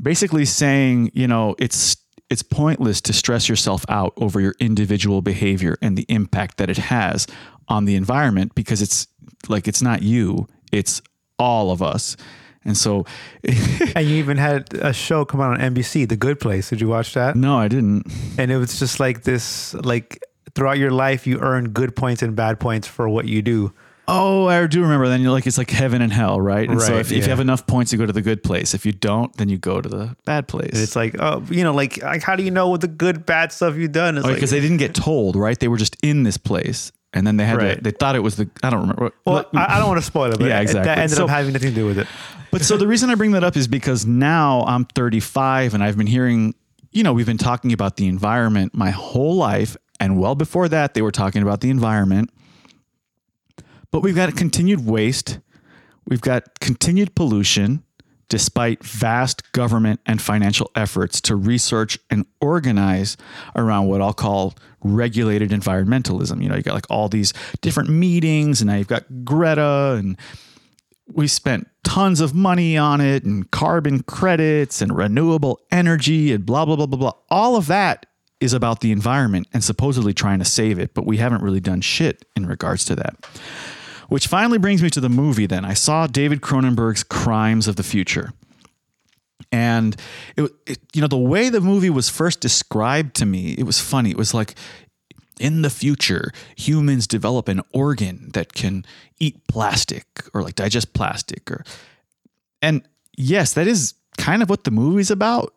basically 0.01 0.45
saying 0.45 1.11
you 1.13 1.27
know 1.27 1.55
it's 1.59 1.97
it's 2.29 2.41
pointless 2.41 3.01
to 3.01 3.13
stress 3.13 3.47
yourself 3.47 3.85
out 3.87 4.13
over 4.17 4.41
your 4.41 4.55
individual 4.59 5.21
behavior 5.21 5.77
and 5.81 5.97
the 5.97 6.05
impact 6.09 6.57
that 6.57 6.69
it 6.69 6.77
has 6.77 7.27
on 7.67 7.85
the 7.85 7.95
environment 7.95 8.53
because 8.55 8.81
it's 8.81 9.07
like 9.49 9.67
it's 9.67 9.81
not 9.81 10.01
you 10.01 10.47
it's 10.71 11.01
all 11.39 11.71
of 11.71 11.81
us 11.81 12.15
and 12.63 12.75
so 12.75 13.05
and 13.95 14.07
you 14.07 14.15
even 14.15 14.37
had 14.37 14.73
a 14.73 14.91
show 14.91 15.23
come 15.23 15.39
out 15.39 15.51
on 15.51 15.73
NBC, 15.75 16.09
The 16.09 16.15
Good 16.17 16.39
Place. 16.39 16.69
Did 16.71 16.81
you 16.81 16.87
watch 16.87 17.13
that? 17.13 17.35
no 17.35 17.57
i 17.59 17.67
didn't 17.67 18.11
And 18.39 18.51
it 18.51 18.57
was 18.57 18.79
just 18.79 18.99
like 18.99 19.21
this, 19.21 19.73
like 19.75 20.19
throughout 20.55 20.79
your 20.79 20.89
life, 20.91 21.27
you 21.27 21.39
earn 21.41 21.69
good 21.69 21.95
points 21.95 22.23
and 22.23 22.35
bad 22.35 22.59
points 22.59 22.87
for 22.87 23.07
what 23.07 23.25
you 23.25 23.41
do. 23.43 23.71
Oh, 24.07 24.47
I 24.47 24.65
do 24.67 24.81
remember. 24.81 25.07
Then 25.07 25.21
you're 25.21 25.31
like, 25.31 25.45
it's 25.47 25.57
like 25.57 25.69
heaven 25.71 26.01
and 26.01 26.13
hell, 26.13 26.39
right? 26.39 26.69
And 26.69 26.79
so 26.81 26.93
Right, 26.93 27.01
if, 27.01 27.11
if 27.11 27.25
you 27.25 27.29
have 27.29 27.39
enough 27.39 27.65
points, 27.67 27.91
you 27.91 27.97
go 27.99 28.05
to 28.05 28.13
the 28.13 28.21
good 28.21 28.41
place. 28.43 28.73
If 28.75 28.85
you 28.85 28.91
don't, 28.91 29.35
then 29.37 29.49
you 29.49 29.57
go 29.57 29.81
to 29.81 29.89
the 29.89 30.15
bad 30.25 30.47
place. 30.47 30.71
And 30.73 30.81
it's 30.81 30.95
like, 30.95 31.15
oh, 31.19 31.43
you 31.49 31.63
know, 31.63 31.73
like, 31.73 32.01
like 32.03 32.21
how 32.23 32.35
do 32.35 32.43
you 32.43 32.51
know 32.51 32.69
what 32.69 32.81
the 32.81 32.87
good, 32.87 33.25
bad 33.25 33.51
stuff 33.51 33.75
you've 33.75 33.91
done? 33.91 34.17
It's 34.17 34.25
Oh, 34.25 34.29
like, 34.29 34.37
because 34.37 34.51
they 34.51 34.59
didn't 34.61 34.77
get 34.77 34.93
told, 34.95 35.35
right? 35.35 35.59
They 35.59 35.67
were 35.67 35.77
just 35.77 35.97
in 36.03 36.21
this 36.23 36.37
place, 36.37 36.91
and 37.15 37.25
then 37.25 37.37
they 37.37 37.45
had 37.45 37.57
Right. 37.57 37.75
to. 37.77 37.81
They 37.81 37.91
thought 37.91 38.15
it 38.15 38.19
was 38.19 38.35
the. 38.35 38.47
I 38.61 38.69
don't 38.69 38.81
remember. 38.81 39.11
well, 39.25 39.45
I, 39.55 39.75
I 39.75 39.79
don't 39.79 39.87
want 39.87 39.99
to 39.99 40.05
spoil 40.05 40.31
it, 40.31 40.37
but 40.37 40.47
Yeah, 40.47 40.59
exactly. 40.59 40.85
that 40.85 40.97
ended 40.99 41.17
So- 41.17 41.23
up 41.23 41.29
having 41.31 41.53
nothing 41.53 41.69
to 41.69 41.75
do 41.75 41.85
with 41.87 41.97
it. 41.97 42.07
But 42.51 42.61
so 42.61 42.77
the 42.77 42.87
reason 42.87 43.09
I 43.09 43.15
bring 43.15 43.31
that 43.31 43.43
up 43.43 43.57
is 43.57 43.67
because 43.67 44.05
now 44.05 44.61
I'm 44.67 44.85
35 44.85 45.73
and 45.73 45.83
I've 45.83 45.97
been 45.97 46.07
hearing, 46.07 46.53
you 46.91 47.03
know, 47.03 47.11
we've 47.11 47.25
been 47.25 47.37
talking 47.37 47.73
about 47.73 47.97
the 47.97 48.07
environment 48.07 48.73
my 48.75 48.91
whole 48.91 49.35
life. 49.35 49.75
And 49.99 50.19
well 50.19 50.35
before 50.35 50.69
that, 50.69 50.93
they 50.93 51.01
were 51.01 51.11
talking 51.11 51.41
about 51.41 51.59
the 51.61 51.69
environment. 51.69 52.29
But 53.91 54.01
we've 54.01 54.15
got 54.15 54.35
continued 54.35 54.85
waste, 54.85 55.39
we've 56.07 56.21
got 56.21 56.59
continued 56.59 57.15
pollution, 57.15 57.83
despite 58.29 58.83
vast 58.83 59.51
government 59.51 59.99
and 60.05 60.21
financial 60.21 60.71
efforts 60.75 61.21
to 61.21 61.35
research 61.35 61.97
and 62.09 62.25
organize 62.41 63.17
around 63.55 63.87
what 63.87 64.01
I'll 64.01 64.13
call 64.13 64.55
regulated 64.81 65.51
environmentalism. 65.51 66.41
You 66.41 66.49
know, 66.49 66.55
you 66.55 66.61
got 66.61 66.73
like 66.73 66.89
all 66.89 67.09
these 67.09 67.33
different 67.61 67.89
meetings, 67.89 68.61
and 68.61 68.69
now 68.69 68.77
you've 68.77 68.87
got 68.87 69.03
Greta 69.23 69.95
and 69.97 70.17
we 71.07 71.27
spent 71.27 71.67
tons 71.83 72.19
of 72.19 72.33
money 72.33 72.77
on 72.77 72.99
it 72.99 73.23
and 73.23 73.49
carbon 73.51 74.01
credits 74.03 74.81
and 74.81 74.95
renewable 74.95 75.59
energy 75.71 76.33
and 76.33 76.45
blah 76.45 76.65
blah 76.65 76.75
blah 76.75 76.87
blah 76.87 76.97
blah 76.97 77.11
all 77.29 77.55
of 77.55 77.67
that 77.67 78.07
is 78.39 78.53
about 78.53 78.81
the 78.81 78.91
environment 78.91 79.47
and 79.53 79.63
supposedly 79.63 80.13
trying 80.13 80.39
to 80.39 80.45
save 80.45 80.79
it 80.79 80.93
but 80.93 81.05
we 81.05 81.17
haven't 81.17 81.43
really 81.43 81.59
done 81.59 81.79
shit 81.79 82.25
in 82.35 82.45
regards 82.47 82.85
to 82.85 82.95
that 82.95 83.15
which 84.09 84.27
finally 84.27 84.57
brings 84.57 84.81
me 84.81 84.89
to 84.89 84.99
the 84.99 85.09
movie 85.09 85.45
then 85.45 85.65
i 85.65 85.73
saw 85.73 86.07
david 86.07 86.41
cronenberg's 86.41 87.03
crimes 87.03 87.67
of 87.67 87.75
the 87.75 87.83
future 87.83 88.31
and 89.51 89.95
it, 90.37 90.51
it 90.65 90.79
you 90.93 91.01
know 91.01 91.07
the 91.07 91.17
way 91.17 91.49
the 91.49 91.61
movie 91.61 91.89
was 91.89 92.09
first 92.09 92.39
described 92.39 93.15
to 93.15 93.25
me 93.25 93.53
it 93.57 93.63
was 93.63 93.79
funny 93.79 94.11
it 94.11 94.17
was 94.17 94.33
like 94.33 94.55
in 95.39 95.61
the 95.61 95.69
future, 95.69 96.31
humans 96.55 97.07
develop 97.07 97.47
an 97.47 97.61
organ 97.73 98.29
that 98.33 98.53
can 98.53 98.85
eat 99.19 99.47
plastic 99.47 100.05
or 100.33 100.41
like 100.41 100.55
digest 100.55 100.93
plastic 100.93 101.49
or 101.51 101.63
and 102.61 102.87
yes, 103.17 103.53
that 103.53 103.67
is 103.67 103.93
kind 104.17 104.41
of 104.41 104.49
what 104.49 104.63
the 104.63 104.71
movie's 104.71 105.11
about. 105.11 105.53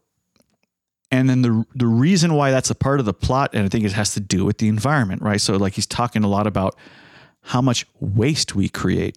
And 1.11 1.31
then 1.31 1.43
the 1.43 1.65
the 1.75 1.87
reason 1.87 2.35
why 2.35 2.51
that's 2.51 2.71
a 2.71 2.75
part 2.75 3.01
of 3.01 3.07
the 3.07 3.15
plot, 3.15 3.51
and 3.55 3.65
I 3.65 3.69
think 3.69 3.85
it 3.85 3.93
has 3.93 4.13
to 4.15 4.21
do 4.21 4.45
with 4.45 4.59
the 4.59 4.69
environment, 4.69 5.23
right? 5.23 5.41
So 5.41 5.57
like 5.57 5.73
he's 5.73 5.87
talking 5.87 6.23
a 6.23 6.29
lot 6.29 6.47
about 6.47 6.77
how 7.49 7.63
much 7.63 7.87
waste 7.99 8.55
we 8.55 8.69
create. 8.69 9.17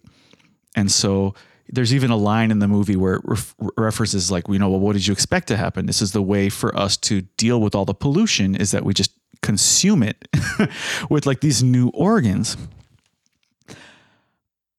And 0.74 0.90
so 0.90 1.34
there's 1.68 1.94
even 1.94 2.10
a 2.10 2.16
line 2.16 2.50
in 2.50 2.60
the 2.60 2.68
movie 2.68 2.96
where 2.96 3.16
it 3.16 3.22
ref- 3.24 3.54
references 3.76 4.30
like, 4.30 4.48
you 4.48 4.58
know, 4.58 4.70
well, 4.70 4.80
what 4.80 4.94
did 4.94 5.06
you 5.06 5.12
expect 5.12 5.48
to 5.48 5.56
happen? 5.58 5.84
This 5.84 6.00
is 6.00 6.12
the 6.12 6.22
way 6.22 6.48
for 6.48 6.74
us 6.74 6.96
to 6.98 7.20
deal 7.36 7.60
with 7.60 7.74
all 7.74 7.84
the 7.84 7.92
pollution 7.92 8.54
is 8.54 8.70
that 8.70 8.86
we 8.86 8.94
just 8.94 9.12
consume 9.42 10.02
it 10.02 10.28
with 11.10 11.26
like 11.26 11.40
these 11.40 11.62
new 11.62 11.88
organs. 11.88 12.56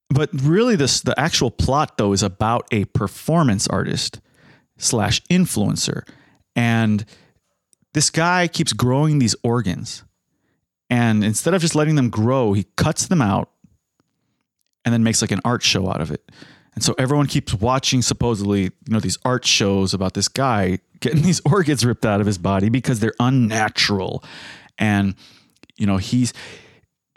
But 0.09 0.31
really, 0.34 0.75
this 0.75 1.01
the 1.01 1.19
actual 1.19 1.51
plot 1.51 1.97
though 1.97 2.11
is 2.11 2.23
about 2.23 2.67
a 2.71 2.85
performance 2.85 3.67
artist 3.67 4.19
slash 4.77 5.21
influencer, 5.23 6.07
and 6.55 7.05
this 7.93 8.09
guy 8.09 8.47
keeps 8.47 8.73
growing 8.73 9.19
these 9.19 9.35
organs. 9.43 10.03
And 10.93 11.23
instead 11.23 11.55
of 11.55 11.61
just 11.61 11.73
letting 11.73 11.95
them 11.95 12.11
grow, 12.11 12.53
he 12.53 12.67
cuts 12.75 13.07
them 13.07 13.19
out 13.19 13.49
and 14.85 14.93
then 14.93 15.01
makes 15.01 15.23
like 15.23 15.31
an 15.31 15.39
art 15.43 15.63
show 15.63 15.89
out 15.89 16.01
of 16.01 16.11
it. 16.11 16.31
And 16.75 16.83
so 16.83 16.93
everyone 16.99 17.25
keeps 17.25 17.51
watching 17.51 18.03
supposedly, 18.03 18.65
you 18.65 18.71
know, 18.89 18.99
these 18.99 19.17
art 19.25 19.43
shows 19.43 19.95
about 19.95 20.13
this 20.13 20.27
guy 20.27 20.77
getting 20.99 21.21
these 21.23 21.41
organs 21.45 21.83
ripped 21.83 22.05
out 22.05 22.21
of 22.21 22.27
his 22.27 22.37
body 22.37 22.69
because 22.69 22.99
they're 22.99 23.15
unnatural. 23.19 24.23
And 24.77 25.15
you 25.77 25.87
know, 25.87 25.97
he's 25.97 26.31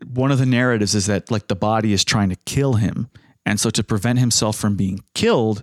one 0.06 0.32
of 0.32 0.38
the 0.38 0.46
narratives 0.46 0.94
is 0.94 1.04
that 1.04 1.30
like 1.30 1.48
the 1.48 1.54
body 1.54 1.92
is 1.92 2.02
trying 2.02 2.30
to 2.30 2.36
kill 2.46 2.74
him. 2.74 3.10
And 3.44 3.60
so 3.60 3.68
to 3.68 3.84
prevent 3.84 4.18
himself 4.18 4.56
from 4.56 4.76
being 4.76 5.00
killed, 5.12 5.62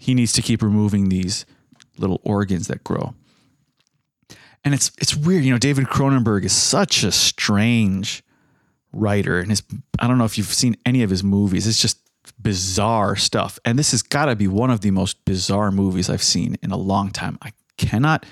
he 0.00 0.14
needs 0.14 0.32
to 0.32 0.42
keep 0.42 0.62
removing 0.62 1.10
these 1.10 1.46
little 1.96 2.20
organs 2.24 2.66
that 2.66 2.82
grow. 2.82 3.14
And 4.66 4.74
it's 4.74 4.90
it's 4.98 5.14
weird, 5.14 5.44
you 5.44 5.52
know, 5.52 5.58
David 5.58 5.86
Cronenberg 5.86 6.44
is 6.44 6.52
such 6.52 7.04
a 7.04 7.12
strange 7.12 8.24
writer 8.92 9.38
and 9.38 9.48
his 9.48 9.62
I 10.00 10.08
don't 10.08 10.18
know 10.18 10.24
if 10.24 10.36
you've 10.36 10.52
seen 10.52 10.76
any 10.84 11.04
of 11.04 11.10
his 11.10 11.22
movies. 11.22 11.68
It's 11.68 11.80
just 11.80 12.00
bizarre 12.42 13.14
stuff. 13.14 13.60
And 13.64 13.78
this 13.78 13.92
has 13.92 14.02
got 14.02 14.24
to 14.24 14.34
be 14.34 14.48
one 14.48 14.72
of 14.72 14.80
the 14.80 14.90
most 14.90 15.24
bizarre 15.24 15.70
movies 15.70 16.10
I've 16.10 16.22
seen 16.22 16.56
in 16.62 16.72
a 16.72 16.76
long 16.76 17.12
time. 17.12 17.38
I 17.42 17.52
cannot 17.76 18.26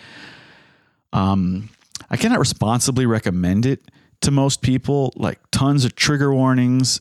um 1.13 1.71
I 2.11 2.17
cannot 2.17 2.41
responsibly 2.41 3.07
recommend 3.07 3.65
it 3.65 3.93
to 4.23 4.33
most 4.33 4.61
people. 4.61 5.13
Like 5.15 5.39
tons 5.53 5.85
of 5.85 5.95
trigger 5.95 6.35
warnings, 6.35 7.01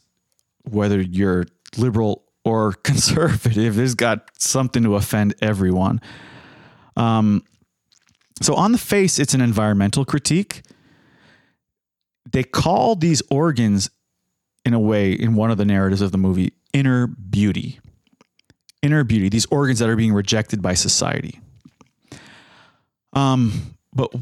whether 0.70 1.02
you're 1.02 1.48
liberal 1.76 2.24
or 2.46 2.74
conservative, 2.84 3.80
it's 3.80 3.96
got 3.96 4.30
something 4.38 4.84
to 4.84 4.96
offend 4.96 5.34
everyone. 5.42 6.02
Um, 6.96 7.44
so 8.42 8.56
on 8.56 8.72
the 8.72 8.78
face, 8.78 9.20
it's 9.20 9.34
an 9.34 9.42
environmental 9.42 10.06
critique. 10.06 10.64
They 12.32 12.44
call 12.44 12.96
these 12.96 13.22
organs, 13.30 13.90
in 14.66 14.74
a 14.74 14.80
way, 14.80 15.14
in 15.14 15.36
one 15.36 15.52
of 15.52 15.58
the 15.58 15.66
narratives 15.66 16.02
of 16.02 16.12
the 16.12 16.18
movie, 16.18 16.54
inner 16.74 17.08
beauty. 17.08 17.80
Inner 18.82 19.04
beauty, 19.04 19.30
these 19.30 19.46
organs 19.48 19.80
that 19.80 19.90
are 19.90 19.96
being 19.96 20.14
rejected 20.14 20.62
by 20.62 20.74
society. 20.74 21.40
Um, 23.14 23.76
but 23.94 24.14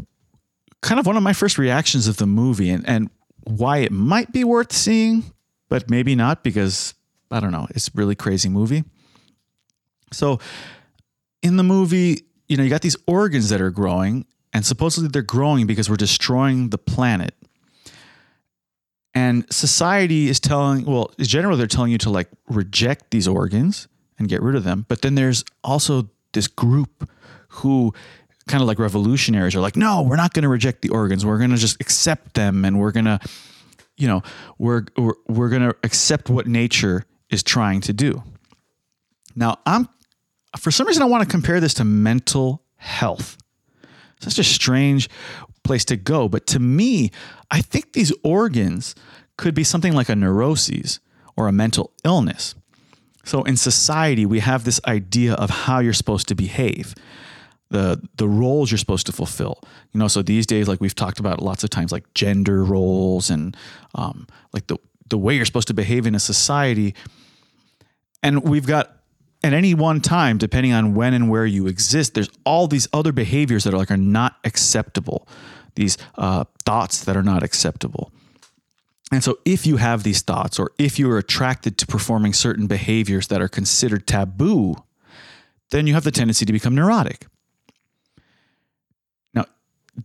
kind 0.82 1.00
of 1.00 1.06
one 1.06 1.18
of 1.18 1.24
my 1.24 1.34
first 1.34 1.58
reactions 1.58 2.08
of 2.08 2.18
the 2.18 2.28
movie 2.28 2.70
and, 2.70 2.88
and 2.88 3.10
why 3.46 3.78
it 3.78 3.92
might 3.92 4.32
be 4.32 4.44
worth 4.44 4.74
seeing, 4.74 5.24
but 5.70 5.90
maybe 5.90 6.16
not 6.16 6.44
because 6.44 6.94
I 7.32 7.40
don't 7.40 7.52
know, 7.52 7.68
it's 7.72 7.88
a 7.88 7.92
really 7.96 8.16
crazy 8.16 8.50
movie. 8.50 8.84
So 10.12 10.40
in 11.42 11.56
the 11.56 11.64
movie, 11.64 12.26
you 12.52 12.58
know, 12.58 12.64
you 12.64 12.70
got 12.70 12.82
these 12.82 12.98
organs 13.08 13.48
that 13.48 13.62
are 13.62 13.72
growing, 13.72 14.26
and 14.52 14.66
supposedly 14.66 15.08
they're 15.08 15.22
growing 15.22 15.68
because 15.68 15.90
we're 15.90 15.96
destroying 15.96 16.70
the 16.70 16.78
planet. 16.78 17.34
And 19.14 19.46
society 19.50 20.28
is 20.28 20.42
telling, 20.42 20.84
well, 20.84 21.14
generally 21.18 21.58
they're 21.58 21.68
telling 21.68 21.94
you 21.94 21.98
to 22.00 22.10
like 22.10 22.28
reject 22.50 23.12
these 23.12 23.26
organs 23.26 23.88
and 24.20 24.28
get 24.28 24.42
rid 24.42 24.56
of 24.56 24.66
them. 24.66 24.86
But 24.90 25.02
then 25.02 25.16
there's 25.16 25.46
also 25.64 26.10
this 26.34 26.48
group 26.48 27.10
who 27.48 27.94
kind 28.50 28.62
of 28.62 28.68
like 28.68 28.80
revolutionaries 28.80 29.56
are 29.56 29.62
like, 29.62 29.78
no, 29.78 30.02
we're 30.02 30.18
not 30.18 30.34
going 30.34 30.44
to 30.44 30.50
reject 30.50 30.82
the 30.82 30.90
organs. 30.90 31.26
We're 31.26 31.38
going 31.38 31.52
to 31.52 31.58
just 31.58 31.80
accept 31.80 32.34
them 32.34 32.66
and 32.66 32.82
we're 32.82 32.92
going 32.92 33.06
to, 33.06 33.22
you 33.96 34.10
know, 34.10 34.24
we're, 34.58 34.84
we're, 34.98 35.14
we're 35.30 35.50
going 35.50 35.62
to 35.62 35.76
accept 35.84 36.30
what 36.30 36.48
nature 36.48 37.06
is 37.30 37.44
trying 37.44 37.80
to 37.82 37.94
do. 37.94 38.22
Now, 39.38 39.60
I'm, 39.66 39.88
for 40.58 40.72
some 40.72 40.88
reason, 40.88 41.04
I 41.04 41.06
want 41.06 41.24
to 41.24 41.30
compare 41.30 41.60
this 41.60 41.74
to 41.76 41.84
mental 41.84 42.64
health. 42.78 43.38
Such 44.20 44.40
a 44.40 44.44
strange 44.44 45.10
place 45.64 45.86
to 45.86 45.96
go. 45.96 46.28
But 46.28 46.48
to 46.48 46.60
me, 46.60 47.12
I 47.50 47.62
think 47.62 47.94
these 47.94 48.14
organs 48.24 48.96
could 49.38 49.56
be 49.56 49.64
something 49.64 49.94
like 49.94 50.10
a 50.10 50.16
neuroses 50.16 51.00
or 51.36 51.48
a 51.48 51.52
mental 51.52 51.92
illness. 52.04 52.56
So 53.24 53.44
in 53.44 53.56
society, 53.56 54.26
we 54.26 54.40
have 54.40 54.64
this 54.64 54.80
idea 54.86 55.34
of 55.34 55.50
how 55.50 55.80
you're 55.80 55.94
supposed 55.94 56.28
to 56.30 56.36
behave 56.36 56.96
the 57.70 58.02
the 58.18 58.28
roles 58.28 58.70
you're 58.70 58.78
supposed 58.78 59.06
to 59.06 59.12
fulfill. 59.12 59.60
You 59.94 60.00
know, 60.00 60.08
so 60.08 60.22
these 60.22 60.46
days, 60.46 60.68
like 60.68 60.82
we've 60.82 60.96
talked 60.96 61.20
about 61.20 61.42
lots 61.42 61.64
of 61.64 61.70
times, 61.70 61.92
like 61.92 62.14
gender 62.14 62.64
roles 62.64 63.30
and 63.30 63.56
um, 63.96 64.28
like 64.54 64.68
the 64.68 64.78
the 65.10 65.18
way 65.18 65.36
you're 65.36 65.46
supposed 65.46 65.68
to 65.70 65.74
behave 65.74 66.06
in 66.06 66.16
a 66.16 66.20
society. 66.20 66.94
And 68.24 68.44
we've 68.44 68.68
got 68.68 69.01
at 69.44 69.54
any 69.54 69.74
one 69.74 70.02
time, 70.02 70.38
depending 70.38 70.74
on 70.74 70.94
when 70.94 71.14
and 71.14 71.30
where 71.30 71.46
you 71.46 71.68
exist, 71.68 72.14
there's 72.14 72.30
all 72.46 72.68
these 72.68 72.88
other 72.94 73.12
behaviors 73.12 73.64
that 73.64 73.74
are 73.74 73.78
like 73.78 73.92
are 73.92 73.98
not 73.98 74.38
acceptable. 74.44 75.28
These 75.76 75.98
uh, 76.16 76.46
thoughts 76.66 77.06
that 77.06 77.16
are 77.18 77.24
not 77.24 77.44
acceptable. 77.44 78.12
And 79.12 79.24
so, 79.24 79.40
if 79.44 79.66
you 79.66 79.78
have 79.78 80.04
these 80.04 80.22
thoughts, 80.22 80.60
or 80.60 80.72
if 80.78 80.98
you 81.00 81.10
are 81.12 81.18
attracted 81.18 81.78
to 81.80 81.88
performing 81.88 82.34
certain 82.34 82.68
behaviors 82.68 83.28
that 83.28 83.42
are 83.42 83.50
considered 83.50 84.08
taboo, 84.08 84.76
then 85.72 85.88
you 85.88 85.94
have 85.94 86.04
the 86.04 86.12
tendency 86.12 86.46
to 86.46 86.54
become 86.54 86.76
neurotic 86.76 87.26
Now, 89.34 89.46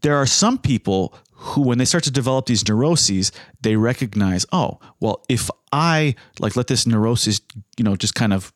there 0.00 0.16
are 0.16 0.26
some 0.26 0.58
people 0.58 1.14
who 1.32 1.60
when 1.60 1.78
they 1.78 1.84
start 1.84 2.04
to 2.04 2.10
develop 2.10 2.46
these 2.46 2.66
neuroses 2.66 3.30
they 3.60 3.76
recognize 3.76 4.46
oh 4.52 4.80
well 5.00 5.22
if 5.28 5.50
i 5.70 6.14
like 6.38 6.56
let 6.56 6.66
this 6.66 6.86
neurosis 6.86 7.42
you 7.76 7.84
know 7.84 7.94
just 7.94 8.14
kind 8.14 8.32
of 8.32 8.54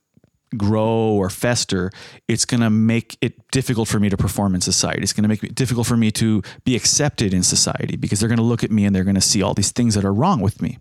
grow 0.57 1.13
or 1.13 1.31
fester 1.31 1.91
it's 2.27 2.45
going 2.45 2.61
to 2.61 2.71
make 2.71 3.17
it 3.21 3.51
difficult 3.51 3.89
for 3.89 4.01
me 4.01 4.09
to 4.09 4.17
perform 4.17 4.55
in 4.55 4.61
society. 4.61 5.03
It's 5.03 5.13
going 5.13 5.23
to 5.23 5.29
make 5.29 5.45
it 5.45 5.55
difficult 5.55 5.87
for 5.87 5.97
me 5.97 6.11
to 6.13 6.43
be 6.65 6.75
accepted 6.75 7.33
in 7.33 7.43
society 7.43 7.97
because 7.97 8.21
they're 8.21 8.29
going 8.29 8.39
to 8.39 8.43
look 8.45 8.65
at 8.65 8.71
me 8.71 8.85
and 8.85 8.95
they're 8.95 9.05
going 9.05 9.15
to 9.15 9.21
see 9.21 9.43
all 9.43 9.55
these 9.55 9.71
things 9.71 9.95
that 9.95 10.05
are 10.05 10.13
wrong 10.13 10.41
with 10.41 10.61
me. 10.61 10.79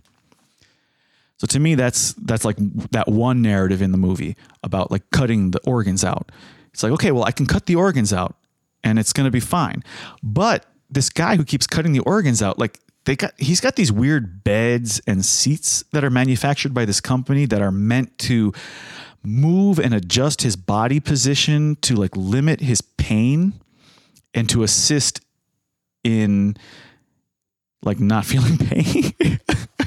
So 1.37 1.47
to 1.47 1.59
me 1.59 1.75
that's 1.75 2.13
that's 2.13 2.43
like 2.43 2.57
that 2.91 3.07
one 3.07 3.41
narrative 3.41 3.81
in 3.81 3.91
the 3.91 3.97
movie 3.97 4.35
about 4.63 4.91
like 4.91 5.09
cutting 5.11 5.51
the 5.51 5.59
organs 5.65 6.03
out. 6.03 6.31
It's 6.73 6.83
like 6.83 6.91
okay 6.93 7.11
well 7.11 7.23
i 7.23 7.31
can 7.31 7.45
cut 7.45 7.65
the 7.65 7.75
organs 7.75 8.13
out 8.13 8.35
and 8.83 8.99
it's 8.99 9.13
going 9.13 9.25
to 9.25 9.31
be 9.31 9.39
fine. 9.39 9.83
But 10.23 10.65
this 10.89 11.09
guy 11.09 11.35
who 11.35 11.45
keeps 11.45 11.67
cutting 11.67 11.91
the 11.93 11.99
organs 11.99 12.41
out, 12.41 12.59
like 12.59 12.79
they 13.05 13.15
got, 13.15 13.33
he's 13.37 13.61
got 13.61 13.75
these 13.75 13.91
weird 13.91 14.43
beds 14.43 15.01
and 15.07 15.23
seats 15.25 15.83
that 15.91 16.03
are 16.03 16.09
manufactured 16.09 16.73
by 16.73 16.85
this 16.85 17.01
company 17.01 17.45
that 17.45 17.61
are 17.61 17.71
meant 17.71 18.17
to 18.19 18.53
move 19.23 19.79
and 19.79 19.93
adjust 19.93 20.41
his 20.41 20.55
body 20.55 20.99
position 20.99 21.75
to 21.81 21.95
like 21.95 22.15
limit 22.15 22.61
his 22.61 22.81
pain 22.81 23.53
and 24.33 24.49
to 24.49 24.63
assist 24.63 25.21
in 26.03 26.55
like 27.83 27.99
not 27.99 28.25
feeling 28.25 28.57
pain. 28.57 29.39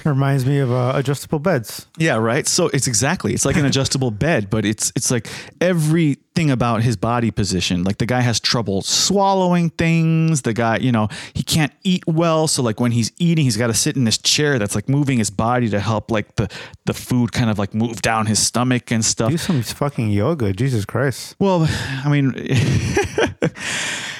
Reminds 0.05 0.45
me 0.47 0.59
of 0.59 0.71
uh, 0.71 0.93
adjustable 0.95 1.39
beds. 1.39 1.87
Yeah, 1.97 2.17
right. 2.17 2.47
So 2.47 2.69
it's 2.69 2.87
exactly 2.87 3.35
it's 3.35 3.45
like 3.45 3.57
an 3.57 3.65
adjustable 3.73 4.11
bed, 4.11 4.51
but 4.51 4.65
it's 4.65 4.93
it's 4.97 5.11
like 5.11 5.29
everything 5.61 6.51
about 6.51 6.83
his 6.83 6.97
body 6.97 7.31
position. 7.31 7.85
Like 7.85 7.99
the 7.99 8.07
guy 8.07 8.21
has 8.21 8.41
trouble 8.41 8.83
swallowing 8.83 9.71
things. 9.71 10.43
The 10.43 10.53
guy, 10.53 10.79
you 10.79 10.93
know, 10.93 11.09
he 11.35 11.43
can't 11.43 11.73
eat 11.85 12.05
well. 12.07 12.49
So 12.49 12.63
like 12.63 12.81
when 12.81 12.93
he's 12.93 13.13
eating, 13.19 13.45
he's 13.45 13.57
got 13.57 13.69
to 13.69 13.75
sit 13.75 13.97
in 13.97 14.05
this 14.05 14.19
chair 14.19 14.59
that's 14.59 14.75
like 14.75 14.89
moving 14.89 15.19
his 15.19 15.31
body 15.31 15.69
to 15.71 15.81
help 15.81 16.11
like 16.11 16.37
the 16.37 16.51
the 16.85 16.95
food 16.95 17.33
kind 17.33 17.51
of 17.51 17.59
like 17.59 17.75
move 17.75 18.03
down 18.03 18.27
his 18.27 18.45
stomach 18.45 18.91
and 18.91 19.05
stuff. 19.05 19.31
Do 19.31 19.39
some 19.39 19.63
fucking 19.63 20.11
yoga, 20.11 20.53
Jesus 20.53 20.85
Christ. 20.85 21.37
Well, 21.39 21.69
I 22.05 22.09
mean. 22.09 22.35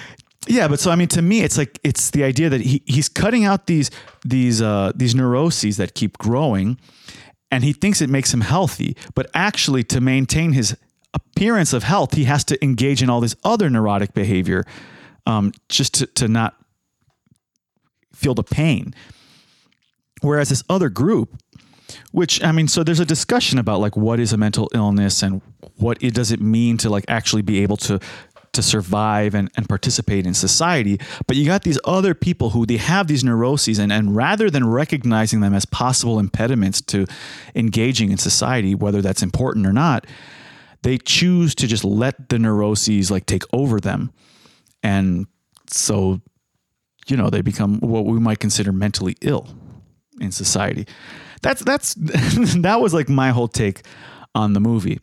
Yeah, 0.49 0.69
but 0.69 0.81
so 0.81 0.91
I 0.91 0.97
mean, 0.97 1.09
to 1.09 1.23
me, 1.23 1.41
it's 1.43 1.57
like 1.57 1.79
it's 1.85 2.11
the 2.11 2.25
idea 2.25 2.49
that 2.49 2.61
he 2.61 2.83
he's 2.87 3.09
cutting 3.09 3.45
out 3.45 3.67
these 3.67 3.91
these 4.25 4.61
uh, 4.61 4.93
these 4.95 5.15
neuroses 5.15 5.77
that 5.77 5.95
keep 5.95 6.19
growing, 6.19 6.79
and 7.51 7.63
he 7.63 7.73
thinks 7.73 8.01
it 8.01 8.11
makes 8.11 8.35
him 8.35 8.41
healthy. 8.41 8.97
But 9.15 9.31
actually, 9.35 9.85
to 9.85 10.01
maintain 10.01 10.53
his 10.53 10.77
appearance 11.15 11.73
of 11.73 11.85
health, 11.85 12.15
he 12.15 12.25
has 12.25 12.45
to 12.45 12.63
engage 12.65 13.03
in 13.03 13.11
all 13.11 13.21
this 13.21 13.37
other 13.45 13.71
neurotic 13.71 14.15
behavior, 14.15 14.65
um, 15.27 15.53
just 15.69 15.95
to 15.95 16.07
to 16.07 16.29
not 16.29 16.57
feel 18.13 18.35
the 18.35 18.43
pain. 18.45 18.95
Whereas 20.23 20.49
this 20.49 20.63
other 20.69 20.89
group, 20.89 21.37
which 22.11 22.43
I 22.43 22.51
mean, 22.51 22.67
so 22.67 22.83
there's 22.83 23.01
a 23.01 23.05
discussion 23.05 23.59
about 23.59 23.81
like 23.81 23.97
what 23.97 24.19
is 24.19 24.33
a 24.33 24.37
mental 24.37 24.69
illness 24.75 25.23
and 25.23 25.41
what 25.77 26.03
it 26.03 26.15
does 26.15 26.33
it 26.33 26.41
mean 26.41 26.77
to 26.79 26.91
like 26.91 27.05
actually 27.09 27.43
be 27.43 27.63
able 27.63 27.77
to 27.77 28.01
to 28.53 28.63
survive 28.63 29.35
and, 29.35 29.51
and 29.57 29.69
participate 29.69 30.27
in 30.27 30.35
society. 30.35 31.01
But 31.27 31.37
you 31.37 31.47
got 31.47 31.63
these 31.63 31.79
other 31.85 32.15
people 32.15 32.51
who 32.51 32.67
they 32.67 32.77
have 32.77 33.07
these 33.07 33.25
neuroses, 33.25 33.79
and, 33.79 33.93
and 33.93 34.15
rather 34.15 34.51
than 34.51 34.69
recognizing 34.69 35.41
them 35.41 35.55
as 35.55 35.65
possible 35.65 36.19
impediments 36.19 36.81
to 36.83 37.07
engaging 37.55 38.11
in 38.11 38.19
society, 38.19 38.75
whether 38.75 39.01
that's 39.01 39.23
important 39.23 39.67
or 39.67 39.73
not, 39.73 40.07
they 40.83 40.99
choose 40.99 41.55
to 41.55 41.67
just 41.67 41.85
let 41.85 42.29
the 42.29 42.39
neuroses 42.39 43.11
like 43.11 43.27
take 43.27 43.45
over 43.53 43.81
them. 43.81 44.13
And 44.83 45.27
so, 45.69 46.21
you 47.07 47.17
know, 47.17 47.31
they 47.31 47.41
become 47.41 47.79
what 47.81 48.05
we 48.05 48.19
might 48.19 48.41
consider 48.41 48.73
mentally 48.73 49.17
ill 49.23 49.49
in 50.21 50.33
society. 50.33 50.87
That's 51.41 51.63
that's 51.63 51.95
that 51.99 52.81
was 52.81 52.93
like 52.93 53.09
my 53.09 53.31
whole 53.31 53.49
take 53.49 53.83
on 54.35 54.53
the 54.53 54.61
movie 54.61 55.01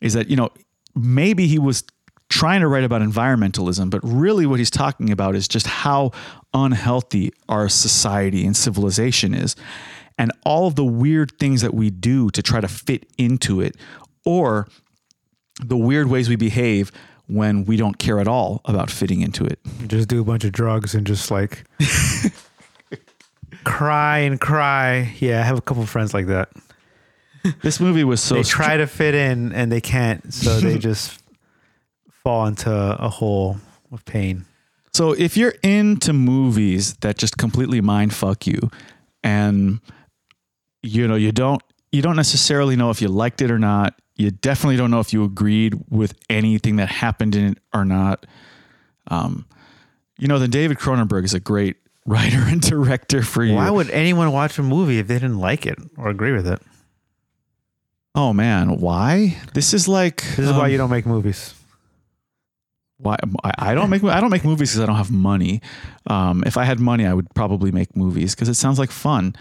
is 0.00 0.14
that, 0.14 0.28
you 0.28 0.36
know, 0.36 0.50
maybe 0.94 1.46
he 1.46 1.58
was 1.58 1.84
trying 2.32 2.62
to 2.62 2.68
write 2.68 2.82
about 2.82 3.02
environmentalism, 3.02 3.90
but 3.90 4.00
really 4.02 4.46
what 4.46 4.58
he's 4.58 4.70
talking 4.70 5.10
about 5.10 5.34
is 5.34 5.46
just 5.46 5.66
how 5.66 6.10
unhealthy 6.54 7.30
our 7.50 7.68
society 7.68 8.46
and 8.46 8.56
civilization 8.56 9.34
is, 9.34 9.54
and 10.16 10.32
all 10.44 10.66
of 10.66 10.74
the 10.74 10.84
weird 10.84 11.38
things 11.38 11.60
that 11.60 11.74
we 11.74 11.90
do 11.90 12.30
to 12.30 12.42
try 12.42 12.58
to 12.58 12.68
fit 12.68 13.04
into 13.18 13.60
it, 13.60 13.76
or 14.24 14.66
the 15.62 15.76
weird 15.76 16.08
ways 16.08 16.30
we 16.30 16.36
behave 16.36 16.90
when 17.26 17.66
we 17.66 17.76
don't 17.76 17.98
care 17.98 18.18
at 18.18 18.26
all 18.26 18.62
about 18.64 18.90
fitting 18.90 19.20
into 19.20 19.44
it. 19.44 19.58
Just 19.86 20.08
do 20.08 20.20
a 20.20 20.24
bunch 20.24 20.44
of 20.44 20.52
drugs 20.52 20.94
and 20.94 21.06
just 21.06 21.30
like 21.30 21.64
cry 23.64 24.18
and 24.20 24.40
cry. 24.40 25.14
Yeah, 25.18 25.40
I 25.40 25.42
have 25.42 25.58
a 25.58 25.62
couple 25.62 25.84
friends 25.84 26.14
like 26.14 26.26
that. 26.28 26.48
This 27.60 27.78
movie 27.78 28.04
was 28.04 28.22
so 28.22 28.36
they 28.36 28.42
str- 28.42 28.56
try 28.56 28.76
to 28.78 28.86
fit 28.86 29.14
in 29.14 29.52
and 29.52 29.70
they 29.70 29.80
can't, 29.82 30.32
so 30.32 30.60
they 30.60 30.78
just 30.90 31.21
fall 32.22 32.46
into 32.46 32.70
a 32.72 33.08
hole 33.08 33.56
of 33.90 34.04
pain. 34.04 34.44
So 34.92 35.12
if 35.12 35.36
you're 35.36 35.54
into 35.62 36.12
movies 36.12 36.94
that 37.00 37.16
just 37.16 37.38
completely 37.38 37.80
mind 37.80 38.14
fuck 38.14 38.46
you 38.46 38.70
and 39.24 39.80
you 40.82 41.08
know 41.08 41.14
you 41.14 41.32
don't 41.32 41.62
you 41.90 42.02
don't 42.02 42.16
necessarily 42.16 42.76
know 42.76 42.90
if 42.90 43.00
you 43.00 43.08
liked 43.08 43.40
it 43.42 43.50
or 43.50 43.58
not, 43.58 43.94
you 44.16 44.30
definitely 44.30 44.76
don't 44.76 44.90
know 44.90 45.00
if 45.00 45.12
you 45.12 45.24
agreed 45.24 45.78
with 45.88 46.14
anything 46.28 46.76
that 46.76 46.88
happened 46.88 47.34
in 47.34 47.52
it 47.52 47.58
or 47.72 47.84
not. 47.84 48.26
Um 49.08 49.46
you 50.18 50.28
know, 50.28 50.38
then 50.38 50.50
David 50.50 50.78
Cronenberg 50.78 51.24
is 51.24 51.34
a 51.34 51.40
great 51.40 51.76
writer 52.06 52.42
and 52.42 52.60
director 52.60 53.22
for 53.22 53.44
you. 53.44 53.54
Why 53.54 53.70
would 53.70 53.90
anyone 53.90 54.30
watch 54.32 54.58
a 54.58 54.62
movie 54.62 54.98
if 54.98 55.06
they 55.06 55.14
didn't 55.14 55.38
like 55.38 55.66
it 55.66 55.78
or 55.96 56.08
agree 56.08 56.32
with 56.32 56.46
it? 56.46 56.60
oh 58.14 58.32
man, 58.34 58.76
why? 58.78 59.38
This 59.54 59.72
is 59.72 59.88
like 59.88 60.16
This 60.36 60.40
is 60.40 60.52
why 60.52 60.66
um, 60.66 60.70
you 60.70 60.76
don't 60.76 60.90
make 60.90 61.06
movies. 61.06 61.54
Why 63.02 63.16
I, 63.44 63.74
don't 63.74 63.90
make 63.90 64.04
I 64.04 64.20
don't 64.20 64.30
make 64.30 64.44
movies 64.44 64.70
because 64.70 64.80
I 64.82 64.86
don't 64.86 64.96
have 64.96 65.10
money. 65.10 65.60
Um, 66.06 66.42
if 66.46 66.56
I 66.56 66.64
had 66.64 66.80
money, 66.80 67.06
I 67.06 67.14
would 67.14 67.32
probably 67.34 67.72
make 67.72 67.96
movies 67.96 68.34
because 68.34 68.48
it 68.48 68.54
sounds 68.54 68.78
like 68.78 68.90
fun. 68.90 69.34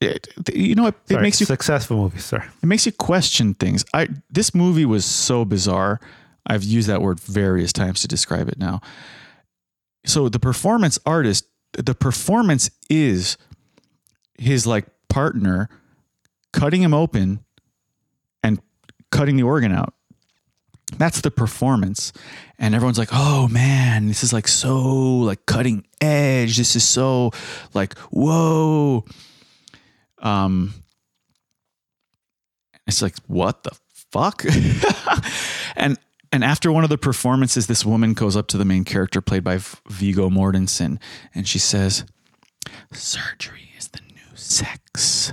It, 0.00 0.28
you 0.52 0.74
know, 0.74 0.88
it, 0.88 0.94
it 1.08 1.20
makes 1.20 1.40
you 1.40 1.46
successful 1.46 1.96
movies, 1.96 2.24
sir. 2.24 2.44
it 2.62 2.66
makes 2.66 2.84
you 2.84 2.92
question 2.92 3.54
things. 3.54 3.84
I 3.94 4.08
this 4.30 4.54
movie 4.54 4.84
was 4.84 5.04
so 5.04 5.44
bizarre. 5.44 6.00
I've 6.46 6.64
used 6.64 6.88
that 6.88 7.02
word 7.02 7.20
various 7.20 7.72
times 7.72 8.00
to 8.00 8.08
describe 8.08 8.48
it 8.48 8.58
now. 8.58 8.80
So 10.04 10.28
the 10.28 10.38
performance 10.38 10.98
artist, 11.04 11.46
the 11.72 11.94
performance 11.94 12.70
is 12.88 13.36
his 14.38 14.66
like 14.66 14.86
partner 15.08 15.68
cutting 16.52 16.82
him 16.82 16.94
open 16.94 17.40
and 18.42 18.60
cutting 19.10 19.36
the 19.36 19.42
organ 19.42 19.72
out. 19.72 19.94
That's 20.96 21.20
the 21.20 21.30
performance. 21.30 22.12
And 22.58 22.74
everyone's 22.74 22.98
like, 22.98 23.10
"Oh 23.12 23.48
man, 23.48 24.08
this 24.08 24.22
is 24.22 24.32
like 24.32 24.48
so 24.48 25.18
like 25.18 25.44
cutting 25.46 25.84
edge. 26.00 26.56
This 26.56 26.76
is 26.76 26.84
so 26.84 27.32
like 27.74 27.98
whoa." 28.10 29.04
Um 30.20 30.74
it's 32.86 33.02
like, 33.02 33.16
what 33.26 33.64
the 33.64 33.76
fuck? 34.12 34.44
and 35.76 35.98
and 36.32 36.44
after 36.44 36.70
one 36.70 36.84
of 36.84 36.90
the 36.90 36.98
performances, 36.98 37.66
this 37.66 37.84
woman 37.84 38.12
goes 38.12 38.36
up 38.36 38.46
to 38.48 38.58
the 38.58 38.64
main 38.64 38.84
character 38.84 39.20
played 39.20 39.44
by 39.44 39.58
Viggo 39.88 40.28
Mortensen, 40.28 41.00
and 41.34 41.48
she 41.48 41.58
says, 41.58 42.04
"Surgery 42.92 43.70
is 43.78 43.88
the 43.88 44.00
new 44.00 44.36
sex." 44.36 45.32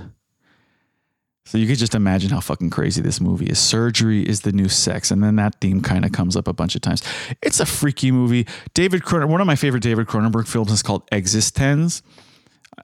So 1.54 1.58
you 1.58 1.68
could 1.68 1.78
just 1.78 1.94
imagine 1.94 2.30
how 2.30 2.40
fucking 2.40 2.70
crazy 2.70 3.00
this 3.00 3.20
movie 3.20 3.46
is. 3.46 3.60
Surgery 3.60 4.28
is 4.28 4.40
the 4.40 4.50
new 4.50 4.68
sex, 4.68 5.12
and 5.12 5.22
then 5.22 5.36
that 5.36 5.60
theme 5.60 5.82
kind 5.82 6.04
of 6.04 6.10
comes 6.10 6.34
up 6.34 6.48
a 6.48 6.52
bunch 6.52 6.74
of 6.74 6.80
times. 6.80 7.00
It's 7.42 7.60
a 7.60 7.64
freaky 7.64 8.10
movie. 8.10 8.48
David 8.74 9.02
Cronenberg, 9.02 9.28
one 9.28 9.40
of 9.40 9.46
my 9.46 9.54
favorite 9.54 9.84
David 9.84 10.08
Cronenberg 10.08 10.48
films 10.48 10.72
is 10.72 10.82
called 10.82 11.08
Existenz. 11.12 12.02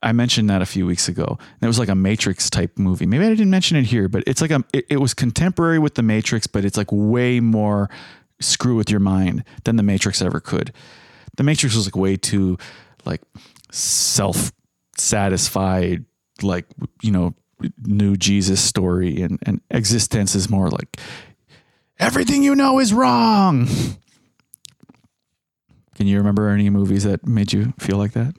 I 0.05 0.13
mentioned 0.13 0.49
that 0.51 0.63
a 0.63 0.67
few 0.67 0.87
weeks 0.87 1.09
ago. 1.09 1.25
And 1.27 1.63
it 1.63 1.67
was 1.67 1.81
like 1.81 1.89
a 1.89 1.97
Matrix 1.97 2.49
type 2.49 2.79
movie. 2.79 3.07
Maybe 3.07 3.25
I 3.25 3.31
didn't 3.31 3.51
mention 3.51 3.77
it 3.77 3.87
here, 3.87 4.09
but 4.09 4.23
it's 4.29 4.41
like 4.41 4.53
a 4.53 4.63
it, 4.73 4.87
it 4.89 4.97
was 4.99 5.15
contemporary 5.15 5.81
with 5.81 5.97
the 5.97 6.05
Matrix, 6.05 6.47
but 6.47 6.65
it's 6.65 6.77
like 6.77 6.93
way 6.93 7.41
more 7.41 7.91
screw 8.39 8.77
with 8.77 8.89
your 8.89 9.01
mind 9.01 9.43
than 9.65 9.75
the 9.75 9.83
Matrix 9.83 10.23
ever 10.23 10.39
could. 10.39 10.73
The 11.37 11.43
Matrix 11.43 11.75
was 11.75 11.89
like 11.89 11.97
way 11.97 12.15
too 12.15 12.57
like 13.05 13.23
self 13.73 14.53
satisfied, 14.97 16.05
like 16.41 16.67
you 17.03 17.11
know, 17.11 17.35
new 17.85 18.16
Jesus 18.16 18.61
story, 18.61 19.23
and 19.23 19.39
and 19.45 19.61
Existenz 19.70 20.35
is 20.35 20.51
more 20.51 20.69
like 20.70 20.99
everything 21.99 22.43
you 22.43 22.55
know 22.55 22.78
is 22.78 22.93
wrong. 22.93 23.69
Can 25.95 26.07
you 26.07 26.16
remember 26.16 26.49
any 26.49 26.70
movies 26.70 27.05
that 27.05 27.27
made 27.27 27.53
you 27.53 27.74
feel 27.78 27.99
like 27.99 28.12
that? 28.12 28.35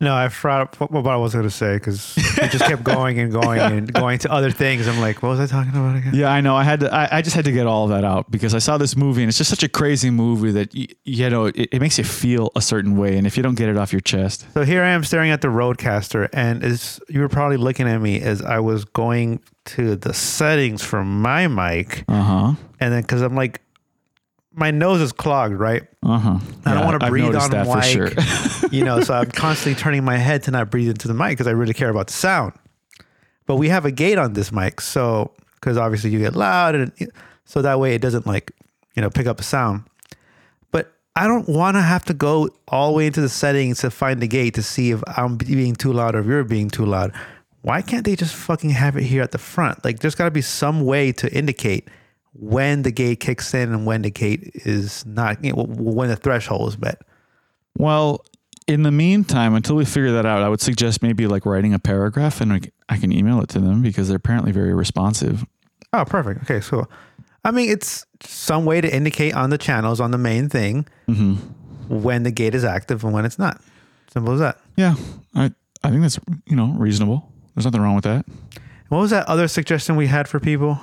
No, 0.00 0.14
I 0.14 0.28
forgot 0.28 0.78
what, 0.78 1.06
I 1.06 1.16
was 1.16 1.34
going 1.34 1.44
to 1.44 1.50
say 1.50 1.74
because 1.74 2.16
it 2.42 2.50
just 2.50 2.64
kept 2.64 2.82
going 2.82 3.18
and 3.18 3.30
going 3.32 3.60
and 3.60 3.92
going 3.92 4.18
to 4.20 4.32
other 4.32 4.50
things. 4.50 4.86
I'm 4.88 4.98
like, 5.00 5.22
what 5.22 5.30
was 5.30 5.40
I 5.40 5.46
talking 5.46 5.72
about 5.72 5.96
again? 5.96 6.14
Yeah, 6.14 6.30
I 6.30 6.40
know. 6.40 6.56
I 6.56 6.64
had 6.64 6.80
to. 6.80 6.92
I, 6.94 7.18
I 7.18 7.22
just 7.22 7.36
had 7.36 7.44
to 7.44 7.52
get 7.52 7.66
all 7.66 7.84
of 7.84 7.90
that 7.90 8.04
out 8.04 8.30
because 8.30 8.54
I 8.54 8.58
saw 8.58 8.78
this 8.78 8.96
movie 8.96 9.22
and 9.22 9.28
it's 9.28 9.38
just 9.38 9.50
such 9.50 9.62
a 9.62 9.68
crazy 9.68 10.10
movie 10.10 10.50
that 10.52 10.74
y- 10.74 10.88
you 11.04 11.28
know 11.30 11.46
it, 11.46 11.56
it 11.72 11.80
makes 11.80 11.98
you 11.98 12.04
feel 12.04 12.50
a 12.56 12.60
certain 12.60 12.96
way, 12.96 13.16
and 13.18 13.26
if 13.26 13.36
you 13.36 13.42
don't 13.42 13.54
get 13.56 13.68
it 13.68 13.76
off 13.76 13.92
your 13.92 14.00
chest, 14.00 14.46
So 14.54 14.62
here 14.64 14.82
I 14.82 14.90
am 14.90 15.04
staring 15.04 15.30
at 15.30 15.40
the 15.40 15.48
RodeCaster, 15.48 16.28
and 16.32 16.64
as 16.64 17.00
you 17.08 17.20
were 17.20 17.28
probably 17.28 17.56
looking 17.56 17.88
at 17.88 18.00
me 18.00 18.20
as 18.20 18.42
I 18.42 18.58
was 18.60 18.84
going 18.84 19.40
to 19.66 19.94
the 19.96 20.12
settings 20.14 20.82
for 20.82 21.04
my 21.04 21.46
mic, 21.48 22.04
uh 22.08 22.22
huh, 22.22 22.54
and 22.80 22.92
then 22.92 23.02
because 23.02 23.22
I'm 23.22 23.34
like, 23.36 23.60
my 24.60 24.70
nose 24.70 25.00
is 25.00 25.10
clogged, 25.10 25.54
right? 25.54 25.82
uh 26.02 26.18
huh. 26.18 26.38
I 26.66 26.74
don't 26.74 26.84
want 26.84 27.00
to 27.00 27.08
breathe 27.08 27.34
on 27.34 27.50
the 27.50 27.64
mic, 27.64 28.72
you 28.72 28.84
know, 28.84 29.00
so 29.00 29.14
I'm 29.14 29.30
constantly 29.30 29.80
turning 29.80 30.04
my 30.04 30.18
head 30.18 30.42
to 30.44 30.50
not 30.50 30.70
breathe 30.70 30.90
into 30.90 31.08
the 31.08 31.14
mic 31.14 31.30
because 31.30 31.46
I 31.46 31.52
really 31.52 31.74
care 31.74 31.88
about 31.88 32.08
the 32.08 32.12
sound. 32.12 32.52
But 33.46 33.56
we 33.56 33.70
have 33.70 33.84
a 33.84 33.90
gate 33.90 34.18
on 34.18 34.34
this 34.34 34.52
mic, 34.52 34.80
so 34.80 35.32
because 35.54 35.76
obviously 35.76 36.10
you 36.10 36.18
get 36.20 36.36
loud, 36.36 36.74
and 36.74 36.92
so 37.44 37.62
that 37.62 37.80
way 37.80 37.94
it 37.94 38.02
doesn't 38.02 38.26
like 38.26 38.52
you 38.94 39.02
know 39.02 39.10
pick 39.10 39.26
up 39.26 39.40
a 39.40 39.42
sound. 39.42 39.84
But 40.70 40.92
I 41.16 41.26
don't 41.26 41.48
want 41.48 41.76
to 41.76 41.82
have 41.82 42.04
to 42.04 42.14
go 42.14 42.50
all 42.68 42.92
the 42.92 42.96
way 42.98 43.06
into 43.06 43.20
the 43.20 43.28
settings 43.28 43.80
to 43.80 43.90
find 43.90 44.20
the 44.20 44.28
gate 44.28 44.54
to 44.54 44.62
see 44.62 44.90
if 44.90 45.02
I'm 45.08 45.36
being 45.36 45.74
too 45.74 45.92
loud 45.92 46.14
or 46.14 46.20
if 46.20 46.26
you're 46.26 46.44
being 46.44 46.70
too 46.70 46.84
loud. 46.84 47.12
Why 47.62 47.82
can't 47.82 48.06
they 48.06 48.16
just 48.16 48.34
fucking 48.34 48.70
have 48.70 48.96
it 48.96 49.02
here 49.02 49.22
at 49.22 49.32
the 49.32 49.38
front? 49.38 49.84
Like, 49.84 49.98
there's 49.98 50.14
got 50.14 50.24
to 50.24 50.30
be 50.30 50.40
some 50.40 50.86
way 50.86 51.12
to 51.12 51.30
indicate 51.30 51.88
when 52.32 52.82
the 52.82 52.90
gate 52.92 53.20
kicks 53.20 53.52
in 53.54 53.72
and 53.72 53.86
when 53.86 54.02
the 54.02 54.10
gate 54.10 54.50
is 54.54 55.04
not, 55.06 55.42
you 55.44 55.52
know, 55.52 55.64
when 55.64 56.08
the 56.08 56.16
threshold 56.16 56.68
is 56.68 56.78
met. 56.78 57.00
Well, 57.76 58.24
in 58.66 58.82
the 58.82 58.90
meantime, 58.90 59.54
until 59.54 59.76
we 59.76 59.84
figure 59.84 60.12
that 60.12 60.26
out, 60.26 60.42
I 60.42 60.48
would 60.48 60.60
suggest 60.60 61.02
maybe 61.02 61.26
like 61.26 61.44
writing 61.46 61.74
a 61.74 61.78
paragraph 61.78 62.40
and 62.40 62.70
I 62.88 62.96
can 62.98 63.12
email 63.12 63.40
it 63.42 63.48
to 63.50 63.58
them 63.60 63.82
because 63.82 64.08
they're 64.08 64.16
apparently 64.16 64.52
very 64.52 64.74
responsive. 64.74 65.44
Oh, 65.92 66.04
perfect. 66.04 66.42
Okay, 66.42 66.60
so 66.60 66.86
I 67.44 67.50
mean, 67.50 67.68
it's 67.70 68.06
some 68.22 68.64
way 68.64 68.80
to 68.80 68.94
indicate 68.94 69.34
on 69.34 69.50
the 69.50 69.58
channels 69.58 70.00
on 70.00 70.10
the 70.10 70.18
main 70.18 70.48
thing 70.48 70.86
Mm-hmm. 71.08 71.34
when 72.02 72.22
the 72.22 72.30
gate 72.30 72.54
is 72.54 72.64
active 72.64 73.02
and 73.02 73.12
when 73.12 73.24
it's 73.24 73.38
not. 73.38 73.60
Simple 74.12 74.34
as 74.34 74.40
that. 74.40 74.58
Yeah, 74.76 74.94
I 75.34 75.50
I 75.82 75.90
think 75.90 76.02
that's 76.02 76.20
you 76.46 76.54
know 76.54 76.74
reasonable. 76.78 77.32
There's 77.54 77.64
nothing 77.64 77.80
wrong 77.80 77.96
with 77.96 78.04
that. 78.04 78.24
What 78.88 78.98
was 78.98 79.10
that 79.10 79.26
other 79.28 79.48
suggestion 79.48 79.96
we 79.96 80.06
had 80.06 80.28
for 80.28 80.38
people? 80.38 80.78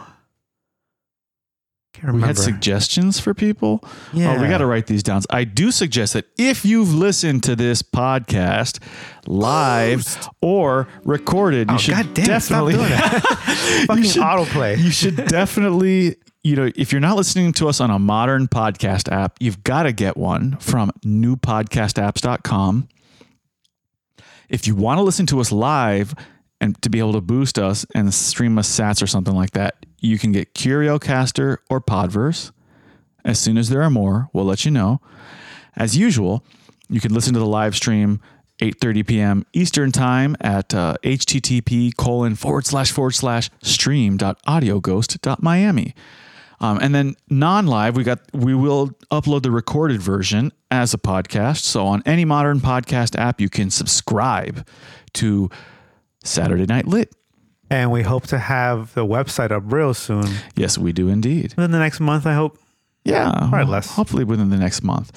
We 2.04 2.22
had 2.22 2.38
suggestions 2.38 3.20
for 3.20 3.34
people. 3.34 3.84
Yeah. 4.14 4.36
Oh, 4.38 4.42
we 4.42 4.48
got 4.48 4.60
to 4.60 4.66
write 4.66 4.86
these 4.88 5.04
down. 5.04 5.22
I 5.30 5.44
do 5.46 5.72
suggest 5.72 6.14
that 6.14 6.26
if 6.38 6.64
you've 6.66 6.94
listened 6.94 7.44
to 7.44 7.56
this 7.56 7.82
podcast 7.82 8.80
live 9.26 10.30
or 10.42 10.88
recorded, 11.04 11.70
you 11.70 11.76
Oh, 11.76 11.78
should 11.80 11.96
God 11.96 12.14
damn 12.14 12.26
definitely. 12.26 12.76
Fucking 13.88 14.04
should- 14.04 14.22
autoplay. 14.22 14.78
You 14.78 14.92
should 14.92 15.16
definitely, 15.28 16.16
you 16.44 16.56
know, 16.56 16.70
if 16.76 16.92
you're 16.92 17.02
not 17.02 17.16
listening 17.18 17.52
to 17.54 17.68
us 17.68 17.82
on 17.82 17.90
a 17.90 17.98
modern 18.00 18.48
podcast 18.48 19.12
app, 19.12 19.36
you've 19.40 19.64
got 19.64 19.84
to 19.84 19.92
get 19.92 20.18
one 20.18 20.58
from 20.58 20.92
newpodcastapps.com. 21.06 22.88
If 24.50 24.66
you 24.68 24.76
want 24.76 24.98
to 25.00 25.02
listen 25.02 25.26
to 25.28 25.40
us 25.42 25.52
live 25.52 26.14
and 26.60 26.82
to 26.82 26.90
be 26.90 27.00
able 27.00 27.14
to 27.14 27.22
boost 27.22 27.60
us 27.60 27.86
and 27.94 28.14
stream 28.14 28.58
us 28.58 28.70
sats 28.70 29.02
or 29.02 29.08
something 29.08 29.36
like 29.36 29.52
that, 29.52 29.86
you 30.00 30.18
can 30.18 30.32
get 30.32 30.54
CurioCaster 30.54 31.58
or 31.70 31.82
Podverse. 31.82 32.52
As 33.24 33.40
soon 33.40 33.58
as 33.58 33.70
there 33.70 33.82
are 33.82 33.90
more, 33.90 34.30
we'll 34.34 34.46
let 34.46 34.66
you 34.66 34.72
know. 34.72 35.02
As 35.76 35.98
usual, 35.98 36.44
you 36.90 37.00
can 37.00 37.14
listen 37.14 37.34
to 37.34 37.40
the 37.40 37.46
live 37.46 37.76
stream 37.76 38.22
8.30 38.60 39.08
p.m. 39.08 39.46
Eastern 39.54 39.92
Time 39.92 40.36
at 40.42 40.74
uh, 40.74 40.96
http 41.04 41.96
colon 41.96 42.36
forward 42.36 42.66
slash 42.66 42.92
forward 42.92 43.12
slash 43.12 43.50
stream 43.62 44.18
dot 44.18 44.42
audioghost 44.48 45.12
stream.audioghost.miami. 45.12 45.94
Um, 46.60 46.80
and 46.82 46.96
then 46.96 47.16
non-live, 47.30 47.96
we 47.96 48.04
got 48.04 48.20
we 48.34 48.56
will 48.56 48.88
upload 49.12 49.44
the 49.44 49.52
recorded 49.52 50.02
version 50.02 50.52
as 50.72 50.94
a 50.94 50.98
podcast. 50.98 51.58
So 51.58 51.86
on 51.86 52.02
any 52.06 52.26
modern 52.26 52.60
podcast 52.60 53.18
app, 53.18 53.40
you 53.40 53.48
can 53.48 53.70
subscribe 53.70 54.68
to 55.14 55.52
Saturday 56.24 56.66
Night 56.66 56.88
Lit. 56.88 57.14
and 57.70 57.92
we 57.92 58.02
hope 58.04 58.28
to 58.28 58.38
have 58.40 58.94
the 58.94 59.06
website 59.06 59.52
up 59.52 59.64
real 59.66 59.94
soon. 59.94 60.26
Yes, 60.56 60.78
we 60.78 60.94
do 60.94 61.08
indeed. 61.10 61.54
Within 61.58 61.72
the 61.72 61.80
next 61.80 62.00
month, 62.00 62.26
I 62.26 62.34
hope. 62.34 62.58
Yeah, 63.04 63.32
Probably 63.50 63.66
less. 63.72 63.90
Hopefully 63.96 64.24
within 64.26 64.50
the 64.50 64.58
next 64.58 64.84
month. 64.84 65.12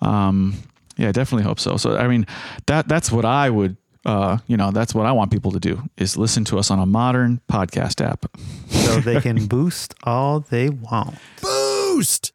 Um, 0.00 0.54
yeah, 0.96 1.08
I 1.08 1.12
definitely 1.12 1.44
hope 1.44 1.58
so. 1.58 1.76
So 1.76 1.96
I 1.96 2.06
mean, 2.06 2.26
that 2.66 2.86
that's 2.88 3.10
what 3.10 3.24
I 3.24 3.50
would. 3.50 3.76
Uh, 4.04 4.38
you 4.48 4.56
know, 4.56 4.72
that's 4.72 4.94
what 4.96 5.06
I 5.06 5.12
want 5.12 5.30
people 5.30 5.52
to 5.52 5.60
do 5.60 5.80
is 5.96 6.16
listen 6.16 6.44
to 6.46 6.58
us 6.58 6.72
on 6.72 6.80
a 6.80 6.86
modern 6.86 7.40
podcast 7.48 8.04
app. 8.04 8.26
so 8.68 8.98
they 9.00 9.20
can 9.26 9.46
boost 9.46 9.94
all 10.02 10.40
they 10.40 10.70
want. 10.70 11.18
Boost. 11.40 12.32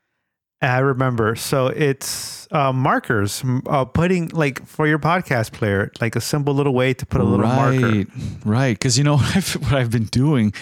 I 0.62 0.80
remember. 0.80 1.36
So 1.36 1.68
it's 1.68 2.48
uh, 2.52 2.74
markers, 2.74 3.44
uh, 3.68 3.86
putting 3.86 4.30
like 4.30 4.66
for 4.66 4.88
your 4.88 5.00
podcast 5.00 5.52
player, 5.52 5.92
like 6.02 6.16
a 6.16 6.22
simple 6.22 6.54
little 6.54 6.74
way 6.74 6.94
to 6.96 7.06
put 7.06 7.22
a 7.22 7.24
little 7.24 7.46
marker. 7.46 7.80
right, 7.80 8.08
right. 8.44 8.74
Because 8.74 8.98
you 8.98 9.04
know 9.04 9.16
I've, 9.36 9.54
what 9.54 9.74
I've 9.74 9.92
been 9.92 10.06
doing 10.06 10.54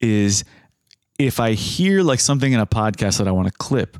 is 0.00 0.44
if 1.18 1.40
I 1.40 1.52
hear 1.52 2.02
like 2.02 2.20
something 2.20 2.52
in 2.52 2.60
a 2.60 2.66
podcast 2.66 3.18
that 3.18 3.26
I 3.26 3.32
want 3.32 3.48
to 3.48 3.54
clip, 3.54 3.98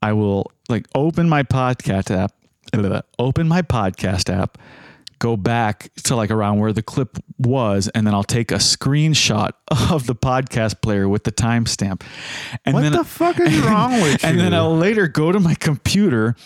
I 0.00 0.12
will 0.12 0.52
like 0.68 0.86
open 0.94 1.28
my 1.28 1.42
podcast 1.42 2.14
app, 2.14 2.32
open 3.18 3.48
my 3.48 3.62
podcast 3.62 4.32
app, 4.32 4.58
go 5.18 5.36
back 5.36 5.90
to 6.04 6.16
like 6.16 6.30
around 6.30 6.58
where 6.58 6.72
the 6.72 6.82
clip 6.82 7.18
was, 7.38 7.88
and 7.88 8.06
then 8.06 8.14
I'll 8.14 8.22
take 8.24 8.50
a 8.50 8.56
screenshot 8.56 9.50
of 9.90 10.06
the 10.06 10.14
podcast 10.14 10.80
player 10.82 11.08
with 11.08 11.24
the 11.24 11.32
timestamp. 11.32 12.02
And 12.64 12.74
What 12.74 12.82
then 12.82 12.92
the 12.92 13.04
fuck 13.04 13.38
is 13.40 13.58
wrong 13.60 13.92
with 14.02 14.24
and 14.24 14.38
then? 14.38 14.54
I'll 14.54 14.76
later 14.76 15.08
go 15.08 15.32
to 15.32 15.40
my 15.40 15.54
computer, 15.54 16.36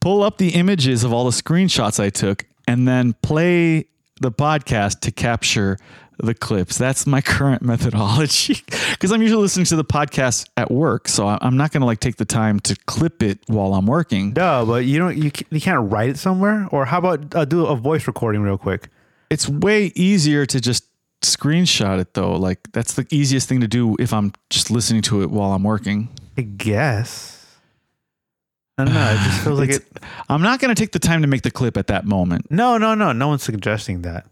pull 0.00 0.22
up 0.22 0.38
the 0.38 0.50
images 0.50 1.04
of 1.04 1.12
all 1.12 1.24
the 1.24 1.30
screenshots 1.30 1.98
I 1.98 2.10
took, 2.10 2.44
and 2.66 2.86
then 2.86 3.14
play 3.22 3.86
the 4.20 4.32
podcast 4.32 5.00
to 5.00 5.10
capture 5.12 5.78
the 6.18 6.34
clips. 6.34 6.78
That's 6.78 7.06
my 7.06 7.20
current 7.20 7.62
methodology 7.72 8.62
because 8.90 9.12
I'm 9.12 9.22
usually 9.22 9.42
listening 9.42 9.66
to 9.66 9.76
the 9.76 9.84
podcast 9.84 10.48
at 10.56 10.70
work, 10.70 11.08
so 11.08 11.26
I'm 11.26 11.56
not 11.56 11.72
going 11.72 11.80
to 11.80 11.86
like 11.86 12.00
take 12.00 12.16
the 12.16 12.24
time 12.24 12.60
to 12.60 12.76
clip 12.86 13.22
it 13.22 13.38
while 13.46 13.74
I'm 13.74 13.86
working. 13.86 14.32
No, 14.34 14.64
but 14.66 14.84
you 14.84 14.98
don't. 14.98 15.16
You 15.16 15.30
you 15.50 15.60
can't 15.60 15.90
write 15.90 16.10
it 16.10 16.18
somewhere. 16.18 16.68
Or 16.70 16.84
how 16.84 16.98
about 16.98 17.34
uh, 17.34 17.44
do 17.44 17.66
a 17.66 17.76
voice 17.76 18.06
recording 18.06 18.42
real 18.42 18.58
quick? 18.58 18.88
It's 19.30 19.48
way 19.48 19.92
easier 19.94 20.46
to 20.46 20.60
just 20.60 20.84
screenshot 21.22 22.00
it 22.00 22.14
though. 22.14 22.36
Like 22.36 22.70
that's 22.72 22.94
the 22.94 23.06
easiest 23.10 23.48
thing 23.48 23.60
to 23.60 23.68
do 23.68 23.96
if 23.98 24.12
I'm 24.12 24.32
just 24.50 24.70
listening 24.70 25.02
to 25.02 25.22
it 25.22 25.30
while 25.30 25.52
I'm 25.52 25.64
working. 25.64 26.08
I 26.36 26.42
guess. 26.42 27.34
I 28.78 28.84
don't 28.84 28.94
know. 28.94 29.10
It 29.10 29.16
just 29.16 29.44
feels 29.44 29.58
like 29.60 29.70
it. 29.70 29.84
I'm 30.28 30.42
not 30.42 30.60
going 30.60 30.74
to 30.74 30.80
take 30.80 30.92
the 30.92 31.00
time 31.00 31.22
to 31.22 31.28
make 31.28 31.42
the 31.42 31.50
clip 31.50 31.76
at 31.76 31.88
that 31.88 32.04
moment. 32.04 32.50
No, 32.50 32.78
no, 32.78 32.94
no. 32.94 33.12
No 33.12 33.28
one's 33.28 33.42
suggesting 33.42 34.02
that. 34.02 34.26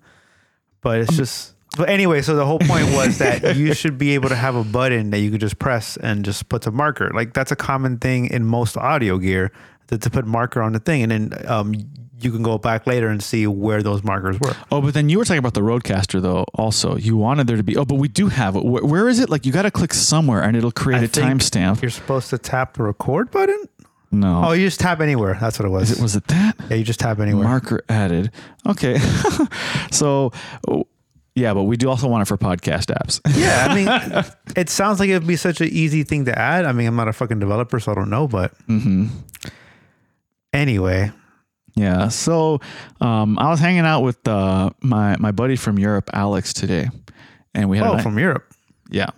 But 0.81 1.01
it's 1.01 1.17
just. 1.17 1.55
But 1.77 1.89
anyway, 1.91 2.23
so 2.23 2.35
the 2.37 2.47
whole 2.47 2.59
point 2.59 2.87
was 2.95 3.19
that 3.19 3.57
you 3.57 3.75
should 3.75 3.99
be 3.99 4.13
able 4.15 4.29
to 4.31 4.37
have 4.37 4.55
a 4.55 4.65
button 4.65 5.11
that 5.11 5.19
you 5.19 5.31
could 5.31 5.41
just 5.41 5.59
press 5.59 5.97
and 5.99 6.25
just 6.25 6.49
put 6.49 6.67
a 6.67 6.71
marker. 6.71 7.11
Like 7.15 7.35
that's 7.35 7.53
a 7.53 7.57
common 7.57 7.99
thing 7.99 8.27
in 8.27 8.45
most 8.45 8.77
audio 8.77 9.19
gear 9.19 9.53
to, 9.89 9.99
to 9.99 10.11
put 10.11 10.27
marker 10.27 10.63
on 10.63 10.73
the 10.73 10.79
thing, 10.81 11.03
and 11.03 11.13
then 11.13 11.47
um, 11.49 11.75
you 12.19 12.33
can 12.33 12.43
go 12.43 12.57
back 12.59 12.87
later 12.87 13.09
and 13.09 13.23
see 13.23 13.47
where 13.47 13.83
those 13.83 14.03
markers 14.03 14.41
were. 14.41 14.55
Oh, 14.73 14.81
but 14.81 14.95
then 14.95 15.09
you 15.09 15.19
were 15.19 15.25
talking 15.25 15.39
about 15.39 15.55
the 15.55 15.61
RodeCaster 15.61 16.21
though. 16.23 16.45
Also, 16.55 16.97
you 16.97 17.17
wanted 17.17 17.47
there 17.47 17.57
to 17.59 17.63
be. 17.63 17.77
Oh, 17.77 17.85
but 17.85 17.97
we 17.97 18.09
do 18.09 18.29
have 18.29 18.57
it. 18.57 18.65
Where, 18.65 18.83
where 18.85 19.09
is 19.09 19.19
it? 19.21 19.29
Like 19.31 19.45
you 19.47 19.53
got 19.53 19.63
to 19.63 19.71
click 19.71 19.93
somewhere, 19.95 20.43
and 20.43 20.57
it'll 20.57 20.73
create 20.73 21.03
I 21.03 21.05
a 21.05 21.09
timestamp. 21.09 21.83
You're 21.83 21.91
supposed 21.91 22.31
to 22.31 22.39
tap 22.39 22.75
the 22.75 22.85
record 22.85 23.31
button. 23.31 23.63
No, 24.13 24.43
Oh, 24.47 24.53
you 24.53 24.65
just 24.67 24.81
tap 24.81 25.01
anywhere. 25.01 25.37
That's 25.39 25.59
what 25.59 25.67
it 25.67 25.71
was. 25.71 25.91
is 25.91 25.99
it 25.99 26.03
was 26.03 26.17
it 26.17 26.27
that 26.29 26.55
yeah, 26.71 26.77
you 26.77 26.85
just 26.85 27.01
tap 27.01 27.19
anywhere. 27.19 27.45
marker 27.45 27.83
added? 27.89 28.31
Okay, 28.67 28.99
so 29.91 30.33
yeah, 31.37 31.55
but 31.55 31.65
we 31.65 31.77
do 31.77 31.89
also 31.89 32.09
want 32.09 32.23
it 32.23 32.25
for 32.27 32.37
podcast 32.37 32.87
apps. 32.93 33.21
Yeah, 33.37 33.69
I 33.71 33.75
mean, 33.75 34.25
it 34.57 34.69
sounds 34.71 34.99
like 34.99 35.11
it'd 35.11 35.27
be 35.27 35.37
such 35.37 35.61
an 35.61 35.69
easy 35.69 36.03
thing 36.03 36.25
to 36.25 36.37
add. 36.37 36.65
I 36.65 36.73
mean, 36.73 36.89
I'm 36.89 36.97
not 36.97 37.07
a 37.09 37.13
fucking 37.13 37.39
developer, 37.39 37.79
so 37.79 37.93
I 37.93 37.95
don't 37.95 38.11
know. 38.11 38.27
But 38.27 38.53
hmm 38.67 39.07
anyway, 40.53 41.13
Yeah. 41.75 42.09
So 42.09 42.61
um, 43.01 43.39
I 43.39 43.51
was 43.51 43.61
hanging 43.61 43.85
out 43.87 44.01
with 44.03 44.27
uh, 44.27 44.71
my 44.81 45.17
my 45.19 45.31
buddy 45.33 45.57
from 45.57 45.79
Europe, 45.79 46.11
Alex, 46.13 46.53
today, 46.53 46.89
and 47.55 47.69
we 47.69 47.77
had 47.79 47.87
a 47.87 47.91
oh, 47.91 47.97
ni- 47.97 48.03
from 48.03 48.19
Europe. 48.19 48.53
Yeah. 48.91 49.11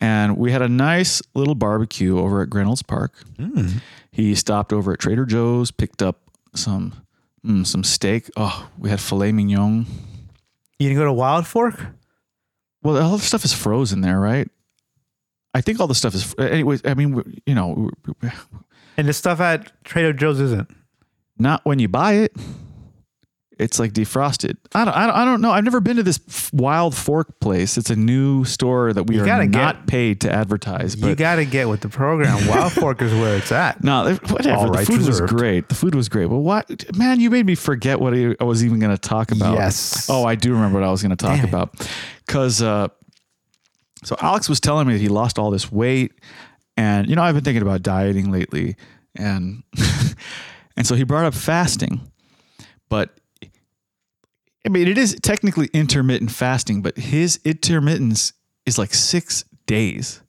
And 0.00 0.36
we 0.36 0.52
had 0.52 0.60
a 0.60 0.68
nice 0.68 1.22
little 1.34 1.54
barbecue 1.54 2.18
over 2.18 2.42
at 2.42 2.50
Grinnell's 2.50 2.82
Park. 2.82 3.12
Mm. 3.38 3.80
He 4.12 4.34
stopped 4.34 4.72
over 4.72 4.92
at 4.92 4.98
Trader 4.98 5.24
Joe's, 5.24 5.70
picked 5.70 6.02
up 6.02 6.20
some 6.54 6.92
mm, 7.44 7.66
some 7.66 7.82
steak. 7.84 8.30
Oh, 8.36 8.68
we 8.78 8.90
had 8.90 9.00
filet 9.00 9.32
mignon. 9.32 9.86
You 10.78 10.88
didn't 10.88 11.00
go 11.00 11.06
to 11.06 11.12
Wild 11.12 11.46
Fork? 11.46 11.74
Well, 12.82 12.98
all 13.02 13.16
the 13.16 13.22
stuff 13.24 13.44
is 13.44 13.52
frozen 13.52 14.00
there, 14.00 14.20
right? 14.20 14.48
I 15.54 15.60
think 15.60 15.80
all 15.80 15.86
the 15.86 15.94
stuff 15.94 16.14
is. 16.14 16.34
Anyways, 16.38 16.82
I 16.84 16.94
mean, 16.94 17.40
you 17.46 17.54
know, 17.54 17.90
And 18.96 19.08
the 19.08 19.12
stuff 19.12 19.40
at 19.40 19.72
Trader 19.84 20.12
Joe's 20.12 20.38
isn't. 20.40 20.70
not 21.38 21.64
when 21.64 21.78
you 21.78 21.88
buy 21.88 22.12
it. 22.14 22.36
It's 23.58 23.78
like 23.78 23.94
defrosted. 23.94 24.58
I 24.74 24.84
don't, 24.84 24.94
I 24.94 25.06
don't. 25.06 25.16
I 25.16 25.24
don't 25.24 25.40
know. 25.40 25.50
I've 25.50 25.64
never 25.64 25.80
been 25.80 25.96
to 25.96 26.02
this 26.02 26.20
f- 26.28 26.52
Wild 26.52 26.94
Fork 26.94 27.40
place. 27.40 27.78
It's 27.78 27.88
a 27.88 27.96
new 27.96 28.44
store 28.44 28.92
that 28.92 29.04
we 29.04 29.16
You 29.16 29.22
are 29.22 29.46
not 29.46 29.76
get- 29.76 29.86
paid 29.86 30.20
to 30.22 30.30
advertise. 30.30 30.94
But 30.94 31.06
you 31.08 31.14
got 31.14 31.36
to 31.36 31.46
get 31.46 31.66
with 31.66 31.80
the 31.80 31.88
program. 31.88 32.46
Wild 32.48 32.72
Fork 32.74 33.00
is 33.00 33.12
where 33.14 33.34
it's 33.36 33.50
at. 33.52 33.82
No, 33.82 34.14
whatever. 34.28 34.56
All 34.58 34.64
the 34.66 34.72
rights 34.72 34.90
food 34.90 35.06
was 35.06 35.22
great. 35.22 35.70
The 35.70 35.74
food 35.74 35.94
was 35.94 36.10
great. 36.10 36.26
Well, 36.26 36.42
what, 36.42 36.94
man, 36.98 37.18
you 37.18 37.30
made 37.30 37.46
me 37.46 37.54
forget 37.54 37.98
what 37.98 38.12
I 38.12 38.44
was 38.44 38.62
even 38.62 38.78
going 38.78 38.94
to 38.94 39.00
talk 39.00 39.32
about. 39.32 39.54
Yes. 39.54 40.06
Oh, 40.10 40.24
I 40.24 40.34
do 40.34 40.52
remember 40.52 40.78
what 40.78 40.86
I 40.86 40.90
was 40.90 41.00
going 41.00 41.16
to 41.16 41.16
talk 41.16 41.36
Damn 41.36 41.48
about. 41.48 41.88
Because, 42.26 42.60
uh, 42.60 42.88
so 44.04 44.16
Alex 44.20 44.50
was 44.50 44.60
telling 44.60 44.86
me 44.86 44.92
that 44.92 45.00
he 45.00 45.08
lost 45.08 45.38
all 45.38 45.50
this 45.50 45.72
weight. 45.72 46.12
And, 46.76 47.08
you 47.08 47.16
know, 47.16 47.22
I've 47.22 47.34
been 47.34 47.42
thinking 47.44 47.62
about 47.62 47.80
dieting 47.82 48.30
lately. 48.30 48.76
And, 49.16 49.62
and 50.76 50.86
so 50.86 50.94
he 50.94 51.04
brought 51.04 51.24
up 51.24 51.32
fasting. 51.32 52.02
But, 52.90 53.18
I 54.66 54.68
mean, 54.68 54.88
it 54.88 54.98
is 54.98 55.16
technically 55.22 55.68
intermittent 55.72 56.32
fasting, 56.32 56.82
but 56.82 56.96
his 56.96 57.38
intermittence 57.44 58.32
is 58.66 58.78
like 58.78 58.92
six 58.92 59.44
days. 59.66 60.20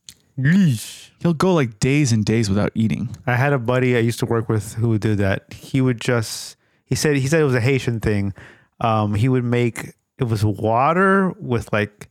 He'll 1.22 1.34
go 1.34 1.54
like 1.56 1.80
days 1.80 2.12
and 2.12 2.24
days 2.24 2.48
without 2.48 2.72
eating. 2.76 3.10
I 3.26 3.36
had 3.36 3.52
a 3.52 3.58
buddy 3.58 3.98
I 3.98 4.00
used 4.00 4.20
to 4.20 4.28
work 4.28 4.48
with 4.48 4.76
who 4.76 4.90
would 4.90 5.02
do 5.02 5.16
that. 5.16 5.52
He 5.54 5.82
would 5.82 6.00
just 6.00 6.56
he 6.86 6.94
said 6.94 7.16
he 7.18 7.28
said 7.28 7.42
it 7.42 7.46
was 7.46 7.56
a 7.56 7.62
Haitian 7.62 8.00
thing. 8.00 8.34
Um, 8.80 9.16
he 9.16 9.28
would 9.28 9.44
make 9.44 9.94
it 10.20 10.26
was 10.26 10.46
water 10.46 11.32
with 11.40 11.74
like 11.74 12.08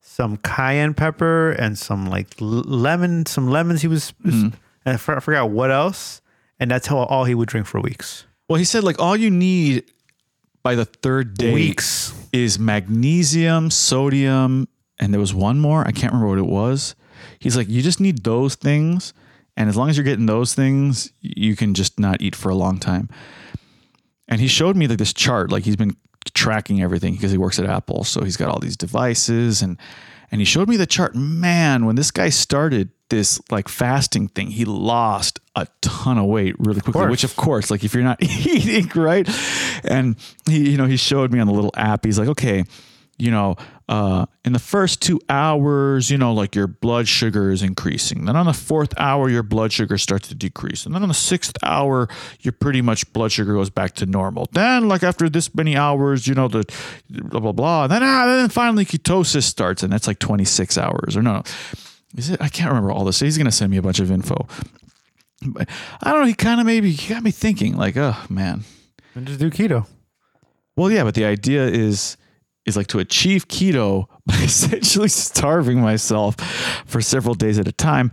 some 0.00 0.38
cayenne 0.38 0.94
pepper 0.94 1.50
and 1.52 1.76
some 1.78 2.06
like 2.06 2.40
l- 2.40 2.46
lemon, 2.48 3.26
some 3.26 3.48
lemons. 3.48 3.82
He 3.82 3.88
was, 3.88 4.14
and 4.24 4.56
I 4.86 4.92
I 4.94 4.96
forgot 4.96 5.50
what 5.50 5.70
else. 5.70 6.22
And 6.58 6.70
that's 6.70 6.86
how 6.86 6.96
all 6.96 7.24
he 7.24 7.34
would 7.34 7.50
drink 7.50 7.66
for 7.66 7.80
weeks. 7.82 8.24
Well, 8.48 8.58
he 8.58 8.64
said 8.64 8.82
like 8.82 8.98
all 8.98 9.14
you 9.16 9.30
need 9.30 9.84
by 10.66 10.74
the 10.74 10.84
third 10.84 11.38
day 11.38 11.54
Weeks. 11.54 12.12
is 12.32 12.58
magnesium, 12.58 13.70
sodium, 13.70 14.66
and 14.98 15.12
there 15.12 15.20
was 15.20 15.32
one 15.32 15.60
more. 15.60 15.86
I 15.86 15.92
can't 15.92 16.12
remember 16.12 16.26
what 16.26 16.38
it 16.38 16.52
was. 16.52 16.96
He's 17.38 17.56
like, 17.56 17.68
you 17.68 17.82
just 17.82 18.00
need 18.00 18.24
those 18.24 18.56
things, 18.56 19.14
and 19.56 19.68
as 19.68 19.76
long 19.76 19.90
as 19.90 19.96
you're 19.96 20.02
getting 20.02 20.26
those 20.26 20.54
things, 20.54 21.12
you 21.20 21.54
can 21.54 21.72
just 21.72 22.00
not 22.00 22.20
eat 22.20 22.34
for 22.34 22.48
a 22.48 22.56
long 22.56 22.78
time. 22.80 23.08
And 24.26 24.40
he 24.40 24.48
showed 24.48 24.74
me 24.74 24.88
like 24.88 24.98
this 24.98 25.12
chart, 25.12 25.52
like 25.52 25.62
he's 25.62 25.76
been 25.76 25.96
tracking 26.34 26.82
everything 26.82 27.12
because 27.12 27.30
he 27.30 27.38
works 27.38 27.60
at 27.60 27.66
Apple, 27.66 28.02
so 28.02 28.24
he's 28.24 28.36
got 28.36 28.48
all 28.48 28.58
these 28.58 28.76
devices 28.76 29.62
and 29.62 29.78
and 30.30 30.40
he 30.40 30.44
showed 30.44 30.68
me 30.68 30.76
the 30.76 30.86
chart. 30.86 31.14
Man, 31.14 31.86
when 31.86 31.96
this 31.96 32.10
guy 32.10 32.28
started 32.28 32.90
this 33.08 33.40
like 33.50 33.68
fasting 33.68 34.28
thing, 34.28 34.48
he 34.48 34.64
lost 34.64 35.40
a 35.54 35.66
ton 35.80 36.18
of 36.18 36.26
weight 36.26 36.54
really 36.58 36.80
quickly. 36.80 36.92
course. 36.92 37.10
which 37.10 37.24
of 37.24 37.36
course, 37.36 37.70
like 37.70 37.84
if 37.84 37.94
you're 37.94 38.02
not 38.02 38.22
eating 38.22 38.90
right, 38.94 39.28
and 39.84 40.16
he 40.46 40.70
you 40.70 40.76
know 40.76 40.86
he 40.86 40.96
showed 40.96 41.32
me 41.32 41.40
on 41.40 41.46
the 41.46 41.52
little 41.52 41.72
app. 41.76 42.04
He's 42.04 42.18
like, 42.18 42.28
okay, 42.28 42.64
you 43.18 43.30
know, 43.30 43.56
uh, 43.88 44.26
in 44.44 44.52
the 44.52 44.58
first 44.58 45.00
two 45.00 45.20
hours, 45.28 46.10
you 46.10 46.18
know, 46.18 46.32
like 46.32 46.54
your 46.54 46.66
blood 46.66 47.08
sugar 47.08 47.50
is 47.50 47.62
increasing. 47.62 48.24
Then 48.24 48.36
on 48.36 48.46
the 48.46 48.52
fourth 48.52 48.92
hour, 48.98 49.28
your 49.28 49.42
blood 49.42 49.72
sugar 49.72 49.96
starts 49.96 50.28
to 50.28 50.34
decrease. 50.34 50.84
And 50.84 50.94
then 50.94 51.02
on 51.02 51.08
the 51.08 51.14
sixth 51.14 51.56
hour, 51.62 52.08
your 52.40 52.52
pretty 52.52 52.82
much 52.82 53.10
blood 53.12 53.32
sugar 53.32 53.54
goes 53.54 53.70
back 53.70 53.94
to 53.94 54.06
normal. 54.06 54.48
Then, 54.52 54.88
like 54.88 55.02
after 55.02 55.28
this 55.28 55.54
many 55.54 55.76
hours, 55.76 56.26
you 56.26 56.34
know, 56.34 56.48
the 56.48 56.64
blah, 57.08 57.40
blah, 57.40 57.52
blah. 57.52 57.84
And 57.84 57.92
then, 57.92 58.02
ah, 58.02 58.26
then 58.26 58.48
finally 58.48 58.84
ketosis 58.84 59.44
starts, 59.44 59.82
and 59.82 59.92
that's 59.92 60.06
like 60.06 60.18
26 60.18 60.76
hours. 60.76 61.16
Or 61.16 61.22
no, 61.22 61.42
is 62.16 62.30
it? 62.30 62.42
I 62.42 62.48
can't 62.48 62.68
remember 62.68 62.92
all 62.92 63.04
this. 63.04 63.20
He's 63.20 63.38
going 63.38 63.46
to 63.46 63.52
send 63.52 63.70
me 63.70 63.78
a 63.78 63.82
bunch 63.82 64.00
of 64.00 64.10
info. 64.10 64.46
But 65.42 65.68
I 66.02 66.12
don't 66.12 66.22
know. 66.22 66.26
He 66.26 66.34
kind 66.34 66.60
of 66.60 66.66
maybe 66.66 66.90
he 66.90 67.14
got 67.14 67.22
me 67.22 67.30
thinking, 67.30 67.76
like, 67.76 67.96
oh, 67.96 68.16
man. 68.28 68.64
And 69.14 69.26
just 69.26 69.38
do 69.38 69.50
keto. 69.50 69.86
Well, 70.76 70.90
yeah, 70.90 71.04
but 71.04 71.14
the 71.14 71.24
idea 71.24 71.66
is 71.66 72.16
is 72.66 72.76
like 72.76 72.88
to 72.88 72.98
achieve 72.98 73.48
keto 73.48 74.06
by 74.26 74.34
essentially 74.36 75.08
starving 75.08 75.80
myself 75.80 76.36
for 76.86 77.00
several 77.00 77.34
days 77.34 77.58
at 77.58 77.66
a 77.68 77.72
time. 77.72 78.10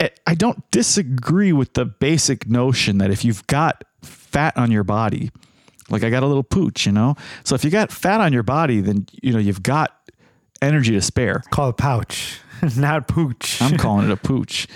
I- 0.00 0.10
I 0.26 0.34
don't 0.34 0.68
disagree 0.70 1.52
with 1.52 1.74
the 1.74 1.84
basic 1.84 2.48
notion 2.48 2.98
that 2.98 3.10
if 3.10 3.24
you've 3.24 3.46
got 3.48 3.84
fat 4.02 4.56
on 4.56 4.70
your 4.70 4.84
body, 4.84 5.30
like 5.90 6.04
I 6.04 6.10
got 6.10 6.22
a 6.22 6.26
little 6.26 6.44
pooch, 6.44 6.86
you 6.86 6.92
know. 6.92 7.16
So 7.44 7.54
if 7.56 7.64
you 7.64 7.70
got 7.70 7.90
fat 7.90 8.20
on 8.20 8.32
your 8.32 8.44
body, 8.44 8.80
then 8.80 9.06
you 9.22 9.32
know 9.32 9.38
you've 9.40 9.62
got 9.62 9.90
energy 10.62 10.92
to 10.92 11.00
spare. 11.00 11.42
Call 11.50 11.66
it 11.66 11.70
a 11.70 11.72
pouch, 11.74 12.40
not 12.76 13.08
pooch. 13.08 13.60
I'm 13.60 13.76
calling 13.84 14.06
it 14.08 14.12
a 14.12 14.16
pooch. 14.16 14.68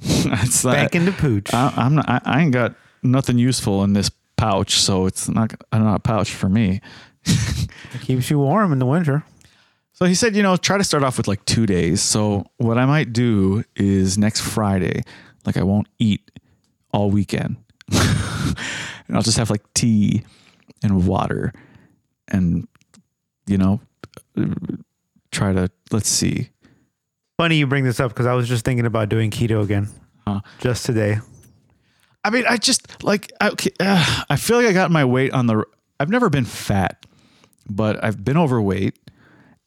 it's 0.00 0.64
not, 0.64 0.74
Back 0.74 0.94
into 0.94 1.12
pooch. 1.12 1.52
I, 1.52 1.72
I'm 1.76 1.96
not. 1.96 2.08
I, 2.08 2.20
I 2.24 2.40
ain't 2.42 2.52
got 2.52 2.74
nothing 3.02 3.38
useful 3.38 3.82
in 3.84 3.92
this 3.92 4.10
pouch, 4.36 4.74
so 4.80 5.06
it's 5.06 5.28
not 5.28 5.52
not 5.72 5.96
a 5.96 6.00
pouch 6.00 6.32
for 6.32 6.48
me. 6.48 6.80
It 7.94 8.00
keeps 8.00 8.30
you 8.30 8.38
warm 8.38 8.72
in 8.72 8.78
the 8.78 8.86
winter. 8.86 9.22
So 9.92 10.06
he 10.06 10.14
said, 10.14 10.34
you 10.34 10.42
know, 10.42 10.56
try 10.56 10.78
to 10.78 10.84
start 10.84 11.02
off 11.04 11.18
with 11.18 11.28
like 11.28 11.44
two 11.44 11.66
days. 11.66 12.00
So 12.00 12.46
what 12.56 12.78
I 12.78 12.86
might 12.86 13.12
do 13.12 13.64
is 13.76 14.16
next 14.16 14.40
Friday, 14.40 15.02
like 15.44 15.58
I 15.58 15.62
won't 15.62 15.88
eat 15.98 16.22
all 16.92 17.10
weekend. 17.10 17.56
and 17.92 18.56
I'll 19.14 19.20
just 19.22 19.36
have 19.36 19.50
like 19.50 19.60
tea 19.74 20.24
and 20.82 21.06
water 21.06 21.52
and, 22.28 22.66
you 23.46 23.58
know, 23.58 23.80
try 25.30 25.52
to, 25.52 25.70
let's 25.90 26.08
see. 26.08 26.48
Funny 27.36 27.56
you 27.56 27.66
bring 27.66 27.84
this 27.84 28.00
up 28.00 28.10
because 28.10 28.26
I 28.26 28.32
was 28.32 28.48
just 28.48 28.64
thinking 28.64 28.86
about 28.86 29.10
doing 29.10 29.30
keto 29.30 29.62
again 29.62 29.88
Huh. 30.26 30.40
just 30.60 30.86
today. 30.86 31.18
I 32.24 32.30
mean, 32.30 32.44
I 32.48 32.56
just 32.56 33.02
like, 33.04 33.32
I, 33.40 33.50
okay, 33.50 33.70
uh, 33.80 34.22
I 34.30 34.36
feel 34.36 34.56
like 34.56 34.66
I 34.66 34.72
got 34.72 34.90
my 34.90 35.04
weight 35.04 35.32
on 35.32 35.46
the, 35.46 35.64
I've 36.00 36.08
never 36.10 36.30
been 36.30 36.44
fat, 36.44 37.04
but 37.68 38.02
I've 38.02 38.24
been 38.24 38.36
overweight. 38.36 38.98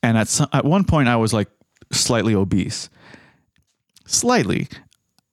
And 0.03 0.17
at 0.17 0.27
some, 0.27 0.47
at 0.53 0.65
one 0.65 0.83
point 0.83 1.07
I 1.07 1.15
was 1.15 1.33
like 1.33 1.49
slightly 1.91 2.35
obese. 2.35 2.89
Slightly. 4.05 4.67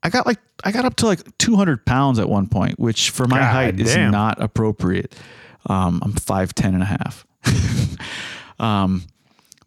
I 0.02 0.08
got 0.08 0.26
like 0.26 0.38
I 0.64 0.72
got 0.72 0.84
up 0.84 0.96
to 0.96 1.06
like 1.06 1.20
200 1.38 1.84
pounds 1.84 2.18
at 2.18 2.28
one 2.28 2.48
point, 2.48 2.78
which 2.78 3.10
for 3.10 3.26
my 3.26 3.38
God 3.38 3.52
height 3.52 3.80
is 3.80 3.96
not 3.96 4.40
appropriate. 4.40 5.14
Um, 5.66 6.00
I'm 6.02 6.12
5'10 6.12 6.64
and 6.64 6.82
a 6.82 6.86
half. 6.86 7.26
um, 8.58 9.04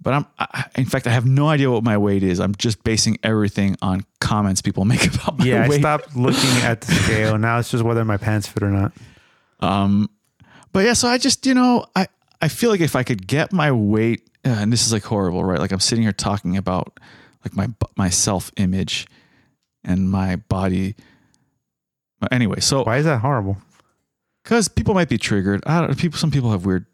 but 0.02 0.14
I'm, 0.14 0.26
I, 0.38 0.66
in 0.76 0.86
fact, 0.86 1.08
I 1.08 1.12
have 1.12 1.26
no 1.26 1.48
idea 1.48 1.72
what 1.72 1.84
my 1.84 1.98
weight 1.98 2.22
is. 2.22 2.40
I'm 2.40 2.54
just 2.56 2.84
basing 2.84 3.18
everything 3.24 3.78
on 3.82 4.06
comments 4.20 4.62
people 4.62 4.86
make 4.86 5.06
about 5.06 5.40
my 5.40 5.46
weight. 5.46 5.52
Yeah, 5.52 5.64
I 5.64 5.80
stopped 5.80 6.16
looking 6.16 6.64
at 6.64 6.82
the 6.82 6.94
scale. 6.94 7.38
Now 7.38 7.60
it's 7.60 7.72
just 7.72 7.84
whether 7.84 8.04
my 8.06 8.18
pants 8.18 8.48
fit 8.48 8.64
or 8.64 8.70
not. 8.70 8.92
Um, 9.62 10.10
but 10.74 10.86
yeah, 10.86 10.94
so 10.94 11.08
I 11.08 11.18
just, 11.18 11.46
you 11.46 11.54
know, 11.54 11.86
I, 11.96 12.08
I 12.42 12.48
feel 12.48 12.70
like 12.70 12.82
if 12.82 12.96
I 12.96 13.04
could 13.04 13.28
get 13.28 13.52
my 13.54 13.72
weight, 13.72 14.30
uh, 14.46 14.50
and 14.50 14.72
this 14.72 14.86
is 14.86 14.94
like 14.94 15.04
horrible, 15.04 15.44
right? 15.44 15.60
Like 15.60 15.72
I'm 15.72 15.80
sitting 15.80 16.04
here 16.04 16.12
talking 16.12 16.58
about 16.58 17.00
like 17.44 17.56
my, 17.56 17.70
my 17.96 18.10
self 18.10 18.52
image 18.58 19.08
and 19.84 20.10
my 20.10 20.36
body. 20.36 20.96
But 22.20 22.32
Anyway, 22.34 22.60
so 22.60 22.84
Why 22.84 22.98
is 22.98 23.06
that 23.06 23.20
horrible? 23.22 23.58
because 24.44 24.68
people 24.68 24.94
might 24.94 25.10
be 25.10 25.18
triggered. 25.18 25.64
I 25.66 25.82
don't 25.82 25.98
people. 25.98 26.18
Some 26.20 26.32
people 26.32 26.52
have 26.52 26.66
weird, 26.66 26.86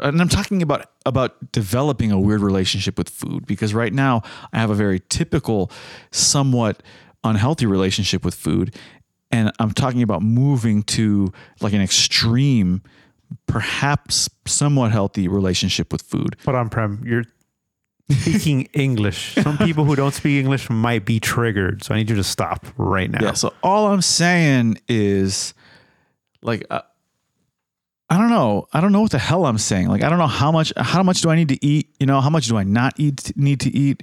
and 0.00 0.20
I'm 0.20 0.28
talking 0.28 0.62
about 0.62 0.86
about 1.04 1.52
developing 1.52 2.12
a 2.12 2.18
weird 2.20 2.40
relationship 2.40 2.96
with 2.96 3.08
food 3.08 3.44
because 3.46 3.74
right 3.74 3.92
now 3.92 4.22
I 4.52 4.58
have 4.58 4.70
a 4.70 4.74
very 4.74 5.00
typical, 5.08 5.70
somewhat 6.12 6.82
unhealthy 7.24 7.66
relationship 7.66 8.24
with 8.24 8.34
food, 8.34 8.74
and 9.30 9.50
I'm 9.58 9.72
talking 9.72 10.02
about 10.02 10.22
moving 10.22 10.82
to 10.84 11.32
like 11.60 11.72
an 11.72 11.80
extreme, 11.82 12.82
perhaps 13.46 14.28
somewhat 14.46 14.92
healthy 14.92 15.28
relationship 15.28 15.92
with 15.92 16.02
food. 16.02 16.36
But 16.44 16.54
on, 16.54 16.68
Prem. 16.68 17.02
You're 17.04 17.24
speaking 18.10 18.62
English. 18.72 19.34
Some 19.34 19.58
people 19.58 19.84
who 19.84 19.96
don't 19.96 20.14
speak 20.14 20.38
English 20.38 20.70
might 20.70 21.04
be 21.04 21.20
triggered. 21.20 21.82
So 21.84 21.94
I 21.94 21.98
need 21.98 22.10
you 22.10 22.16
to 22.16 22.24
stop 22.24 22.66
right 22.76 23.10
now. 23.10 23.20
Yeah. 23.22 23.32
So 23.32 23.52
all 23.62 23.88
I'm 23.88 24.02
saying 24.02 24.78
is, 24.88 25.54
like, 26.42 26.64
uh, 26.70 26.82
I 28.10 28.18
don't 28.18 28.30
know. 28.30 28.68
I 28.72 28.80
don't 28.80 28.92
know 28.92 29.00
what 29.00 29.10
the 29.10 29.18
hell 29.18 29.46
I'm 29.46 29.58
saying. 29.58 29.88
Like, 29.88 30.02
I 30.02 30.10
don't 30.10 30.18
know 30.18 30.26
how 30.26 30.52
much. 30.52 30.72
How 30.76 31.02
much 31.02 31.22
do 31.22 31.30
I 31.30 31.36
need 31.36 31.48
to 31.48 31.64
eat? 31.64 31.88
You 31.98 32.06
know, 32.06 32.20
how 32.20 32.30
much 32.30 32.46
do 32.46 32.56
I 32.56 32.64
not 32.64 32.92
eat? 32.98 33.32
Need 33.36 33.60
to 33.60 33.70
eat? 33.70 34.02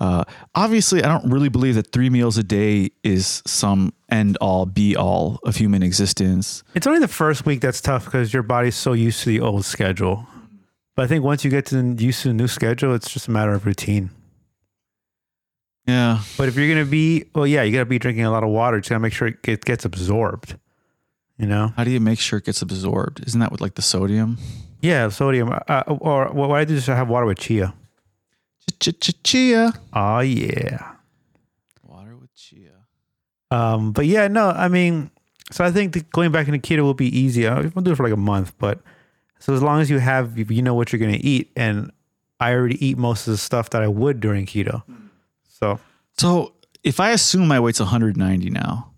Uh, 0.00 0.24
obviously, 0.54 1.04
I 1.04 1.08
don't 1.08 1.30
really 1.30 1.50
believe 1.50 1.74
that 1.74 1.92
three 1.92 2.08
meals 2.08 2.38
a 2.38 2.42
day 2.42 2.90
is 3.04 3.42
some 3.46 3.92
end 4.08 4.38
all 4.40 4.64
be 4.64 4.96
all 4.96 5.38
of 5.44 5.56
human 5.56 5.82
existence. 5.82 6.64
It's 6.74 6.86
only 6.86 7.00
the 7.00 7.08
first 7.08 7.44
week 7.44 7.60
that's 7.60 7.82
tough 7.82 8.06
because 8.06 8.32
your 8.32 8.42
body's 8.42 8.74
so 8.74 8.94
used 8.94 9.22
to 9.24 9.28
the 9.28 9.40
old 9.40 9.66
schedule. 9.66 10.26
But 10.96 11.04
I 11.04 11.06
think 11.06 11.22
once 11.22 11.44
you 11.44 11.50
get 11.50 11.66
to 11.66 11.82
the, 11.82 12.02
used 12.02 12.22
to 12.22 12.28
the 12.28 12.34
new 12.34 12.48
schedule, 12.48 12.94
it's 12.94 13.10
just 13.10 13.28
a 13.28 13.30
matter 13.30 13.52
of 13.52 13.66
routine. 13.66 14.10
Yeah. 15.86 16.20
But 16.38 16.48
if 16.48 16.56
you're 16.56 16.68
gonna 16.68 16.86
be, 16.86 17.26
well, 17.34 17.46
yeah, 17.46 17.62
you 17.62 17.72
gotta 17.72 17.84
be 17.84 17.98
drinking 17.98 18.24
a 18.24 18.30
lot 18.30 18.42
of 18.42 18.48
water. 18.48 18.80
Just 18.80 18.90
gotta 18.90 19.00
make 19.00 19.12
sure 19.12 19.28
it 19.28 19.42
get, 19.42 19.64
gets 19.64 19.84
absorbed. 19.84 20.56
You 21.36 21.46
know? 21.46 21.72
How 21.76 21.84
do 21.84 21.90
you 21.90 22.00
make 22.00 22.20
sure 22.20 22.38
it 22.38 22.46
gets 22.46 22.62
absorbed? 22.62 23.26
Isn't 23.26 23.40
that 23.40 23.52
with 23.52 23.60
like 23.60 23.74
the 23.74 23.82
sodium? 23.82 24.38
Yeah, 24.80 25.08
sodium. 25.10 25.58
Uh, 25.68 25.82
or 25.86 26.28
what 26.32 26.50
I 26.52 26.64
do 26.64 26.74
is 26.74 26.88
I 26.88 26.96
have 26.96 27.08
water 27.08 27.26
with 27.26 27.38
chia. 27.38 27.74
Chia. 29.24 29.72
Oh 29.92 30.20
yeah. 30.20 30.92
Water 31.82 32.16
with 32.16 32.34
chia. 32.34 32.72
Um, 33.50 33.92
but 33.92 34.06
yeah, 34.06 34.28
no, 34.28 34.50
I 34.50 34.68
mean, 34.68 35.10
so 35.50 35.64
I 35.64 35.70
think 35.70 35.92
that 35.94 36.10
going 36.10 36.30
back 36.32 36.46
into 36.48 36.58
keto 36.60 36.82
will 36.82 36.94
be 36.94 37.08
easy. 37.18 37.46
I'll 37.48 37.62
do 37.62 37.92
it 37.92 37.96
for 37.96 38.04
like 38.04 38.12
a 38.12 38.16
month, 38.16 38.54
but 38.58 38.80
so 39.40 39.52
as 39.54 39.62
long 39.62 39.80
as 39.80 39.90
you 39.90 39.98
have, 39.98 40.38
you 40.38 40.62
know 40.62 40.74
what 40.74 40.92
you're 40.92 41.00
gonna 41.00 41.18
eat, 41.20 41.50
and 41.56 41.90
I 42.38 42.52
already 42.52 42.84
eat 42.84 42.96
most 42.96 43.26
of 43.26 43.32
the 43.32 43.38
stuff 43.38 43.70
that 43.70 43.82
I 43.82 43.88
would 43.88 44.20
during 44.20 44.46
keto. 44.46 44.82
So 45.48 45.80
So 46.18 46.54
if 46.84 47.00
I 47.00 47.10
assume 47.10 47.48
my 47.48 47.58
weight's 47.60 47.80
190 47.80 48.50
now, 48.50 48.92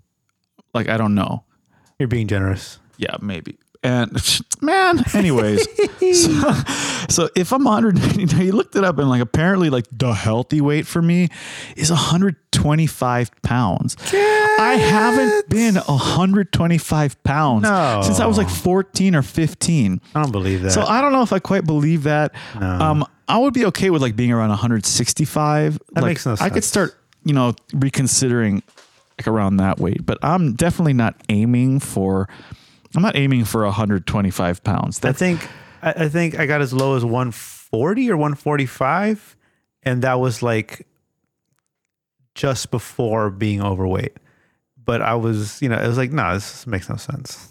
like 0.74 0.88
I 0.88 0.96
don't 0.96 1.14
know. 1.14 1.44
you're 1.98 2.08
being 2.08 2.28
generous. 2.28 2.78
Yeah, 2.98 3.16
maybe. 3.20 3.58
And 3.84 4.12
man, 4.60 5.02
anyways, 5.14 5.66
so, 6.24 6.52
so 7.08 7.28
if 7.34 7.52
I'm 7.52 7.64
190, 7.64 8.34
now 8.36 8.42
you 8.42 8.52
looked 8.52 8.76
it 8.76 8.84
up 8.84 8.98
and 8.98 9.08
like 9.08 9.20
apparently 9.20 9.70
like 9.70 9.86
the 9.90 10.12
healthy 10.12 10.60
weight 10.60 10.86
for 10.86 11.02
me 11.02 11.28
is 11.76 11.90
125 11.90 13.42
pounds. 13.42 13.96
I 14.12 14.74
haven't 14.74 15.48
been 15.48 15.74
125 15.76 17.22
pounds 17.24 17.62
No. 17.64 18.02
since 18.04 18.20
I 18.20 18.26
was 18.26 18.38
like 18.38 18.48
14 18.48 19.14
or 19.16 19.22
15. 19.22 20.00
I 20.14 20.22
don't 20.22 20.30
believe 20.32 20.62
that. 20.62 20.70
So 20.72 20.82
I 20.82 21.00
don't 21.00 21.12
know 21.12 21.22
if 21.22 21.32
I 21.32 21.38
quite 21.40 21.64
believe 21.64 22.04
that. 22.04 22.32
No. 22.58 22.66
Um, 22.66 23.06
I 23.28 23.38
would 23.38 23.54
be 23.54 23.64
okay 23.66 23.90
with 23.90 24.02
like 24.02 24.14
being 24.14 24.30
around 24.32 24.50
165. 24.50 25.74
That 25.78 25.94
Like, 25.96 26.04
makes 26.04 26.26
no 26.26 26.34
sense. 26.36 26.40
I 26.40 26.52
could 26.54 26.64
start, 26.64 26.94
you 27.24 27.32
know, 27.34 27.54
reconsidering 27.74 28.62
like 29.18 29.26
around 29.26 29.56
that 29.56 29.78
weight, 29.80 30.04
but 30.06 30.18
I'm 30.22 30.52
definitely 30.54 30.92
not 30.94 31.16
aiming 31.28 31.80
for. 31.80 32.28
I'm 32.94 33.02
not 33.02 33.16
aiming 33.16 33.44
for 33.44 33.64
125 33.64 34.62
pounds. 34.64 35.04
I 35.04 35.12
think 35.12 35.48
I, 35.82 36.08
think 36.08 36.38
I 36.38 36.46
got 36.46 36.60
as 36.60 36.72
low 36.72 36.96
as 36.96 37.04
140 37.04 38.10
or 38.10 38.16
145, 38.16 39.36
and 39.82 40.02
that 40.02 40.20
was 40.20 40.42
like 40.42 40.86
just 42.34 42.70
before 42.70 43.30
being 43.30 43.62
overweight. 43.62 44.16
But 44.84 45.02
I 45.02 45.14
was, 45.14 45.60
you 45.62 45.68
know, 45.68 45.76
it 45.78 45.86
was 45.86 45.96
like, 45.98 46.12
no, 46.12 46.34
this 46.34 46.66
makes 46.66 46.88
no 46.88 46.96
sense. 46.96 47.48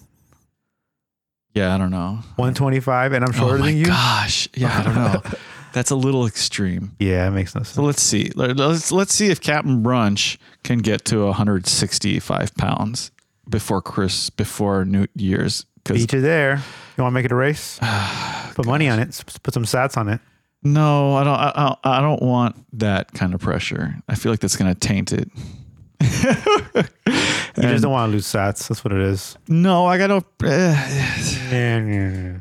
yeah, 1.53 1.73
I 1.73 1.77
don't 1.77 1.91
know. 1.91 2.19
125, 2.35 3.13
and 3.13 3.23
I'm 3.25 3.31
Oh 3.31 3.37
shorter 3.37 3.57
my 3.59 3.67
than 3.67 3.77
you. 3.77 3.85
gosh, 3.85 4.47
yeah, 4.53 4.79
I 4.79 4.83
don't 4.83 4.95
know. 4.95 5.21
That's 5.73 5.89
a 5.91 5.95
little 5.95 6.25
extreme. 6.27 6.91
Yeah, 6.99 7.27
it 7.27 7.31
makes 7.31 7.55
no 7.55 7.59
sense. 7.63 7.69
So 7.75 7.83
let's 7.83 8.01
see. 8.03 8.29
Let's 8.35 8.91
let's 8.91 9.13
see 9.13 9.27
if 9.29 9.39
Captain 9.39 9.81
Brunch 9.81 10.37
can 10.65 10.79
get 10.79 11.05
to 11.05 11.23
165 11.25 12.55
pounds 12.55 13.11
before 13.51 13.81
Chris 13.81 14.31
before 14.31 14.85
New 14.85 15.05
Year's. 15.15 15.65
Because 15.83 15.97
Beat 16.01 16.13
you 16.13 16.21
there. 16.21 16.55
You 16.97 17.03
want 17.03 17.11
to 17.11 17.15
make 17.15 17.25
it 17.25 17.31
a 17.31 17.35
race? 17.35 17.79
Put 18.55 18.65
money 18.65 18.87
on 18.89 18.99
it. 18.99 19.23
Put 19.43 19.53
some 19.53 19.65
sats 19.65 19.97
on 19.97 20.09
it. 20.09 20.19
No, 20.63 21.15
I 21.15 21.23
don't. 21.23 21.33
I, 21.35 21.75
I 21.83 21.97
I 21.97 22.01
don't 22.01 22.21
want 22.21 22.55
that 22.79 23.11
kind 23.13 23.33
of 23.33 23.41
pressure. 23.41 23.95
I 24.07 24.15
feel 24.15 24.31
like 24.31 24.39
that's 24.41 24.55
going 24.55 24.71
to 24.71 24.79
taint 24.79 25.11
it. 25.11 25.29
You 27.57 27.63
just 27.63 27.83
don't 27.83 27.91
want 27.91 28.09
to 28.09 28.13
lose 28.13 28.25
sats. 28.25 28.67
That's 28.67 28.83
what 28.83 28.93
it 28.93 29.01
is. 29.01 29.37
No, 29.47 29.85
I 29.85 29.97
got 29.97 30.07
to. 30.07 30.15
Uh, 30.17 30.75
Yeah, 31.51 31.85
yeah, 31.85 32.09
yeah. 32.09 32.37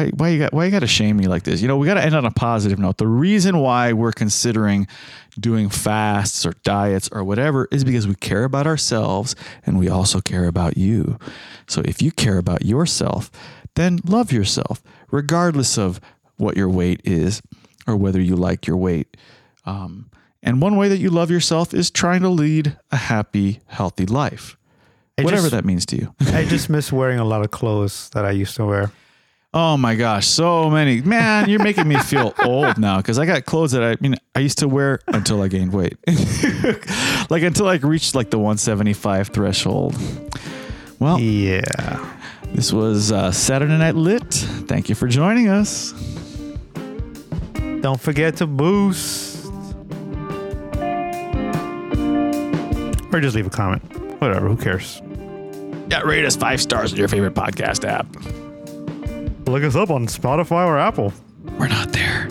Why, 0.00 0.10
why 0.16 0.28
you 0.30 0.38
got 0.38 0.52
why 0.54 0.64
you 0.64 0.70
got 0.70 0.80
to 0.80 0.86
shame 0.86 1.16
me 1.18 1.26
like 1.28 1.42
this? 1.42 1.60
You 1.60 1.68
know, 1.68 1.76
we 1.76 1.86
got 1.86 1.94
to 1.94 2.02
end 2.02 2.14
on 2.14 2.24
a 2.24 2.30
positive 2.30 2.78
note. 2.78 2.96
The 2.96 3.06
reason 3.06 3.58
why 3.58 3.92
we're 3.92 4.12
considering 4.12 4.86
doing 5.38 5.68
fasts 5.68 6.46
or 6.46 6.54
diets 6.64 7.08
or 7.12 7.22
whatever 7.22 7.68
is 7.70 7.84
because 7.84 8.08
we 8.08 8.14
care 8.14 8.44
about 8.44 8.66
ourselves 8.66 9.36
and 9.66 9.78
we 9.78 9.88
also 9.88 10.20
care 10.20 10.46
about 10.46 10.76
you. 10.76 11.18
So 11.68 11.82
if 11.84 12.00
you 12.00 12.10
care 12.12 12.38
about 12.38 12.64
yourself, 12.64 13.30
then 13.74 14.00
love 14.04 14.32
yourself, 14.32 14.82
regardless 15.10 15.76
of 15.78 16.00
what 16.36 16.56
your 16.56 16.68
weight 16.68 17.00
is 17.04 17.42
or 17.86 17.96
whether 17.96 18.20
you 18.20 18.36
like 18.36 18.66
your 18.66 18.76
weight. 18.76 19.16
Um, 19.66 20.10
and 20.42 20.62
one 20.62 20.76
way 20.76 20.88
that 20.88 20.98
you 20.98 21.10
love 21.10 21.30
yourself 21.30 21.74
is 21.74 21.90
trying 21.90 22.22
to 22.22 22.28
lead 22.30 22.76
a 22.90 22.96
happy, 22.96 23.60
healthy 23.66 24.06
life, 24.06 24.56
I 25.18 25.22
whatever 25.22 25.42
just- 25.42 25.52
that 25.52 25.64
means 25.66 25.84
to 25.86 25.96
you. 25.96 26.14
I 26.20 26.46
just 26.46 26.70
miss 26.70 26.90
wearing 26.90 27.18
a 27.18 27.24
lot 27.24 27.42
of 27.42 27.50
clothes 27.50 28.08
that 28.14 28.24
I 28.24 28.30
used 28.30 28.56
to 28.56 28.64
wear. 28.64 28.90
Oh 29.52 29.76
my 29.76 29.96
gosh, 29.96 30.28
so 30.28 30.70
many. 30.70 31.00
Man, 31.00 31.50
you're 31.50 31.62
making 31.62 31.88
me 31.88 31.96
feel 31.98 32.32
old 32.44 32.78
now 32.78 32.98
because 32.98 33.18
I 33.18 33.26
got 33.26 33.44
clothes 33.46 33.72
that 33.72 33.82
I, 33.82 33.90
I 33.92 33.96
mean 34.00 34.14
I 34.36 34.40
used 34.40 34.58
to 34.58 34.68
wear 34.68 35.00
until 35.08 35.42
I 35.42 35.48
gained 35.48 35.72
weight. 35.72 35.96
like 37.30 37.42
until 37.42 37.66
I 37.66 37.74
reached 37.82 38.14
like 38.14 38.30
the 38.30 38.38
175 38.38 39.28
threshold. 39.28 39.96
Well, 41.00 41.18
Yeah. 41.18 41.62
this 42.52 42.72
was 42.72 43.10
uh, 43.10 43.32
Saturday 43.32 43.76
Night 43.76 43.96
Lit. 43.96 44.22
Thank 44.68 44.88
you 44.88 44.94
for 44.94 45.08
joining 45.08 45.48
us. 45.48 45.92
Don't 47.80 48.00
forget 48.00 48.36
to 48.36 48.46
boost. 48.46 49.28
or 53.12 53.18
just 53.20 53.34
leave 53.34 53.46
a 53.46 53.50
comment. 53.50 53.82
Whatever. 54.20 54.46
Who 54.48 54.56
cares? 54.56 55.02
Yeah, 55.90 56.02
rate 56.02 56.24
us 56.24 56.36
five 56.36 56.60
stars 56.60 56.92
in 56.92 56.98
your 56.98 57.08
favorite 57.08 57.34
podcast 57.34 57.84
app. 57.88 58.06
Look 59.50 59.64
us 59.64 59.74
up 59.74 59.90
on 59.90 60.06
Spotify 60.06 60.64
or 60.64 60.78
Apple. 60.78 61.12
We're 61.58 61.66
not 61.66 61.90
there. 61.90 62.28